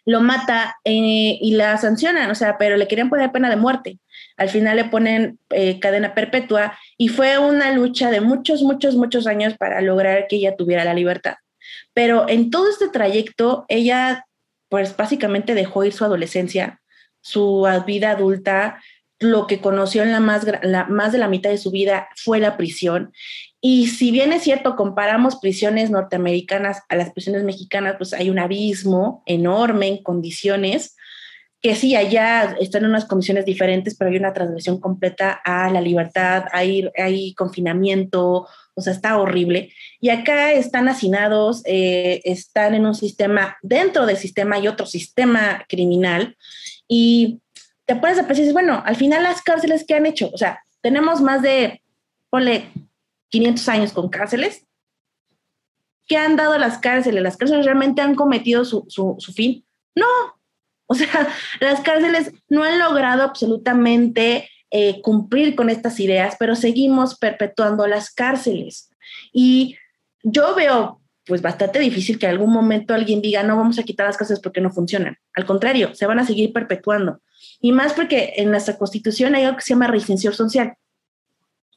lo 0.08 0.22
mata 0.22 0.76
eh, 0.84 1.38
y 1.38 1.52
la 1.52 1.76
sancionan, 1.76 2.30
o 2.30 2.34
sea, 2.34 2.56
pero 2.56 2.78
le 2.78 2.88
querían 2.88 3.10
poner 3.10 3.30
pena 3.30 3.50
de 3.50 3.56
muerte. 3.56 3.98
Al 4.38 4.48
final 4.48 4.76
le 4.76 4.84
ponen 4.84 5.38
eh, 5.50 5.78
cadena 5.80 6.14
perpetua 6.14 6.78
y 6.96 7.08
fue 7.08 7.36
una 7.38 7.72
lucha 7.72 8.10
de 8.10 8.22
muchos, 8.22 8.62
muchos, 8.62 8.96
muchos 8.96 9.26
años 9.26 9.54
para 9.58 9.82
lograr 9.82 10.26
que 10.26 10.36
ella 10.36 10.56
tuviera 10.56 10.86
la 10.86 10.94
libertad. 10.94 11.34
Pero 11.92 12.26
en 12.26 12.50
todo 12.50 12.70
este 12.70 12.88
trayecto, 12.88 13.66
ella, 13.68 14.24
pues 14.70 14.96
básicamente 14.96 15.54
dejó 15.54 15.84
ir 15.84 15.92
su 15.92 16.06
adolescencia, 16.06 16.80
su 17.28 17.66
vida 17.86 18.10
adulta, 18.10 18.82
lo 19.20 19.46
que 19.46 19.60
conoció 19.60 20.02
en 20.02 20.12
la 20.12 20.20
más, 20.20 20.46
la, 20.62 20.84
más 20.86 21.12
de 21.12 21.18
la 21.18 21.28
mitad 21.28 21.50
de 21.50 21.58
su 21.58 21.70
vida 21.70 22.08
fue 22.16 22.38
la 22.38 22.56
prisión 22.56 23.12
y 23.60 23.88
si 23.88 24.12
bien 24.12 24.32
es 24.32 24.42
cierto, 24.42 24.76
comparamos 24.76 25.36
prisiones 25.36 25.90
norteamericanas 25.90 26.82
a 26.88 26.94
las 26.94 27.10
prisiones 27.10 27.42
mexicanas, 27.42 27.96
pues 27.98 28.12
hay 28.12 28.30
un 28.30 28.38
abismo 28.38 29.22
enorme 29.26 29.88
en 29.88 30.02
condiciones 30.02 30.94
que 31.60 31.74
sí, 31.74 31.96
allá 31.96 32.56
están 32.60 32.84
en 32.84 32.90
unas 32.90 33.06
condiciones 33.06 33.44
diferentes, 33.44 33.96
pero 33.96 34.12
hay 34.12 34.16
una 34.16 34.32
transgresión 34.32 34.78
completa 34.78 35.40
a 35.44 35.68
la 35.70 35.80
libertad, 35.80 36.44
hay, 36.52 36.88
hay 36.96 37.34
confinamiento, 37.34 38.46
o 38.74 38.80
sea, 38.80 38.92
está 38.92 39.18
horrible. 39.18 39.72
Y 40.00 40.10
acá 40.10 40.52
están 40.52 40.88
hacinados, 40.88 41.62
eh, 41.64 42.20
están 42.22 42.74
en 42.74 42.86
un 42.86 42.94
sistema, 42.94 43.56
dentro 43.60 44.06
del 44.06 44.18
sistema 44.18 44.60
y 44.60 44.68
otro 44.68 44.86
sistema 44.86 45.64
criminal, 45.68 46.36
y 46.88 47.40
te 47.84 47.96
pones 47.96 48.18
a 48.18 48.26
pensar, 48.26 48.52
bueno, 48.52 48.82
al 48.84 48.96
final 48.96 49.22
las 49.22 49.42
cárceles 49.42 49.84
que 49.86 49.94
han 49.94 50.06
hecho, 50.06 50.30
o 50.32 50.38
sea, 50.38 50.64
tenemos 50.80 51.20
más 51.20 51.42
de, 51.42 51.82
ponle 52.30 52.70
500 53.28 53.68
años 53.68 53.92
con 53.92 54.08
cárceles. 54.08 54.64
¿Qué 56.06 56.16
han 56.16 56.36
dado 56.36 56.58
las 56.58 56.78
cárceles? 56.78 57.22
¿Las 57.22 57.36
cárceles 57.36 57.66
realmente 57.66 58.00
han 58.00 58.14
cometido 58.14 58.64
su, 58.64 58.84
su, 58.88 59.32
fin? 59.32 59.64
No. 59.94 60.06
O 60.86 60.94
sea, 60.94 61.28
las 61.60 61.80
cárceles 61.80 62.32
no 62.48 62.62
han 62.62 62.78
logrado 62.78 63.22
absolutamente 63.22 64.48
eh, 64.70 65.00
cumplir 65.02 65.54
con 65.54 65.70
estas 65.70 66.00
ideas, 66.00 66.36
pero 66.38 66.56
seguimos 66.56 67.18
perpetuando 67.18 67.86
las 67.86 68.10
cárceles. 68.10 68.90
Y 69.32 69.76
yo 70.22 70.54
veo 70.54 70.97
pues 71.28 71.42
bastante 71.42 71.78
difícil 71.78 72.18
que 72.18 72.24
en 72.24 72.32
algún 72.32 72.52
momento 72.52 72.94
alguien 72.94 73.20
diga, 73.20 73.42
no, 73.42 73.56
vamos 73.56 73.78
a 73.78 73.82
quitar 73.82 74.06
las 74.06 74.16
cárceles 74.16 74.40
porque 74.40 74.62
no 74.62 74.70
funcionan. 74.70 75.18
Al 75.34 75.44
contrario, 75.44 75.94
se 75.94 76.06
van 76.06 76.18
a 76.18 76.24
seguir 76.24 76.54
perpetuando. 76.54 77.20
Y 77.60 77.70
más 77.72 77.92
porque 77.92 78.32
en 78.36 78.50
nuestra 78.50 78.78
constitución 78.78 79.34
hay 79.34 79.44
algo 79.44 79.58
que 79.58 79.62
se 79.62 79.74
llama 79.74 79.88
reinserción 79.88 80.32
social. 80.34 80.74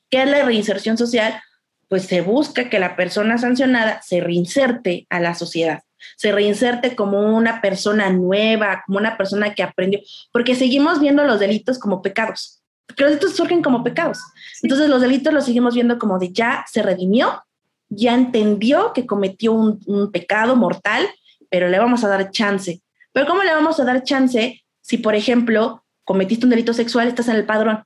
¿Qué 0.09 0.23
es 0.23 0.29
la 0.29 0.43
reinserción 0.43 0.97
social? 0.97 1.41
Pues 1.89 2.03
se 2.03 2.21
busca 2.21 2.69
que 2.69 2.79
la 2.79 2.95
persona 2.95 3.37
sancionada 3.37 4.01
se 4.01 4.21
reinserte 4.21 5.05
a 5.09 5.19
la 5.19 5.35
sociedad, 5.35 5.81
se 6.15 6.31
reinserte 6.31 6.95
como 6.95 7.35
una 7.35 7.61
persona 7.61 8.09
nueva, 8.09 8.83
como 8.85 8.99
una 8.99 9.17
persona 9.17 9.53
que 9.53 9.63
aprendió, 9.63 9.99
porque 10.31 10.55
seguimos 10.55 11.01
viendo 11.01 11.25
los 11.25 11.41
delitos 11.41 11.77
como 11.77 12.01
pecados, 12.01 12.63
porque 12.87 13.03
los 13.03 13.11
delitos 13.11 13.35
surgen 13.35 13.61
como 13.61 13.83
pecados. 13.83 14.19
Entonces 14.61 14.87
los 14.87 15.01
delitos 15.01 15.33
los 15.33 15.45
seguimos 15.45 15.75
viendo 15.75 15.99
como 15.99 16.17
de 16.19 16.31
ya 16.31 16.63
se 16.71 16.81
redimió, 16.81 17.43
ya 17.91 18.15
entendió 18.15 18.93
que 18.93 19.05
cometió 19.05 19.51
un, 19.51 20.11
pecado 20.11 20.55
mortal, 20.55 21.07
pero 21.49 21.67
le 21.67 21.77
vamos 21.77 22.03
a 22.03 22.07
dar 22.07 22.31
chance. 22.31 22.81
Pero 23.11 23.27
¿cómo 23.27 23.43
le 23.43 23.53
vamos 23.53 23.79
a 23.79 23.83
dar 23.83 24.03
chance 24.03 24.63
si, 24.81 24.97
por 24.97 25.13
ejemplo, 25.13 25.83
cometiste 26.05 26.45
un 26.45 26.51
delito 26.51 26.73
sexual, 26.73 27.09
estás 27.09 27.27
en 27.27 27.35
el 27.35 27.45
padrón? 27.45 27.83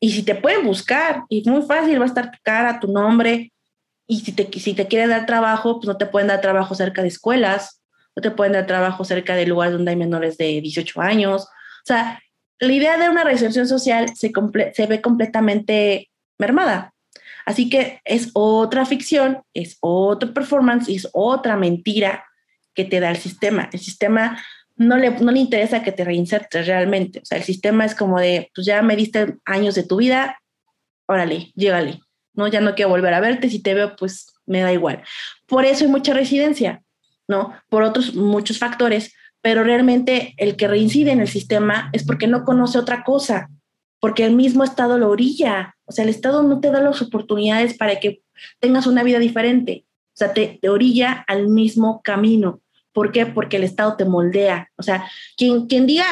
Y 0.00 0.12
si 0.12 0.22
te 0.22 0.34
pueden 0.34 0.64
buscar, 0.64 1.24
y 1.28 1.40
es 1.40 1.46
muy 1.46 1.62
fácil, 1.62 2.00
va 2.00 2.04
a 2.04 2.08
estar 2.08 2.30
tu 2.30 2.38
cara, 2.42 2.80
tu 2.80 2.90
nombre, 2.90 3.52
y 4.06 4.20
si 4.20 4.32
te, 4.32 4.48
si 4.58 4.72
te 4.72 4.88
quieren 4.88 5.10
dar 5.10 5.26
trabajo, 5.26 5.78
pues 5.78 5.86
no 5.86 5.98
te 5.98 6.06
pueden 6.06 6.28
dar 6.28 6.40
trabajo 6.40 6.74
cerca 6.74 7.02
de 7.02 7.08
escuelas, 7.08 7.82
no 8.16 8.22
te 8.22 8.30
pueden 8.30 8.54
dar 8.54 8.66
trabajo 8.66 9.04
cerca 9.04 9.34
de 9.34 9.46
lugares 9.46 9.74
donde 9.74 9.90
hay 9.90 9.96
menores 9.96 10.38
de 10.38 10.60
18 10.62 11.02
años. 11.02 11.42
O 11.44 11.84
sea, 11.84 12.18
la 12.58 12.72
idea 12.72 12.96
de 12.96 13.10
una 13.10 13.24
reinserción 13.24 13.68
social 13.68 14.10
se 14.16 14.86
ve 14.86 15.00
completamente 15.02 16.10
mermada. 16.38 16.94
Así 17.50 17.68
que 17.68 18.00
es 18.04 18.30
otra 18.32 18.86
ficción, 18.86 19.42
es 19.52 19.76
otro 19.80 20.32
performance, 20.32 20.88
es 20.88 21.08
otra 21.12 21.56
mentira 21.56 22.24
que 22.74 22.84
te 22.84 23.00
da 23.00 23.10
el 23.10 23.16
sistema. 23.16 23.68
El 23.72 23.80
sistema 23.80 24.40
no 24.76 24.96
le, 24.96 25.10
no 25.18 25.32
le 25.32 25.40
interesa 25.40 25.82
que 25.82 25.90
te 25.90 26.04
reinsertes 26.04 26.68
realmente. 26.68 27.18
O 27.18 27.24
sea, 27.24 27.38
el 27.38 27.44
sistema 27.44 27.84
es 27.84 27.96
como 27.96 28.20
de, 28.20 28.52
pues 28.54 28.68
ya 28.68 28.82
me 28.82 28.94
diste 28.94 29.34
años 29.44 29.74
de 29.74 29.82
tu 29.82 29.96
vida, 29.96 30.38
órale, 31.06 31.50
llégale. 31.56 32.00
¿no? 32.34 32.46
Ya 32.46 32.60
no 32.60 32.76
quiero 32.76 32.90
volver 32.90 33.14
a 33.14 33.20
verte, 33.20 33.50
si 33.50 33.60
te 33.60 33.74
veo, 33.74 33.96
pues 33.96 34.32
me 34.46 34.60
da 34.60 34.72
igual. 34.72 35.02
Por 35.46 35.64
eso 35.64 35.84
hay 35.84 35.90
mucha 35.90 36.14
residencia, 36.14 36.84
¿no? 37.26 37.52
Por 37.68 37.82
otros 37.82 38.14
muchos 38.14 38.58
factores, 38.58 39.12
pero 39.40 39.64
realmente 39.64 40.34
el 40.36 40.54
que 40.54 40.68
reincide 40.68 41.10
en 41.10 41.20
el 41.20 41.26
sistema 41.26 41.90
es 41.92 42.04
porque 42.04 42.28
no 42.28 42.44
conoce 42.44 42.78
otra 42.78 43.02
cosa, 43.02 43.50
porque 43.98 44.24
el 44.24 44.36
mismo 44.36 44.62
Estado 44.62 44.98
lo 44.98 45.10
orilla. 45.10 45.74
O 45.90 45.92
sea, 45.92 46.04
el 46.04 46.10
Estado 46.10 46.44
no 46.44 46.60
te 46.60 46.70
da 46.70 46.80
las 46.80 47.02
oportunidades 47.02 47.76
para 47.76 47.98
que 47.98 48.22
tengas 48.60 48.86
una 48.86 49.02
vida 49.02 49.18
diferente. 49.18 49.86
O 50.14 50.16
sea, 50.16 50.32
te, 50.32 50.60
orilla 50.68 51.24
al 51.26 51.48
mismo 51.48 52.00
camino. 52.04 52.60
¿Por 52.92 53.10
qué? 53.10 53.26
Porque 53.26 53.56
el 53.56 53.64
Estado 53.64 53.96
te 53.96 54.04
moldea. 54.04 54.70
O 54.76 54.84
sea, 54.84 55.10
quien, 55.36 55.66
quien 55.66 55.88
diga 55.88 56.06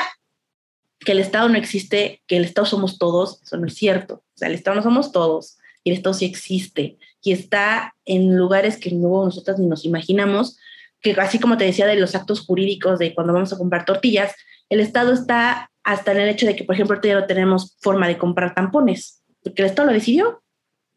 que 0.98 1.12
el 1.12 1.20
Estado 1.20 1.48
no 1.48 1.56
existe, 1.56 2.24
que 2.26 2.38
el 2.38 2.44
Estado 2.44 2.66
somos 2.66 2.98
todos, 2.98 3.40
eso 3.40 3.56
no 3.56 3.68
es 3.68 3.74
cierto. 3.74 4.14
O 4.14 4.38
sea, 4.38 4.48
el 4.48 4.54
Estado 4.54 4.74
no 4.74 4.82
somos 4.82 5.12
todos 5.12 5.58
y 5.84 5.90
el 5.90 5.96
Estado 5.96 6.14
sí 6.14 6.24
existe 6.24 6.98
y 7.22 7.30
está 7.30 7.94
en 8.04 8.36
lugares 8.36 8.78
que 8.78 8.90
luego 8.90 9.24
nosotras 9.24 9.60
ni 9.60 9.66
nos 9.68 9.84
imaginamos, 9.84 10.58
que 11.00 11.12
así 11.12 11.38
como 11.38 11.56
te 11.56 11.66
decía 11.66 11.86
de 11.86 11.94
los 11.94 12.16
actos 12.16 12.40
jurídicos 12.40 12.98
de 12.98 13.14
cuando 13.14 13.32
vamos 13.32 13.52
a 13.52 13.58
comprar 13.58 13.84
tortillas, 13.84 14.34
el 14.70 14.80
Estado 14.80 15.12
está 15.12 15.70
hasta 15.84 16.12
en 16.12 16.18
el 16.18 16.28
hecho 16.28 16.46
de 16.46 16.54
que, 16.54 16.64
por 16.64 16.74
ejemplo, 16.74 17.00
ya 17.02 17.14
no 17.14 17.26
tenemos 17.26 17.76
forma 17.80 18.08
de 18.08 18.18
comprar 18.18 18.54
tampones, 18.54 19.17
porque 19.42 19.62
el 19.62 19.68
Estado 19.68 19.88
lo 19.88 19.94
decidió 19.94 20.42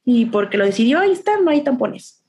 y 0.04 0.26
porque 0.26 0.58
lo 0.58 0.66
decidió, 0.66 1.00
ahí 1.00 1.12
está, 1.12 1.40
no 1.40 1.52
hay 1.52 1.64
tampones 1.64 2.22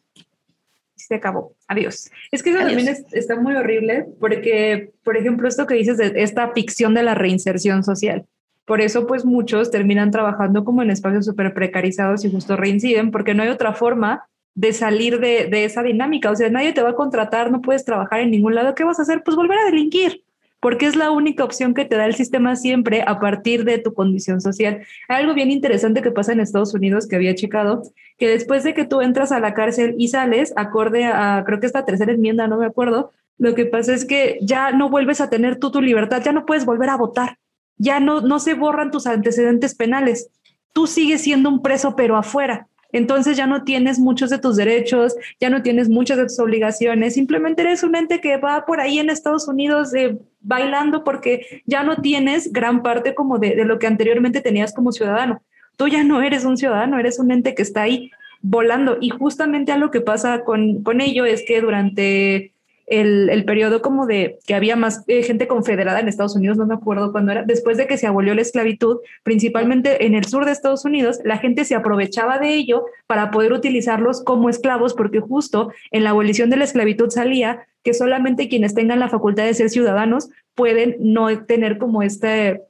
se 1.06 1.14
acabó, 1.14 1.54
adiós. 1.68 2.10
Es 2.30 2.42
que 2.42 2.50
eso 2.50 2.58
también 2.58 2.88
está 3.12 3.36
muy 3.36 3.54
horrible 3.54 4.06
porque, 4.20 4.92
por 5.04 5.16
ejemplo, 5.16 5.48
esto 5.48 5.66
que 5.66 5.74
dices 5.74 5.98
de 5.98 6.12
esta 6.16 6.52
ficción 6.52 6.94
de 6.94 7.02
la 7.02 7.14
reinserción 7.14 7.84
social. 7.84 8.26
Por 8.64 8.80
eso, 8.80 9.06
pues 9.06 9.24
muchos 9.24 9.70
terminan 9.70 10.10
trabajando 10.10 10.64
como 10.64 10.82
en 10.82 10.90
espacios 10.90 11.26
súper 11.26 11.52
precarizados 11.52 12.24
y 12.24 12.30
justo 12.30 12.56
reinciden 12.56 13.10
porque 13.10 13.34
no 13.34 13.42
hay 13.42 13.48
otra 13.48 13.74
forma 13.74 14.28
de 14.54 14.72
salir 14.72 15.18
de, 15.18 15.46
de, 15.46 15.64
esa 15.64 15.82
dinámica. 15.82 16.30
O 16.30 16.36
sea, 16.36 16.48
nadie 16.48 16.72
te 16.72 16.82
va 16.82 16.90
a 16.90 16.94
contratar, 16.94 17.50
no 17.50 17.60
puedes 17.60 17.84
trabajar 17.84 18.20
en 18.20 18.30
ningún 18.30 18.54
lado. 18.54 18.74
¿Qué 18.74 18.84
vas 18.84 18.98
a 18.98 19.02
hacer? 19.02 19.22
Pues 19.24 19.36
volver 19.36 19.58
a 19.58 19.64
delinquir 19.64 20.22
porque 20.62 20.86
es 20.86 20.94
la 20.94 21.10
única 21.10 21.42
opción 21.42 21.74
que 21.74 21.84
te 21.84 21.96
da 21.96 22.06
el 22.06 22.14
sistema 22.14 22.54
siempre 22.54 23.02
a 23.04 23.18
partir 23.18 23.64
de 23.64 23.78
tu 23.78 23.94
condición 23.94 24.40
social. 24.40 24.82
Hay 25.08 25.22
algo 25.22 25.34
bien 25.34 25.50
interesante 25.50 26.02
que 26.02 26.12
pasa 26.12 26.32
en 26.32 26.38
Estados 26.38 26.72
Unidos 26.72 27.08
que 27.08 27.16
había 27.16 27.34
checado, 27.34 27.82
que 28.16 28.28
después 28.28 28.62
de 28.62 28.72
que 28.72 28.84
tú 28.84 29.00
entras 29.00 29.32
a 29.32 29.40
la 29.40 29.54
cárcel 29.54 29.96
y 29.98 30.06
sales, 30.06 30.52
acorde 30.54 31.04
a, 31.04 31.42
creo 31.44 31.58
que 31.58 31.66
esta 31.66 31.84
tercera 31.84 32.12
enmienda, 32.12 32.46
no 32.46 32.58
me 32.58 32.66
acuerdo, 32.66 33.10
lo 33.38 33.56
que 33.56 33.66
pasa 33.66 33.92
es 33.92 34.04
que 34.04 34.38
ya 34.40 34.70
no 34.70 34.88
vuelves 34.88 35.20
a 35.20 35.28
tener 35.28 35.58
tú 35.58 35.72
tu 35.72 35.82
libertad, 35.82 36.22
ya 36.24 36.30
no 36.30 36.46
puedes 36.46 36.64
volver 36.64 36.90
a 36.90 36.96
votar, 36.96 37.38
ya 37.76 37.98
no, 37.98 38.20
no 38.20 38.38
se 38.38 38.54
borran 38.54 38.92
tus 38.92 39.08
antecedentes 39.08 39.74
penales, 39.74 40.30
tú 40.72 40.86
sigues 40.86 41.22
siendo 41.22 41.48
un 41.48 41.60
preso 41.60 41.96
pero 41.96 42.16
afuera 42.16 42.68
entonces 42.92 43.36
ya 43.36 43.46
no 43.46 43.64
tienes 43.64 43.98
muchos 43.98 44.30
de 44.30 44.38
tus 44.38 44.56
derechos, 44.56 45.16
ya 45.40 45.50
no 45.50 45.62
tienes 45.62 45.88
muchas 45.88 46.18
de 46.18 46.24
tus 46.24 46.38
obligaciones, 46.38 47.14
simplemente 47.14 47.62
eres 47.62 47.82
un 47.82 47.96
ente 47.96 48.20
que 48.20 48.36
va 48.36 48.64
por 48.66 48.80
ahí 48.80 48.98
en 48.98 49.10
Estados 49.10 49.48
Unidos 49.48 49.94
eh, 49.94 50.18
bailando 50.40 51.02
porque 51.04 51.62
ya 51.66 51.82
no 51.82 51.96
tienes 51.96 52.52
gran 52.52 52.82
parte 52.82 53.14
como 53.14 53.38
de, 53.38 53.64
lo 53.64 53.78
que 53.78 53.86
anteriormente 53.86 54.40
tenías 54.40 54.72
como 54.74 54.92
ciudadano. 54.92 55.42
Tú 55.76 55.88
ya 55.88 56.04
no 56.04 56.20
eres 56.20 56.44
un 56.44 56.56
ciudadano, 56.56 56.98
eres 56.98 57.18
un 57.18 57.30
ente 57.30 57.54
que 57.54 57.62
está 57.62 57.82
ahí 57.82 58.10
volando. 58.42 58.98
Y 59.00 59.08
justamente 59.10 59.72
algo 59.72 59.90
que 59.90 60.02
pasa 60.02 60.44
con, 60.44 60.82
con 60.82 61.00
ello 61.00 61.24
es 61.24 61.44
que 61.46 61.60
durante 61.60 62.51
el, 63.00 63.44
periodo 63.46 63.80
como 63.80 64.06
de 64.06 64.38
que 64.46 64.54
había 64.54 64.76
más 64.76 65.02
eh, 65.06 65.22
gente 65.22 65.48
confederada 65.48 66.00
en 66.00 66.08
Estados 66.08 66.36
Unidos, 66.36 66.58
no 66.58 66.66
me 66.66 66.74
acuerdo 66.74 67.10
cuándo 67.10 67.32
era, 67.32 67.42
después 67.42 67.78
de 67.78 67.86
que 67.86 67.96
se 67.96 68.06
abolió 68.06 68.34
la 68.34 68.42
esclavitud, 68.42 68.98
principalmente 69.22 70.04
en 70.04 70.14
el 70.14 70.26
sur 70.26 70.44
de 70.44 70.52
Estados 70.52 70.84
Unidos, 70.84 71.18
la 71.24 71.38
gente 71.38 71.64
se 71.64 71.74
aprovechaba 71.74 72.38
de 72.38 72.54
ello 72.54 72.84
para 73.06 73.30
poder 73.30 73.54
utilizarlos 73.54 74.22
como 74.22 74.50
esclavos, 74.50 74.92
porque 74.92 75.20
justo 75.20 75.72
en 75.90 76.04
la 76.04 76.10
abolición 76.10 76.50
de 76.50 76.58
la 76.58 76.64
esclavitud 76.64 77.08
salía 77.08 77.66
que 77.82 77.94
solamente 77.94 78.48
quienes 78.48 78.74
tengan 78.74 79.00
la 79.00 79.08
facultad 79.08 79.44
de 79.44 79.54
ser 79.54 79.70
ciudadanos 79.70 80.28
pueden 80.54 80.96
no 81.00 81.44
tener 81.46 81.78
como 81.78 82.02
este, 82.02 82.60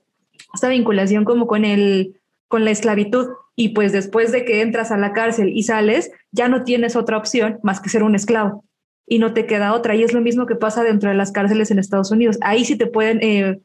esta 0.54 0.68
vinculación 0.68 1.24
como 1.24 1.46
con 1.48 1.64
el 1.64 2.14
con 2.46 2.64
la 2.64 2.70
esclavitud. 2.70 3.28
Y 3.56 3.70
pues 3.70 3.92
después 3.92 4.30
de 4.30 4.44
que 4.44 4.60
entras 4.60 4.92
a 4.92 4.98
la 4.98 5.12
cárcel 5.12 5.48
y 5.48 5.62
sales, 5.62 6.10
ya 6.32 6.48
no 6.48 6.64
tienes 6.64 6.96
otra 6.96 7.16
opción 7.16 7.58
más 7.62 7.80
que 7.80 7.88
ser 7.88 8.02
un 8.02 8.14
esclavo 8.14 8.64
y 9.06 9.18
no 9.18 9.34
te 9.34 9.46
queda 9.46 9.74
otra. 9.74 9.94
Y 9.94 10.02
es 10.02 10.12
lo 10.12 10.20
mismo 10.20 10.46
que 10.46 10.56
pasa 10.56 10.82
dentro 10.82 11.10
de 11.10 11.16
las 11.16 11.32
cárceles 11.32 11.70
en 11.70 11.78
Estados 11.78 12.10
Unidos. 12.10 12.38
Ahí 12.40 12.64
sí 12.64 12.76
te 12.76 12.86
pueden 12.86 13.18
eh, 13.22 13.60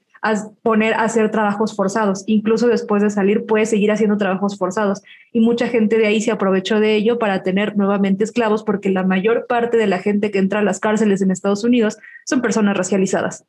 poner 0.61 0.93
a 0.93 1.03
hacer 1.03 1.29
trabajos 1.31 1.75
forzados. 1.75 2.23
Incluso 2.27 2.67
después 2.67 3.01
de 3.01 3.09
salir 3.09 3.45
puedes 3.45 3.69
seguir 3.69 3.91
haciendo 3.91 4.17
trabajos 4.17 4.57
forzados. 4.57 5.01
Y 5.31 5.39
mucha 5.39 5.67
gente 5.67 5.97
de 5.97 6.07
ahí 6.07 6.21
se 6.21 6.31
aprovechó 6.31 6.79
de 6.79 6.95
ello 6.95 7.19
para 7.19 7.43
tener 7.43 7.77
nuevamente 7.77 8.23
esclavos 8.23 8.63
porque 8.63 8.89
la 8.89 9.03
mayor 9.03 9.45
parte 9.47 9.77
de 9.77 9.87
la 9.87 9.99
gente 9.99 10.31
que 10.31 10.39
entra 10.39 10.59
a 10.59 10.63
las 10.63 10.79
cárceles 10.79 11.21
en 11.21 11.31
Estados 11.31 11.63
Unidos 11.63 11.97
son 12.25 12.41
personas 12.41 12.75
racializadas. 12.75 13.45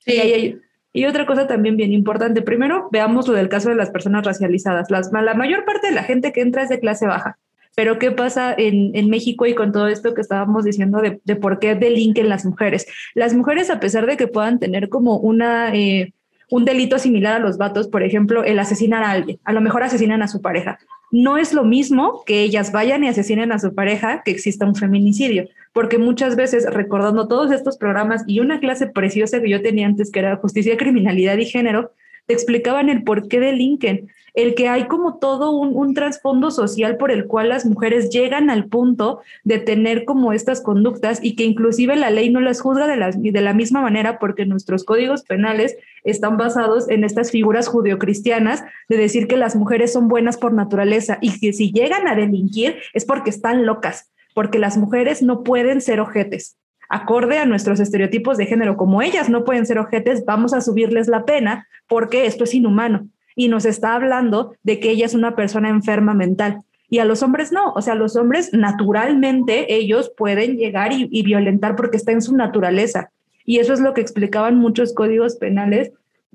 Sí. 0.00 0.60
Y, 0.94 1.06
otra 1.06 1.24
cosa 1.24 1.46
también 1.46 1.76
bien 1.76 1.92
importante. 1.92 2.42
Primero, 2.42 2.88
veamos 2.92 3.26
lo 3.26 3.34
del 3.34 3.48
caso 3.48 3.70
de 3.70 3.76
las 3.76 3.90
personas 3.90 4.26
racializadas. 4.26 4.90
Las, 4.90 5.10
la 5.10 5.34
mayor 5.34 5.64
parte 5.64 5.86
de 5.86 5.94
la 5.94 6.02
gente 6.02 6.32
que 6.32 6.42
entra 6.42 6.62
es 6.62 6.68
de 6.68 6.80
clase 6.80 7.06
baja. 7.06 7.38
Pero 7.74 7.98
¿qué 7.98 8.10
pasa 8.10 8.54
en, 8.56 8.94
en 8.94 9.08
México 9.08 9.46
y 9.46 9.54
con 9.54 9.72
todo 9.72 9.88
esto 9.88 10.14
que 10.14 10.20
estábamos 10.20 10.64
diciendo 10.64 11.00
de, 11.00 11.20
de, 11.24 11.36
por 11.36 11.58
qué 11.58 11.74
delinquen 11.74 12.28
las 12.28 12.44
mujeres? 12.44 12.86
Las 13.14 13.34
mujeres, 13.34 13.70
a 13.70 13.80
pesar 13.80 14.06
de 14.06 14.16
que 14.16 14.28
puedan 14.28 14.58
tener 14.58 14.88
como 14.88 15.16
una... 15.18 15.74
Eh, 15.74 16.12
un 16.52 16.66
delito 16.66 16.98
similar 16.98 17.32
a 17.32 17.38
los 17.38 17.56
vatos, 17.56 17.88
por 17.88 18.02
ejemplo, 18.02 18.44
el 18.44 18.58
asesinar 18.58 19.02
a 19.02 19.10
alguien, 19.10 19.40
a 19.44 19.54
lo 19.54 19.62
mejor 19.62 19.84
asesinan 19.84 20.20
a 20.20 20.28
su 20.28 20.42
pareja. 20.42 20.78
No 21.10 21.38
es 21.38 21.54
lo 21.54 21.64
mismo 21.64 22.24
que 22.26 22.42
ellas 22.42 22.72
vayan 22.72 23.02
y 23.04 23.08
asesinen 23.08 23.52
a 23.52 23.58
su 23.58 23.74
pareja 23.74 24.22
que 24.22 24.32
exista 24.32 24.66
un 24.66 24.74
feminicidio, 24.74 25.48
porque 25.72 25.96
muchas 25.96 26.36
veces, 26.36 26.66
recordando 26.70 27.26
todos 27.26 27.52
estos 27.52 27.78
programas 27.78 28.22
y 28.26 28.40
una 28.40 28.60
clase 28.60 28.86
preciosa 28.86 29.40
que 29.40 29.48
yo 29.48 29.62
tenía 29.62 29.86
antes, 29.86 30.10
que 30.10 30.18
era 30.18 30.36
justicia, 30.36 30.76
criminalidad 30.76 31.38
y 31.38 31.46
género, 31.46 31.92
te 32.26 32.34
explicaban 32.34 32.88
el 32.88 33.04
por 33.04 33.28
qué 33.28 33.40
delinquen 33.40 34.08
el 34.34 34.54
que 34.54 34.68
hay 34.68 34.86
como 34.86 35.18
todo 35.18 35.50
un, 35.50 35.92
trasfondo 35.94 36.50
social 36.50 36.96
por 36.96 37.10
el 37.10 37.26
cual 37.26 37.50
las 37.50 37.66
mujeres 37.66 38.08
llegan 38.08 38.48
al 38.48 38.66
punto 38.66 39.20
de 39.44 39.58
tener 39.58 40.06
como 40.06 40.32
estas 40.32 40.62
conductas 40.62 41.18
y 41.22 41.36
que 41.36 41.44
inclusive 41.44 41.96
la 41.96 42.10
ley 42.10 42.30
no 42.30 42.40
las 42.40 42.62
juzga 42.62 42.86
de 42.86 42.96
la, 42.96 43.10
de 43.10 43.40
la 43.40 43.52
misma 43.52 43.82
manera 43.82 44.18
porque 44.18 44.46
nuestros 44.46 44.84
códigos 44.84 45.22
penales 45.22 45.76
están 46.04 46.38
basados 46.38 46.88
en 46.88 47.04
estas 47.04 47.30
figuras 47.30 47.68
judeocristianas 47.68 48.64
de 48.88 48.96
decir 48.96 49.26
que 49.26 49.36
las 49.36 49.54
mujeres 49.54 49.92
son 49.92 50.08
buenas 50.08 50.38
por 50.38 50.54
naturaleza 50.54 51.18
y 51.20 51.38
que 51.38 51.52
si 51.52 51.70
llegan 51.70 52.08
a 52.08 52.14
delinquir 52.14 52.76
es 52.94 53.04
porque 53.04 53.28
están 53.28 53.66
locas, 53.66 54.10
porque 54.34 54.58
las 54.58 54.78
mujeres 54.78 55.22
no 55.22 55.42
pueden 55.42 55.82
ser 55.82 56.00
ojetes 56.00 56.56
acorde 56.92 57.38
a 57.38 57.46
nuestros 57.46 57.80
estereotipos 57.80 58.36
de 58.36 58.44
género, 58.44 58.76
como 58.76 59.00
ellas 59.00 59.30
no 59.30 59.44
pueden 59.44 59.64
ser 59.64 59.78
ojetes, 59.78 60.24
vamos 60.26 60.52
a 60.52 60.60
subirles 60.60 61.08
la 61.08 61.24
pena 61.24 61.66
porque 61.88 62.26
esto 62.26 62.44
es 62.44 62.54
inhumano 62.54 63.08
y 63.34 63.48
nos 63.48 63.64
está 63.64 63.94
hablando 63.94 64.54
de 64.62 64.78
que 64.78 64.90
ella 64.90 65.06
es 65.06 65.14
una 65.14 65.34
persona 65.34 65.70
enferma 65.70 66.12
mental. 66.12 66.60
Y 66.90 66.98
a 66.98 67.06
los 67.06 67.22
hombres 67.22 67.50
no, 67.50 67.72
o 67.72 67.80
sea, 67.80 67.94
los 67.94 68.14
hombres 68.16 68.52
naturalmente 68.52 69.74
ellos 69.74 70.12
pueden 70.14 70.58
llegar 70.58 70.92
y, 70.92 71.08
y 71.10 71.22
violentar 71.22 71.76
porque 71.76 71.96
está 71.96 72.12
en 72.12 72.20
su 72.20 72.36
naturaleza. 72.36 73.10
Y 73.46 73.58
eso 73.58 73.72
es 73.72 73.80
lo 73.80 73.94
que 73.94 74.02
explicaban 74.02 74.58
muchos 74.58 74.92
códigos 74.92 75.36
penales 75.36 75.92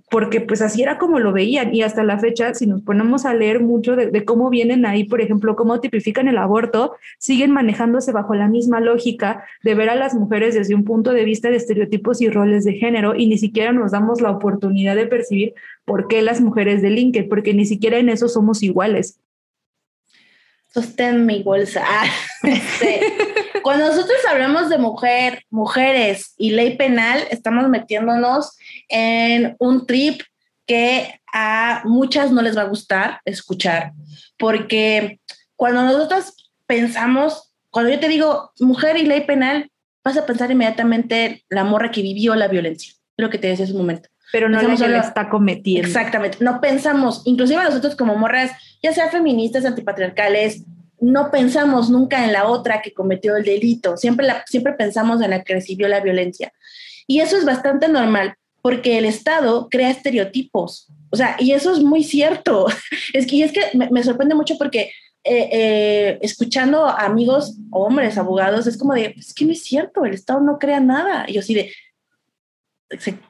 porque 0.10 0.40
pues 0.40 0.62
así 0.62 0.82
era 0.82 0.98
como 0.98 1.20
lo 1.20 1.34
veían 1.34 1.76
y 1.76 1.82
hasta 1.82 2.04
la 2.04 2.18
fecha, 2.18 2.54
si 2.54 2.66
nos 2.66 2.82
ponemos 2.82 3.26
a 3.26 3.34
leer 3.34 3.60
mucho 3.60 3.96
de, 3.96 4.24
cómo 4.24 4.50
vienen 4.50 4.86
ahí, 4.86 5.04
por 5.04 5.20
ejemplo, 5.20 5.56
cómo 5.56 5.82
tipifican 5.82 6.30
el 6.30 6.38
aborto, 6.38 6.96
siguen 7.18 7.52
manejándose 7.52 8.14
bajo 8.14 8.34
la 8.34 8.48
misma 8.48 8.80
lógica 8.80 9.44
de 9.64 9.76
ver 9.76 9.90
a 9.90 9.96
las 9.96 10.14
mujeres 10.14 10.56
desde 10.56 10.76
un 10.76 10.86
punto 10.86 11.12
de 11.12 11.26
vista 11.26 11.50
de 11.50 11.58
estereotipos 11.58 12.22
y 12.22 12.30
roles 12.30 12.64
de 12.64 12.74
género 12.74 13.16
y 13.16 13.28
ni 13.28 13.38
siquiera 13.38 13.74
nos 13.74 13.92
damos 13.92 14.22
la 14.22 14.32
oportunidad 14.32 14.96
de 14.96 15.08
percibir 15.08 15.54
por 15.84 16.08
qué 16.08 16.22
las 16.22 16.40
mujeres 16.40 16.82
delinquen, 16.82 17.28
porque 17.28 17.54
ni 17.54 17.66
siquiera 17.66 17.98
en 17.98 18.08
eso 18.08 18.30
somos 18.30 18.64
iguales. 18.64 19.20
Sostén 20.68 21.26
mi 21.26 21.44
bolsa. 21.44 21.84
Este, 22.44 23.02
cuando 23.62 23.88
nosotros 23.88 24.18
hablamos 24.30 24.70
de 24.70 24.78
mujer, 24.78 25.44
mujeres 25.50 26.34
y 26.38 26.52
ley 26.52 26.76
penal, 26.78 27.24
estamos 27.30 27.68
metiéndonos 27.70 28.58
en 28.90 29.56
un 29.60 29.86
trip 29.86 30.22
que 30.66 31.22
a 31.34 31.82
muchas 31.86 32.32
no 32.32 32.42
les 32.42 32.58
va 32.58 32.64
a 32.64 32.68
gustar 32.68 33.22
escuchar, 33.26 33.94
porque 34.38 35.20
cuando 35.56 35.84
nosotros 35.84 36.52
pensamos, 36.66 37.54
cuando 37.70 37.92
yo 37.92 38.00
te 38.00 38.08
digo 38.08 38.52
mujer 38.60 38.98
y 38.98 39.06
ley 39.06 39.22
penal, 39.22 39.72
vas 40.04 40.18
a 40.18 40.26
pensar 40.26 40.52
inmediatamente 40.52 41.44
la 41.50 41.64
morra 41.64 41.92
que 41.92 42.02
vivió 42.02 42.36
la 42.36 42.48
violencia, 42.48 42.94
lo 43.18 43.30
que 43.30 43.38
te 43.38 43.48
decía 43.48 43.66
hace 43.66 43.74
un 43.74 43.80
momento. 43.80 44.10
Pero 44.32 44.50
no 44.50 44.58
Pensamos 44.58 44.80
la 44.82 44.88
que 44.88 44.92
lo 44.94 45.00
está 45.00 45.30
cometiendo. 45.30 45.88
Exactamente, 45.88 46.38
no 46.42 46.60
pensamos, 46.60 47.22
inclusive 47.26 47.64
nosotros 47.64 47.96
como 47.96 48.16
morras, 48.18 48.52
ya 48.84 48.92
sea 48.94 49.10
feministas, 49.10 49.66
antipatriarcales, 49.66 50.66
no 51.00 51.32
pensamos 51.32 51.90
nunca 51.90 52.26
en 52.26 52.34
la 52.34 52.48
otra 52.48 52.82
que 52.82 52.94
cometió 52.94 53.36
el 53.36 53.44
delito, 53.44 53.98
siempre, 53.98 54.28
siempre 54.46 54.74
pensamos 54.74 55.22
en 55.22 55.32
la 55.32 55.44
que 55.44 55.54
recibió 55.54 55.88
la 55.88 56.00
violencia. 56.00 56.52
Y 57.06 57.20
eso 57.20 57.38
es 57.38 57.46
bastante 57.46 57.88
normal 57.88 58.36
porque 58.62 58.98
el 58.98 59.06
Estado 59.06 59.70
crea 59.70 59.90
estereotipos, 59.90 60.88
o 61.10 61.16
sea, 61.16 61.38
y 61.40 61.52
eso 61.54 61.72
es 61.72 61.80
muy 61.80 62.04
cierto. 62.04 62.68
Es 63.14 63.26
que, 63.26 63.44
es 63.44 63.52
que 63.52 63.62
me, 63.74 64.04
sorprende 64.04 64.36
mucho 64.36 64.58
porque 64.58 64.92
eh, 65.24 65.50
eh, 65.52 66.20
escuchando 66.22 66.86
a 66.86 67.06
amigos, 67.06 67.58
hombres, 67.72 68.18
abogados, 68.18 68.68
es 68.68 68.78
como 68.78 68.94
de, 68.94 69.14
es 69.18 69.34
que 69.34 69.46
no 69.46 69.52
es 69.54 69.64
cierto, 69.64 70.06
el 70.06 70.14
Estado 70.14 70.42
no 70.42 70.60
crea 70.60 70.80
nada. 70.80 71.26
Y 71.28 71.34
yo 71.34 71.40
así 71.40 71.54
de, 71.54 71.72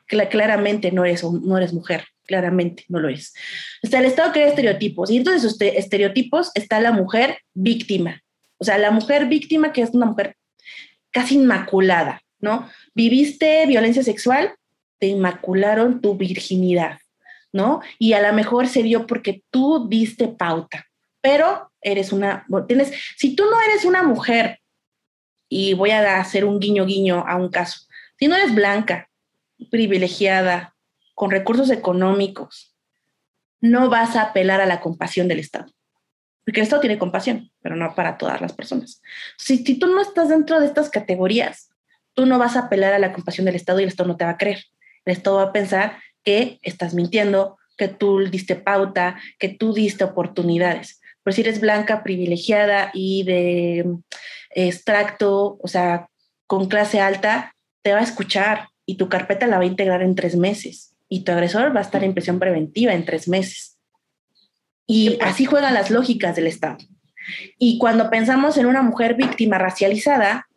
claramente 0.08 0.92
no 0.92 1.06
eres, 1.06 1.24
no 1.24 1.58
eres 1.58 1.74
mujer, 1.74 2.06
claramente 2.28 2.86
no 2.90 3.00
lo 3.00 3.10
eres. 3.10 3.34
O 3.84 3.88
sea, 3.88 4.00
el 4.00 4.06
Estado 4.06 4.32
crea 4.32 4.50
estereotipos 4.50 5.10
y 5.10 5.20
de 5.20 5.36
esos 5.36 5.54
este- 5.54 5.80
estereotipos 5.80 6.52
está 6.54 6.80
la 6.80 6.92
mujer 6.92 7.40
víctima. 7.54 8.22
O 8.58 8.66
sea, 8.66 8.78
la 8.78 8.92
mujer 8.92 9.26
víctima 9.28 9.72
que 9.72 9.82
es 9.82 9.92
una 9.92 10.06
mujer 10.06 10.36
casi 11.12 11.36
inmaculada, 11.36 12.22
¿no? 12.40 12.70
Viviste 12.94 13.66
violencia 13.66 14.04
sexual, 14.04 14.54
te 15.00 15.08
inmacularon 15.08 16.02
tu 16.02 16.16
virginidad, 16.16 17.00
¿no? 17.52 17.82
Y 17.98 18.14
a 18.14 18.22
lo 18.22 18.34
mejor 18.34 18.68
se 18.68 18.84
dio 18.84 19.08
porque 19.08 19.44
tú 19.50 19.88
diste 19.88 20.28
pauta, 20.28 20.86
pero 21.22 21.72
eres 21.82 22.12
una, 22.12 22.46
tienes, 22.68 22.94
si 23.16 23.36
tú 23.36 23.46
no 23.46 23.62
eres 23.62 23.86
una 23.86 24.04
mujer, 24.04 24.60
y 25.50 25.74
voy 25.74 25.92
a 25.92 26.20
hacer 26.20 26.44
un 26.44 26.60
guiño 26.60 26.86
guiño 26.86 27.24
a 27.26 27.38
un 27.38 27.50
caso, 27.50 27.88
si 28.20 28.28
no 28.28 28.36
eres 28.36 28.54
blanca, 28.54 29.10
privilegiada, 29.70 30.76
con 31.18 31.32
recursos 31.32 31.72
económicos, 31.72 32.76
no 33.60 33.90
vas 33.90 34.16
a 34.16 34.22
apelar 34.22 34.62
a 34.62 34.68
la 34.68 34.82
compasión 34.82 35.28
del 35.28 35.40
Estado. 35.40 35.74
Porque 36.46 36.60
el 36.60 36.66
Estado 36.66 36.82
tiene 36.82 37.00
compasión, 37.00 37.50
pero 37.60 37.76
no 37.76 37.96
para 37.96 38.20
todas 38.20 38.40
las 38.40 38.54
personas. 38.54 39.02
Si, 39.36 39.64
tú 39.80 39.88
no 39.88 40.00
estás 40.00 40.30
dentro 40.30 40.60
de 40.60 40.68
estas 40.68 40.92
categorías, 40.92 41.72
tú 42.14 42.28
no 42.28 42.38
vas 42.38 42.56
a 42.56 42.66
apelar 42.66 42.94
a 42.94 43.00
la 43.00 43.14
compasión 43.14 43.46
del 43.46 43.56
Estado 43.56 43.80
y 43.80 43.84
el 43.84 43.90
Estado 43.90 44.10
no 44.10 44.16
te 44.16 44.26
va 44.26 44.32
a 44.32 44.38
creer. 44.38 44.64
El 45.06 45.14
Estado 45.14 45.38
va 45.38 45.44
a 45.46 45.52
pensar 45.52 45.98
que 46.24 46.60
estás 46.62 46.94
mintiendo, 46.94 47.58
que 47.78 47.88
tú 47.88 48.20
diste 48.20 48.56
pauta, 48.56 49.20
que 49.40 49.50
tú 49.50 49.74
diste 49.74 50.04
oportunidades. 50.04 51.02
Pero 51.24 51.34
si 51.34 51.42
eres 51.42 51.60
blanca, 51.60 52.04
privilegiada 52.04 52.92
y 52.94 53.24
de 53.24 53.80
eh, 53.80 53.88
extracto, 54.68 55.58
o 55.60 55.68
sea, 55.68 56.10
con 56.46 56.68
clase 56.68 57.02
alta, 57.02 57.56
te 57.82 57.94
va 57.94 58.02
a 58.02 58.04
escuchar 58.04 58.70
y 58.86 58.98
tu 58.98 59.10
carpeta 59.10 59.48
la 59.48 59.58
va 59.58 59.64
a 59.64 59.66
integrar 59.66 60.04
en 60.04 60.14
tres 60.14 60.36
meses 60.36 60.94
y 61.10 61.24
tu 61.24 61.32
agresor 61.32 61.76
va 61.76 61.80
a 61.80 61.84
estar 61.84 62.04
en 62.04 62.14
prisión 62.14 62.40
preventiva 62.40 62.94
en 62.94 63.06
tres 63.06 63.28
meses. 63.28 63.78
Y 64.86 65.18
así 65.22 65.46
juegan 65.46 65.74
las 65.74 65.92
lógicas 65.92 66.36
del 66.36 66.48
Estado. 66.48 66.78
Y 67.58 67.78
cuando 67.78 68.10
pensamos 68.10 68.58
en 68.58 68.66
una 68.66 68.82
mujer 68.82 69.16
víctima 69.16 69.58
racializada, 69.58 70.48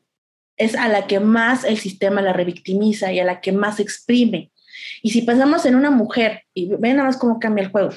es 0.57 0.77
a 0.77 0.89
la 0.89 1.07
que 1.07 1.21
más 1.21 1.65
el 1.65 1.79
sistema 1.79 2.23
la 2.23 2.33
revictimiza 2.33 3.13
y 3.13 3.19
a 3.19 3.25
la 3.25 3.41
que 3.41 3.53
más 3.53 3.81
exprime. 3.81 4.53
Y 5.03 5.11
si 5.11 5.23
pensamos 5.23 5.67
en 5.67 5.75
una 5.75 5.91
mujer, 5.91 6.45
y 6.55 6.69
ven 6.77 6.97
nada 6.97 7.09
más 7.09 7.17
cómo 7.17 7.41
cambia 7.41 7.65
el 7.65 7.71
juego, 7.71 7.91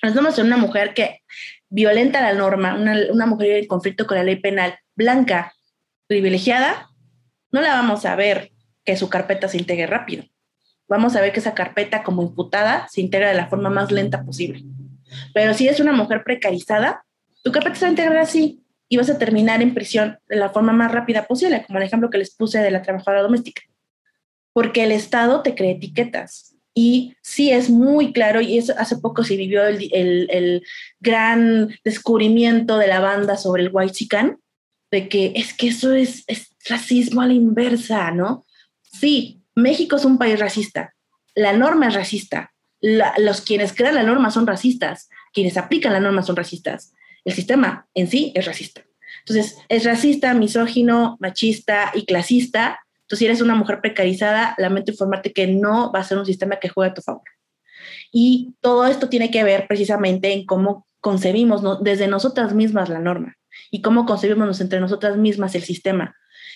pensamos 0.00 0.38
en 0.38 0.46
una 0.46 0.56
mujer 0.56 0.94
que 0.94 1.22
violenta 1.68 2.22
la 2.22 2.32
norma, 2.32 2.74
una, 2.74 2.96
una 3.10 3.26
mujer 3.26 3.58
en 3.58 3.66
conflicto 3.66 4.06
con 4.06 4.16
la 4.16 4.24
ley 4.24 4.36
penal, 4.36 4.78
blanca, 4.94 5.52
privilegiada, 6.06 6.88
no 7.50 7.60
la 7.60 7.74
vamos 7.74 8.04
a 8.06 8.16
ver 8.16 8.52
que 8.84 8.96
su 8.96 9.08
carpeta 9.08 9.48
se 9.48 9.58
integre 9.58 9.86
rápido. 9.86 10.24
Vamos 10.88 11.16
a 11.16 11.20
ver 11.20 11.32
que 11.32 11.40
esa 11.40 11.54
carpeta 11.54 12.02
como 12.02 12.22
imputada 12.22 12.86
se 12.88 13.00
integra 13.00 13.28
de 13.28 13.34
la 13.34 13.48
forma 13.48 13.70
más 13.70 13.90
lenta 13.90 14.24
posible. 14.24 14.64
Pero 15.32 15.54
si 15.54 15.68
es 15.68 15.80
una 15.80 15.92
mujer 15.92 16.22
precarizada, 16.24 17.04
tu 17.42 17.52
carpeta 17.52 17.76
se 17.76 17.84
va 17.84 17.88
a 17.88 17.90
integrar 17.90 18.18
así 18.18 18.62
y 18.88 18.96
vas 18.96 19.10
a 19.10 19.18
terminar 19.18 19.62
en 19.62 19.74
prisión 19.74 20.18
de 20.28 20.36
la 20.36 20.50
forma 20.50 20.72
más 20.72 20.92
rápida 20.92 21.26
posible, 21.26 21.64
como 21.66 21.78
el 21.78 21.84
ejemplo 21.84 22.10
que 22.10 22.18
les 22.18 22.34
puse 22.34 22.58
de 22.58 22.70
la 22.70 22.82
trabajadora 22.82 23.22
doméstica. 23.22 23.62
Porque 24.52 24.84
el 24.84 24.92
Estado 24.92 25.42
te 25.42 25.54
cree 25.54 25.72
etiquetas. 25.72 26.54
Y 26.74 27.14
sí 27.22 27.50
es 27.50 27.70
muy 27.70 28.12
claro, 28.12 28.40
y 28.40 28.58
eso 28.58 28.74
hace 28.76 28.96
poco 28.96 29.22
se 29.22 29.36
vivió 29.36 29.64
el, 29.64 29.88
el, 29.92 30.28
el 30.30 30.62
gran 31.00 31.72
descubrimiento 31.84 32.78
de 32.78 32.88
la 32.88 33.00
banda 33.00 33.36
sobre 33.36 33.62
el 33.62 33.70
white 33.72 33.92
chican, 33.92 34.38
de 34.90 35.08
que 35.08 35.32
es 35.36 35.54
que 35.54 35.68
eso 35.68 35.94
es, 35.94 36.24
es 36.26 36.54
racismo 36.68 37.20
a 37.20 37.26
la 37.26 37.32
inversa, 37.32 38.10
¿no? 38.10 38.44
Sí, 38.82 39.43
México 39.54 39.96
es 39.96 40.04
un 40.04 40.18
país 40.18 40.38
racista, 40.38 40.94
la 41.34 41.52
norma 41.52 41.88
es 41.88 41.94
racista, 41.94 42.52
los 42.80 43.40
quienes 43.40 43.72
crean 43.72 43.94
la 43.94 44.02
norma 44.02 44.30
son 44.30 44.46
racistas, 44.46 45.08
quienes 45.32 45.56
aplican 45.56 45.92
la 45.92 46.00
norma 46.00 46.22
son 46.22 46.36
racistas, 46.36 46.92
el 47.24 47.32
sistema 47.32 47.86
en 47.94 48.08
sí 48.08 48.32
es 48.34 48.44
racista. 48.46 48.82
Entonces, 49.20 49.56
es 49.68 49.84
racista, 49.84 50.34
misógino, 50.34 51.16
machista 51.18 51.92
y 51.94 52.04
clasista. 52.04 52.80
Entonces, 53.02 53.18
si 53.20 53.24
eres 53.24 53.40
una 53.40 53.54
mujer 53.54 53.80
precarizada, 53.80 54.54
lamento 54.58 54.90
informarte 54.90 55.32
que 55.32 55.46
no 55.46 55.90
va 55.92 56.00
a 56.00 56.04
ser 56.04 56.18
un 56.18 56.26
sistema 56.26 56.56
que 56.56 56.68
juegue 56.68 56.90
a 56.90 56.94
tu 56.94 57.00
favor. 57.00 57.22
Y 58.12 58.54
todo 58.60 58.86
esto 58.86 59.08
tiene 59.08 59.30
que 59.30 59.44
ver 59.44 59.66
precisamente 59.66 60.32
en 60.32 60.44
cómo 60.44 60.86
concebimos 61.00 61.62
desde 61.82 62.06
nosotras 62.06 62.54
mismas 62.54 62.88
la 62.88 62.98
norma 62.98 63.36
y 63.70 63.82
cómo 63.82 64.04
concebimos 64.06 64.60
entre 64.60 64.80
nosotras 64.80 65.16
mismas 65.16 65.54
el 65.54 65.62
sistema 65.62 66.14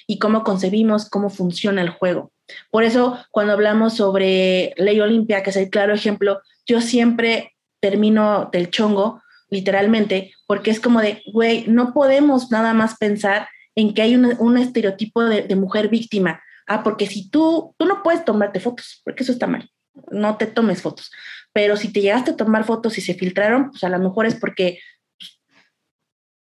y 0.09 0.19
cómo 0.19 0.43
concebimos 0.43 1.09
cómo 1.09 1.31
funciona 1.31 1.83
el 1.83 1.91
juego. 1.91 2.33
Por 2.71 2.83
eso, 2.83 3.19
cuando 3.31 3.53
hablamos 3.53 3.95
sobre 3.95 4.73
Ley 4.79 4.99
Olimpia, 5.01 5.43
que 5.43 5.51
es 5.51 5.57
el 5.57 5.69
claro 5.69 5.95
ejemplo, 5.95 6.41
yo 6.67 6.81
siempre 6.81 7.55
termino 7.81 8.49
del 8.51 8.71
chongo, 8.71 9.23
literalmente, 9.51 10.33
porque 10.47 10.71
es 10.71 10.81
como 10.81 11.01
de, 11.01 11.23
güey, 11.31 11.67
no 11.69 11.93
podemos 11.93 12.51
nada 12.51 12.73
más 12.73 12.97
pensar 12.97 13.49
en 13.75 13.93
que 13.93 14.03
hay 14.03 14.15
un, 14.15 14.35
un 14.39 14.57
estereotipo 14.57 15.23
de, 15.25 15.55
mujer 15.55 15.89
víctima. 15.89 16.43
Ah, 16.67 16.83
porque 16.83 17.07
si 17.07 17.29
tú, 17.31 17.75
tú 17.79 17.85
no 17.85 18.03
puedes 18.03 18.25
tomarte 18.25 18.61
fotos, 18.61 19.03
porque 19.05 19.23
eso 19.23 19.33
está 19.33 19.47
mal, 19.47 19.71
no 20.11 20.39
te 20.39 20.47
tomes 20.47 20.81
fotos. 20.81 21.11
Pero 21.53 21.77
si 21.77 21.93
te 21.93 22.01
llegaste 22.01 22.31
a 22.31 22.37
tomar 22.37 22.65
fotos 22.65 22.97
y 22.97 23.03
se 23.03 23.15
filtraron, 23.15 23.71
pues 23.71 23.85
a 23.85 23.89
lo 23.91 23.99
mejor 23.99 24.27
es 24.27 24.35
porque 24.35 24.81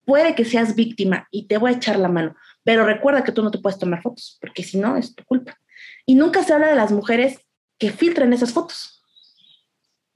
puede 0.04 0.34
que 0.34 0.44
seas 0.44 0.74
víctima 0.74 1.28
y 1.30 1.46
te 1.46 1.56
voy 1.56 1.72
a 1.72 1.76
echar 1.76 1.98
la 1.98 2.08
mano. 2.08 2.36
Pero 2.64 2.84
recuerda 2.84 3.22
que 3.22 3.32
tú 3.32 3.42
no 3.42 3.50
te 3.50 3.58
puedes 3.58 3.78
tomar 3.78 4.02
fotos, 4.02 4.38
porque 4.40 4.62
si 4.62 4.78
no, 4.78 4.96
es 4.96 5.14
tu 5.14 5.22
culpa. 5.24 5.58
Y 6.06 6.14
nunca 6.14 6.42
se 6.42 6.52
habla 6.52 6.68
de 6.68 6.76
las 6.76 6.90
mujeres 6.90 7.38
que 7.78 7.90
filtran 7.90 8.32
esas 8.32 8.52
fotos. 8.52 9.02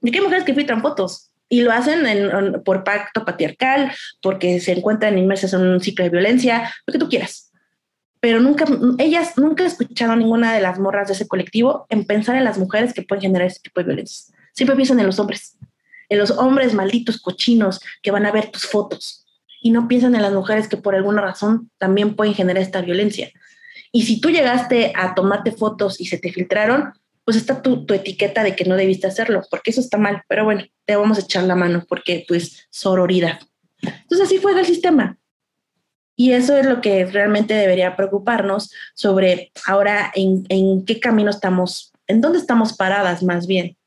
¿De 0.01 0.11
qué 0.11 0.21
mujeres 0.21 0.43
que 0.43 0.55
filtran 0.55 0.81
fotos? 0.81 1.31
Y 1.47 1.61
lo 1.61 1.71
hacen 1.71 2.05
en, 2.05 2.29
en, 2.29 2.63
por 2.63 2.83
pacto 2.83 3.25
patriarcal, 3.25 3.91
porque 4.21 4.59
se 4.59 4.73
encuentran 4.73 5.17
inmersas 5.17 5.53
en 5.53 5.61
un 5.61 5.79
ciclo 5.79 6.03
de 6.03 6.11
violencia, 6.11 6.73
lo 6.85 6.91
que 6.91 6.99
tú 6.99 7.09
quieras. 7.09 7.51
Pero 8.19 8.41
nunca, 8.41 8.65
ellas 8.97 9.37
nunca 9.37 9.63
he 9.63 9.67
escuchado 9.67 10.15
ninguna 10.15 10.53
de 10.53 10.61
las 10.61 10.77
morras 10.77 11.07
de 11.07 11.13
ese 11.13 11.27
colectivo 11.27 11.85
en 11.89 12.05
pensar 12.05 12.35
en 12.35 12.43
las 12.43 12.57
mujeres 12.57 12.93
que 12.93 13.01
pueden 13.01 13.21
generar 13.21 13.47
ese 13.47 13.61
tipo 13.61 13.79
de 13.79 13.85
violencia. 13.85 14.35
Siempre 14.53 14.75
piensan 14.75 14.99
en 14.99 15.05
los 15.05 15.19
hombres, 15.19 15.57
en 16.09 16.17
los 16.17 16.31
hombres 16.31 16.73
malditos, 16.73 17.21
cochinos, 17.21 17.79
que 18.01 18.11
van 18.11 18.25
a 18.25 18.31
ver 18.31 18.51
tus 18.51 18.65
fotos. 18.65 19.25
Y 19.61 19.71
no 19.71 19.87
piensan 19.87 20.15
en 20.15 20.21
las 20.21 20.33
mujeres 20.33 20.67
que 20.67 20.77
por 20.77 20.95
alguna 20.95 21.21
razón 21.21 21.69
también 21.77 22.15
pueden 22.15 22.33
generar 22.33 22.63
esta 22.63 22.81
violencia. 22.81 23.31
Y 23.91 24.03
si 24.03 24.21
tú 24.21 24.29
llegaste 24.29 24.93
a 24.95 25.15
tomarte 25.15 25.51
fotos 25.51 25.99
y 25.99 26.05
se 26.05 26.17
te 26.17 26.31
filtraron, 26.31 26.93
pues 27.25 27.37
está 27.37 27.61
tu, 27.61 27.85
tu, 27.85 27.93
etiqueta 27.93 28.43
de 28.43 28.55
que 28.55 28.65
no 28.65 28.75
debiste 28.75 29.07
hacerlo, 29.07 29.43
porque 29.51 29.71
eso 29.71 29.81
está 29.81 29.97
mal. 29.97 30.23
Pero 30.27 30.45
bueno, 30.45 30.63
te 30.85 30.95
vamos 30.95 31.17
a 31.17 31.21
echar 31.21 31.43
la 31.43 31.55
mano 31.55 31.85
porque 31.87 32.25
pues 32.27 32.67
sororidad. 32.69 33.39
Entonces 33.81 34.27
así 34.27 34.37
juega 34.37 34.61
el 34.61 34.65
sistema. 34.65 35.17
Y 36.15 36.33
eso 36.33 36.57
es 36.57 36.65
lo 36.65 36.81
que 36.81 37.05
realmente 37.05 37.53
debería 37.53 37.95
preocuparnos 37.95 38.71
sobre 38.93 39.51
ahora 39.65 40.11
en, 40.15 40.45
en 40.49 40.85
qué 40.85 40.99
camino 40.99 41.29
estamos, 41.29 41.93
en 42.07 42.19
dónde 42.19 42.39
estamos 42.39 42.73
paradas 42.73 43.23
más 43.23 43.47
bien. 43.47 43.77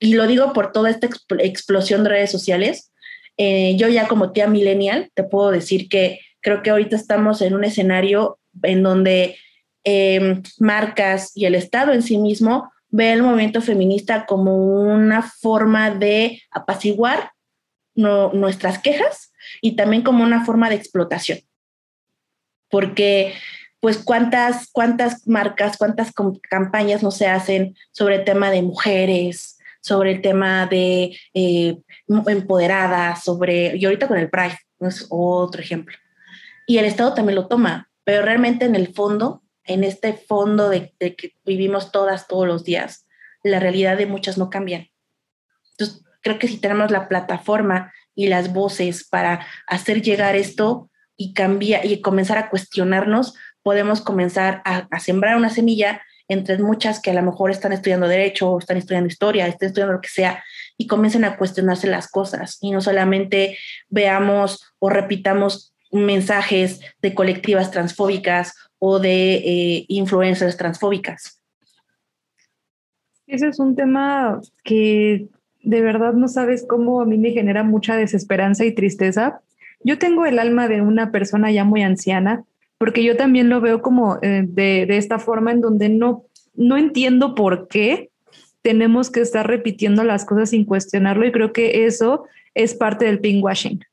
Y 0.00 0.14
lo 0.14 0.26
digo 0.26 0.52
por 0.52 0.72
toda 0.72 0.90
esta 0.90 1.06
exp 1.06 1.32
explosión 1.38 2.02
de 2.02 2.10
redes 2.10 2.32
sociales. 2.32 2.91
Eh, 3.36 3.76
yo 3.76 3.88
ya 3.88 4.08
como 4.08 4.32
tía 4.32 4.46
millennial 4.46 5.10
te 5.14 5.24
puedo 5.24 5.50
decir 5.50 5.88
que 5.88 6.20
creo 6.40 6.62
que 6.62 6.70
ahorita 6.70 6.96
estamos 6.96 7.40
en 7.40 7.54
un 7.54 7.64
escenario 7.64 8.38
en 8.62 8.82
donde 8.82 9.36
eh, 9.84 10.40
marcas 10.58 11.32
y 11.34 11.46
el 11.46 11.54
Estado 11.54 11.92
en 11.92 12.02
sí 12.02 12.18
mismo 12.18 12.70
ve 12.92 13.12
el 13.12 13.22
movimiento 13.22 13.62
feminista 13.62 14.26
como 14.26 14.54
una 14.54 15.22
forma 15.22 15.90
de 15.90 16.42
apaciguar 16.50 17.32
no, 17.94 18.32
nuestras 18.32 18.78
quejas 18.78 19.32
y 19.60 19.76
también 19.76 20.02
como 20.02 20.22
una 20.22 20.44
forma 20.44 20.68
de 20.68 20.76
explotación. 20.76 21.40
Porque, 22.68 23.34
pues, 23.80 23.98
¿cuántas, 23.98 24.68
cuántas 24.70 25.26
marcas, 25.26 25.76
cuántas 25.78 26.12
campañas 26.48 27.02
no 27.02 27.10
se 27.10 27.26
hacen 27.26 27.74
sobre 27.90 28.16
el 28.16 28.24
tema 28.24 28.50
de 28.50 28.62
mujeres, 28.62 29.58
sobre 29.80 30.12
el 30.12 30.22
tema 30.22 30.66
de 30.66 31.16
eh, 31.34 31.78
empoderadas, 32.08 33.22
sobre, 33.24 33.76
y 33.76 33.84
ahorita 33.84 34.08
con 34.08 34.18
el 34.18 34.30
Pride, 34.30 34.58
es 34.80 35.06
otro 35.10 35.60
ejemplo. 35.60 35.96
Y 36.66 36.78
el 36.78 36.84
Estado 36.84 37.14
también 37.14 37.36
lo 37.36 37.48
toma, 37.48 37.90
pero 38.04 38.22
realmente 38.22 38.64
en 38.64 38.74
el 38.74 38.92
fondo, 38.94 39.42
en 39.64 39.84
este 39.84 40.12
fondo 40.12 40.68
de, 40.68 40.94
que 40.98 41.34
vivimos 41.44 41.92
todas 41.92 42.26
todos 42.26 42.46
los 42.46 42.64
días, 42.64 43.06
la 43.42 43.60
realidad 43.60 43.96
de 43.96 44.06
muchas 44.06 44.38
no 44.38 44.50
cambian. 44.50 44.88
Entonces, 45.72 46.04
creo 46.22 46.38
que 46.38 46.48
si 46.48 46.58
tenemos 46.58 46.90
la 46.90 47.08
plataforma 47.08 47.92
y 48.14 48.28
las 48.28 48.52
voces 48.52 49.06
para 49.08 49.46
hacer 49.66 50.02
llegar 50.02 50.36
esto 50.36 50.90
y 51.16 51.32
cambiar 51.34 51.84
y 51.84 52.00
comenzar 52.00 52.38
a 52.38 52.50
cuestionarnos, 52.50 53.34
podemos 53.62 54.00
comenzar 54.00 54.62
a, 54.64 54.88
a, 54.90 55.00
sembrar 55.00 55.36
una 55.36 55.50
semilla 55.50 56.02
entre 56.28 56.58
muchas 56.58 57.00
que 57.00 57.10
a 57.10 57.14
lo 57.14 57.22
mejor 57.22 57.50
están 57.50 57.72
estudiando 57.72 58.08
derecho 58.08 58.58
están 58.58 58.76
estudiando 58.76 59.08
historia, 59.08 59.46
están 59.46 59.68
estudiando 59.68 59.94
lo 59.94 60.00
que 60.00 60.08
sea, 60.08 60.42
y 60.82 60.88
comiencen 60.88 61.24
a 61.24 61.36
cuestionarse 61.36 61.86
las 61.86 62.08
cosas 62.08 62.58
y 62.60 62.72
no 62.72 62.80
solamente 62.80 63.56
veamos 63.88 64.74
o 64.80 64.90
repitamos 64.90 65.72
mensajes 65.92 66.80
de 67.00 67.14
colectivas 67.14 67.70
transfóbicas 67.70 68.54
o 68.80 68.98
de 68.98 69.34
eh, 69.34 69.84
influencers 69.86 70.56
transfóbicas. 70.56 71.40
Ese 73.28 73.46
es 73.46 73.60
un 73.60 73.76
tema 73.76 74.40
que 74.64 75.28
de 75.62 75.80
verdad 75.80 76.14
no 76.14 76.26
sabes 76.26 76.66
cómo 76.68 77.00
a 77.00 77.06
mí 77.06 77.16
me 77.16 77.30
genera 77.30 77.62
mucha 77.62 77.96
desesperanza 77.96 78.64
y 78.64 78.74
tristeza. 78.74 79.40
Yo 79.84 79.98
tengo 79.98 80.26
el 80.26 80.40
alma 80.40 80.66
de 80.66 80.80
una 80.80 81.12
persona 81.12 81.52
ya 81.52 81.62
muy 81.62 81.82
anciana, 81.82 82.42
porque 82.78 83.04
yo 83.04 83.16
también 83.16 83.48
lo 83.48 83.60
veo 83.60 83.82
como 83.82 84.18
eh, 84.20 84.44
de, 84.48 84.86
de, 84.86 84.96
esta 84.96 85.20
forma 85.20 85.52
en 85.52 85.60
donde 85.60 85.88
no, 85.88 86.24
no 86.54 86.76
entiendo 86.76 87.36
por 87.36 87.68
qué 87.68 88.10
tenemos 88.62 89.10
que 89.10 89.20
estar 89.20 89.46
repitiendo 89.46 90.04
las 90.04 90.24
cosas 90.24 90.50
sin 90.50 90.64
cuestionarlo 90.64 91.26
y 91.26 91.32
creo 91.32 91.52
que 91.52 91.84
eso 91.84 92.24
es 92.54 92.74
parte 92.74 93.04
del 93.04 93.20
pinkwashing 93.20 93.84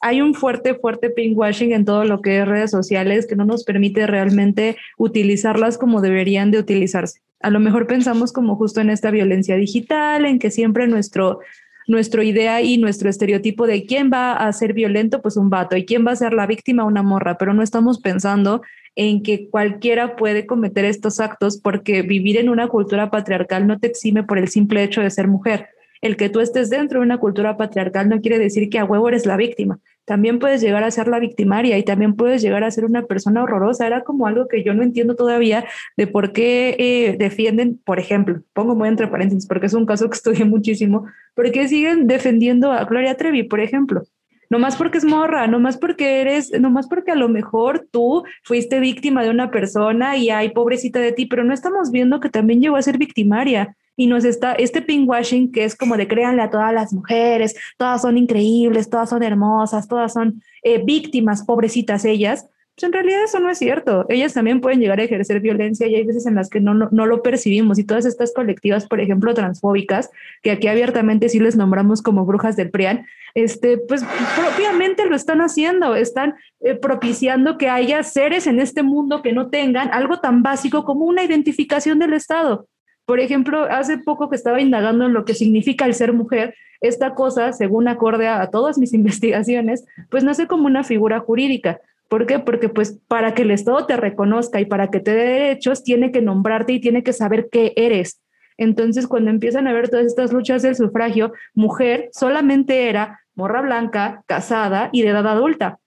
hay 0.00 0.20
un 0.20 0.34
fuerte, 0.34 0.74
fuerte 0.74 1.10
pinkwashing 1.10 1.72
en 1.72 1.84
todo 1.84 2.04
lo 2.04 2.22
que 2.22 2.38
es 2.38 2.48
redes 2.48 2.70
sociales 2.70 3.26
que 3.26 3.36
no 3.36 3.44
nos 3.44 3.64
permite 3.64 4.06
realmente 4.06 4.76
utilizarlas 4.96 5.78
como 5.78 6.00
deberían 6.00 6.50
de 6.50 6.58
utilizarse. 6.58 7.20
A 7.40 7.50
lo 7.50 7.60
mejor 7.60 7.86
pensamos 7.86 8.32
como 8.32 8.56
justo 8.56 8.80
en 8.80 8.90
esta 8.90 9.10
violencia 9.10 9.56
digital, 9.56 10.24
en 10.24 10.38
que 10.38 10.50
siempre 10.50 10.86
nuestro, 10.86 11.40
nuestro 11.86 12.22
idea 12.22 12.62
y 12.62 12.78
nuestro 12.78 13.08
estereotipo 13.08 13.66
de 13.66 13.86
quién 13.86 14.10
va 14.12 14.32
a 14.34 14.52
ser 14.52 14.72
violento, 14.72 15.22
pues 15.22 15.36
un 15.36 15.50
vato, 15.50 15.76
y 15.76 15.84
quién 15.84 16.06
va 16.06 16.12
a 16.12 16.16
ser 16.16 16.32
la 16.32 16.46
víctima, 16.46 16.84
una 16.84 17.02
morra, 17.02 17.38
pero 17.38 17.54
no 17.54 17.62
estamos 17.62 18.00
pensando 18.00 18.62
en 18.98 19.22
que 19.22 19.48
cualquiera 19.48 20.16
puede 20.16 20.44
cometer 20.44 20.84
estos 20.84 21.20
actos 21.20 21.58
porque 21.58 22.02
vivir 22.02 22.36
en 22.36 22.50
una 22.50 22.68
cultura 22.68 23.10
patriarcal 23.10 23.66
no 23.66 23.78
te 23.78 23.86
exime 23.86 24.24
por 24.24 24.36
el 24.36 24.48
simple 24.48 24.82
hecho 24.82 25.00
de 25.00 25.10
ser 25.10 25.28
mujer 25.28 25.68
el 26.00 26.16
que 26.16 26.28
tú 26.28 26.40
estés 26.40 26.70
dentro 26.70 27.00
de 27.00 27.06
una 27.06 27.18
cultura 27.18 27.56
patriarcal 27.56 28.08
no 28.08 28.20
quiere 28.20 28.38
decir 28.38 28.68
que 28.70 28.78
a 28.78 28.84
huevo 28.84 29.08
eres 29.08 29.26
la 29.26 29.36
víctima. 29.36 29.78
También 30.04 30.38
puedes 30.38 30.60
llegar 30.62 30.84
a 30.84 30.90
ser 30.90 31.08
la 31.08 31.18
victimaria 31.18 31.76
y 31.76 31.82
también 31.82 32.14
puedes 32.14 32.40
llegar 32.40 32.64
a 32.64 32.70
ser 32.70 32.84
una 32.84 33.02
persona 33.02 33.42
horrorosa. 33.42 33.86
Era 33.86 34.04
como 34.04 34.26
algo 34.26 34.48
que 34.48 34.62
yo 34.62 34.72
no 34.74 34.82
entiendo 34.82 35.16
todavía 35.16 35.64
de 35.96 36.06
por 36.06 36.32
qué 36.32 36.76
eh, 36.78 37.16
defienden, 37.18 37.78
por 37.84 37.98
ejemplo, 37.98 38.40
pongo 38.52 38.74
muy 38.74 38.88
entre 38.88 39.08
paréntesis 39.08 39.46
porque 39.46 39.66
es 39.66 39.74
un 39.74 39.86
caso 39.86 40.08
que 40.08 40.16
estudié 40.16 40.44
muchísimo, 40.44 41.06
¿por 41.34 41.50
qué 41.50 41.68
siguen 41.68 42.06
defendiendo 42.06 42.72
a 42.72 42.84
Gloria 42.84 43.16
Trevi, 43.16 43.42
por 43.42 43.60
ejemplo? 43.60 44.04
No 44.50 44.58
más 44.58 44.76
porque 44.76 44.98
es 44.98 45.04
morra, 45.04 45.46
no 45.46 45.60
más 45.60 45.76
porque 45.76 46.20
eres, 46.20 46.50
no 46.58 46.70
más 46.70 46.88
porque 46.88 47.10
a 47.10 47.16
lo 47.16 47.28
mejor 47.28 47.86
tú 47.90 48.24
fuiste 48.44 48.80
víctima 48.80 49.22
de 49.22 49.30
una 49.30 49.50
persona 49.50 50.16
y 50.16 50.30
hay 50.30 50.50
pobrecita 50.50 51.00
de 51.00 51.12
ti, 51.12 51.26
pero 51.26 51.44
no 51.44 51.52
estamos 51.52 51.90
viendo 51.90 52.20
que 52.20 52.30
también 52.30 52.60
llegó 52.60 52.76
a 52.76 52.82
ser 52.82 52.98
victimaria 52.98 53.76
y 53.96 54.06
nos 54.06 54.24
está 54.24 54.52
este 54.52 54.80
pinkwashing 54.80 55.50
que 55.50 55.64
es 55.64 55.76
como 55.76 55.96
de 55.96 56.06
créanle 56.06 56.42
a 56.42 56.50
todas 56.50 56.72
las 56.72 56.92
mujeres, 56.92 57.56
todas 57.76 58.00
son 58.00 58.16
increíbles, 58.16 58.88
todas 58.88 59.10
son 59.10 59.22
hermosas, 59.22 59.88
todas 59.88 60.12
son 60.12 60.40
eh, 60.62 60.82
víctimas, 60.82 61.44
pobrecitas 61.44 62.04
ellas. 62.04 62.46
Pues 62.78 62.86
en 62.86 62.92
realidad 62.92 63.24
eso 63.24 63.40
no 63.40 63.50
es 63.50 63.58
cierto. 63.58 64.06
Ellas 64.08 64.34
también 64.34 64.60
pueden 64.60 64.78
llegar 64.78 65.00
a 65.00 65.02
ejercer 65.02 65.40
violencia 65.40 65.88
y 65.88 65.96
hay 65.96 66.04
veces 66.04 66.26
en 66.26 66.36
las 66.36 66.48
que 66.48 66.60
no, 66.60 66.74
no, 66.74 66.88
no, 66.92 67.06
lo 67.06 67.24
percibimos. 67.24 67.76
Y 67.80 67.82
todas 67.82 68.06
estas 68.06 68.32
colectivas, 68.32 68.86
por 68.86 69.00
ejemplo, 69.00 69.34
transfóbicas, 69.34 70.10
que 70.44 70.52
aquí 70.52 70.68
abiertamente 70.68 71.28
sí 71.28 71.40
les 71.40 71.56
nombramos 71.56 72.02
como 72.02 72.24
brujas 72.24 72.54
del 72.54 72.70
PRIAN, 72.70 73.04
este, 73.34 73.78
pues 73.78 74.04
propiamente 74.36 75.06
lo 75.06 75.16
están 75.16 75.40
haciendo, 75.40 75.96
están 75.96 76.36
eh, 76.60 76.76
propiciando 76.76 77.58
que 77.58 77.68
haya 77.68 78.04
seres 78.04 78.46
en 78.46 78.60
este 78.60 78.84
mundo 78.84 79.22
que 79.22 79.32
no 79.32 79.50
tengan 79.50 79.92
algo 79.92 80.20
tan 80.20 80.44
básico 80.44 80.84
como 80.84 81.04
una 81.04 81.24
identificación 81.24 81.98
del 81.98 82.12
Estado. 82.12 82.68
Por 83.06 83.18
ejemplo, 83.18 83.64
hace 83.64 83.98
poco 83.98 84.30
que 84.30 84.36
estaba 84.36 84.60
indagando 84.60 85.06
en 85.06 85.14
lo 85.14 85.24
que 85.24 85.34
significa 85.34 85.84
el 85.84 85.94
ser 85.94 86.12
mujer, 86.12 86.54
esta 86.80 87.16
cosa, 87.16 87.52
según 87.52 87.88
acorde 87.88 88.28
a, 88.28 88.48
todas 88.50 88.78
mis 88.78 88.92
investigaciones, 88.94 89.84
pues 90.10 90.22
nace 90.22 90.46
como 90.46 90.66
una 90.66 90.84
figura 90.84 91.18
jurídica. 91.18 91.80
¿Por 92.08 92.26
qué? 92.26 92.38
Porque 92.38 92.68
pues 92.68 92.98
para 93.06 93.34
que 93.34 93.42
el 93.42 93.50
Estado 93.50 93.86
te 93.86 93.96
reconozca 93.96 94.60
y 94.60 94.64
para 94.64 94.90
que 94.90 95.00
te 95.00 95.12
dé 95.12 95.24
derechos, 95.24 95.82
tiene 95.84 96.10
que 96.10 96.22
nombrarte 96.22 96.72
y 96.72 96.80
tiene 96.80 97.02
que 97.02 97.12
saber 97.12 97.48
qué 97.52 97.74
eres. 97.76 98.20
Entonces, 98.56 99.06
cuando 99.06 99.30
empiezan 99.30 99.68
a 99.68 99.72
ver 99.72 99.88
todas 99.88 100.06
estas 100.06 100.32
luchas 100.32 100.62
del 100.62 100.74
sufragio, 100.74 101.32
mujer 101.54 102.08
solamente 102.12 102.88
era 102.88 103.20
morra 103.34 103.60
blanca, 103.60 104.24
casada 104.26 104.88
y 104.92 105.02
de 105.02 105.10
edad 105.10 105.26
adulta. 105.28 105.78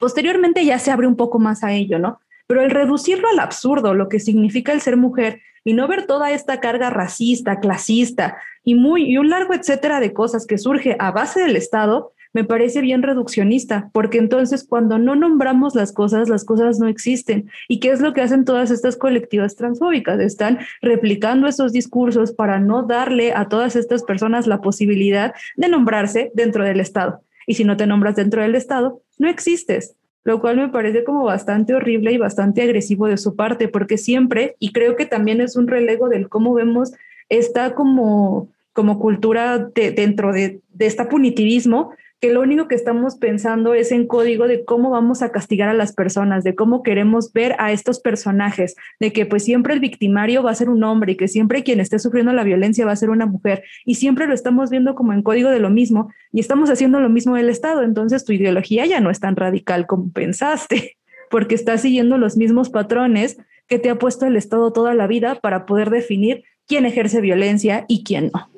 Posteriormente 0.00 0.64
ya 0.64 0.78
se 0.78 0.90
abre 0.90 1.06
un 1.06 1.16
poco 1.16 1.38
más 1.38 1.62
a 1.62 1.72
ello, 1.72 1.98
¿no? 1.98 2.18
Pero 2.48 2.62
el 2.62 2.70
reducirlo 2.70 3.28
al 3.28 3.38
absurdo, 3.38 3.94
lo 3.94 4.08
que 4.08 4.18
significa 4.18 4.72
el 4.72 4.80
ser 4.80 4.96
mujer, 4.96 5.40
y 5.64 5.74
no 5.74 5.86
ver 5.86 6.06
toda 6.06 6.32
esta 6.32 6.60
carga 6.60 6.90
racista, 6.90 7.60
clasista 7.60 8.36
y, 8.64 8.74
muy, 8.74 9.04
y 9.04 9.18
un 9.18 9.30
largo 9.30 9.54
etcétera 9.54 10.00
de 10.00 10.12
cosas 10.12 10.46
que 10.46 10.58
surge 10.58 10.96
a 10.98 11.12
base 11.12 11.40
del 11.40 11.56
Estado, 11.56 12.12
me 12.32 12.44
parece 12.44 12.80
bien 12.80 13.02
reduccionista, 13.02 13.90
porque 13.92 14.18
entonces 14.18 14.64
cuando 14.64 14.98
no 14.98 15.16
nombramos 15.16 15.74
las 15.74 15.92
cosas, 15.92 16.28
las 16.28 16.44
cosas 16.44 16.78
no 16.78 16.88
existen. 16.88 17.50
¿Y 17.68 17.80
qué 17.80 17.90
es 17.90 18.00
lo 18.00 18.12
que 18.12 18.22
hacen 18.22 18.44
todas 18.44 18.70
estas 18.70 18.96
colectivas 18.96 19.56
transfóbicas? 19.56 20.20
Están 20.20 20.58
replicando 20.80 21.46
esos 21.46 21.72
discursos 21.72 22.32
para 22.32 22.58
no 22.58 22.84
darle 22.84 23.32
a 23.32 23.48
todas 23.48 23.76
estas 23.76 24.02
personas 24.02 24.46
la 24.46 24.60
posibilidad 24.60 25.34
de 25.56 25.68
nombrarse 25.68 26.30
dentro 26.34 26.64
del 26.64 26.80
Estado. 26.80 27.22
Y 27.46 27.54
si 27.54 27.64
no 27.64 27.76
te 27.76 27.86
nombras 27.86 28.16
dentro 28.16 28.42
del 28.42 28.54
Estado, 28.54 29.02
no 29.18 29.28
existes 29.28 29.96
lo 30.24 30.40
cual 30.40 30.56
me 30.56 30.68
parece 30.68 31.04
como 31.04 31.24
bastante 31.24 31.74
horrible 31.74 32.12
y 32.12 32.18
bastante 32.18 32.62
agresivo 32.62 33.08
de 33.08 33.16
su 33.16 33.34
parte, 33.34 33.68
porque 33.68 33.98
siempre, 33.98 34.56
y 34.58 34.72
creo 34.72 34.96
que 34.96 35.06
también 35.06 35.40
es 35.40 35.56
un 35.56 35.66
relego 35.66 36.08
del 36.08 36.28
cómo 36.28 36.54
vemos 36.54 36.92
esta 37.28 37.74
como, 37.74 38.48
como 38.72 38.98
cultura 38.98 39.58
dentro 39.74 40.32
de, 40.32 40.60
de 40.72 40.86
este 40.86 41.04
punitivismo, 41.06 41.92
que 42.22 42.32
lo 42.32 42.40
único 42.40 42.68
que 42.68 42.76
estamos 42.76 43.16
pensando 43.16 43.74
es 43.74 43.90
en 43.90 44.06
código 44.06 44.46
de 44.46 44.64
cómo 44.64 44.90
vamos 44.90 45.22
a 45.22 45.32
castigar 45.32 45.68
a 45.68 45.74
las 45.74 45.92
personas, 45.92 46.44
de 46.44 46.54
cómo 46.54 46.84
queremos 46.84 47.32
ver 47.32 47.56
a 47.58 47.72
estos 47.72 47.98
personajes, 47.98 48.76
de 49.00 49.12
que 49.12 49.26
pues 49.26 49.42
siempre 49.42 49.74
el 49.74 49.80
victimario 49.80 50.40
va 50.44 50.52
a 50.52 50.54
ser 50.54 50.70
un 50.70 50.84
hombre 50.84 51.12
y 51.12 51.16
que 51.16 51.26
siempre 51.26 51.64
quien 51.64 51.80
esté 51.80 51.98
sufriendo 51.98 52.32
la 52.32 52.44
violencia 52.44 52.86
va 52.86 52.92
a 52.92 52.96
ser 52.96 53.10
una 53.10 53.26
mujer 53.26 53.64
y 53.84 53.96
siempre 53.96 54.28
lo 54.28 54.34
estamos 54.34 54.70
viendo 54.70 54.94
como 54.94 55.12
en 55.12 55.22
código 55.22 55.50
de 55.50 55.58
lo 55.58 55.68
mismo 55.68 56.12
y 56.30 56.38
estamos 56.38 56.70
haciendo 56.70 57.00
lo 57.00 57.08
mismo 57.08 57.34
del 57.34 57.50
Estado, 57.50 57.82
entonces 57.82 58.24
tu 58.24 58.32
ideología 58.32 58.86
ya 58.86 59.00
no 59.00 59.10
es 59.10 59.18
tan 59.18 59.34
radical 59.34 59.88
como 59.88 60.12
pensaste, 60.12 60.96
porque 61.28 61.56
estás 61.56 61.82
siguiendo 61.82 62.18
los 62.18 62.36
mismos 62.36 62.70
patrones 62.70 63.36
que 63.66 63.80
te 63.80 63.90
ha 63.90 63.96
puesto 63.98 64.26
el 64.26 64.36
Estado 64.36 64.72
toda 64.72 64.94
la 64.94 65.08
vida 65.08 65.40
para 65.40 65.66
poder 65.66 65.90
definir 65.90 66.44
quién 66.68 66.86
ejerce 66.86 67.20
violencia 67.20 67.84
y 67.88 68.04
quién 68.04 68.30
no. 68.32 68.48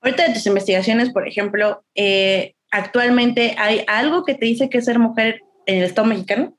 Ahorita 0.00 0.28
de 0.28 0.34
tus 0.34 0.46
investigaciones, 0.46 1.10
por 1.10 1.26
ejemplo, 1.26 1.82
eh, 1.96 2.54
actualmente 2.70 3.54
hay 3.58 3.84
algo 3.86 4.24
que 4.24 4.34
te 4.34 4.46
dice 4.46 4.68
que 4.68 4.82
ser 4.82 4.98
mujer 4.98 5.42
en 5.66 5.78
el 5.78 5.84
Estado 5.84 6.08
mexicano? 6.08 6.58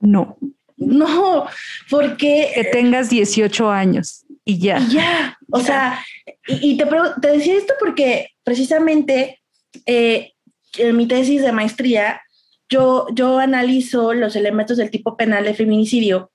No. 0.00 0.36
No, 0.76 1.46
porque... 1.90 2.50
Que 2.54 2.64
tengas 2.64 3.08
18 3.10 3.70
años 3.70 4.24
y 4.44 4.58
ya. 4.58 4.78
ya, 4.90 5.38
o 5.50 5.60
sea, 5.60 6.04
y, 6.46 6.76
te, 6.76 6.86
te, 7.20 7.28
decía 7.28 7.56
esto 7.56 7.74
porque 7.80 8.30
precisamente 8.42 9.40
eh, 9.86 10.32
en 10.76 10.96
mi 10.96 11.06
tesis 11.06 11.42
de 11.42 11.52
maestría 11.52 12.20
yo, 12.68 13.06
yo 13.14 13.38
analizo 13.38 14.12
los 14.12 14.36
elementos 14.36 14.76
del 14.76 14.90
tipo 14.90 15.16
penal 15.16 15.44
de 15.44 15.54
feminicidio 15.54 16.32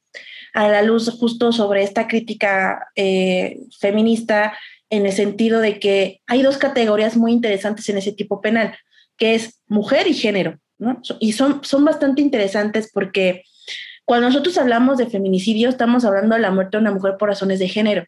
a 0.53 0.67
la 0.67 0.81
luz 0.81 1.09
justo 1.19 1.51
sobre 1.51 1.83
esta 1.83 2.07
crítica 2.07 2.87
eh, 2.95 3.59
feminista 3.79 4.57
en 4.89 5.05
el 5.05 5.11
sentido 5.11 5.59
de 5.59 5.79
que 5.79 6.21
hay 6.27 6.41
dos 6.41 6.57
categorías 6.57 7.15
muy 7.15 7.31
interesantes 7.31 7.87
en 7.89 7.97
ese 7.97 8.11
tipo 8.11 8.41
penal, 8.41 8.75
que 9.17 9.35
es 9.35 9.61
mujer 9.67 10.07
y 10.07 10.13
género, 10.13 10.57
¿no? 10.77 11.01
Y 11.19 11.33
son, 11.33 11.63
son 11.63 11.85
bastante 11.85 12.21
interesantes 12.21 12.89
porque 12.91 13.43
cuando 14.05 14.27
nosotros 14.27 14.57
hablamos 14.57 14.97
de 14.97 15.05
feminicidio, 15.05 15.69
estamos 15.69 16.05
hablando 16.05 16.35
de 16.35 16.41
la 16.41 16.51
muerte 16.51 16.77
de 16.77 16.81
una 16.81 16.91
mujer 16.91 17.15
por 17.19 17.29
razones 17.29 17.59
de 17.59 17.69
género, 17.69 18.05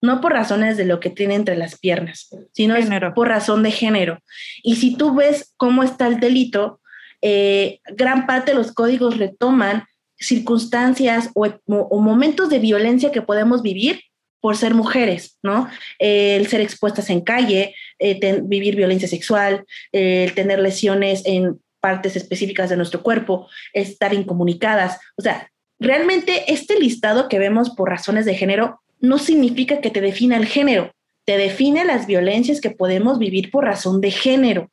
no 0.00 0.20
por 0.20 0.32
razones 0.32 0.76
de 0.78 0.86
lo 0.86 0.98
que 0.98 1.10
tiene 1.10 1.34
entre 1.34 1.56
las 1.56 1.78
piernas, 1.78 2.30
sino 2.52 2.74
por 3.14 3.28
razón 3.28 3.62
de 3.62 3.70
género. 3.70 4.18
Y 4.62 4.76
si 4.76 4.96
tú 4.96 5.14
ves 5.14 5.52
cómo 5.58 5.82
está 5.82 6.06
el 6.06 6.20
delito, 6.20 6.80
eh, 7.20 7.80
gran 7.96 8.26
parte 8.26 8.52
de 8.52 8.56
los 8.56 8.72
códigos 8.72 9.18
retoman 9.18 9.84
circunstancias 10.16 11.28
o, 11.34 11.46
o 11.66 12.00
momentos 12.00 12.48
de 12.48 12.58
violencia 12.58 13.12
que 13.12 13.22
podemos 13.22 13.60
vivir 13.62 14.00
por 14.42 14.56
ser 14.56 14.74
mujeres, 14.74 15.38
¿no? 15.42 15.70
el 16.00 16.48
ser 16.48 16.60
expuestas 16.60 17.08
en 17.10 17.20
calle, 17.20 17.76
eh, 18.00 18.40
vivir 18.42 18.74
violencia 18.74 19.06
sexual, 19.06 19.64
el 19.92 20.34
tener 20.34 20.58
lesiones 20.58 21.22
en 21.24 21.60
partes 21.80 22.16
específicas 22.16 22.68
de 22.68 22.76
nuestro 22.76 23.02
cuerpo, 23.02 23.48
estar 23.72 24.12
incomunicadas. 24.12 24.98
O 25.16 25.22
sea, 25.22 25.48
realmente 25.78 26.52
este 26.52 26.78
listado 26.78 27.28
que 27.28 27.38
vemos 27.38 27.70
por 27.70 27.88
razones 27.88 28.24
de 28.26 28.34
género 28.34 28.80
no 29.00 29.18
significa 29.18 29.80
que 29.80 29.90
te 29.90 30.00
defina 30.00 30.36
el 30.36 30.46
género, 30.46 30.92
te 31.24 31.36
define 31.38 31.84
las 31.84 32.08
violencias 32.08 32.60
que 32.60 32.70
podemos 32.70 33.20
vivir 33.20 33.48
por 33.52 33.64
razón 33.64 34.00
de 34.00 34.10
género. 34.10 34.72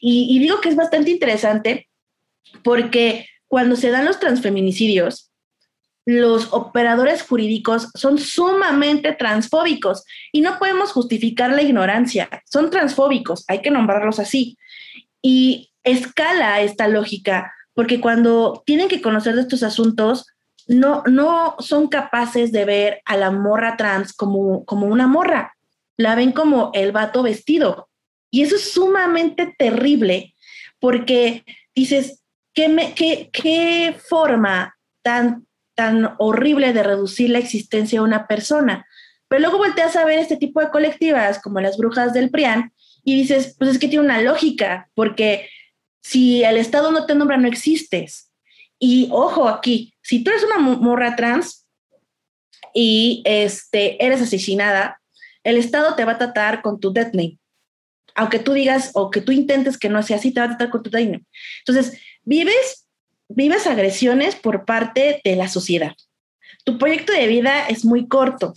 Y, 0.00 0.28
y 0.30 0.38
digo 0.38 0.60
que 0.60 0.68
es 0.68 0.76
bastante 0.76 1.10
interesante 1.10 1.88
porque 2.62 3.26
cuando 3.48 3.74
se 3.74 3.90
dan 3.90 4.04
los 4.04 4.20
transfeminicidios, 4.20 5.27
los 6.08 6.54
operadores 6.54 7.20
jurídicos 7.20 7.90
son 7.94 8.16
sumamente 8.16 9.12
transfóbicos 9.12 10.04
y 10.32 10.40
no 10.40 10.58
podemos 10.58 10.90
justificar 10.90 11.50
la 11.50 11.60
ignorancia. 11.60 12.30
Son 12.46 12.70
transfóbicos, 12.70 13.44
hay 13.46 13.60
que 13.60 13.70
nombrarlos 13.70 14.18
así. 14.18 14.56
Y 15.20 15.70
escala 15.84 16.62
esta 16.62 16.88
lógica, 16.88 17.52
porque 17.74 18.00
cuando 18.00 18.62
tienen 18.64 18.88
que 18.88 19.02
conocer 19.02 19.34
de 19.34 19.42
estos 19.42 19.62
asuntos, 19.62 20.24
no, 20.66 21.02
no 21.04 21.56
son 21.58 21.88
capaces 21.88 22.52
de 22.52 22.64
ver 22.64 23.02
a 23.04 23.18
la 23.18 23.30
morra 23.30 23.76
trans 23.76 24.14
como, 24.14 24.64
como 24.64 24.86
una 24.86 25.06
morra, 25.06 25.58
la 25.98 26.14
ven 26.14 26.32
como 26.32 26.70
el 26.72 26.90
vato 26.90 27.22
vestido. 27.22 27.90
Y 28.30 28.44
eso 28.44 28.56
es 28.56 28.72
sumamente 28.72 29.54
terrible, 29.58 30.34
porque 30.80 31.44
dices, 31.74 32.22
¿qué, 32.54 32.70
me, 32.70 32.94
qué, 32.94 33.28
qué 33.30 33.94
forma 34.08 34.74
tan 35.02 35.47
tan 35.78 36.16
horrible 36.18 36.72
de 36.72 36.82
reducir 36.82 37.30
la 37.30 37.38
existencia 37.38 38.00
de 38.00 38.04
una 38.04 38.26
persona. 38.26 38.84
Pero 39.28 39.42
luego 39.42 39.58
volteas 39.58 39.94
a 39.94 40.04
ver 40.04 40.18
este 40.18 40.36
tipo 40.36 40.60
de 40.60 40.70
colectivas 40.70 41.40
como 41.40 41.60
las 41.60 41.76
brujas 41.76 42.12
del 42.12 42.30
PRIAN 42.30 42.72
y 43.04 43.14
dices, 43.14 43.54
pues 43.56 43.70
es 43.70 43.78
que 43.78 43.86
tiene 43.86 44.04
una 44.04 44.20
lógica, 44.20 44.90
porque 44.96 45.48
si 46.02 46.42
el 46.42 46.56
Estado 46.56 46.90
no 46.90 47.06
te 47.06 47.14
nombra, 47.14 47.36
no 47.36 47.46
existes. 47.46 48.32
Y 48.80 49.08
ojo 49.12 49.48
aquí, 49.48 49.94
si 50.02 50.24
tú 50.24 50.32
eres 50.32 50.42
una 50.42 50.58
morra 50.58 51.14
trans 51.14 51.64
y 52.74 53.22
este, 53.24 54.04
eres 54.04 54.20
asesinada, 54.20 55.00
el 55.44 55.58
Estado 55.58 55.94
te 55.94 56.04
va 56.04 56.12
a 56.12 56.18
tratar 56.18 56.60
con 56.60 56.80
tu 56.80 56.92
death 56.92 57.14
name. 57.14 57.38
Aunque 58.16 58.40
tú 58.40 58.52
digas 58.52 58.90
o 58.94 59.12
que 59.12 59.20
tú 59.20 59.30
intentes 59.30 59.78
que 59.78 59.88
no 59.88 60.02
sea 60.02 60.16
así, 60.16 60.32
te 60.32 60.40
va 60.40 60.46
a 60.46 60.48
tratar 60.48 60.70
con 60.70 60.82
tu 60.82 60.90
death 60.90 61.04
name. 61.04 61.24
Entonces, 61.64 62.00
vives 62.24 62.87
vives 63.28 63.66
agresiones 63.66 64.34
por 64.36 64.64
parte 64.64 65.20
de 65.24 65.36
la 65.36 65.48
sociedad. 65.48 65.92
Tu 66.64 66.78
proyecto 66.78 67.12
de 67.12 67.26
vida 67.26 67.66
es 67.68 67.84
muy 67.84 68.08
corto. 68.08 68.54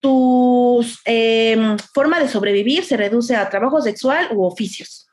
Tu 0.00 0.84
em, 1.04 1.78
forma 1.92 2.20
de 2.20 2.28
sobrevivir 2.28 2.84
se 2.84 2.96
reduce 2.96 3.34
a 3.34 3.48
trabajo 3.48 3.80
sexual 3.80 4.28
u 4.32 4.44
oficios. 4.44 5.08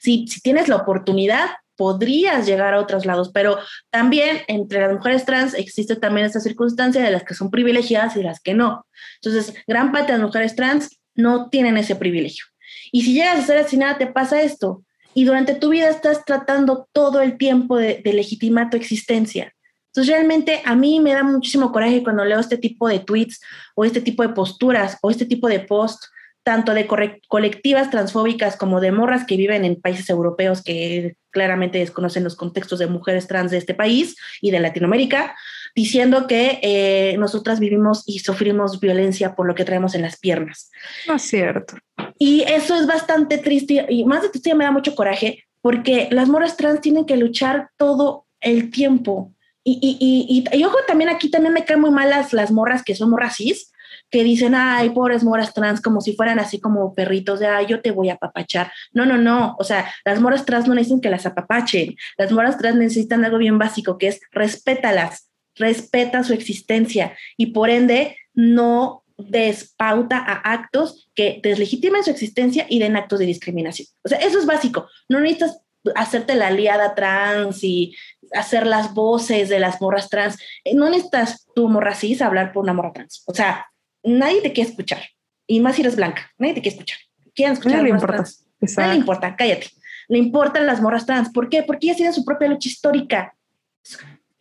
Si, 0.00 0.26
si 0.28 0.40
tienes 0.40 0.68
la 0.68 0.76
oportunidad, 0.76 1.50
podrías 1.76 2.46
llegar 2.46 2.74
a 2.74 2.80
otros 2.80 3.06
lados, 3.06 3.30
pero 3.32 3.58
también 3.90 4.42
entre 4.48 4.80
las 4.80 4.92
mujeres 4.92 5.24
trans 5.24 5.54
existe 5.54 5.96
también 5.96 6.26
esta 6.26 6.40
circunstancia 6.40 7.02
de 7.02 7.10
las 7.10 7.24
que 7.24 7.34
son 7.34 7.50
privilegiadas 7.50 8.16
y 8.16 8.22
las 8.22 8.40
que 8.40 8.54
no. 8.54 8.86
Entonces, 9.22 9.54
gran 9.66 9.92
parte 9.92 10.12
de 10.12 10.18
las 10.18 10.26
mujeres 10.26 10.56
trans 10.56 10.98
no 11.14 11.48
tienen 11.48 11.76
ese 11.76 11.96
privilegio. 11.96 12.44
Y 12.92 13.02
si 13.02 13.14
llegas 13.14 13.38
a 13.38 13.46
ser 13.46 13.58
asesinada, 13.58 13.98
te 13.98 14.06
pasa 14.06 14.42
esto 14.42 14.85
y 15.16 15.24
durante 15.24 15.54
tu 15.54 15.70
vida 15.70 15.88
estás 15.88 16.26
tratando 16.26 16.90
todo 16.92 17.22
el 17.22 17.38
tiempo 17.38 17.78
de, 17.78 18.02
legitimar 18.04 18.68
tu 18.68 18.76
existencia. 18.76 19.50
Entonces 19.86 20.12
realmente 20.12 20.60
a 20.66 20.76
mí 20.76 21.00
me 21.00 21.14
da 21.14 21.22
muchísimo 21.22 21.72
coraje 21.72 22.02
cuando 22.02 22.22
leo 22.22 22.38
este 22.38 22.58
tipo 22.58 22.86
de 22.86 22.98
tweets 22.98 23.40
o 23.74 23.86
este 23.86 24.02
tipo 24.02 24.22
de 24.22 24.28
posturas 24.34 24.98
o 25.00 25.10
este 25.10 25.24
tipo 25.24 25.48
de 25.48 25.60
posts, 25.60 26.10
tanto 26.42 26.74
de 26.74 26.86
colectivas 27.28 27.90
transfóbicas 27.90 28.58
como 28.58 28.78
de 28.78 28.92
morras 28.92 29.24
que 29.24 29.38
viven 29.38 29.64
en 29.64 29.80
países 29.80 30.10
europeos 30.10 30.62
que 30.62 31.16
claramente 31.30 31.78
desconocen 31.78 32.22
los 32.22 32.36
contextos 32.36 32.78
de 32.78 32.86
mujeres 32.86 33.26
trans 33.26 33.50
de 33.50 33.56
este 33.56 33.72
país 33.72 34.16
y 34.42 34.50
de 34.50 34.60
Latinoamérica, 34.60 35.34
diciendo 35.76 36.26
que 36.26 36.58
eh, 36.62 37.16
nosotras 37.18 37.60
vivimos 37.60 38.02
y 38.06 38.20
sufrimos 38.20 38.80
violencia 38.80 39.36
por 39.36 39.46
lo 39.46 39.54
que 39.54 39.66
traemos 39.66 39.94
en 39.94 40.02
las 40.02 40.18
piernas. 40.18 40.70
No 41.06 41.16
es 41.16 41.22
cierto. 41.22 41.76
Y 42.18 42.42
eso 42.48 42.74
es 42.80 42.86
bastante 42.86 43.36
triste 43.36 43.84
y 43.90 44.04
más 44.06 44.22
de 44.22 44.30
triste 44.30 44.54
me 44.54 44.64
da 44.64 44.70
mucho 44.72 44.94
coraje 44.94 45.44
porque 45.60 46.08
las 46.10 46.28
moras 46.28 46.56
trans 46.56 46.80
tienen 46.80 47.04
que 47.04 47.18
luchar 47.18 47.68
todo 47.76 48.24
el 48.40 48.70
tiempo. 48.70 49.34
Y, 49.62 49.78
y, 49.82 50.46
y, 50.50 50.56
y, 50.56 50.64
ojo, 50.64 50.78
también 50.86 51.10
aquí 51.10 51.30
también 51.30 51.52
me 51.52 51.64
caen 51.64 51.80
muy 51.80 51.90
mal 51.90 52.08
las, 52.08 52.32
las 52.32 52.50
morras 52.50 52.82
que 52.82 52.94
son 52.94 53.10
morras 53.10 53.36
cis, 53.36 53.72
que 54.10 54.22
dicen, 54.22 54.54
ay, 54.54 54.90
pobres 54.90 55.24
moras 55.24 55.52
trans, 55.52 55.82
como 55.82 56.00
si 56.00 56.14
fueran 56.14 56.38
así 56.38 56.60
como 56.60 56.94
perritos 56.94 57.40
de, 57.40 57.48
ay, 57.48 57.66
yo 57.66 57.82
te 57.82 57.90
voy 57.90 58.08
a 58.08 58.14
apapachar. 58.14 58.72
No, 58.92 59.04
no, 59.04 59.18
no. 59.18 59.56
O 59.58 59.64
sea, 59.64 59.92
las 60.04 60.20
moras 60.20 60.46
trans 60.46 60.68
no 60.68 60.74
necesitan 60.74 61.00
que 61.00 61.10
las 61.10 61.26
apapachen. 61.26 61.96
Las 62.16 62.30
moras 62.32 62.56
trans 62.56 62.76
necesitan 62.76 63.24
algo 63.24 63.38
bien 63.38 63.58
básico, 63.58 63.98
que 63.98 64.08
es 64.08 64.20
respétalas, 64.30 65.28
respeta 65.56 66.22
su 66.22 66.32
existencia 66.32 67.16
y 67.36 67.46
por 67.46 67.70
ende 67.70 68.16
no 68.34 69.02
despauta 69.18 70.18
a 70.18 70.52
actos 70.52 71.08
que 71.14 71.40
deslegitimen 71.42 72.04
su 72.04 72.10
existencia 72.10 72.66
y 72.68 72.78
den 72.78 72.96
actos 72.96 73.18
de 73.18 73.26
discriminación. 73.26 73.88
O 74.02 74.08
sea, 74.08 74.18
eso 74.18 74.38
es 74.38 74.46
básico. 74.46 74.88
No 75.08 75.20
necesitas 75.20 75.60
hacerte 75.94 76.34
la 76.34 76.48
aliada 76.48 76.94
trans 76.94 77.62
y 77.62 77.94
hacer 78.32 78.66
las 78.66 78.92
voces 78.92 79.48
de 79.48 79.60
las 79.60 79.80
morras 79.80 80.08
trans. 80.08 80.36
Eh, 80.64 80.74
no 80.74 80.90
necesitas 80.90 81.46
tu 81.54 81.68
morra 81.68 81.94
cis 81.94 82.20
hablar 82.22 82.52
por 82.52 82.64
una 82.64 82.72
morra 82.72 82.92
trans. 82.92 83.22
O 83.26 83.34
sea, 83.34 83.66
nadie 84.02 84.42
te 84.42 84.52
quiere 84.52 84.70
escuchar. 84.70 85.02
Y 85.46 85.60
más 85.60 85.76
si 85.76 85.82
eres 85.82 85.96
blanca, 85.96 86.30
nadie 86.38 86.54
te 86.54 86.62
quiere 86.62 86.76
escuchar. 86.76 86.98
¿Quieren 87.34 87.54
escuchar? 87.54 87.78
No 87.78 87.84
le 87.84 87.90
importa. 87.90 88.24
No 88.60 88.88
le 88.88 88.96
importa, 88.96 89.36
cállate. 89.36 89.68
Le 90.08 90.18
importan 90.18 90.66
las 90.66 90.80
morras 90.80 91.06
trans. 91.06 91.30
¿Por 91.30 91.48
qué? 91.48 91.62
Porque 91.62 91.86
ellas 91.86 91.96
tienen 91.96 92.14
su 92.14 92.24
propia 92.24 92.48
lucha 92.48 92.68
histórica. 92.68 93.34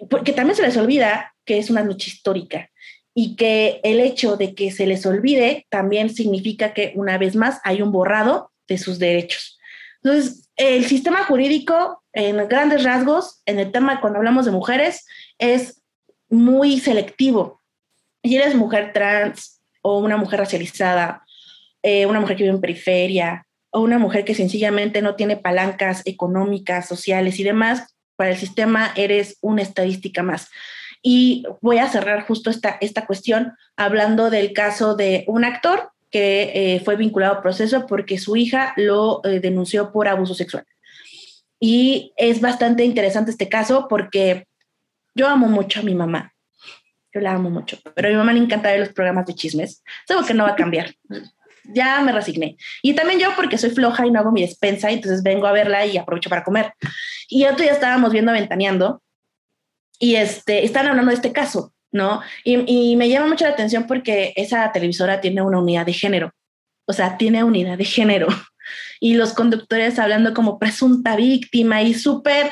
Porque 0.09 0.33
también 0.33 0.55
se 0.55 0.63
les 0.63 0.77
olvida 0.77 1.33
que 1.45 1.57
es 1.57 1.69
una 1.69 1.83
lucha 1.83 2.07
histórica 2.09 2.69
y 3.13 3.35
que 3.35 3.79
el 3.83 4.01
hecho 4.01 4.35
de 4.35 4.53
que 4.53 4.71
se 4.71 4.85
les 4.85 5.05
olvide 5.05 5.65
también 5.69 6.09
significa 6.09 6.73
que 6.73 6.91
una 6.95 7.17
vez 7.17 7.35
más 7.35 7.61
hay 7.63 7.81
un 7.81 7.91
borrado 7.91 8.51
de 8.67 8.77
sus 8.77 8.99
derechos. 8.99 9.57
Entonces, 10.03 10.49
el 10.57 10.85
sistema 10.85 11.23
jurídico, 11.23 12.03
en 12.13 12.47
grandes 12.47 12.83
rasgos, 12.83 13.41
en 13.45 13.59
el 13.59 13.71
tema 13.71 14.01
cuando 14.01 14.19
hablamos 14.19 14.45
de 14.45 14.51
mujeres, 14.51 15.05
es 15.39 15.81
muy 16.29 16.79
selectivo. 16.79 17.61
Si 18.23 18.35
eres 18.35 18.53
mujer 18.53 18.91
trans 18.93 19.61
o 19.81 19.99
una 19.99 20.17
mujer 20.17 20.39
racializada, 20.39 21.23
eh, 21.83 22.05
una 22.05 22.19
mujer 22.19 22.35
que 22.35 22.43
vive 22.43 22.55
en 22.55 22.61
periferia 22.61 23.47
o 23.71 23.81
una 23.81 23.97
mujer 23.97 24.25
que 24.25 24.35
sencillamente 24.35 25.01
no 25.01 25.15
tiene 25.15 25.37
palancas 25.37 26.01
económicas, 26.05 26.87
sociales 26.87 27.39
y 27.39 27.43
demás, 27.43 27.94
para 28.15 28.31
el 28.31 28.37
sistema 28.37 28.91
eres 28.95 29.37
una 29.41 29.61
estadística 29.61 30.23
más. 30.23 30.49
Y 31.01 31.45
voy 31.61 31.77
a 31.77 31.87
cerrar 31.87 32.25
justo 32.25 32.49
esta, 32.49 32.77
esta 32.81 33.05
cuestión 33.05 33.53
hablando 33.75 34.29
del 34.29 34.53
caso 34.53 34.95
de 34.95 35.23
un 35.27 35.45
actor 35.45 35.91
que 36.09 36.75
eh, 36.75 36.79
fue 36.79 36.95
vinculado 36.95 37.35
al 37.35 37.41
proceso 37.41 37.85
porque 37.87 38.17
su 38.17 38.35
hija 38.35 38.73
lo 38.77 39.21
eh, 39.25 39.39
denunció 39.39 39.91
por 39.91 40.07
abuso 40.07 40.33
sexual. 40.33 40.65
Y 41.59 42.13
es 42.17 42.41
bastante 42.41 42.85
interesante 42.85 43.31
este 43.31 43.49
caso 43.49 43.87
porque 43.89 44.47
yo 45.13 45.27
amo 45.27 45.47
mucho 45.47 45.79
a 45.79 45.83
mi 45.83 45.95
mamá. 45.95 46.33
Yo 47.13 47.21
la 47.21 47.33
amo 47.33 47.49
mucho, 47.49 47.77
pero 47.95 48.07
a 48.07 48.11
mi 48.11 48.17
mamá 48.17 48.33
le 48.33 48.39
encanta 48.39 48.71
ver 48.71 48.79
los 48.79 48.89
programas 48.89 49.25
de 49.25 49.35
chismes. 49.35 49.83
Algo 50.09 50.25
que 50.25 50.33
no 50.33 50.43
va 50.43 50.51
a 50.51 50.55
cambiar. 50.55 50.95
Ya 51.73 52.01
me 52.01 52.11
resigné. 52.11 52.57
Y 52.81 52.93
también 52.93 53.19
yo 53.19 53.29
porque 53.35 53.57
soy 53.57 53.71
floja 53.71 54.05
y 54.05 54.11
no 54.11 54.19
hago 54.19 54.31
mi 54.31 54.41
despensa, 54.41 54.91
entonces 54.91 55.23
vengo 55.23 55.47
a 55.47 55.51
verla 55.51 55.85
y 55.85 55.97
aprovecho 55.97 56.29
para 56.29 56.43
comer. 56.43 56.73
Y 57.29 57.45
otro 57.45 57.65
ya 57.65 57.71
estábamos 57.71 58.11
viendo 58.11 58.31
Ventaneando 58.31 59.01
y 59.99 60.15
este, 60.15 60.65
están 60.65 60.87
hablando 60.87 61.09
de 61.09 61.15
este 61.15 61.31
caso, 61.31 61.73
¿no? 61.91 62.21
Y, 62.43 62.95
me 62.95 63.09
llama 63.09 63.27
mucho 63.27 63.45
la 63.45 63.51
atención 63.51 63.87
porque 63.87 64.33
esa 64.35 64.71
televisora 64.71 65.21
tiene 65.21 65.41
una 65.41 65.59
unidad 65.59 65.85
de 65.85 65.93
género, 65.93 66.31
o 66.85 66.93
sea, 66.93 67.17
tiene 67.17 67.43
unidad 67.43 67.77
de 67.77 67.85
género. 67.85 68.27
Y 68.99 69.13
los 69.15 69.33
conductores 69.33 69.99
hablando 69.99 70.33
como 70.33 70.57
presunta 70.57 71.15
víctima 71.15 71.83
y 71.83 71.93
súper 71.93 72.51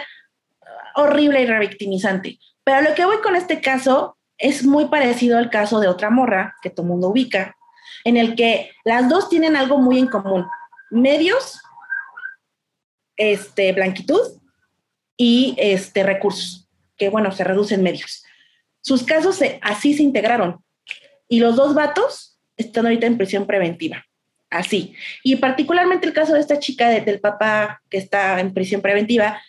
horrible 0.96 1.42
y 1.42 1.46
revictimizante. 1.46 2.38
Pero 2.64 2.82
lo 2.82 2.94
que 2.94 3.06
voy 3.06 3.18
con 3.24 3.36
este 3.36 3.62
caso 3.62 4.18
es 4.38 4.64
muy 4.64 4.86
parecido 4.86 5.38
al 5.38 5.50
caso 5.50 5.80
de 5.80 5.88
otra 5.88 6.10
morra 6.10 6.56
que 6.62 6.70
todo 6.70 6.86
mundo 6.86 7.08
ubica, 7.08 7.56
en 8.04 8.18
el 8.18 8.36
que 8.36 8.72
las 8.84 9.10
dos 9.10 9.30
tienen 9.30 9.56
algo 9.56 9.78
muy 9.78 10.00
en 10.00 10.08
común. 10.08 10.46
Medios, 10.92 11.62
este, 13.18 13.72
blanquitud 13.74 14.22
y 15.18 15.56
este, 15.58 16.04
recursos 16.04 16.70
que, 16.98 17.10
bueno, 17.10 17.32
se 17.32 17.44
reducen 17.44 17.84
medios. 17.84 18.24
Sus 18.82 19.04
casos 19.04 19.40
así 19.62 19.94
se 19.94 20.04
integraron. 20.04 20.64
Y 21.28 21.40
los 21.40 21.56
dos 21.56 21.74
vatos 21.74 22.38
están 22.58 22.86
ahorita 22.86 23.08
en 23.08 23.18
prisión 23.18 23.48
preventiva. 23.48 24.06
Así. 24.50 24.94
Y 25.24 25.38
particularmente 25.38 26.06
el 26.06 26.14
caso 26.14 26.34
de 26.34 26.40
esta 26.40 26.60
chica 26.60 26.90
del 26.90 27.20
papá 27.20 27.82
que 27.90 27.98
está 27.98 28.40
en 28.40 28.54
prisión 28.54 28.82
preventiva, 28.82 29.42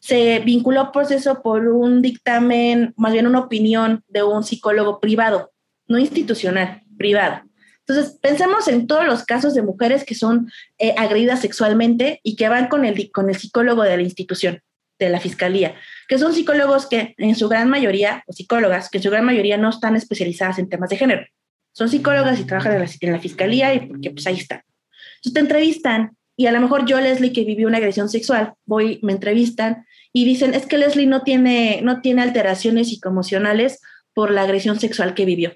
se 0.00 0.40
vinculó 0.40 0.80
al 0.80 0.90
proceso 0.90 1.42
por 1.42 1.68
un 1.68 2.02
dictamen, 2.02 2.94
más 2.96 3.12
bien 3.12 3.26
una 3.26 3.40
opinión 3.40 4.02
de 4.08 4.22
un 4.22 4.44
psicólogo 4.44 5.00
privado, 5.00 5.52
no 5.86 5.98
institucional, 5.98 6.82
privado. 6.96 7.42
Entonces, 7.88 8.18
pensemos 8.20 8.68
en 8.68 8.86
todos 8.86 9.06
los 9.06 9.24
casos 9.24 9.54
de 9.54 9.62
mujeres 9.62 10.04
que 10.04 10.14
son 10.14 10.50
eh, 10.78 10.94
agredidas 10.98 11.40
sexualmente 11.40 12.20
y 12.22 12.36
que 12.36 12.50
van 12.50 12.68
con 12.68 12.84
el, 12.84 13.10
con 13.10 13.30
el 13.30 13.36
psicólogo 13.36 13.82
de 13.82 13.96
la 13.96 14.02
institución 14.02 14.60
de 14.98 15.08
la 15.08 15.20
fiscalía, 15.20 15.74
que 16.06 16.18
son 16.18 16.34
psicólogos 16.34 16.86
que 16.86 17.14
en 17.16 17.34
su 17.34 17.48
gran 17.48 17.70
mayoría, 17.70 18.24
o 18.26 18.32
psicólogas, 18.32 18.90
que 18.90 18.98
en 18.98 19.04
su 19.04 19.10
gran 19.10 19.24
mayoría 19.24 19.56
no 19.56 19.70
están 19.70 19.96
especializadas 19.96 20.58
en 20.58 20.68
temas 20.68 20.90
de 20.90 20.96
género. 20.96 21.24
Son 21.72 21.88
psicólogas 21.88 22.38
y 22.40 22.44
trabajan 22.44 22.74
en 22.74 22.80
la, 22.80 22.88
en 23.00 23.12
la 23.12 23.20
fiscalía 23.20 23.72
y 23.74 23.86
porque 23.86 24.10
pues 24.10 24.26
ahí 24.26 24.36
están. 24.36 24.62
Entonces 25.16 25.32
te 25.34 25.40
entrevistan 25.40 26.16
y 26.36 26.46
a 26.46 26.52
lo 26.52 26.60
mejor 26.60 26.84
yo, 26.84 27.00
Leslie, 27.00 27.32
que 27.32 27.44
vivió 27.44 27.68
una 27.68 27.78
agresión 27.78 28.08
sexual, 28.08 28.54
voy, 28.66 29.00
me 29.02 29.12
entrevistan 29.12 29.86
y 30.12 30.24
dicen, 30.24 30.52
es 30.52 30.66
que 30.66 30.78
Leslie 30.78 31.06
no 31.06 31.22
tiene, 31.22 31.80
no 31.82 32.00
tiene 32.00 32.22
alteraciones 32.22 32.88
psicoemocionales 32.88 33.80
por 34.12 34.30
la 34.30 34.42
agresión 34.42 34.78
sexual 34.78 35.14
que 35.14 35.24
vivió. 35.24 35.54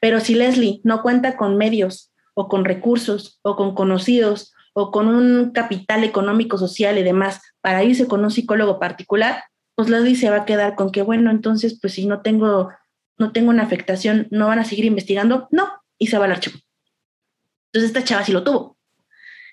Pero 0.00 0.20
si 0.20 0.34
Leslie 0.34 0.80
no 0.84 1.02
cuenta 1.02 1.36
con 1.36 1.56
medios 1.56 2.12
o 2.34 2.48
con 2.48 2.64
recursos 2.64 3.38
o 3.42 3.56
con 3.56 3.74
conocidos 3.74 4.52
o 4.72 4.90
con 4.90 5.08
un 5.08 5.52
capital 5.52 6.04
económico, 6.04 6.58
social 6.58 6.98
y 6.98 7.02
demás 7.02 7.40
para 7.60 7.84
irse 7.84 8.06
con 8.06 8.24
un 8.24 8.30
psicólogo 8.30 8.78
particular, 8.78 9.44
pues 9.74 9.88
Leslie 9.88 10.16
se 10.16 10.30
va 10.30 10.38
a 10.38 10.44
quedar 10.44 10.74
con 10.74 10.90
que, 10.90 11.02
bueno, 11.02 11.30
entonces, 11.30 11.78
pues 11.80 11.94
si 11.94 12.06
no 12.06 12.22
tengo, 12.22 12.70
no 13.18 13.32
tengo 13.32 13.50
una 13.50 13.62
afectación, 13.62 14.28
¿no 14.30 14.46
van 14.46 14.58
a 14.58 14.64
seguir 14.64 14.84
investigando? 14.84 15.48
No, 15.50 15.68
y 15.98 16.08
se 16.08 16.18
va 16.18 16.26
al 16.26 16.32
archivo. 16.32 16.58
Entonces 17.66 17.90
esta 17.90 18.04
chava 18.04 18.24
sí 18.24 18.32
lo 18.32 18.44
tuvo. 18.44 18.76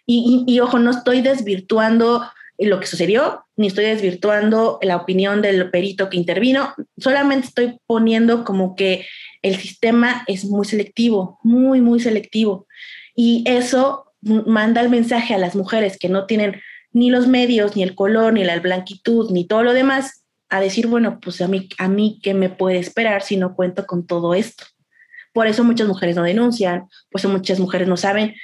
Y, 0.05 0.59
ojo, 0.59 0.77
no 0.77 0.91
estoy 0.91 1.21
desvirtuando 1.21 2.23
lo 2.65 2.79
que 2.79 2.87
sucedió, 2.87 3.45
ni 3.55 3.67
estoy 3.67 3.85
desvirtuando 3.85 4.79
la 4.81 4.95
opinión 4.97 5.41
del 5.41 5.69
perito 5.71 6.09
que 6.09 6.17
intervino, 6.17 6.73
solamente 6.97 7.47
estoy 7.47 7.79
poniendo 7.85 8.43
como 8.43 8.75
que 8.75 9.07
el 9.41 9.55
sistema 9.55 10.23
es 10.27 10.45
muy 10.45 10.65
selectivo, 10.65 11.39
muy, 11.43 11.81
muy 11.81 11.99
selectivo. 11.99 12.67
Y 13.15 13.43
eso 13.47 14.05
manda 14.21 14.81
el 14.81 14.89
mensaje 14.89 15.33
a 15.33 15.37
las 15.37 15.55
mujeres 15.55 15.97
que 15.97 16.09
no 16.09 16.25
tienen 16.25 16.61
ni 16.93 17.09
los 17.09 17.27
medios, 17.27 17.75
ni 17.75 17.83
el 17.83 17.95
color, 17.95 18.33
ni 18.33 18.43
la 18.43 18.59
blanquitud, 18.59 19.31
ni 19.31 19.45
todo 19.45 19.63
lo 19.63 19.73
demás, 19.73 20.23
a 20.49 20.59
decir, 20.59 20.87
bueno, 20.87 21.19
pues 21.21 21.41
a 21.41 21.47
mí, 21.47 21.69
a 21.77 21.87
mí, 21.87 22.19
¿qué 22.21 22.33
me 22.33 22.49
puede 22.49 22.77
esperar 22.77 23.23
si 23.23 23.37
no 23.37 23.55
cuento 23.55 23.85
con 23.85 24.05
todo 24.05 24.33
esto? 24.33 24.65
Por 25.33 25.47
eso 25.47 25.63
muchas 25.63 25.87
mujeres 25.87 26.15
no 26.15 26.23
denuncian, 26.23 26.87
por 27.09 27.25
muchas 27.29 27.59
mujeres 27.59 27.87
no 27.87 27.95
saben 27.95 28.35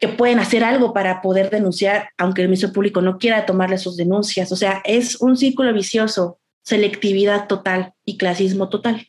que 0.00 0.08
pueden 0.08 0.38
hacer 0.38 0.64
algo 0.64 0.94
para 0.94 1.20
poder 1.20 1.50
denunciar, 1.50 2.08
aunque 2.16 2.40
el 2.40 2.48
Ministerio 2.48 2.72
Público 2.72 3.02
no 3.02 3.18
quiera 3.18 3.44
tomarle 3.44 3.76
sus 3.76 3.98
denuncias. 3.98 4.50
O 4.50 4.56
sea, 4.56 4.80
es 4.84 5.20
un 5.20 5.36
círculo 5.36 5.72
vicioso, 5.74 6.38
selectividad 6.62 7.46
total 7.46 7.92
y 8.06 8.16
clasismo 8.16 8.70
total. 8.70 9.08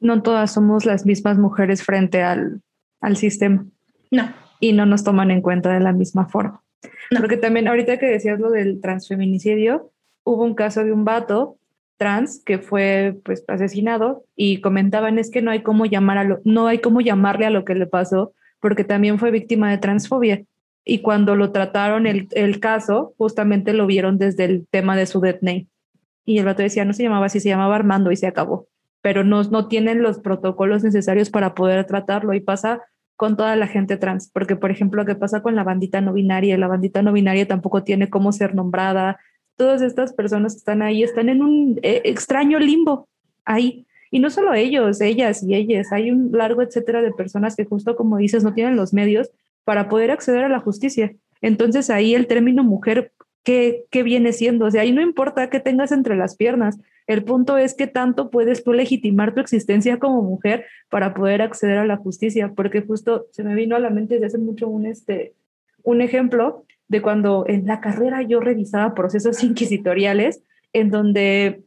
No 0.00 0.22
todas 0.22 0.54
somos 0.54 0.86
las 0.86 1.04
mismas 1.04 1.36
mujeres 1.36 1.82
frente 1.82 2.22
al, 2.22 2.62
al 3.02 3.18
sistema. 3.18 3.66
No. 4.10 4.32
Y 4.60 4.72
no 4.72 4.86
nos 4.86 5.04
toman 5.04 5.30
en 5.30 5.42
cuenta 5.42 5.74
de 5.74 5.80
la 5.80 5.92
misma 5.92 6.26
forma. 6.26 6.62
Porque 7.18 7.36
también 7.36 7.68
ahorita 7.68 7.98
que 7.98 8.06
decías 8.06 8.40
lo 8.40 8.50
del 8.50 8.80
transfeminicidio, 8.80 9.92
hubo 10.24 10.42
un 10.42 10.54
caso 10.54 10.84
de 10.84 10.92
un 10.92 11.04
vato 11.04 11.58
trans 11.98 12.42
que 12.46 12.58
fue 12.58 13.20
pues 13.26 13.44
asesinado 13.46 14.24
y 14.34 14.62
comentaban 14.62 15.18
es 15.18 15.30
que 15.30 15.42
no 15.42 15.50
hay 15.50 15.62
cómo 15.62 15.84
llamar 15.84 16.16
a 16.16 16.24
lo, 16.24 16.40
no 16.44 16.66
hay 16.66 16.78
cómo 16.78 17.02
llamarle 17.02 17.44
a 17.44 17.50
lo 17.50 17.66
que 17.66 17.74
le 17.74 17.86
pasó 17.86 18.32
porque 18.60 18.84
también 18.84 19.18
fue 19.18 19.30
víctima 19.30 19.70
de 19.70 19.78
transfobia. 19.78 20.42
Y 20.84 21.00
cuando 21.00 21.36
lo 21.36 21.52
trataron 21.52 22.06
el, 22.06 22.28
el 22.32 22.60
caso, 22.60 23.14
justamente 23.18 23.72
lo 23.72 23.86
vieron 23.86 24.18
desde 24.18 24.44
el 24.44 24.66
tema 24.70 24.96
de 24.96 25.06
su 25.06 25.20
death 25.20 25.42
name. 25.42 25.66
Y 26.24 26.38
el 26.38 26.44
vato 26.44 26.62
decía, 26.62 26.84
no 26.84 26.92
se 26.92 27.02
llamaba 27.02 27.26
así, 27.26 27.40
se 27.40 27.48
llamaba 27.48 27.76
Armando 27.76 28.10
y 28.12 28.16
se 28.16 28.26
acabó. 28.26 28.66
Pero 29.02 29.24
no, 29.24 29.42
no 29.44 29.68
tienen 29.68 30.02
los 30.02 30.18
protocolos 30.18 30.84
necesarios 30.84 31.30
para 31.30 31.54
poder 31.54 31.86
tratarlo 31.86 32.34
y 32.34 32.40
pasa 32.40 32.82
con 33.20 33.36
toda 33.36 33.54
la 33.54 33.66
gente 33.66 33.98
trans, 33.98 34.30
porque 34.32 34.56
por 34.56 34.70
ejemplo, 34.70 35.04
¿qué 35.04 35.14
pasa 35.14 35.42
con 35.42 35.54
la 35.54 35.62
bandita 35.62 36.00
no 36.00 36.14
binaria? 36.14 36.56
La 36.56 36.68
bandita 36.68 37.02
no 37.02 37.12
binaria 37.12 37.46
tampoco 37.46 37.84
tiene 37.84 38.08
cómo 38.08 38.32
ser 38.32 38.54
nombrada. 38.54 39.18
Todas 39.56 39.82
estas 39.82 40.14
personas 40.14 40.54
que 40.54 40.58
están 40.60 40.80
ahí 40.80 41.02
están 41.02 41.28
en 41.28 41.42
un 41.42 41.78
eh, 41.82 42.00
extraño 42.06 42.58
limbo 42.58 43.10
ahí. 43.44 43.86
Y 44.10 44.20
no 44.20 44.30
solo 44.30 44.54
ellos, 44.54 45.00
ellas 45.00 45.42
y 45.42 45.54
ellas, 45.54 45.92
hay 45.92 46.10
un 46.10 46.30
largo 46.32 46.62
etcétera 46.62 47.02
de 47.02 47.12
personas 47.12 47.56
que 47.56 47.64
justo 47.64 47.96
como 47.96 48.16
dices 48.16 48.42
no 48.42 48.54
tienen 48.54 48.76
los 48.76 48.92
medios 48.92 49.30
para 49.64 49.88
poder 49.88 50.10
acceder 50.10 50.44
a 50.44 50.48
la 50.48 50.60
justicia. 50.60 51.14
Entonces 51.40 51.90
ahí 51.90 52.14
el 52.14 52.26
término 52.26 52.64
mujer, 52.64 53.12
¿qué, 53.44 53.84
qué 53.90 54.02
viene 54.02 54.32
siendo? 54.32 54.66
O 54.66 54.70
sea, 54.70 54.82
ahí 54.82 54.92
no 54.92 55.00
importa 55.00 55.48
qué 55.48 55.60
tengas 55.60 55.92
entre 55.92 56.16
las 56.16 56.36
piernas, 56.36 56.78
el 57.10 57.24
punto 57.24 57.58
es 57.58 57.74
que 57.74 57.88
tanto 57.88 58.30
puedes 58.30 58.62
tú 58.62 58.72
legitimar 58.72 59.34
tu 59.34 59.40
existencia 59.40 59.98
como 59.98 60.22
mujer 60.22 60.66
para 60.90 61.12
poder 61.12 61.42
acceder 61.42 61.78
a 61.78 61.84
la 61.84 61.96
justicia, 61.96 62.52
porque 62.54 62.82
justo 62.82 63.26
se 63.32 63.42
me 63.42 63.56
vino 63.56 63.74
a 63.74 63.80
la 63.80 63.90
mente 63.90 64.14
desde 64.14 64.26
hace 64.26 64.38
mucho 64.38 64.68
un, 64.68 64.86
este, 64.86 65.34
un 65.82 66.02
ejemplo 66.02 66.64
de 66.86 67.02
cuando 67.02 67.44
en 67.48 67.66
la 67.66 67.80
carrera 67.80 68.22
yo 68.22 68.38
revisaba 68.38 68.94
procesos 68.94 69.42
inquisitoriales 69.44 70.42
en 70.72 70.90
donde 70.90 71.64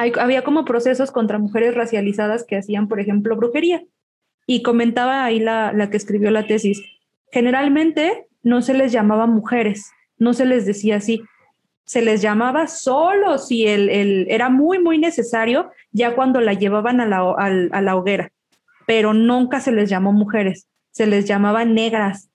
había 0.00 0.42
como 0.42 0.64
procesos 0.64 1.10
contra 1.10 1.38
mujeres 1.38 1.74
racializadas 1.74 2.44
que 2.44 2.56
hacían, 2.56 2.88
por 2.88 3.00
ejemplo, 3.00 3.36
brujería. 3.36 3.84
Y 4.46 4.62
comentaba 4.62 5.24
ahí 5.24 5.38
la, 5.38 5.72
la 5.72 5.90
que 5.90 5.96
escribió 5.96 6.30
la 6.30 6.46
tesis, 6.46 6.82
generalmente 7.30 8.26
no 8.42 8.62
se 8.62 8.74
les 8.74 8.92
llamaba 8.92 9.26
mujeres, 9.26 9.92
no 10.18 10.32
se 10.32 10.44
les 10.44 10.66
decía 10.66 10.96
así, 10.96 11.22
se 11.84 12.02
les 12.02 12.22
llamaba 12.22 12.66
solo 12.66 13.38
si 13.38 13.66
el, 13.66 14.26
era 14.28 14.48
muy, 14.48 14.78
muy 14.78 14.98
necesario, 14.98 15.70
ya 15.92 16.14
cuando 16.14 16.40
la 16.40 16.54
llevaban 16.54 17.00
a 17.00 17.06
la, 17.06 17.18
a 17.18 17.80
la 17.80 17.96
hoguera, 17.96 18.32
pero 18.86 19.12
nunca 19.12 19.60
se 19.60 19.72
les 19.72 19.88
llamó 19.88 20.12
mujeres, 20.12 20.68
se 20.90 21.06
les 21.06 21.26
llamaba 21.26 21.64
negras, 21.64 22.30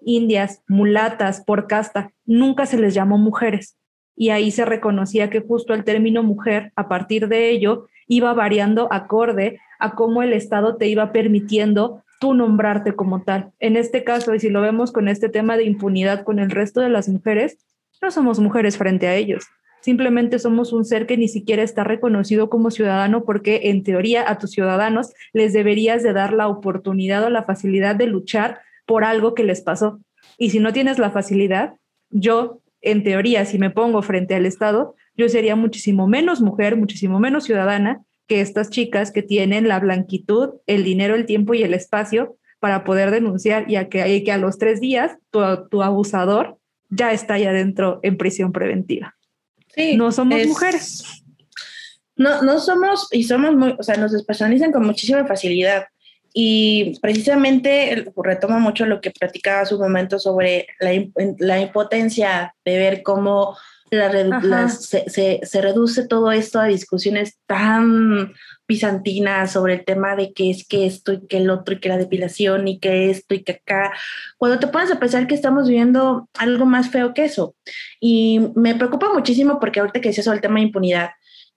indias, 0.00 0.62
mulatas, 0.68 1.42
por 1.44 1.66
casta, 1.66 2.12
nunca 2.24 2.66
se 2.66 2.78
les 2.78 2.94
llamó 2.94 3.16
mujeres 3.18 3.76
y 4.16 4.30
ahí 4.30 4.50
se 4.50 4.64
reconocía 4.64 5.30
que 5.30 5.40
justo 5.40 5.74
el 5.74 5.84
término 5.84 6.22
mujer, 6.22 6.72
a 6.76 6.88
partir 6.88 7.28
de 7.28 7.50
ello, 7.50 7.88
iba 8.06 8.32
variando 8.34 8.88
acorde 8.92 9.58
a 9.78 9.94
cómo 9.94 10.22
el 10.22 10.32
Estado 10.32 10.76
te 10.76 10.88
iba 10.88 11.12
permitiendo 11.12 12.02
tú 12.20 12.34
nombrarte 12.34 12.94
como 12.94 13.22
tal. 13.22 13.52
En 13.58 13.76
este 13.76 14.04
caso, 14.04 14.34
y 14.34 14.40
si 14.40 14.50
lo 14.50 14.60
vemos 14.60 14.92
con 14.92 15.08
este 15.08 15.28
tema 15.28 15.56
de 15.56 15.64
impunidad 15.64 16.24
con 16.24 16.38
el 16.38 16.50
resto 16.50 16.80
de 16.80 16.88
las 16.88 17.08
mujeres, 17.08 17.58
no 18.00 18.10
somos 18.10 18.38
mujeres 18.38 18.78
frente 18.78 19.06
a 19.08 19.14
ellos. 19.14 19.44
Simplemente 19.80 20.38
somos 20.38 20.72
un 20.72 20.86
ser 20.86 21.06
que 21.06 21.18
ni 21.18 21.28
siquiera 21.28 21.62
está 21.62 21.84
reconocido 21.84 22.48
como 22.48 22.70
ciudadano 22.70 23.24
porque 23.24 23.62
en 23.64 23.82
teoría 23.82 24.24
a 24.26 24.38
tus 24.38 24.52
ciudadanos 24.52 25.12
les 25.34 25.52
deberías 25.52 26.02
de 26.02 26.14
dar 26.14 26.32
la 26.32 26.48
oportunidad 26.48 27.22
o 27.24 27.28
la 27.28 27.42
facilidad 27.42 27.94
de 27.94 28.06
luchar 28.06 28.60
por 28.86 29.04
algo 29.04 29.34
que 29.34 29.44
les 29.44 29.60
pasó. 29.60 30.00
Y 30.38 30.50
si 30.50 30.58
no 30.58 30.72
tienes 30.72 30.98
la 30.98 31.10
facilidad, 31.10 31.74
yo 32.08 32.62
en 32.84 33.02
teoría, 33.02 33.44
si 33.46 33.58
me 33.58 33.70
pongo 33.70 34.02
frente 34.02 34.34
al 34.34 34.46
Estado, 34.46 34.94
yo 35.16 35.28
sería 35.28 35.56
muchísimo 35.56 36.06
menos 36.06 36.40
mujer, 36.40 36.76
muchísimo 36.76 37.18
menos 37.18 37.44
ciudadana 37.44 38.02
que 38.26 38.40
estas 38.40 38.70
chicas 38.70 39.10
que 39.10 39.22
tienen 39.22 39.68
la 39.68 39.80
blanquitud, 39.80 40.50
el 40.66 40.84
dinero, 40.84 41.14
el 41.14 41.26
tiempo 41.26 41.54
y 41.54 41.62
el 41.62 41.74
espacio 41.74 42.36
para 42.60 42.84
poder 42.84 43.10
denunciar 43.10 43.70
y 43.70 43.76
a 43.76 43.88
que, 43.88 44.22
que 44.24 44.32
a 44.32 44.38
los 44.38 44.58
tres 44.58 44.80
días 44.80 45.18
tu, 45.30 45.82
abusador 45.82 46.58
ya 46.88 47.12
está 47.12 47.34
ahí 47.34 47.44
adentro 47.44 48.00
en 48.02 48.16
prisión 48.16 48.52
preventiva. 48.52 49.14
Sí, 49.74 49.96
no 49.96 50.12
somos 50.12 50.46
mujeres. 50.46 51.24
No, 52.16 52.42
no 52.42 52.60
somos, 52.60 53.08
y 53.12 53.24
somos 53.24 53.56
muy, 53.56 53.74
o 53.78 53.82
sea, 53.82 53.96
nos 53.96 54.12
despersonalizan 54.12 54.70
con 54.70 54.86
muchísima 54.86 55.26
facilidad. 55.26 55.86
Y 56.36 56.98
precisamente 57.00 58.04
retoma 58.16 58.58
mucho 58.58 58.86
lo 58.86 59.00
que 59.00 59.12
platicaba 59.12 59.60
hace 59.60 59.76
un 59.76 59.82
momento 59.82 60.18
sobre 60.18 60.66
la, 60.80 61.60
impotencia 61.60 62.56
de 62.64 62.76
ver 62.76 63.04
cómo 63.04 63.56
se, 64.68 65.40
se, 65.44 65.60
reduce 65.60 66.08
todo 66.08 66.32
esto 66.32 66.58
a 66.58 66.66
discusiones 66.66 67.38
tan 67.46 68.32
bizantinas 68.66 69.52
sobre 69.52 69.74
el 69.74 69.84
tema 69.84 70.16
de 70.16 70.32
qué 70.32 70.50
es 70.50 70.66
que 70.66 70.86
esto 70.86 71.12
y 71.12 71.26
que 71.28 71.36
el 71.36 71.50
otro 71.50 71.76
y 71.76 71.78
que 71.80 71.88
la 71.88 71.98
depilación 71.98 72.66
y 72.66 72.80
que 72.80 73.10
esto 73.10 73.36
y 73.36 73.44
que 73.44 73.52
acá, 73.52 73.92
cuando 74.36 74.58
te 74.58 74.66
pones 74.66 74.90
a 74.90 74.98
pensar 74.98 75.28
que 75.28 75.36
estamos 75.36 75.68
viviendo 75.68 76.28
algo 76.36 76.66
más 76.66 76.90
feo 76.90 77.14
que 77.14 77.26
eso. 77.26 77.54
Y 78.00 78.40
me 78.56 78.74
preocupa 78.74 79.12
muchísimo 79.12 79.60
porque 79.60 79.78
ahorita 79.78 80.00
que 80.00 80.08
decía 80.08 80.24
sobre 80.24 80.38
el 80.38 80.42
tema 80.42 80.56
de 80.56 80.66
impunidad, 80.66 81.10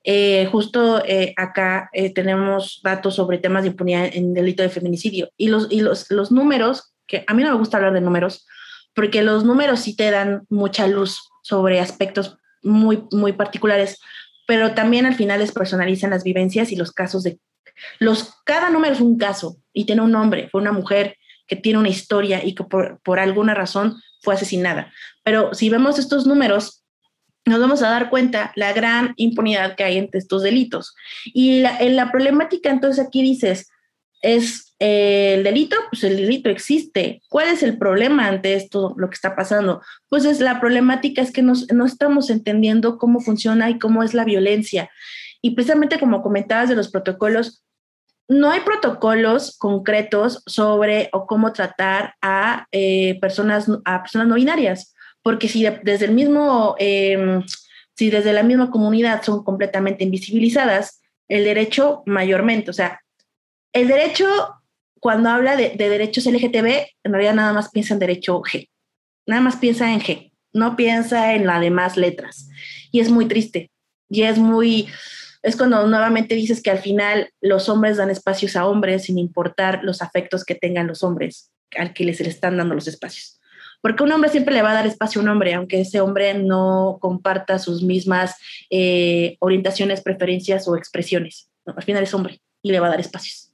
eh, 0.09 0.47
justo 0.49 1.03
eh, 1.03 1.33
acá 1.35 1.89
eh, 1.91 2.13
tenemos 2.13 2.79
datos 2.81 3.15
sobre 3.15 3.39
temas 3.39 3.63
de 3.63 3.71
impunidad 3.71 4.09
en 4.13 4.33
delito 4.33 4.63
de 4.63 4.69
feminicidio 4.69 5.31
y, 5.35 5.49
los, 5.49 5.67
y 5.69 5.81
los, 5.81 6.09
los 6.09 6.31
números, 6.31 6.93
que 7.07 7.25
a 7.27 7.33
mí 7.33 7.43
no 7.43 7.51
me 7.51 7.57
gusta 7.57 7.75
hablar 7.75 7.91
de 7.91 7.99
números, 7.99 8.47
porque 8.95 9.21
los 9.21 9.43
números 9.43 9.81
sí 9.81 9.97
te 9.97 10.09
dan 10.09 10.45
mucha 10.49 10.87
luz 10.87 11.19
sobre 11.43 11.81
aspectos 11.81 12.37
muy, 12.63 13.03
muy 13.11 13.33
particulares, 13.33 13.99
pero 14.47 14.73
también 14.73 15.05
al 15.05 15.15
final 15.15 15.41
les 15.41 15.51
personalizan 15.51 16.11
las 16.11 16.23
vivencias 16.23 16.71
y 16.71 16.77
los 16.77 16.93
casos 16.93 17.23
de... 17.23 17.41
Los, 17.99 18.33
cada 18.45 18.69
número 18.69 18.93
es 18.93 19.01
un 19.01 19.17
caso 19.17 19.57
y 19.73 19.83
tiene 19.83 20.03
un 20.03 20.11
nombre, 20.13 20.47
fue 20.49 20.61
una 20.61 20.71
mujer 20.71 21.17
que 21.47 21.57
tiene 21.57 21.79
una 21.79 21.89
historia 21.89 22.45
y 22.45 22.55
que 22.55 22.63
por, 22.63 23.01
por 23.01 23.19
alguna 23.19 23.53
razón 23.53 24.01
fue 24.21 24.35
asesinada. 24.35 24.89
Pero 25.25 25.53
si 25.53 25.69
vemos 25.69 25.99
estos 25.99 26.25
números, 26.25 26.85
nos 27.47 27.59
vamos 27.59 27.81
a 27.81 27.89
dar 27.89 28.09
cuenta 28.09 28.51
la 28.55 28.73
gran 28.73 29.13
impunidad 29.17 29.75
que 29.75 29.83
hay 29.83 29.97
entre 29.97 30.19
estos 30.19 30.43
delitos. 30.43 30.95
Y 31.25 31.61
la, 31.61 31.77
en 31.77 31.95
la 31.95 32.11
problemática, 32.11 32.69
entonces 32.69 33.05
aquí 33.05 33.21
dices, 33.21 33.69
es 34.21 34.75
el 34.79 35.43
delito, 35.43 35.75
pues 35.89 36.03
el 36.03 36.17
delito 36.17 36.49
existe. 36.49 37.21
¿Cuál 37.29 37.49
es 37.49 37.63
el 37.63 37.77
problema 37.77 38.27
ante 38.27 38.53
esto, 38.53 38.93
lo 38.97 39.09
que 39.09 39.15
está 39.15 39.35
pasando? 39.35 39.81
Pues 40.09 40.25
es 40.25 40.39
la 40.39 40.59
problemática 40.59 41.21
es 41.21 41.31
que 41.31 41.41
no 41.41 41.85
estamos 41.85 42.29
entendiendo 42.29 42.97
cómo 42.97 43.19
funciona 43.19 43.69
y 43.69 43.79
cómo 43.79 44.03
es 44.03 44.13
la 44.13 44.23
violencia. 44.23 44.89
Y 45.41 45.51
precisamente 45.51 45.99
como 45.99 46.21
comentabas 46.21 46.69
de 46.69 46.75
los 46.75 46.89
protocolos, 46.89 47.63
no 48.27 48.51
hay 48.51 48.59
protocolos 48.61 49.57
concretos 49.57 50.43
sobre 50.45 51.09
o 51.13 51.25
cómo 51.27 51.53
tratar 51.53 52.15
a, 52.21 52.67
eh, 52.71 53.17
personas, 53.21 53.67
a 53.85 54.01
personas 54.01 54.27
no 54.27 54.35
binarias, 54.35 54.93
porque 55.27 55.49
si 55.49 55.67
desde 55.83 56.05
el 56.05 56.13
mismo, 56.13 56.77
em, 56.79 57.43
si 57.97 58.09
desde 58.09 58.31
la 58.31 58.43
misma 58.43 58.71
comunidad 58.71 59.21
son 59.23 59.43
completamente 59.43 60.05
invisibilizadas, 60.05 61.01
el 61.27 61.43
derecho 61.43 62.01
mayormente, 62.05 62.69
o 62.69 62.73
sea, 62.73 63.01
el 63.73 63.89
derecho 63.89 64.25
cuando 65.01 65.27
habla 65.27 65.57
de, 65.57 65.71
derechos 65.71 66.27
LGTB, 66.27 66.87
en 67.03 67.11
realidad 67.11 67.33
nada 67.33 67.51
más 67.51 67.71
piensa 67.71 67.93
en 67.93 67.99
derecho 67.99 68.39
G, 68.39 68.69
nada 69.25 69.41
más 69.41 69.57
piensa 69.57 69.91
en 69.91 69.99
G, 69.99 70.31
no 70.53 70.77
piensa 70.77 71.33
en 71.33 71.45
las 71.45 71.59
demás 71.59 71.97
letras. 71.97 72.47
Y 72.93 73.01
es 73.01 73.11
muy 73.11 73.25
triste, 73.25 73.69
y 74.09 74.21
es 74.21 74.37
muy, 74.37 74.87
es 75.43 75.57
cuando 75.57 75.85
nuevamente 75.87 76.35
dices 76.35 76.63
que 76.63 76.71
al 76.71 76.79
final 76.79 77.33
los 77.41 77.67
hombres 77.67 77.97
dan 77.97 78.11
espacios 78.11 78.55
a 78.55 78.65
hombres 78.65 79.03
sin 79.03 79.17
importar 79.17 79.83
los 79.83 80.01
afectos 80.01 80.45
que 80.45 80.55
tengan 80.55 80.87
los 80.87 81.03
hombres 81.03 81.51
al 81.75 81.93
que 81.93 82.05
les 82.05 82.21
están 82.21 82.55
dando 82.55 82.75
los 82.75 82.87
espacios. 82.87 83.36
Porque 83.81 84.03
un 84.03 84.11
hombre 84.11 84.29
siempre 84.29 84.53
le 84.53 84.61
va 84.61 84.71
a 84.71 84.75
dar 84.75 84.87
espacio 84.87 85.21
a 85.21 85.23
un 85.23 85.29
hombre, 85.29 85.53
aunque 85.53 85.81
ese 85.81 86.01
hombre 86.01 86.33
no 86.33 86.97
comparta 86.99 87.59
sus 87.59 87.83
mismas 87.83 88.35
eh, 88.69 89.37
orientaciones, 89.39 90.01
preferencias 90.01 90.67
o 90.67 90.75
expresiones. 90.75 91.49
al 91.65 91.83
final 91.83 92.03
es 92.03 92.13
hombre 92.13 92.41
y 92.61 92.71
le 92.71 92.79
va 92.79 92.87
a 92.87 92.91
dar 92.91 92.99
espacios. 92.99 93.51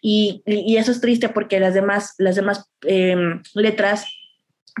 Y, 0.00 0.42
eso 0.46 0.92
es 0.92 1.00
triste 1.00 1.28
porque 1.28 1.58
las 1.60 1.74
demás, 1.74 2.14
las 2.18 2.36
demás 2.36 2.64
em, 2.82 3.42
letras 3.54 4.06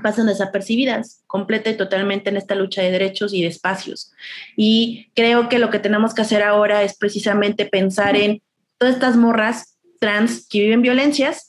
pasan 0.02 0.26
desapercibidas 0.26 1.22
completa 1.26 1.70
y 1.70 1.76
totalmente 1.76 2.30
en 2.30 2.36
esta 2.36 2.54
lucha 2.54 2.82
de 2.82 2.90
derechos 2.90 3.34
y 3.34 3.42
de 3.42 3.48
espacios. 3.48 4.12
Y 4.56 5.10
creo 5.14 5.48
que 5.48 5.58
lo 5.58 5.70
que 5.70 5.80
tenemos 5.80 6.14
que 6.14 6.22
hacer 6.22 6.42
ahora 6.42 6.82
es 6.82 6.96
precisamente 6.96 7.66
pensar 7.66 8.16
en 8.16 8.42
todas 8.78 8.94
estas 8.94 9.16
morras 9.16 9.76
trans 9.98 10.46
que 10.48 10.60
viven 10.60 10.82
violencias 10.82 11.47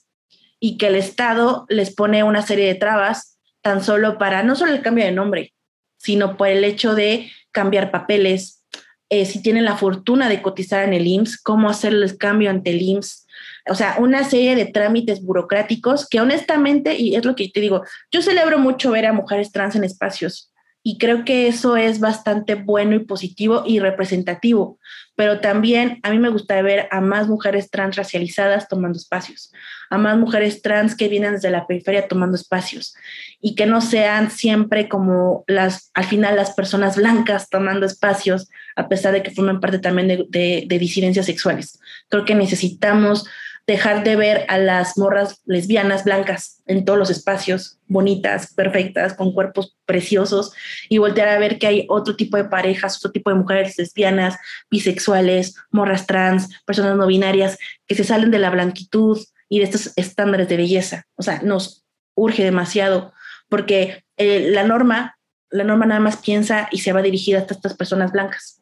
y 0.59 0.77
que 0.77 0.87
el 0.87 0.95
Estado 0.95 1.65
les 1.69 1.93
pone 1.93 2.23
una 2.23 2.41
serie 2.41 2.67
de 2.67 2.75
trabas 2.75 3.37
tan 3.61 3.83
solo 3.83 4.17
para, 4.17 4.43
no 4.43 4.55
solo 4.55 4.73
el 4.73 4.81
cambio 4.81 5.05
de 5.05 5.11
nombre, 5.11 5.53
sino 5.97 6.37
por 6.37 6.47
el 6.47 6.63
hecho 6.63 6.95
de 6.95 7.31
cambiar 7.51 7.91
papeles, 7.91 8.63
eh, 9.09 9.25
si 9.25 9.41
tienen 9.41 9.65
la 9.65 9.75
fortuna 9.75 10.29
de 10.29 10.41
cotizar 10.41 10.83
en 10.83 10.93
el 10.93 11.07
IMSS, 11.07 11.41
cómo 11.41 11.69
hacer 11.69 11.93
el 11.93 12.17
cambio 12.17 12.49
ante 12.49 12.69
el 12.69 12.81
IMSS, 12.81 13.25
o 13.69 13.75
sea, 13.75 13.95
una 13.99 14.23
serie 14.23 14.55
de 14.55 14.65
trámites 14.65 15.23
burocráticos 15.23 16.07
que 16.07 16.21
honestamente, 16.21 16.95
y 16.95 17.15
es 17.15 17.25
lo 17.25 17.35
que 17.35 17.49
te 17.49 17.59
digo, 17.59 17.83
yo 18.11 18.21
celebro 18.21 18.59
mucho 18.59 18.91
ver 18.91 19.05
a 19.05 19.13
mujeres 19.13 19.51
trans 19.51 19.75
en 19.75 19.83
espacios 19.83 20.48
y 20.81 20.97
creo 20.97 21.25
que 21.25 21.47
eso 21.47 21.75
es 21.75 21.99
bastante 21.99 22.55
bueno 22.55 22.95
y 22.95 22.99
positivo 22.99 23.63
y 23.65 23.79
representativo, 23.79 24.79
pero 25.15 25.41
también 25.41 25.99
a 26.03 26.11
mí 26.11 26.19
me 26.19 26.29
gusta 26.29 26.61
ver 26.61 26.87
a 26.91 27.01
más 27.01 27.27
mujeres 27.27 27.69
trans 27.69 27.97
racializadas 27.97 28.69
tomando 28.69 28.97
espacios, 28.97 29.51
a 29.89 29.97
más 29.97 30.17
mujeres 30.17 30.61
trans 30.61 30.95
que 30.95 31.09
vienen 31.09 31.33
desde 31.33 31.49
la 31.49 31.67
periferia 31.67 32.07
tomando 32.07 32.37
espacios 32.37 32.95
y 33.41 33.55
que 33.55 33.65
no 33.65 33.81
sean 33.81 34.31
siempre 34.31 34.87
como 34.87 35.43
las, 35.47 35.91
al 35.93 36.05
final 36.05 36.37
las 36.37 36.51
personas 36.51 36.95
blancas 36.95 37.49
tomando 37.49 37.85
espacios, 37.85 38.49
a 38.75 38.87
pesar 38.87 39.13
de 39.13 39.23
que 39.23 39.31
forman 39.31 39.59
parte 39.59 39.79
también 39.79 40.07
de, 40.29 40.65
de 40.65 40.79
disidencias 40.79 41.25
sexuales. 41.25 41.79
Creo 42.07 42.23
que 42.23 42.35
necesitamos 42.35 43.25
dejar 43.69 44.03
de 44.03 44.15
ver 44.15 44.45
a 44.47 44.57
las 44.57 44.97
morras 44.97 45.41
lesbianas 45.45 46.03
blancas 46.03 46.61
en 46.65 46.85
todos 46.85 46.97
los 46.97 47.11
espacios, 47.11 47.77
bonitas, 47.85 48.53
perfectas, 48.55 49.13
con 49.13 49.31
cuerpos 49.31 49.77
preciosos, 49.85 50.51
y 50.89 50.97
voltear 50.97 51.29
a 51.29 51.37
ver 51.37 51.59
que 51.59 51.67
hay 51.67 51.85
otro 51.87 52.15
tipo 52.15 52.35
de 52.35 52.45
parejas, 52.45 52.97
otro 52.97 53.11
tipo 53.11 53.29
de 53.29 53.35
mujeres 53.35 53.77
lesbianas, 53.77 54.37
bisexuales, 54.71 55.55
morras 55.69 56.07
trans, 56.07 56.49
personas 56.65 56.97
no 56.97 57.05
binarias, 57.05 57.59
que 57.87 57.93
se 57.93 58.03
salen 58.03 58.31
de 58.31 58.39
la 58.39 58.49
blanquitud 58.49 59.19
y 59.47 59.59
de 59.59 59.65
estos 59.65 59.93
estándares 59.95 60.49
de 60.49 60.57
belleza. 60.57 61.05
O 61.15 61.21
sea, 61.21 61.39
nos 61.43 61.85
urge 62.15 62.43
demasiado, 62.43 63.13
porque 63.49 64.03
eh, 64.17 64.49
la 64.49 64.63
norma, 64.63 65.17
la 65.51 65.63
norma 65.63 65.85
nada 65.85 65.99
más 65.99 66.17
piensa 66.17 66.69
y 66.71 66.79
se 66.79 66.91
va 66.91 67.03
dirigida 67.03 67.37
hasta 67.37 67.53
estas 67.53 67.75
personas 67.75 68.11
blancas. 68.11 68.58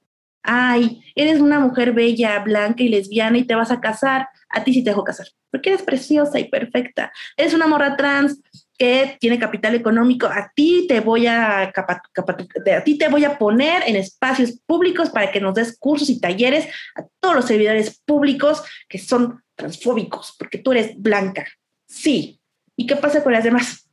Ay, 0.49 1.03
eres 1.13 1.41
una 1.41 1.59
mujer 1.59 1.91
bella, 1.91 2.39
blanca 2.39 2.81
y 2.81 2.89
lesbiana 2.89 3.37
y 3.37 3.43
te 3.43 3.53
vas 3.53 3.69
a 3.69 3.81
casar 3.81 4.27
a 4.49 4.63
ti 4.63 4.73
sí 4.73 4.83
te 4.83 4.91
dejo 4.91 5.03
casar, 5.03 5.27
porque 5.51 5.69
eres 5.69 5.83
preciosa 5.83 6.39
y 6.39 6.49
perfecta. 6.49 7.11
Eres 7.35 7.53
una 7.53 7.67
morra 7.67 7.95
trans 7.97 8.41
que 8.77 9.17
tiene 9.19 9.39
capital 9.39 9.73
económico, 9.73 10.27
a 10.27 10.51
ti 10.55 10.85
te 10.87 10.99
voy 10.99 11.25
a, 11.25 11.63
a 11.63 12.83
ti 12.83 12.97
te 12.97 13.07
voy 13.09 13.25
a 13.25 13.37
poner 13.37 13.83
en 13.87 13.95
espacios 13.95 14.59
públicos 14.65 15.09
para 15.09 15.31
que 15.31 15.41
nos 15.41 15.55
des 15.55 15.77
cursos 15.79 16.09
y 16.09 16.21
talleres 16.21 16.67
a 16.95 17.03
todos 17.19 17.35
los 17.35 17.45
servidores 17.45 17.99
públicos 18.05 18.63
que 18.87 18.99
son 18.99 19.41
transfóbicos, 19.55 20.35
porque 20.37 20.59
tú 20.59 20.71
eres 20.73 20.95
blanca. 21.01 21.47
Sí. 21.87 22.39
¿Y 22.75 22.85
qué 22.85 22.95
pasa 22.95 23.23
con 23.23 23.33
las 23.33 23.43
demás? 23.43 23.89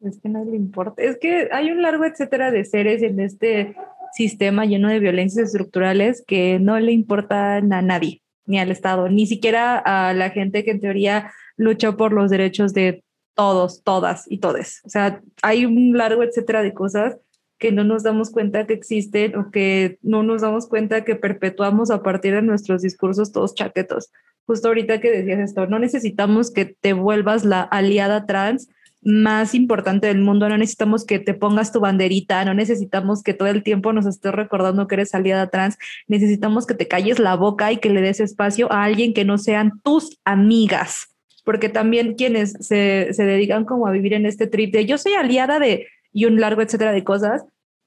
Es 0.00 0.20
que 0.20 0.28
no 0.28 0.44
le 0.44 0.54
importa. 0.56 1.02
Es 1.02 1.18
que 1.18 1.48
hay 1.50 1.72
un 1.72 1.82
largo 1.82 2.04
etcétera 2.04 2.52
de 2.52 2.64
seres 2.64 3.02
en 3.02 3.18
este 3.18 3.74
sistema 4.12 4.64
lleno 4.64 4.88
de 4.88 4.98
violencias 4.98 5.46
estructurales 5.46 6.24
que 6.26 6.58
no 6.58 6.78
le 6.78 6.92
importan 6.92 7.72
a 7.72 7.82
nadie 7.82 8.22
ni 8.46 8.58
al 8.58 8.70
Estado, 8.70 9.08
ni 9.08 9.26
siquiera 9.26 9.78
a 9.78 10.14
la 10.14 10.30
gente 10.30 10.64
que 10.64 10.70
en 10.70 10.80
teoría 10.80 11.32
lucha 11.56 11.96
por 11.96 12.12
los 12.12 12.30
derechos 12.30 12.72
de 12.72 13.04
todos, 13.34 13.82
todas 13.84 14.24
y 14.26 14.38
todes. 14.38 14.80
O 14.84 14.88
sea, 14.88 15.20
hay 15.42 15.66
un 15.66 15.96
largo 15.96 16.22
etcétera 16.22 16.62
de 16.62 16.72
cosas 16.72 17.18
que 17.58 17.72
no 17.72 17.84
nos 17.84 18.04
damos 18.04 18.30
cuenta 18.30 18.66
que 18.66 18.72
existen 18.72 19.36
o 19.36 19.50
que 19.50 19.98
no 20.02 20.22
nos 20.22 20.42
damos 20.42 20.68
cuenta 20.68 21.04
que 21.04 21.16
perpetuamos 21.16 21.90
a 21.90 22.02
partir 22.02 22.34
de 22.34 22.42
nuestros 22.42 22.82
discursos 22.82 23.32
todos 23.32 23.54
chaquetos. 23.54 24.10
Justo 24.46 24.68
ahorita 24.68 25.00
que 25.00 25.10
decías 25.10 25.40
esto, 25.40 25.66
no 25.66 25.78
necesitamos 25.78 26.50
que 26.50 26.64
te 26.64 26.94
vuelvas 26.94 27.44
la 27.44 27.62
aliada 27.62 28.26
trans 28.26 28.68
más 29.02 29.54
importante 29.54 30.06
del 30.06 30.20
mundo. 30.20 30.48
No 30.48 30.58
necesitamos 30.58 31.04
que 31.04 31.18
te 31.18 31.34
pongas 31.34 31.72
tu 31.72 31.80
banderita, 31.80 32.44
no 32.44 32.54
necesitamos 32.54 33.22
que 33.22 33.34
todo 33.34 33.48
el 33.48 33.62
tiempo 33.62 33.92
nos 33.92 34.06
estés 34.06 34.32
recordando 34.32 34.86
que 34.86 34.96
eres 34.96 35.14
aliada 35.14 35.48
trans. 35.50 35.78
Necesitamos 36.06 36.66
que 36.66 36.74
te 36.74 36.88
calles 36.88 37.18
la 37.18 37.36
boca 37.36 37.72
y 37.72 37.78
que 37.78 37.90
le 37.90 38.00
des 38.00 38.20
espacio 38.20 38.70
a 38.72 38.84
alguien 38.84 39.14
que 39.14 39.24
no 39.24 39.38
sean 39.38 39.80
tus 39.82 40.18
amigas, 40.24 41.14
porque 41.44 41.68
también 41.68 42.14
quienes 42.14 42.52
se, 42.60 43.08
se 43.12 43.24
dedican 43.24 43.64
como 43.64 43.86
a 43.86 43.92
vivir 43.92 44.14
en 44.14 44.26
este 44.26 44.46
trip 44.46 44.72
de 44.72 44.86
yo 44.86 44.98
soy 44.98 45.14
aliada 45.14 45.58
de 45.58 45.86
y 46.12 46.24
un 46.24 46.40
largo 46.40 46.62
etcétera 46.62 46.92
de 46.92 47.04
cosas, 47.04 47.44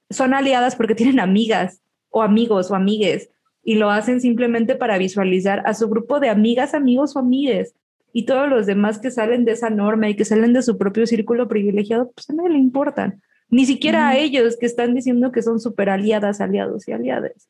son 0.10 0.34
aliadas 0.34 0.76
porque 0.76 0.96
tienen 0.96 1.20
amigas 1.20 1.82
o 2.10 2.22
amigos 2.22 2.72
o 2.72 2.76
amigues 2.76 3.30
y 3.64 3.76
lo 3.76 3.90
hacen 3.90 4.22
simplemente 4.22 4.76
para 4.76 4.98
visualizar 4.98 5.62
a 5.66 5.74
su 5.74 5.88
grupo 5.88 6.20
de 6.20 6.30
amigas, 6.30 6.74
amigos 6.74 7.16
o 7.16 7.20
amigues 7.20 7.76
y 8.14 8.26
todos 8.26 8.50
los 8.50 8.66
demás 8.66 9.00
que 9.00 9.12
salen 9.12 9.46
de 9.46 9.54
esa 9.54 9.70
norma 9.70 10.10
y 10.10 10.16
que 10.16 10.26
salen 10.26 10.54
de 10.54 10.62
su 10.62 10.78
propio 10.78 11.08
círculo 11.08 11.48
privilegiado, 11.48 12.12
pues 12.12 12.30
a 12.30 12.34
nadie 12.34 12.52
le 12.52 12.60
importan. 12.60 13.22
Ni 13.50 13.66
siquiera 13.66 14.10
a 14.10 14.18
ellos 14.18 14.58
que 14.58 14.66
están 14.66 14.94
diciendo 14.94 15.32
que 15.32 15.42
son 15.42 15.60
súper 15.60 15.90
aliadas, 15.90 16.42
aliados 16.42 16.88
y 16.88 16.94
aliadas. 16.94 17.50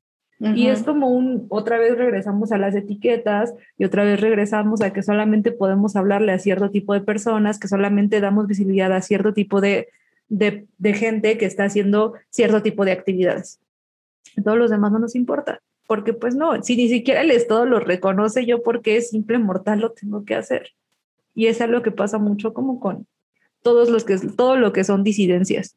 Y 0.55 0.69
es 0.69 0.81
como 0.81 1.09
un, 1.09 1.45
otra 1.49 1.77
vez 1.77 1.95
regresamos 1.95 2.51
a 2.51 2.57
las 2.57 2.73
etiquetas 2.75 3.53
y 3.77 3.85
otra 3.85 4.03
vez 4.03 4.19
regresamos 4.19 4.81
a 4.81 4.91
que 4.91 5.03
solamente 5.03 5.51
podemos 5.51 5.95
hablarle 5.95 6.31
a 6.31 6.39
cierto 6.39 6.71
tipo 6.71 6.95
de 6.95 7.01
personas, 7.01 7.59
que 7.59 7.67
solamente 7.67 8.19
damos 8.19 8.47
visibilidad 8.47 8.91
a 8.91 9.03
cierto 9.03 9.35
tipo 9.35 9.61
de, 9.61 9.89
de, 10.29 10.65
de 10.79 10.93
gente 10.95 11.37
que 11.37 11.45
está 11.45 11.65
haciendo 11.65 12.15
cierto 12.31 12.63
tipo 12.63 12.85
de 12.85 12.91
actividades. 12.91 13.59
Todos 14.43 14.57
los 14.57 14.71
demás 14.71 14.91
no 14.91 14.97
nos 14.97 15.13
importa 15.13 15.61
porque 15.91 16.13
pues 16.13 16.35
no, 16.35 16.63
si 16.63 16.77
ni 16.77 16.87
siquiera 16.87 17.19
el 17.19 17.31
Estado 17.31 17.65
lo 17.65 17.81
reconoce, 17.81 18.45
yo 18.45 18.63
porque 18.63 18.95
es 18.95 19.09
simple 19.09 19.39
mortal 19.39 19.81
lo 19.81 19.91
tengo 19.91 20.23
que 20.23 20.35
hacer. 20.35 20.69
Y 21.35 21.47
es 21.47 21.59
algo 21.59 21.81
que 21.81 21.91
pasa 21.91 22.17
mucho 22.17 22.53
como 22.53 22.79
con 22.79 23.07
todos 23.61 23.89
los 23.89 24.05
que, 24.05 24.17
todo 24.17 24.55
lo 24.55 24.71
que 24.71 24.85
son 24.85 25.03
disidencias. 25.03 25.75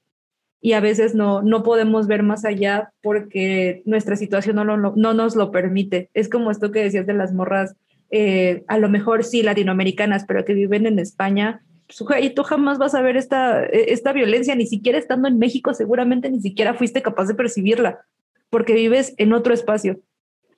Y 0.60 0.74
a 0.74 0.78
veces 0.78 1.16
no, 1.16 1.42
no 1.42 1.64
podemos 1.64 2.06
ver 2.06 2.22
más 2.22 2.44
allá 2.44 2.92
porque 3.02 3.82
nuestra 3.86 4.14
situación 4.14 4.54
no, 4.54 4.64
no, 4.64 4.92
no 4.94 5.14
nos 5.14 5.34
lo 5.34 5.50
permite. 5.50 6.10
Es 6.14 6.28
como 6.28 6.52
esto 6.52 6.70
que 6.70 6.84
decías 6.84 7.08
de 7.08 7.14
las 7.14 7.32
morras, 7.32 7.74
eh, 8.12 8.62
a 8.68 8.78
lo 8.78 8.88
mejor 8.88 9.24
sí 9.24 9.42
latinoamericanas, 9.42 10.26
pero 10.28 10.44
que 10.44 10.54
viven 10.54 10.86
en 10.86 11.00
España. 11.00 11.64
Pues, 11.88 12.22
y 12.22 12.30
tú 12.30 12.44
jamás 12.44 12.78
vas 12.78 12.94
a 12.94 13.02
ver 13.02 13.16
esta, 13.16 13.64
esta 13.64 14.12
violencia, 14.12 14.54
ni 14.54 14.68
siquiera 14.68 14.96
estando 14.96 15.26
en 15.26 15.40
México, 15.40 15.74
seguramente 15.74 16.30
ni 16.30 16.40
siquiera 16.40 16.74
fuiste 16.74 17.02
capaz 17.02 17.26
de 17.26 17.34
percibirla 17.34 18.06
porque 18.50 18.74
vives 18.74 19.14
en 19.16 19.32
otro 19.32 19.54
espacio, 19.54 20.00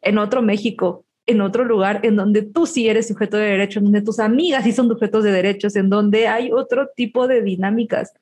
en 0.03 0.19
otro 0.19 0.43
México, 0.43 1.05
en 1.27 1.41
otro 1.41 1.65
lugar 1.65 2.01
en 2.05 2.17
donde 2.17 2.43
tú 2.43 2.67
sí 2.67 2.89
eres 2.89 3.09
sujeto 3.09 3.37
de 3.37 3.47
derecho, 3.47 3.79
en 3.79 3.87
donde 3.87 4.03
tus 4.03 4.21
amigas 4.21 4.65
sí 4.65 4.73
son 4.73 4.89
sujetos 4.89 5.25
de 5.25 5.33
derechos, 5.33 5.75
en 5.77 5.91
donde 5.91 6.29
hay 6.29 6.53
otro 6.53 6.89
tipo 6.95 7.27
de 7.27 7.43
dinámicas 7.43 8.13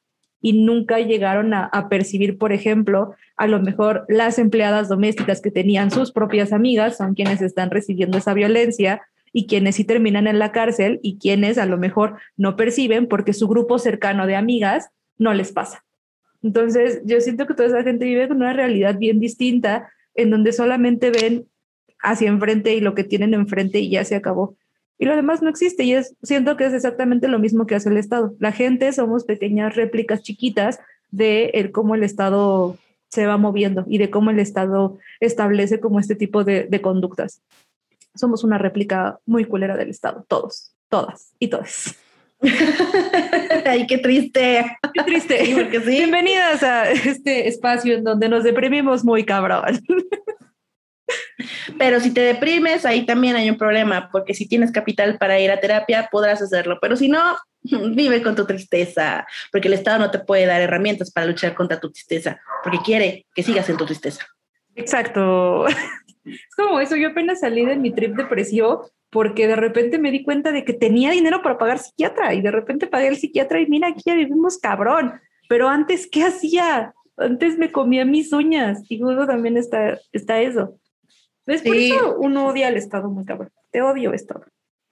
y 0.41 0.53
nunca 0.65 0.99
llegaron 0.99 1.55
a, 1.55 1.65
a, 1.65 1.89
percibir, 1.89 2.37
por 2.37 2.53
ejemplo, 2.53 3.15
a 3.37 3.47
lo 3.47 3.61
mejor 3.61 4.05
las 4.09 4.39
empleadas 4.39 4.89
domésticas 4.89 5.41
que 5.41 5.51
tenían 5.51 5.91
sus 5.91 6.13
propias 6.13 6.53
amigas 6.53 6.99
son 6.99 7.15
quienes 7.15 7.41
están 7.41 7.71
recibiendo 7.71 8.19
esa 8.19 8.35
violencia 8.35 9.03
y 9.33 9.47
quienes 9.47 9.77
sí 9.77 9.85
terminan 9.85 10.27
en 10.27 10.39
la 10.39 10.53
cárcel 10.53 11.01
y 11.03 11.19
quienes 11.19 11.59
a 11.59 11.67
lo 11.67 11.77
mejor 11.77 12.19
no 12.37 12.57
perciben 12.57 13.09
porque 13.09 13.33
su 13.33 13.49
grupo 13.49 13.79
cercano 13.79 14.27
de 14.27 14.37
amigas 14.37 14.91
no 15.19 15.35
les 15.35 15.53
pasa. 15.53 15.85
Entonces, 16.45 17.01
yo 17.07 17.23
siento 17.23 17.47
que 17.47 17.55
toda 17.55 17.69
esa 17.69 17.83
gente 17.83 18.05
vive 18.05 18.29
con 18.29 18.37
una 18.37 18.53
realidad 18.53 18.99
bien 18.99 19.19
distinta 19.19 19.91
en 20.15 20.29
donde 20.31 20.53
solamente 20.53 21.11
ven 21.11 21.47
hacia 22.01 22.29
enfrente 22.29 22.75
y 22.75 22.81
lo 22.81 22.95
que 22.95 23.03
tienen 23.03 23.33
enfrente 23.33 23.81
y 23.81 23.89
ya 23.89 24.05
se 24.05 24.15
acabó. 24.15 24.55
Y 24.99 25.07
lo 25.07 25.17
demás 25.17 25.41
no 25.41 25.49
existe 25.49 25.85
y 25.85 25.95
es, 25.95 26.15
siento 26.23 26.59
que 26.59 26.67
es 26.67 26.75
exactamente 26.75 27.29
lo 27.29 27.39
mismo 27.39 27.67
que 27.67 27.75
hace 27.75 27.89
el 27.89 27.97
Estado. 27.97 28.35
La 28.39 28.53
gente 28.53 28.93
somos 28.93 29.25
pequeñas 29.25 29.75
réplicas 29.75 30.23
chiquitas 30.23 30.81
de 31.11 31.47
el, 31.55 31.73
cómo 31.73 31.95
el 31.95 32.05
Estado 32.05 32.77
se 33.09 33.25
va 33.27 33.39
moviendo 33.39 33.87
y 33.89 33.97
de 33.97 34.11
cómo 34.11 34.31
el 34.31 34.39
Estado 34.39 34.99
establece 35.21 35.81
como 35.81 35.99
este 35.99 36.15
tipo 36.15 36.45
de, 36.45 36.65
de 36.65 36.81
conductas. 36.83 37.41
Somos 38.15 38.45
una 38.45 38.59
réplica 38.59 39.19
muy 39.25 39.47
culera 39.47 39.79
del 39.79 39.89
Estado, 39.89 40.27
todos, 40.29 40.75
todas 40.91 41.33
y 41.39 41.49
todos. 41.49 41.97
Ay, 43.65 43.87
qué 43.87 43.99
triste. 43.99 44.79
Qué 44.93 45.03
triste. 45.03 45.51
porque 45.55 45.81
sí. 45.81 45.91
Bienvenidas 45.91 46.63
a 46.63 46.91
este 46.91 47.49
espacio 47.49 47.95
en 47.95 48.05
donde 48.05 48.29
nos 48.29 48.45
deprimimos 48.45 49.05
muy 49.05 49.25
cabrón. 49.25 49.81
Pero 51.79 52.01
si 52.01 52.13
te 52.13 52.21
deprimes, 52.21 52.85
ahí 52.85 53.07
también 53.07 53.37
hay 53.37 53.51
un 53.51 53.59
problema, 53.59 54.09
porque 54.11 54.35
si 54.35 54.47
tienes 54.47 54.73
capital 54.73 55.19
para 55.19 55.39
ir 55.39 55.51
a 55.51 55.61
terapia, 55.61 56.09
podrás 56.11 56.41
hacerlo, 56.41 56.79
pero 56.81 56.97
si 56.97 57.09
no, 57.09 57.37
vive 57.63 58.23
con 58.23 58.35
tu 58.35 58.47
tristeza, 58.47 59.27
porque 59.51 59.69
el 59.69 59.75
Estado 59.75 59.99
no 59.99 60.11
te 60.11 60.19
puede 60.19 60.47
dar 60.47 60.63
herramientas 60.63 61.11
para 61.11 61.27
luchar 61.27 61.55
contra 61.55 61.81
tu 61.81 61.91
tristeza, 61.91 62.41
porque 62.63 62.79
quiere 62.85 63.27
que 63.35 63.43
sigas 63.43 63.69
en 63.69 63.77
tu 63.77 63.85
tristeza. 63.85 64.27
Exacto. 64.75 65.67
Es 65.67 66.55
como 66.57 66.81
eso, 66.81 66.97
yo 66.97 67.09
apenas 67.09 67.41
salí 67.41 67.67
de 67.67 67.77
mi 67.77 67.93
trip 67.93 68.17
depresivo 68.17 68.91
porque 69.15 69.47
de 69.47 69.55
repente 69.55 69.99
me 69.99 70.11
di 70.11 70.25
cuenta 70.25 70.51
de 70.51 70.65
que 70.65 70.73
tenía 70.73 71.13
dinero 71.13 71.41
para 71.41 71.57
pagar 71.57 71.79
psiquiatra 71.79 72.35
y 72.35 72.43
de 72.43 72.51
repente 72.51 72.89
pagué 72.89 73.07
el 73.07 73.17
psiquiatra 73.17 73.61
y 73.61 73.67
mira, 73.67 73.87
aquí 73.87 74.03
ya 74.05 74.17
vivimos 74.17 74.59
cabrón, 74.59 75.21
pero 75.49 75.69
antes, 75.69 76.09
¿qué 76.11 76.25
hacía? 76.25 76.93
Antes 77.17 77.57
me 77.57 77.71
comía 77.71 78.05
mis 78.05 78.33
uñas 78.33 78.83
y 78.89 78.99
luego 78.99 79.25
también 79.25 79.57
está, 79.57 80.01
está 80.11 80.41
eso. 80.41 80.81
¿Ves? 81.47 81.63
Por 81.63 81.77
eso 81.77 82.17
uno 82.19 82.49
odia 82.49 82.67
al 82.67 82.77
Estado 82.77 83.09
muy 83.09 83.25
cabrón. 83.25 83.53
Te 83.71 83.83
odio 83.83 84.13
Estado. 84.13 84.43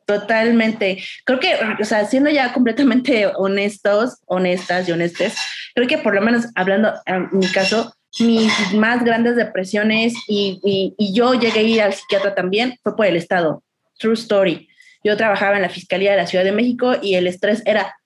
Totalmente. 0.07 1.03
Creo 1.25 1.41
que, 1.41 1.55
o 1.81 1.85
sea, 1.85 2.05
siendo 2.05 2.31
ya 2.31 2.53
completamente 2.53 3.27
honestos, 3.27 4.21
honestas 4.27 4.89
y 4.89 4.93
honestes, 4.93 5.35
creo 5.75 5.89
que 5.89 5.99
por 5.99 6.15
lo 6.15 6.21
menos 6.21 6.47
hablando 6.55 6.93
en 7.07 7.29
mi 7.33 7.49
caso, 7.49 7.93
mis 8.21 8.53
más 8.73 9.05
grandes 9.05 9.35
depresiones 9.35 10.15
y, 10.29 10.61
y, 10.63 10.95
y, 10.97 11.13
yo 11.13 11.35
llegué 11.35 11.59
a 11.59 11.63
ir 11.63 11.83
al 11.83 11.95
psiquiatra 11.95 12.37
también 12.37 12.79
fue 12.85 12.95
por 12.95 13.07
el 13.07 13.17
Estado. 13.17 13.65
True 14.03 14.15
story. 14.15 14.69
Yo 15.03 15.17
trabajaba 15.17 15.57
en 15.57 15.63
la 15.63 15.71
Fiscalía 15.71 16.11
de 16.11 16.19
la 16.19 16.27
Ciudad 16.27 16.45
de 16.45 16.53
México 16.53 16.97
y 17.01 17.15
el 17.15 17.27
estrés 17.27 17.63
era 17.65 17.97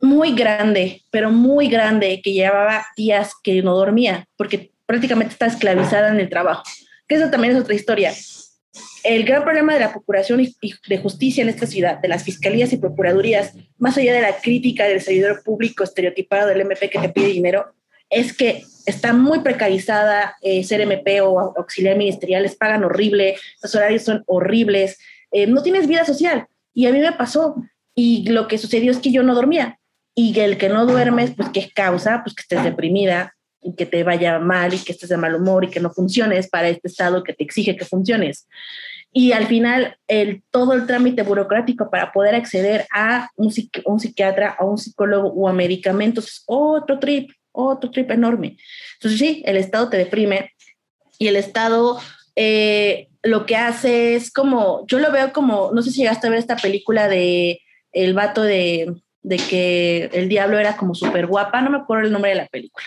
muy 0.00 0.34
grande, 0.34 1.02
pero 1.10 1.30
muy 1.30 1.68
grande, 1.68 2.22
que 2.24 2.32
llevaba 2.32 2.86
días 2.96 3.32
que 3.42 3.62
no 3.62 3.76
dormía, 3.76 4.24
porque 4.38 4.72
prácticamente 4.86 5.34
estaba 5.34 5.52
esclavizada 5.52 6.08
en 6.08 6.20
el 6.20 6.30
trabajo 6.30 6.62
que 7.10 7.16
eso 7.16 7.28
también 7.28 7.56
es 7.56 7.60
otra 7.60 7.74
historia. 7.74 8.14
El 9.02 9.24
gran 9.24 9.42
problema 9.42 9.74
de 9.74 9.80
la 9.80 9.90
procuración 9.90 10.40
y 10.40 10.54
de 10.88 10.98
justicia 10.98 11.42
en 11.42 11.48
esta 11.48 11.66
ciudad, 11.66 11.98
de 11.98 12.06
las 12.06 12.22
fiscalías 12.22 12.72
y 12.72 12.76
procuradurías, 12.76 13.52
más 13.78 13.98
allá 13.98 14.14
de 14.14 14.20
la 14.20 14.36
crítica 14.36 14.84
del 14.84 15.00
servidor 15.00 15.42
público 15.42 15.82
estereotipado 15.82 16.46
del 16.46 16.60
MP 16.60 16.88
que 16.88 17.00
te 17.00 17.08
pide 17.08 17.26
dinero, 17.26 17.74
es 18.10 18.32
que 18.36 18.64
está 18.86 19.12
muy 19.12 19.40
precarizada 19.40 20.36
eh, 20.42 20.64
ser 20.64 20.80
MP 20.80 21.20
o 21.20 21.38
auxiliar 21.56 21.96
ministerial, 21.96 22.42
les 22.42 22.56
pagan 22.56 22.84
horrible, 22.84 23.36
los 23.62 23.74
horarios 23.74 24.02
son 24.02 24.24
horribles, 24.26 24.98
eh, 25.30 25.46
no 25.46 25.62
tienes 25.62 25.86
vida 25.86 26.04
social. 26.04 26.46
Y 26.74 26.86
a 26.86 26.92
mí 26.92 26.98
me 26.98 27.12
pasó, 27.12 27.56
y 27.94 28.28
lo 28.28 28.48
que 28.48 28.58
sucedió 28.58 28.90
es 28.90 28.98
que 28.98 29.12
yo 29.12 29.22
no 29.22 29.34
dormía. 29.34 29.78
Y 30.14 30.38
el 30.40 30.58
que 30.58 30.68
no 30.68 30.86
duermes, 30.86 31.32
pues, 31.36 31.48
¿qué 31.50 31.70
causa? 31.74 32.22
Pues 32.24 32.34
que 32.34 32.42
estés 32.42 32.64
deprimida, 32.64 33.34
y 33.62 33.74
que 33.74 33.86
te 33.86 34.02
vaya 34.02 34.38
mal 34.38 34.72
y 34.72 34.78
que 34.78 34.92
estés 34.92 35.08
de 35.08 35.16
mal 35.16 35.34
humor 35.34 35.64
y 35.64 35.68
que 35.68 35.80
no 35.80 35.90
funciones 35.90 36.48
para 36.48 36.68
este 36.68 36.88
estado 36.88 37.22
que 37.22 37.34
te 37.34 37.44
exige 37.44 37.76
que 37.76 37.84
funciones. 37.84 38.48
Y 39.12 39.32
al 39.32 39.46
final, 39.46 39.96
el, 40.06 40.42
todo 40.50 40.72
el 40.72 40.86
trámite 40.86 41.22
burocrático 41.22 41.90
para 41.90 42.12
poder 42.12 42.34
acceder 42.34 42.86
a 42.92 43.28
un, 43.36 43.52
un 43.84 44.00
psiquiatra, 44.00 44.56
a 44.58 44.64
un 44.64 44.78
psicólogo 44.78 45.28
o 45.28 45.48
a 45.48 45.52
medicamentos 45.52 46.28
es 46.28 46.44
otro 46.46 46.98
trip, 46.98 47.30
otro 47.52 47.90
trip 47.90 48.10
enorme. 48.10 48.56
Entonces, 48.94 49.18
sí, 49.18 49.42
el 49.46 49.56
Estado 49.56 49.88
te 49.88 49.96
deprime 49.96 50.52
y 51.18 51.28
el 51.28 51.36
Estado 51.36 51.98
eh, 52.36 53.08
lo 53.22 53.46
que 53.46 53.56
hace 53.56 54.14
es 54.14 54.32
como, 54.32 54.86
yo 54.86 54.98
lo 54.98 55.12
veo 55.12 55.32
como, 55.32 55.70
no 55.72 55.82
sé 55.82 55.90
si 55.90 56.00
llegaste 56.00 56.26
a 56.26 56.30
ver 56.30 56.38
esta 56.38 56.56
película 56.56 57.08
de 57.08 57.60
el 57.92 58.14
vato 58.14 58.42
de, 58.42 58.94
de 59.22 59.36
que 59.36 60.10
el 60.12 60.28
diablo 60.28 60.58
era 60.58 60.76
como 60.76 60.94
súper 60.94 61.26
guapa, 61.26 61.60
no 61.60 61.70
me 61.70 61.78
acuerdo 61.78 62.06
el 62.06 62.12
nombre 62.12 62.30
de 62.30 62.36
la 62.36 62.46
película 62.46 62.86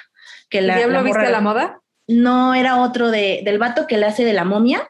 que 0.54 0.62
la, 0.62 0.80
¿El 0.80 1.04
viste 1.04 1.26
a 1.26 1.32
la 1.32 1.42
moda? 1.42 1.82
No, 2.08 2.54
era 2.54 2.80
otro 2.80 3.10
de, 3.10 3.42
del 3.44 3.58
vato 3.58 3.88
que 3.88 3.98
le 3.98 4.06
hace 4.06 4.24
de 4.24 4.34
la 4.34 4.46
momia. 4.46 4.88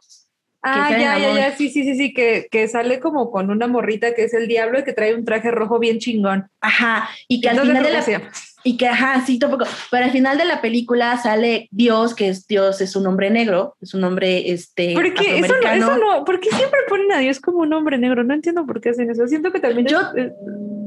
Ah, 0.61 0.89
ya, 0.91 1.17
ya, 1.17 1.33
ya, 1.33 1.55
sí, 1.55 1.69
sí, 1.69 1.83
sí, 1.83 1.95
sí, 1.95 2.13
que, 2.13 2.47
que 2.51 2.67
sale 2.67 2.99
como 2.99 3.31
con 3.31 3.49
una 3.49 3.67
morrita 3.67 4.13
que 4.13 4.25
es 4.25 4.33
el 4.33 4.47
diablo 4.47 4.79
y 4.79 4.83
que 4.83 4.93
trae 4.93 5.15
un 5.15 5.23
traje 5.23 5.51
rojo 5.51 5.79
bien 5.79 5.99
chingón. 5.99 6.49
Ajá, 6.59 7.09
y 7.29 7.39
que 7.39 7.49
al 7.49 7.61
final 7.61 7.83
de 7.83 7.91
la... 7.91 8.31
Y 8.63 8.77
que, 8.77 8.87
ajá, 8.87 9.25
sí, 9.25 9.39
tampoco. 9.39 9.65
Pero 9.91 10.05
al 10.05 10.11
final 10.11 10.37
de 10.37 10.45
la 10.45 10.61
película 10.61 11.17
sale 11.17 11.67
Dios, 11.71 12.15
que 12.15 12.29
es 12.29 12.47
Dios, 12.47 12.79
es 12.81 12.95
un 12.95 13.05
hombre 13.07 13.29
negro, 13.29 13.75
es 13.81 13.93
un 13.93 14.03
hombre, 14.03 14.51
este, 14.51 14.93
¿Por 14.93 15.13
qué? 15.13 15.39
Eso 15.39 15.53
no, 15.61 15.69
eso 15.69 15.97
no, 15.97 16.25
¿por 16.25 16.39
qué 16.39 16.49
siempre 16.49 16.79
ponen 16.87 17.11
a 17.11 17.19
Dios 17.19 17.39
como 17.39 17.59
un 17.59 17.73
hombre 17.73 17.97
negro? 17.97 18.23
No 18.23 18.33
entiendo 18.33 18.65
por 18.65 18.79
qué 18.79 18.89
hacen 18.89 19.09
eso. 19.09 19.27
Siento 19.27 19.51
que 19.51 19.59
también 19.59 19.87
yo, 19.87 19.99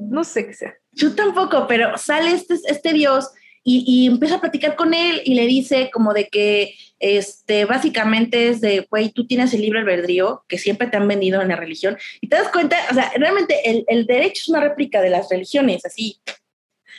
no 0.09 0.25
sé 0.25 0.47
qué 0.47 0.55
sea. 0.55 0.75
Yo 0.93 1.15
tampoco, 1.15 1.67
pero 1.67 1.99
sale 1.99 2.33
este, 2.33 2.55
este 2.69 2.93
Dios 2.93 3.31
y, 3.69 4.07
empieza 4.07 4.37
a 4.37 4.41
platicar 4.41 4.77
con 4.77 4.95
él 4.95 5.21
y 5.25 5.35
le 5.35 5.45
dice 5.47 5.91
como 5.93 6.15
de 6.15 6.29
que 6.29 6.75
este, 7.01 7.65
básicamente 7.65 8.49
es 8.49 8.61
de, 8.61 8.87
güey, 8.89 9.11
tú 9.11 9.27
tienes 9.27 9.53
el 9.55 9.61
libre 9.61 9.81
albedrío 9.81 10.45
que 10.47 10.57
siempre 10.57 10.87
te 10.87 10.97
han 10.97 11.09
vendido 11.09 11.43
en 11.43 11.49
la 11.49 11.57
religión 11.57 11.99
y 12.21 12.29
te 12.29 12.37
das 12.37 12.49
cuenta, 12.53 12.77
o 12.91 12.95
sea, 12.95 13.11
realmente 13.17 13.69
el, 13.69 13.85
el 13.89 14.07
derecho 14.07 14.43
es 14.43 14.49
una 14.49 14.61
réplica 14.61 15.03
de 15.03 15.11
las 15.11 15.29
religiones, 15.29 15.85
así, 15.85 16.21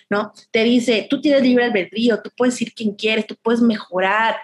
¿no? 0.10 0.34
Te 0.52 0.64
dice, 0.64 1.08
tú 1.10 1.22
tienes 1.22 1.42
libre 1.42 1.66
albedrío, 1.66 2.22
tú 2.22 2.30
puedes 2.36 2.62
ir 2.62 2.74
quien 2.74 2.94
quieres, 2.94 3.28
tú 3.28 3.36
puedes 3.42 3.62
mejorar. 3.62 4.38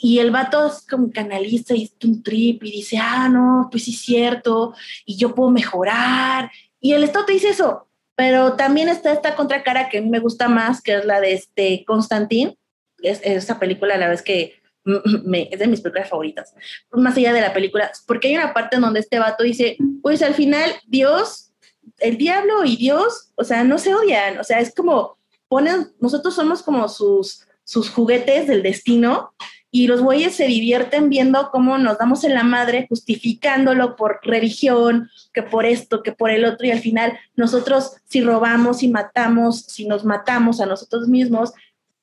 Y 0.00 0.20
el 0.20 0.30
vato 0.30 0.66
es 0.68 0.86
como 0.86 1.10
canalista 1.10 1.74
y 1.74 1.84
es 1.84 1.92
un 2.04 2.22
trip 2.22 2.62
y 2.62 2.70
dice, 2.70 2.98
ah, 2.98 3.28
no, 3.28 3.68
pues 3.70 3.84
sí 3.84 3.92
es 3.92 4.00
cierto, 4.00 4.74
y 5.04 5.16
yo 5.16 5.34
puedo 5.34 5.50
mejorar. 5.50 6.50
Y 6.80 6.92
el 6.92 7.02
Estado 7.02 7.26
te 7.26 7.32
dice 7.32 7.48
eso, 7.48 7.88
pero 8.14 8.54
también 8.54 8.88
está 8.88 9.12
esta 9.12 9.34
contracara 9.34 9.88
que 9.88 9.98
a 9.98 10.02
mí 10.02 10.08
me 10.08 10.20
gusta 10.20 10.48
más, 10.48 10.82
que 10.82 10.96
es 10.96 11.04
la 11.04 11.20
de 11.20 11.34
este 11.34 11.84
Constantín. 11.86 12.56
Es, 13.00 13.20
esa 13.22 13.58
película, 13.58 13.96
la 13.96 14.08
vez 14.08 14.22
que 14.22 14.60
me, 15.24 15.48
es 15.50 15.58
de 15.58 15.66
mis 15.66 15.80
películas 15.80 16.08
favoritas. 16.08 16.54
Más 16.90 17.16
allá 17.16 17.32
de 17.32 17.40
la 17.40 17.52
película, 17.52 17.90
porque 18.06 18.28
hay 18.28 18.36
una 18.36 18.52
parte 18.52 18.76
en 18.76 18.82
donde 18.82 19.00
este 19.00 19.18
vato 19.18 19.44
dice, 19.44 19.76
pues 20.02 20.22
al 20.22 20.34
final 20.34 20.70
Dios, 20.86 21.47
el 21.98 22.16
diablo 22.16 22.64
y 22.64 22.76
Dios, 22.76 23.30
o 23.36 23.44
sea, 23.44 23.64
no 23.64 23.78
se 23.78 23.94
odian. 23.94 24.38
O 24.38 24.44
sea, 24.44 24.60
es 24.60 24.74
como 24.74 25.18
ponen, 25.48 25.92
nosotros 26.00 26.34
somos 26.34 26.62
como 26.62 26.88
sus, 26.88 27.46
sus 27.64 27.90
juguetes 27.90 28.46
del 28.46 28.62
destino 28.62 29.32
y 29.70 29.86
los 29.86 30.00
güeyes 30.00 30.34
se 30.34 30.46
divierten 30.46 31.10
viendo 31.10 31.50
cómo 31.50 31.76
nos 31.76 31.98
damos 31.98 32.24
en 32.24 32.34
la 32.34 32.42
madre, 32.42 32.86
justificándolo 32.88 33.96
por 33.96 34.20
religión, 34.22 35.10
que 35.32 35.42
por 35.42 35.66
esto, 35.66 36.02
que 36.02 36.12
por 36.12 36.30
el 36.30 36.46
otro, 36.46 36.66
y 36.66 36.70
al 36.70 36.80
final 36.80 37.18
nosotros 37.36 37.96
si 38.08 38.22
robamos 38.22 38.82
y 38.82 38.88
matamos, 38.88 39.60
si 39.60 39.86
nos 39.86 40.04
matamos 40.04 40.60
a 40.60 40.66
nosotros 40.66 41.08
mismos, 41.08 41.52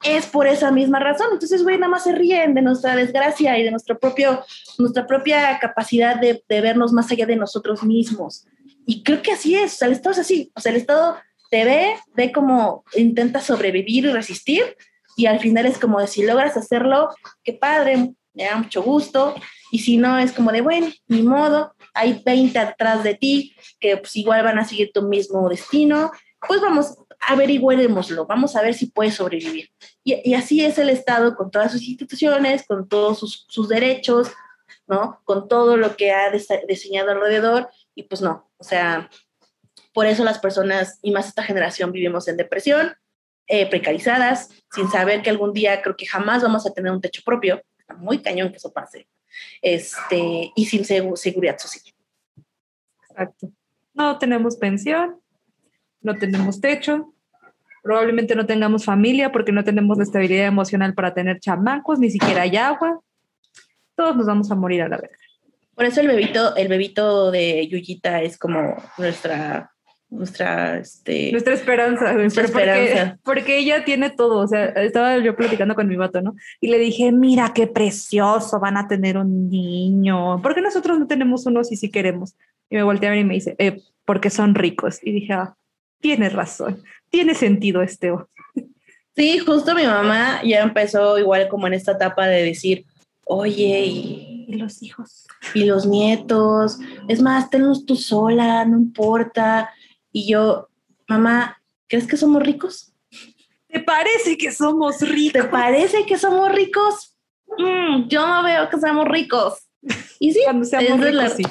es 0.04 0.28
por 0.28 0.46
esa 0.46 0.72
misma 0.72 1.00
razón. 1.00 1.30
Entonces, 1.32 1.64
güey, 1.64 1.80
nada 1.80 1.90
más 1.90 2.04
se 2.04 2.12
ríen 2.12 2.54
de 2.54 2.62
nuestra 2.62 2.96
desgracia 2.96 3.58
y 3.58 3.64
de 3.64 3.72
nuestro 3.72 3.98
propio, 3.98 4.44
nuestra 4.78 5.08
propia 5.08 5.58
capacidad 5.60 6.20
de, 6.20 6.44
de 6.48 6.62
vernos 6.62 6.92
más 6.94 7.12
allá 7.12 7.26
de 7.26 7.36
nosotros 7.36 7.84
mismos. 7.84 8.46
Y 8.86 9.04
creo 9.04 9.22
que 9.22 9.32
así 9.32 9.56
es, 9.56 9.74
o 9.74 9.78
sea, 9.78 9.88
el 9.88 9.94
Estado 9.94 10.14
es 10.14 10.20
así, 10.20 10.52
o 10.56 10.62
sea, 10.62 10.72
el 10.72 10.78
Estado 10.78 11.18
te 11.50 11.66
ve, 11.66 11.96
ve 12.16 12.32
cómo 12.32 12.84
intenta 12.96 13.42
sobrevivir 13.42 14.06
y 14.06 14.12
resistir, 14.12 14.78
y 15.18 15.26
al 15.28 15.40
final 15.40 15.66
es 15.66 15.80
como 15.80 16.00
de 16.00 16.08
si 16.08 16.24
logras 16.24 16.58
hacerlo, 16.58 17.10
qué 17.44 17.54
padre, 17.54 18.14
me 18.34 18.44
da 18.44 18.58
mucho 18.58 18.84
gusto, 18.84 19.34
y 19.72 19.80
si 19.80 19.98
no 19.98 20.20
es 20.20 20.32
como 20.32 20.52
de, 20.52 20.62
bueno, 20.62 20.88
ni 21.08 21.22
modo, 21.22 21.74
hay 21.94 22.22
20 22.24 22.60
atrás 22.60 23.04
de 23.04 23.16
ti 23.16 23.56
que 23.80 23.98
pues 23.98 24.16
igual 24.18 24.44
van 24.44 24.60
a 24.60 24.66
seguir 24.66 24.92
tu 24.94 25.02
mismo 25.04 25.48
destino, 25.50 26.12
pues 26.46 26.62
vamos, 26.62 26.96
averigüémoslo, 27.22 28.26
vamos 28.26 28.56
a 28.56 28.62
ver 28.62 28.74
si 28.74 28.88
puedes 28.88 29.16
sobrevivir. 29.16 29.70
Y, 30.04 30.30
y, 30.30 30.34
así 30.36 30.64
es 30.64 30.78
el 30.78 30.90
Estado 30.90 31.36
con 31.36 31.50
todas 31.50 31.72
sus 31.72 31.82
instituciones, 31.84 32.66
con 32.68 32.88
todos 32.88 33.20
sus, 33.20 33.46
sus 33.50 33.70
derechos, 33.70 34.32
¿no? 34.88 35.22
Con 35.24 35.48
todo 35.48 35.78
lo 35.78 35.96
que 35.96 36.12
ha 36.12 36.32
diseñado 36.68 37.12
alrededor, 37.12 37.70
y 37.96 38.04
pues 38.04 38.22
no, 38.22 38.52
o 38.58 38.64
sea, 38.64 39.10
por 39.94 40.06
eso 40.06 40.24
las 40.24 40.40
personas, 40.40 41.00
y 41.02 41.12
más 41.12 41.28
esta 41.28 41.44
generación, 41.44 41.92
vivimos 41.92 42.28
en 42.28 42.38
depresión, 42.38 42.94
eh, 43.48 43.70
precarizadas, 43.70 44.50
sin 44.74 44.90
saber 44.90 45.22
que 45.22 45.30
algún 45.30 45.54
día 45.54 45.82
creo 45.82 45.96
que 45.96 46.06
jamás 46.06 46.44
vamos 46.44 46.68
a 46.68 46.74
tener 46.74 46.92
un 46.92 47.02
techo 47.02 47.22
propio, 47.26 47.62
está 47.80 47.94
muy 47.96 48.20
cañón 48.20 48.50
que 48.50 48.58
eso 48.58 48.74
pase, 48.74 49.08
este, 49.62 50.52
y 50.56 50.66
sin 50.66 50.84
seguridad 50.84 51.58
social. 51.58 51.96
Exacto. 53.10 53.50
No 53.94 54.18
tenemos 54.18 54.58
pensión, 54.58 55.22
no 56.02 56.16
tenemos 56.16 56.60
techo, 56.60 57.14
probablemente 57.82 58.36
no 58.36 58.46
tengamos 58.46 58.84
familia 58.84 59.32
porque 59.32 59.52
no 59.52 59.64
tenemos 59.64 59.98
la 59.98 60.04
estabilidad 60.04 60.48
emocional 60.48 60.94
para 60.94 61.14
tener 61.14 61.40
chamacos, 61.40 62.00
ni 62.00 62.10
siquiera 62.10 62.42
hay 62.42 62.58
agua. 62.58 63.00
Todos 63.96 64.18
nos 64.18 64.26
vamos 64.26 64.52
a 64.52 64.56
morir 64.56 64.82
a 64.82 64.90
la 64.90 64.98
vez. 64.98 65.12
Por 65.76 65.86
eso 65.86 66.02
el 66.02 66.08
bebito, 66.08 66.56
el 66.56 66.68
bebito 66.68 67.32
de 67.32 67.68
Yuyita 67.68 68.22
es 68.22 68.38
como 68.38 68.76
nuestra 68.98 69.72
nuestra, 70.10 70.78
este, 70.78 71.32
nuestra 71.32 71.54
esperanza, 71.54 72.14
nuestra 72.14 72.44
esperanza. 72.44 73.20
Porque, 73.24 73.58
ella 73.58 73.84
tiene 73.86 74.10
todo, 74.10 74.40
o 74.40 74.48
sea, 74.48 74.66
estaba 74.66 75.18
yo 75.18 75.36
platicando 75.36 75.76
con 75.76 75.88
mi 75.88 75.96
vato, 75.96 76.22
¿no? 76.22 76.36
Y 76.62 76.68
le 76.68 76.80
dije, 76.80 77.12
mira 77.12 77.52
qué 77.54 77.68
precioso, 77.68 78.60
van 78.60 78.78
a 78.78 78.88
tener 78.88 79.18
un 79.18 79.50
niño, 79.50 80.42
porque 80.42 80.62
nosotros 80.62 81.00
no 81.00 81.08
tenemos 81.08 81.46
uno 81.46 81.64
si 81.64 81.76
sí 81.76 81.90
queremos. 81.90 82.36
Y 82.70 82.76
me 82.76 82.84
voltearon 82.84 83.20
y 83.20 83.24
me 83.24 83.36
dice, 83.36 83.56
eh, 83.60 83.82
porque 84.06 84.30
son 84.30 84.56
ricos. 84.56 85.00
Y 85.04 85.12
dije, 85.12 85.34
ah, 85.34 85.56
tienes 86.00 86.34
razón, 86.34 86.82
tiene 87.10 87.34
sentido 87.36 87.82
este. 87.82 88.14
Sí, 89.16 89.40
justo 89.40 89.74
mi 89.74 89.86
mamá 89.86 90.42
ya 90.44 90.62
empezó 90.62 91.18
igual 91.18 91.48
como 91.48 91.68
en 91.68 91.74
esta 91.74 91.94
etapa 91.94 92.28
de 92.28 92.44
decir, 92.44 92.86
oye, 93.26 93.86
y, 93.86 94.35
¿Y 94.56 94.58
los 94.58 94.82
hijos. 94.82 95.28
Y 95.54 95.66
los 95.66 95.86
nietos. 95.86 96.80
Es 97.10 97.22
más, 97.22 97.50
tenlos 97.50 97.86
tú 97.86 97.98
sola, 97.98 98.64
no 98.64 98.78
importa. 98.78 99.70
Y 100.14 100.32
yo, 100.32 100.70
mamá, 101.10 101.62
¿crees 101.88 102.08
que 102.08 102.16
somos 102.16 102.42
ricos? 102.42 102.94
¿Te 103.68 103.82
parece 103.82 104.38
que 104.38 104.54
somos 104.54 105.02
ricos? 105.02 105.34
¿Te 105.34 105.50
parece 105.50 106.06
que 106.06 106.18
somos 106.18 106.50
ricos? 106.54 107.18
Mm, 107.58 108.08
yo 108.08 108.26
no 108.26 108.44
veo 108.44 108.70
que 108.70 108.78
seamos 108.78 109.06
ricos. 109.10 109.68
Y 110.20 110.32
sí, 110.32 110.40
cuando 110.46 110.64
seamos 110.64 111.02
ricos, 111.02 111.34
sí. 111.34 111.44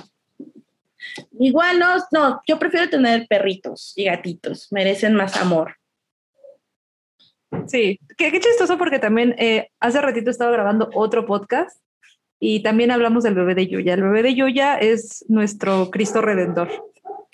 Igual 1.39 1.79
no, 1.79 1.97
no, 2.11 2.41
yo 2.47 2.59
prefiero 2.59 2.89
tener 2.89 3.27
perritos 3.29 3.93
y 3.97 4.05
gatitos, 4.05 4.69
merecen 4.73 5.15
más 5.15 5.37
amor. 5.37 5.77
Sí, 7.67 8.01
qué, 8.17 8.33
qué 8.33 8.41
chistoso 8.41 8.79
porque 8.79 8.99
también 8.99 9.35
eh, 9.39 9.69
hace 9.79 10.01
ratito 10.01 10.31
estaba 10.31 10.51
grabando 10.51 10.89
otro 10.95 11.27
podcast 11.27 11.85
y 12.47 12.61
también 12.61 12.91
hablamos 12.91 13.25
del 13.25 13.35
bebé 13.35 13.55
de 13.55 13.69
Yuya. 13.69 13.95
El 13.95 14.03
bebé 14.03 14.23
de 14.23 14.35
Yuya 14.35 14.77
es 14.77 15.25
nuestro 15.29 15.91
Cristo 15.91 16.21
Redentor. 16.21 16.69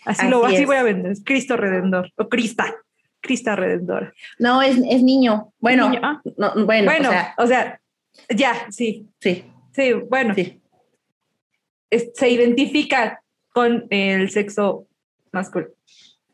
Así, 0.04 0.28
lo 0.28 0.46
así 0.46 0.64
voy 0.64 0.76
a 0.76 0.84
vender. 0.84 1.16
Cristo 1.24 1.56
Redentor 1.56 2.12
o 2.14 2.28
Crista. 2.28 2.76
Crista 3.20 3.56
Redentor. 3.56 4.14
No, 4.38 4.62
es, 4.62 4.76
es 4.88 5.02
niño. 5.02 5.52
Bueno, 5.58 5.90
ah. 6.00 6.22
bueno, 6.64 7.10
o, 7.38 7.46
sea, 7.48 7.80
ya, 8.28 8.54
sí. 8.70 9.08
Sí. 9.18 9.44
Sí, 9.72 9.94
bueno. 9.94 10.32
Sí. 10.36 10.60
se 12.14 12.30
identifica 12.30 13.20
con 13.52 13.88
el 13.90 14.30
sexo 14.30 14.86
masculino. 15.32 15.72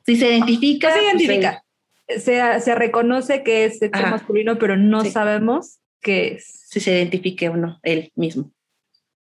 Si 0.05 0.17
se 0.17 0.29
identifica. 0.29 0.93
se 0.93 0.99
pues, 0.99 1.15
identifica. 1.15 1.65
se, 2.09 2.61
se, 2.61 2.75
reconoce 2.75 3.43
que 3.43 3.65
es 3.65 3.79
sexo 3.79 4.03
masculino, 4.03 4.59
pero 4.59 4.77
no 4.77 5.03
sabemos 5.07 5.79
qué 6.03 6.35
es. 6.35 6.67
Si 6.69 6.79
se 6.79 6.93
identifique 6.93 7.49
o 7.49 7.57
no, 7.57 7.81
él 7.83 8.13
mismo. 8.17 8.53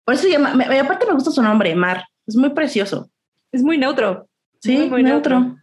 Por 0.06 0.14
eso 0.14 0.28
llama, 0.28 0.52
aparte 0.80 1.04
me 1.04 1.14
gusta 1.14 1.32
su 1.32 1.42
nombre, 1.42 1.74
Mar. 1.74 2.04
Es 2.26 2.36
muy 2.36 2.50
precioso. 2.50 3.10
Es 3.52 3.62
muy 3.62 3.76
neutro. 3.76 4.28
Sí, 4.60 4.88
muy, 4.88 5.02
neutro. 5.02 5.56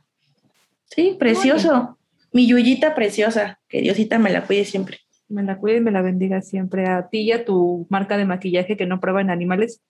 Sí, 0.86 1.16
precioso. 1.18 1.98
Mi 2.34 2.46
Yuyita 2.46 2.94
preciosa. 2.94 3.60
Que 3.68 3.82
Diosita 3.82 4.20
me 4.20 4.30
la 4.30 4.46
cuide 4.46 4.66
siempre. 4.66 5.00
Me 5.30 5.44
la 5.44 5.58
cuide 5.58 5.78
y 5.78 5.82
me 5.82 5.92
la 5.92 6.02
bendiga 6.02 6.42
siempre. 6.42 6.88
A 6.88 7.08
ti 7.08 7.22
y 7.22 7.32
a 7.32 7.46
tu 7.46 7.88
marca 7.90 8.18
de 8.18 8.26
maquillaje 8.26 8.78
que 8.78 8.86
no 8.86 9.00
prueba 9.00 9.22
en 9.22 9.30
animales. 9.30 9.82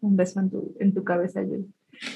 Un 0.00 0.16
beso 0.16 0.40
en 0.40 0.50
tu, 0.50 0.74
en 0.80 0.92
tu 0.92 1.04
cabeza, 1.04 1.42
Yuya. 1.42 1.66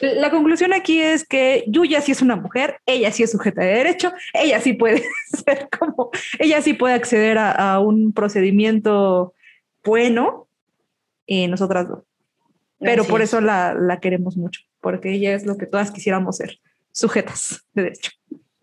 La 0.00 0.30
conclusión 0.30 0.72
aquí 0.72 1.00
es 1.00 1.26
que 1.26 1.64
Yuya 1.66 2.00
sí 2.00 2.12
es 2.12 2.22
una 2.22 2.36
mujer, 2.36 2.78
ella 2.86 3.12
sí 3.12 3.22
es 3.22 3.32
sujeta 3.32 3.62
de 3.62 3.72
derecho, 3.72 4.12
ella 4.32 4.60
sí 4.60 4.72
puede 4.72 5.04
ser 5.44 5.68
como, 5.78 6.10
ella 6.38 6.62
sí 6.62 6.72
puede 6.72 6.94
acceder 6.94 7.36
a, 7.38 7.78
un 7.80 8.12
procedimiento 8.12 9.34
bueno, 9.84 10.43
y 11.26 11.46
nosotras 11.48 11.88
no. 11.88 12.04
Pero 12.78 13.04
por 13.04 13.22
eso 13.22 13.40
la, 13.40 13.74
la 13.74 14.00
queremos 14.00 14.36
mucho 14.36 14.60
porque 14.84 15.14
ella 15.14 15.34
es 15.34 15.46
lo 15.46 15.56
que 15.56 15.64
todas 15.64 15.90
quisiéramos 15.90 16.36
ser, 16.36 16.60
sujetas 16.92 17.64
de 17.72 17.84
derecho. 17.84 18.10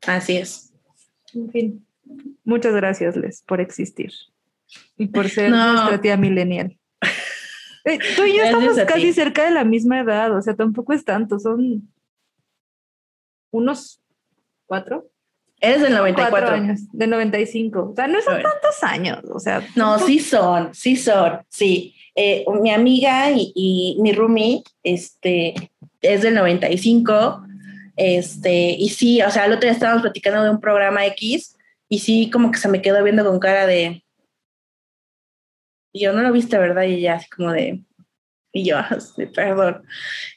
Así 0.06 0.38
es. 0.38 0.72
En 1.34 1.50
fin, 1.50 1.88
muchas 2.44 2.76
gracias, 2.76 3.18
Les, 3.18 3.42
por 3.42 3.60
existir 3.60 4.12
y 4.98 5.08
por 5.08 5.28
ser 5.28 5.50
nuestra 5.50 6.00
tía 6.00 6.16
millennial. 6.16 6.78
Eh, 7.84 7.98
tú 8.16 8.26
y 8.26 8.38
yo 8.38 8.44
estamos 8.44 8.78
casi 8.88 9.12
cerca 9.12 9.44
de 9.44 9.50
la 9.50 9.66
misma 9.66 10.02
edad, 10.02 10.38
o 10.38 10.40
sea, 10.44 10.56
tampoco 10.56 10.94
es 10.94 11.04
tanto, 11.04 11.40
son 11.40 11.92
unos 13.50 14.04
cuatro. 14.68 15.10
Eres 15.62 15.82
del 15.82 15.94
94. 15.94 16.50
años, 16.50 16.80
del 16.92 17.10
95. 17.12 17.92
O 17.92 17.96
sea, 17.96 18.08
no 18.08 18.20
son 18.22 18.42
tantos 18.42 18.84
años, 18.84 19.20
o 19.32 19.40
sea. 19.40 19.66
No, 19.76 20.00
sí 20.00 20.20
son, 20.20 20.74
sí 20.74 20.96
son, 20.96 21.42
sí. 21.50 21.96
Eh, 22.16 22.44
mi 22.62 22.72
amiga 22.72 23.32
y, 23.32 23.54
y, 23.56 23.98
mi 24.02 24.12
roomie, 24.12 24.64
este, 24.84 25.54
es 26.02 26.24
del 26.24 26.34
95. 26.34 27.44
Este, 27.96 28.72
y 28.72 28.90
sí, 28.90 29.22
o 29.22 29.30
sea, 29.30 29.46
el 29.46 29.52
otro 29.52 29.62
día 29.62 29.72
estábamos 29.72 30.02
platicando 30.02 30.44
de 30.44 30.50
un 30.50 30.60
programa 30.60 31.06
X 31.06 31.56
y 31.88 32.00
sí, 32.00 32.30
como 32.32 32.52
que 32.52 32.58
se 32.58 32.68
me 32.68 32.82
quedó 32.82 33.04
viendo 33.04 33.24
con 33.24 33.40
cara 33.40 33.68
de. 33.68 34.04
Yo 35.94 36.14
no 36.14 36.24
lo 36.24 36.32
viste, 36.32 36.58
¿verdad? 36.58 36.84
Y 36.84 37.02
ya, 37.02 37.16
así 37.16 37.30
como 37.30 37.52
de. 37.52 37.84
Y 38.54 38.66
yo, 38.66 38.78
perdón. 39.34 39.84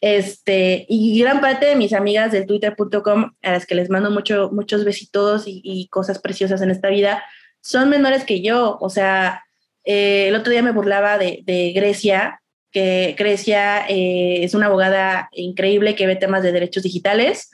Este, 0.01 0.87
y 0.89 1.21
gran 1.21 1.41
parte 1.41 1.67
de 1.67 1.77
mis 1.77 1.93
amigas 1.93 2.31
del 2.31 2.47
twitter.com, 2.47 3.33
a 3.43 3.51
las 3.53 3.67
que 3.67 3.75
les 3.75 3.91
mando 3.91 4.11
mucho, 4.11 4.51
muchos 4.53 4.85
besitos 4.85 5.45
y, 5.47 5.89
cosas 5.89 6.21
preciosas 6.21 6.63
en 6.63 6.71
esta 6.71 6.89
vida, 6.89 7.25
son 7.61 7.91
menores 7.91 8.25
que 8.25 8.41
yo. 8.41 8.79
O 8.81 8.89
sea, 8.89 9.43
eh, 9.85 10.29
el 10.29 10.37
otro 10.37 10.53
día 10.53 10.63
me 10.63 10.73
burlaba 10.73 11.19
de, 11.19 11.43
de 11.45 11.73
Grecia, 11.73 12.41
que 12.71 13.15
Grecia 13.19 13.87
eh, 13.89 14.45
es 14.45 14.55
una 14.55 14.67
abogada 14.67 15.29
increíble 15.33 15.95
que 15.95 16.07
ve 16.07 16.17
temas 16.17 16.43
de 16.43 16.53
derechos 16.53 16.83
digitales. 16.83 17.51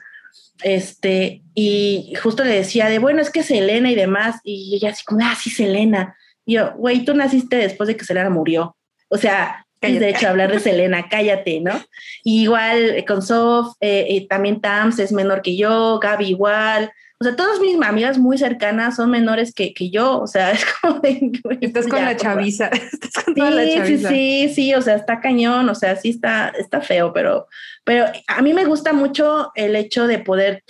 Este, 0.62 1.42
y 1.54 2.12
justo 2.22 2.44
le 2.44 2.54
decía 2.54 2.88
de, 2.88 2.98
bueno, 2.98 3.22
es 3.22 3.30
que 3.30 3.42
Selena 3.42 3.90
y 3.90 3.94
demás, 3.94 4.40
y 4.44 4.74
ella 4.76 4.90
así 4.90 5.04
como, 5.04 5.20
ah, 5.24 5.34
sí, 5.40 5.50
Selena. 5.50 6.16
Y 6.44 6.54
yo, 6.54 6.74
güey, 6.76 7.04
tú 7.04 7.14
naciste 7.14 7.56
después 7.56 7.86
de 7.86 7.96
que 7.96 8.04
Selena 8.04 8.30
murió. 8.30 8.76
O 9.08 9.16
sea, 9.16 9.66
de 9.80 10.10
hecho 10.10 10.28
hablar 10.28 10.52
de 10.52 10.60
Selena, 10.60 11.08
cállate, 11.08 11.60
¿no? 11.60 11.72
igual 12.24 13.04
con 13.06 13.22
Sof, 13.22 13.74
eh, 13.80 14.06
eh, 14.08 14.26
también 14.28 14.60
Tams 14.60 14.98
es 14.98 15.12
menor 15.12 15.42
que 15.42 15.56
yo, 15.56 15.98
Gaby 16.00 16.26
igual, 16.26 16.92
o 17.22 17.24
sea, 17.24 17.36
todas 17.36 17.60
mis 17.60 17.78
amigas 17.82 18.16
muy 18.16 18.38
cercanas 18.38 18.96
son 18.96 19.10
menores 19.10 19.52
que, 19.52 19.74
que 19.74 19.90
yo, 19.90 20.20
o 20.20 20.26
sea, 20.26 20.50
es 20.52 20.64
como 20.80 21.00
de... 21.00 21.30
Estás 21.60 21.86
con 21.86 22.02
la 22.02 22.16
chaviza, 22.16 22.66
estás 22.92 23.24
con 23.24 23.34
toda 23.34 23.50
la 23.50 23.68
chaviza. 23.68 24.08
Sí, 24.08 24.46
sí, 24.48 24.54
sí, 24.54 24.74
o 24.74 24.80
sea, 24.80 24.96
está 24.96 25.20
cañón, 25.20 25.68
o 25.68 25.74
sea, 25.74 25.96
sí 25.96 26.10
está, 26.10 26.48
está 26.58 26.80
feo, 26.80 27.12
pero, 27.12 27.46
pero 27.84 28.06
a 28.26 28.40
mí 28.40 28.54
me 28.54 28.64
gusta 28.64 28.94
mucho 28.94 29.52
el 29.54 29.76
hecho 29.76 30.06
de 30.06 30.18
poder 30.18 30.64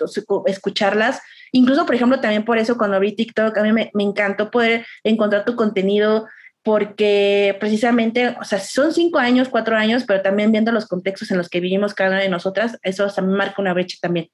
escucharlas, 0.46 1.22
incluso, 1.52 1.86
por 1.86 1.94
ejemplo, 1.94 2.20
también 2.20 2.44
por 2.44 2.58
eso 2.58 2.76
cuando 2.76 2.98
vi 2.98 3.12
TikTok, 3.12 3.56
a 3.56 3.62
mí 3.62 3.72
me, 3.72 3.92
me 3.94 4.02
encantó 4.02 4.50
poder 4.50 4.84
encontrar 5.04 5.44
tu 5.44 5.54
contenido, 5.54 6.26
porque 6.62 7.56
precisamente, 7.58 8.36
o 8.40 8.44
sea, 8.44 8.60
son 8.60 8.92
cinco 8.92 9.18
años, 9.18 9.48
cuatro 9.48 9.76
años, 9.76 10.04
pero 10.06 10.20
también 10.20 10.52
viendo 10.52 10.72
los 10.72 10.86
contextos 10.86 11.30
en 11.30 11.38
los 11.38 11.48
que 11.48 11.60
vivimos 11.60 11.94
cada 11.94 12.10
una 12.10 12.20
de 12.20 12.28
nosotras, 12.28 12.78
eso 12.82 13.08
también 13.08 13.38
marca 13.38 13.62
una 13.62 13.72
brecha 13.72 13.96
también. 14.00 14.28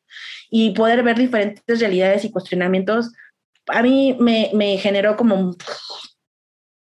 Y 0.50 0.72
poder 0.72 1.02
ver 1.02 1.16
diferentes 1.16 1.80
realidades 1.80 2.24
y 2.24 2.32
cuestionamientos, 2.32 3.12
a 3.68 3.82
mí 3.82 4.16
me, 4.18 4.50
me 4.54 4.76
generó 4.78 5.16
como, 5.16 5.56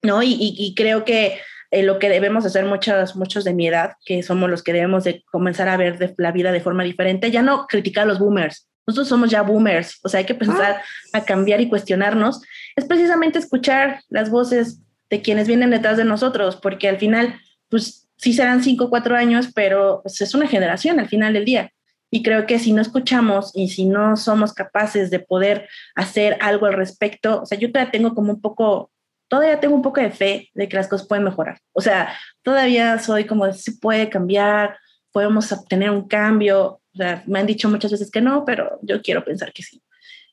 ¿no? 0.03 0.23
Y, 0.23 0.37
y, 0.39 0.75
creo 0.75 1.05
que 1.05 1.39
eh, 1.71 1.83
lo 1.83 1.99
que 1.99 2.09
debemos 2.09 2.47
hacer 2.47 2.65
muchos, 2.65 3.17
muchos 3.17 3.45
de 3.45 3.55
mi 3.55 3.67
edad, 3.67 3.93
que 4.05 4.23
somos 4.23 4.49
los 4.49 4.63
que 4.63 4.73
debemos 4.73 5.05
de 5.05 5.23
comenzar 5.31 5.69
a 5.69 5.77
ver 5.77 5.99
de 5.99 6.15
la 6.19 6.33
vida 6.33 6.53
de 6.53 6.61
forma 6.61 6.85
diferente, 6.85 7.31
ya 7.31 7.43
no 7.43 7.67
criticar 7.67 8.05
a 8.05 8.07
los 8.07 8.19
boomers, 8.19 8.69
nosotros 8.87 9.09
somos 9.09 9.31
ya 9.31 9.43
boomers, 9.43 9.99
o 10.03 10.09
sea, 10.09 10.19
hay 10.19 10.27
que 10.27 10.35
pensar 10.35 10.77
ah. 10.77 11.19
a 11.19 11.25
cambiar 11.25 11.61
y 11.61 11.69
cuestionarnos, 11.69 12.43
es 12.77 12.85
precisamente 12.85 13.39
escuchar 13.39 14.01
las 14.09 14.31
voces 14.31 14.81
de 15.11 15.23
quienes 15.23 15.49
vienen 15.49 15.71
detrás 15.71 15.97
de 15.97 16.05
nosotros, 16.05 16.57
porque 16.57 16.89
al 16.89 16.99
final, 16.99 17.41
pues 17.69 18.09
sí 18.17 18.33
serán 18.33 18.63
cinco 18.63 18.85
o 18.85 18.91
cuatro 18.91 19.17
años, 19.17 19.51
pero 19.55 20.01
pues, 20.03 20.21
es 20.21 20.35
una 20.35 20.49
generación 20.49 21.01
al 21.01 21.09
final 21.09 21.33
del 21.35 21.45
día. 21.45 21.71
Y 22.11 22.23
creo 22.23 22.47
que 22.47 22.59
si 22.59 22.73
no 22.73 22.81
escuchamos 22.81 23.51
y 23.55 23.71
si 23.71 23.87
no 23.87 24.17
somos 24.17 24.53
capaces 24.53 25.11
de 25.11 25.19
poder 25.19 25.69
hacer 25.97 26.37
algo 26.41 26.67
al 26.67 26.75
respecto, 26.75 27.43
o 27.43 27.47
sea, 27.47 27.59
yo 27.59 27.73
todavía 27.73 27.91
tengo 27.91 28.15
como 28.15 28.33
un 28.33 28.41
poco, 28.41 28.93
todavía 29.29 29.59
tengo 29.59 29.75
un 29.75 29.83
poco 29.83 30.01
de 30.01 30.11
fe 30.11 30.49
de 30.55 30.69
que 30.69 30.77
las 30.77 30.87
cosas 30.87 31.09
pueden 31.09 31.25
mejorar. 31.25 31.59
O 31.73 31.81
sea, 31.81 32.15
todavía 32.43 32.99
soy 32.99 33.25
como, 33.25 33.53
se 33.53 33.73
puede 33.73 34.09
cambiar, 34.11 34.77
podemos 35.11 35.51
obtener 35.51 35.91
un 35.91 36.07
cambio. 36.07 36.81
O 36.95 36.97
sea, 36.97 37.25
me 37.27 37.41
han 37.41 37.47
dicho 37.47 37.69
muchas 37.69 37.91
veces 37.91 38.11
que 38.11 38.21
no, 38.21 38.45
pero 38.45 38.79
yo 38.83 39.03
quiero 39.03 39.25
pensar 39.25 39.53
que 39.53 39.63
sí. 39.65 39.83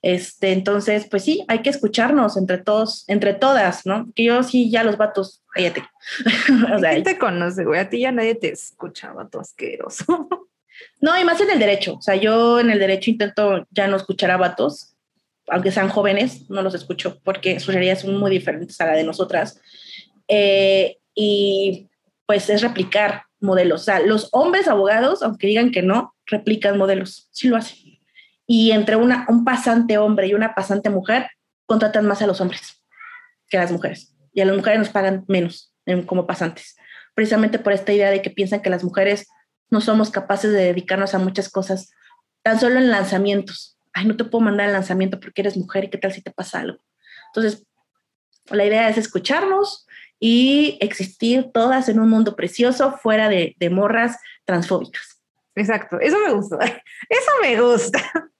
Este, 0.01 0.51
entonces, 0.51 1.07
pues 1.09 1.23
sí, 1.23 1.45
hay 1.47 1.61
que 1.61 1.69
escucharnos 1.69 2.35
entre 2.35 2.57
todos, 2.57 3.05
entre 3.07 3.33
todas, 3.33 3.85
¿no? 3.85 4.11
Que 4.15 4.23
yo 4.25 4.41
sí, 4.41 4.71
ya 4.71 4.83
los 4.83 4.97
vatos, 4.97 5.43
cállate. 5.53 5.83
o 6.75 6.79
sea, 6.79 6.91
¿Quién 6.91 7.03
te 7.03 7.17
conoce, 7.17 7.65
güey? 7.65 7.79
A 7.79 7.89
ti 7.89 7.99
ya 7.99 8.11
nadie 8.11 8.35
te 8.35 8.51
escucha, 8.51 9.13
vato 9.13 9.39
asqueroso. 9.39 10.05
No, 10.99 11.19
y 11.19 11.23
más 11.23 11.39
en 11.41 11.51
el 11.51 11.59
derecho. 11.59 11.95
O 11.95 12.01
sea, 12.01 12.15
yo 12.15 12.59
en 12.59 12.69
el 12.69 12.79
derecho 12.79 13.11
intento 13.11 13.67
ya 13.71 13.87
no 13.87 13.97
escuchar 13.97 14.31
a 14.31 14.37
vatos, 14.37 14.95
aunque 15.47 15.71
sean 15.71 15.89
jóvenes, 15.89 16.49
no 16.49 16.61
los 16.61 16.73
escucho 16.73 17.19
porque 17.23 17.59
sus 17.59 17.73
realidades 17.73 18.01
son 18.01 18.17
muy 18.17 18.31
diferentes 18.31 18.79
a 18.81 18.87
la 18.87 18.93
de 18.93 19.03
nosotras. 19.03 19.59
Eh, 20.27 20.97
y 21.13 21.89
pues 22.25 22.49
es 22.49 22.61
replicar 22.61 23.23
modelos. 23.39 23.81
O 23.81 23.83
sea, 23.83 23.99
los 23.99 24.29
hombres 24.31 24.67
abogados, 24.67 25.23
aunque 25.23 25.47
digan 25.47 25.71
que 25.71 25.81
no, 25.81 26.15
replican 26.25 26.77
modelos, 26.77 27.27
sí 27.31 27.47
lo 27.47 27.57
hacen. 27.57 27.77
Y 28.53 28.73
entre 28.73 28.97
un 28.97 29.45
pasante 29.45 29.97
hombre 29.97 30.27
y 30.27 30.33
una 30.33 30.53
pasante 30.53 30.89
mujer, 30.89 31.29
contratan 31.65 32.05
más 32.05 32.21
a 32.21 32.27
los 32.27 32.41
hombres 32.41 32.83
que 33.47 33.57
a 33.57 33.61
las 33.61 33.71
mujeres. 33.71 34.13
Y 34.33 34.41
a 34.41 34.45
las 34.45 34.57
mujeres 34.57 34.77
nos 34.77 34.89
pagan 34.89 35.23
menos 35.29 35.73
como 36.05 36.27
pasantes. 36.27 36.75
Precisamente 37.15 37.59
por 37.59 37.71
esta 37.71 37.93
idea 37.93 38.11
de 38.11 38.21
que 38.21 38.29
piensan 38.29 38.61
que 38.61 38.69
las 38.69 38.83
mujeres 38.83 39.29
no 39.69 39.79
somos 39.79 40.09
capaces 40.09 40.51
de 40.51 40.65
dedicarnos 40.65 41.15
a 41.15 41.19
muchas 41.19 41.47
cosas, 41.47 41.91
tan 42.43 42.59
solo 42.59 42.77
en 42.77 42.91
lanzamientos. 42.91 43.77
Ay, 43.93 44.03
no 44.05 44.17
te 44.17 44.25
puedo 44.25 44.43
mandar 44.43 44.67
el 44.67 44.73
lanzamiento 44.73 45.21
porque 45.21 45.43
eres 45.43 45.55
mujer 45.55 45.85
y 45.85 45.89
qué 45.89 45.97
tal 45.97 46.11
si 46.11 46.21
te 46.21 46.31
pasa 46.31 46.59
algo. 46.59 46.83
Entonces, 47.27 47.65
la 48.49 48.65
idea 48.65 48.89
es 48.89 48.97
escucharnos 48.97 49.87
y 50.19 50.77
existir 50.81 51.51
todas 51.53 51.87
en 51.87 52.01
un 52.01 52.09
mundo 52.09 52.35
precioso 52.35 52.97
fuera 52.97 53.29
de, 53.29 53.55
de 53.57 53.69
morras 53.69 54.17
transfóbicas. 54.43 55.21
Exacto, 55.55 56.01
eso 56.01 56.17
me 56.19 56.33
gusta, 56.33 56.57
eso 57.09 57.31
me 57.41 57.61
gusta. 57.61 58.30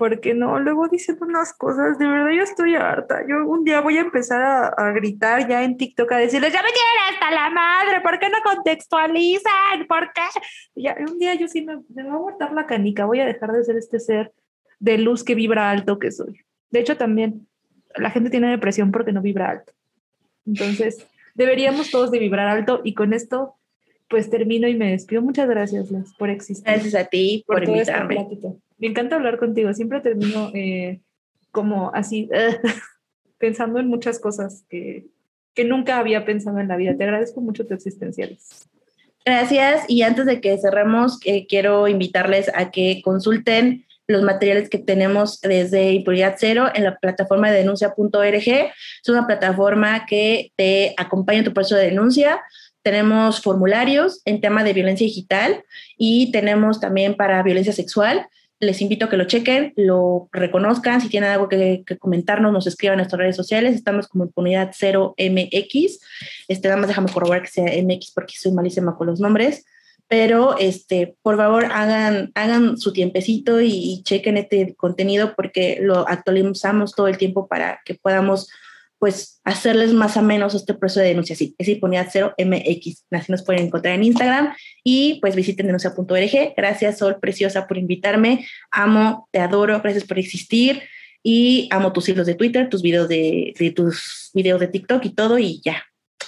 Porque 0.00 0.32
no, 0.32 0.58
luego 0.58 0.88
dicen 0.88 1.18
unas 1.20 1.52
cosas, 1.52 1.98
de 1.98 2.06
verdad 2.06 2.30
yo 2.34 2.42
estoy 2.42 2.74
harta. 2.74 3.20
Yo 3.28 3.46
un 3.46 3.64
día 3.64 3.82
voy 3.82 3.98
a 3.98 4.00
empezar 4.00 4.40
a, 4.42 4.92
gritar 4.92 5.46
ya 5.46 5.62
en 5.62 5.76
TikTok 5.76 6.10
a 6.10 6.16
decirles, 6.16 6.54
ya 6.54 6.62
me 6.62 6.70
tienen 6.70 7.12
hasta 7.12 7.30
la 7.30 7.50
madre, 7.50 8.00
¿por 8.00 8.18
qué 8.18 8.30
no 8.30 8.38
contextualizan? 8.42 9.86
¿Por 9.86 10.10
qué? 10.14 10.22
Ya, 10.74 10.96
un 11.06 11.18
día 11.18 11.34
yo 11.34 11.48
sí 11.48 11.60
me, 11.60 11.80
me 11.94 12.04
va 12.04 12.14
a 12.14 12.16
guardar 12.16 12.54
la 12.54 12.64
canica, 12.64 13.04
voy 13.04 13.20
a 13.20 13.26
dejar 13.26 13.52
de 13.52 13.62
ser 13.62 13.76
este 13.76 14.00
ser 14.00 14.32
de 14.78 14.96
luz 14.96 15.22
que 15.22 15.34
vibra 15.34 15.70
alto 15.70 15.98
que 15.98 16.10
soy. 16.10 16.40
De 16.70 16.80
hecho, 16.80 16.96
también 16.96 17.46
la 17.94 18.10
gente 18.10 18.30
tiene 18.30 18.48
depresión 18.48 18.92
porque 18.92 19.12
no 19.12 19.20
vibra 19.20 19.50
alto. 19.50 19.74
Entonces, 20.46 21.06
deberíamos 21.34 21.90
todos 21.90 22.10
de 22.10 22.20
vibrar 22.20 22.48
alto 22.48 22.80
y 22.84 22.94
con 22.94 23.12
esto 23.12 23.56
pues 24.08 24.30
termino 24.30 24.66
y 24.66 24.74
me 24.74 24.92
despido. 24.92 25.20
Muchas 25.20 25.46
gracias, 25.46 25.90
Les, 25.90 26.14
por 26.14 26.30
existir. 26.30 26.64
Gracias 26.64 26.94
a 26.94 27.04
ti 27.04 27.44
por, 27.46 27.62
invitarme. 27.62 28.26
Me 28.80 28.88
encanta 28.88 29.16
hablar 29.16 29.38
contigo. 29.38 29.72
Siempre 29.72 30.00
termino 30.00 30.50
eh, 30.54 31.00
como 31.52 31.92
así, 31.94 32.28
pensando 33.38 33.78
en 33.78 33.86
muchas 33.86 34.18
cosas 34.18 34.64
que, 34.68 35.06
que 35.54 35.64
nunca 35.64 35.98
había 35.98 36.24
pensado 36.24 36.58
en 36.58 36.68
la 36.68 36.76
vida. 36.76 36.96
Te 36.96 37.04
agradezco 37.04 37.40
mucho 37.40 37.66
tu 37.66 37.74
existencia. 37.74 38.28
Gracias. 39.24 39.84
Y 39.86 40.02
antes 40.02 40.26
de 40.26 40.40
que 40.40 40.58
cerremos, 40.58 41.18
eh, 41.24 41.46
quiero 41.46 41.86
invitarles 41.86 42.50
a 42.54 42.70
que 42.70 43.00
consulten 43.04 43.86
los 44.08 44.22
materiales 44.22 44.68
que 44.68 44.78
tenemos 44.78 45.40
desde 45.40 45.92
Impunidad 45.92 46.34
Cero 46.36 46.68
en 46.74 46.82
la 46.82 46.98
plataforma 46.98 47.50
de 47.50 47.58
denuncia.org. 47.58 48.34
Es 48.34 49.08
una 49.08 49.26
plataforma 49.26 50.04
que 50.06 50.52
te 50.56 50.94
acompaña 50.96 51.38
en 51.38 51.44
tu 51.44 51.52
proceso 51.52 51.76
de 51.76 51.90
denuncia 51.90 52.40
tenemos 52.82 53.42
formularios 53.42 54.22
en 54.24 54.40
tema 54.40 54.64
de 54.64 54.72
violencia 54.72 55.06
digital 55.06 55.64
y 55.96 56.32
tenemos 56.32 56.80
también 56.80 57.14
para 57.14 57.42
violencia 57.42 57.72
sexual. 57.72 58.26
Les 58.60 58.80
invito 58.82 59.06
a 59.06 59.08
que 59.08 59.16
lo 59.16 59.24
chequen, 59.24 59.72
lo 59.76 60.28
reconozcan. 60.32 61.00
Si 61.00 61.08
tienen 61.08 61.30
algo 61.30 61.48
que, 61.48 61.82
comentarnos, 61.98 62.52
nos 62.52 62.66
escriban 62.66 62.94
en 62.94 62.98
nuestras 62.98 63.18
redes 63.18 63.36
sociales. 63.36 63.74
Estamos 63.74 64.06
como 64.06 64.24
Impunidad 64.24 64.72
0MX. 64.72 65.98
Este, 66.48 66.68
nada 66.68 66.80
más 66.80 66.88
déjame 66.88 67.10
corroborar 67.10 67.42
que 67.42 67.48
sea 67.48 67.82
MX 67.82 68.12
porque 68.14 68.34
soy 68.36 68.52
malísima 68.52 68.96
con 68.96 69.06
los 69.06 69.18
nombres. 69.18 69.64
Pero 70.08 70.58
este, 70.58 71.14
por 71.22 71.36
favor, 71.36 71.64
hagan, 71.66 72.32
hagan 72.34 72.76
su 72.76 72.92
tiempecito 72.92 73.60
y, 73.60 73.70
y 73.70 74.02
chequen 74.02 74.36
este 74.36 74.74
contenido 74.74 75.34
porque 75.34 75.78
lo 75.80 76.06
actualizamos 76.06 76.94
todo 76.94 77.08
el 77.08 77.16
tiempo 77.16 77.48
para 77.48 77.80
que 77.84 77.94
podamos 77.94 78.48
pues 79.00 79.40
hacerles 79.44 79.94
más 79.94 80.18
o 80.18 80.22
menos 80.22 80.54
este 80.54 80.74
proceso 80.74 81.00
de 81.00 81.06
denuncia. 81.06 81.34
Sí, 81.34 81.54
es 81.56 81.68
Impunidad 81.68 82.08
0 82.12 82.34
MX. 82.36 83.06
Así 83.10 83.32
nos 83.32 83.42
pueden 83.42 83.66
encontrar 83.66 83.94
en 83.94 84.04
Instagram 84.04 84.54
y 84.84 85.18
pues 85.22 85.34
visiten 85.34 85.66
denuncia.org. 85.66 86.54
Gracias, 86.54 86.98
Sol 86.98 87.16
Preciosa, 87.18 87.66
por 87.66 87.78
invitarme. 87.78 88.46
Amo, 88.70 89.26
te 89.32 89.40
adoro, 89.40 89.80
gracias 89.80 90.04
por 90.04 90.18
existir 90.18 90.82
y 91.22 91.66
amo 91.72 91.94
tus 91.94 92.10
hilos 92.10 92.26
de 92.26 92.34
Twitter, 92.34 92.68
tus 92.68 92.82
videos 92.82 93.08
de, 93.08 93.54
de 93.58 93.70
tus 93.70 94.30
videos 94.34 94.60
de 94.60 94.68
TikTok 94.68 95.02
y 95.06 95.14
todo 95.14 95.38
y 95.38 95.62
ya. 95.64 95.82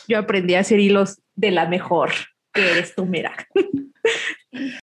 Yo 0.09 0.19
aprendí 0.19 0.55
a 0.55 0.61
hacer 0.61 0.81
hilos 0.81 1.21
de 1.35 1.51
la 1.51 1.69
mejor, 1.69 2.11
que 2.55 2.71
eres 2.71 2.95
tú, 2.95 3.05
mira. 3.05 3.37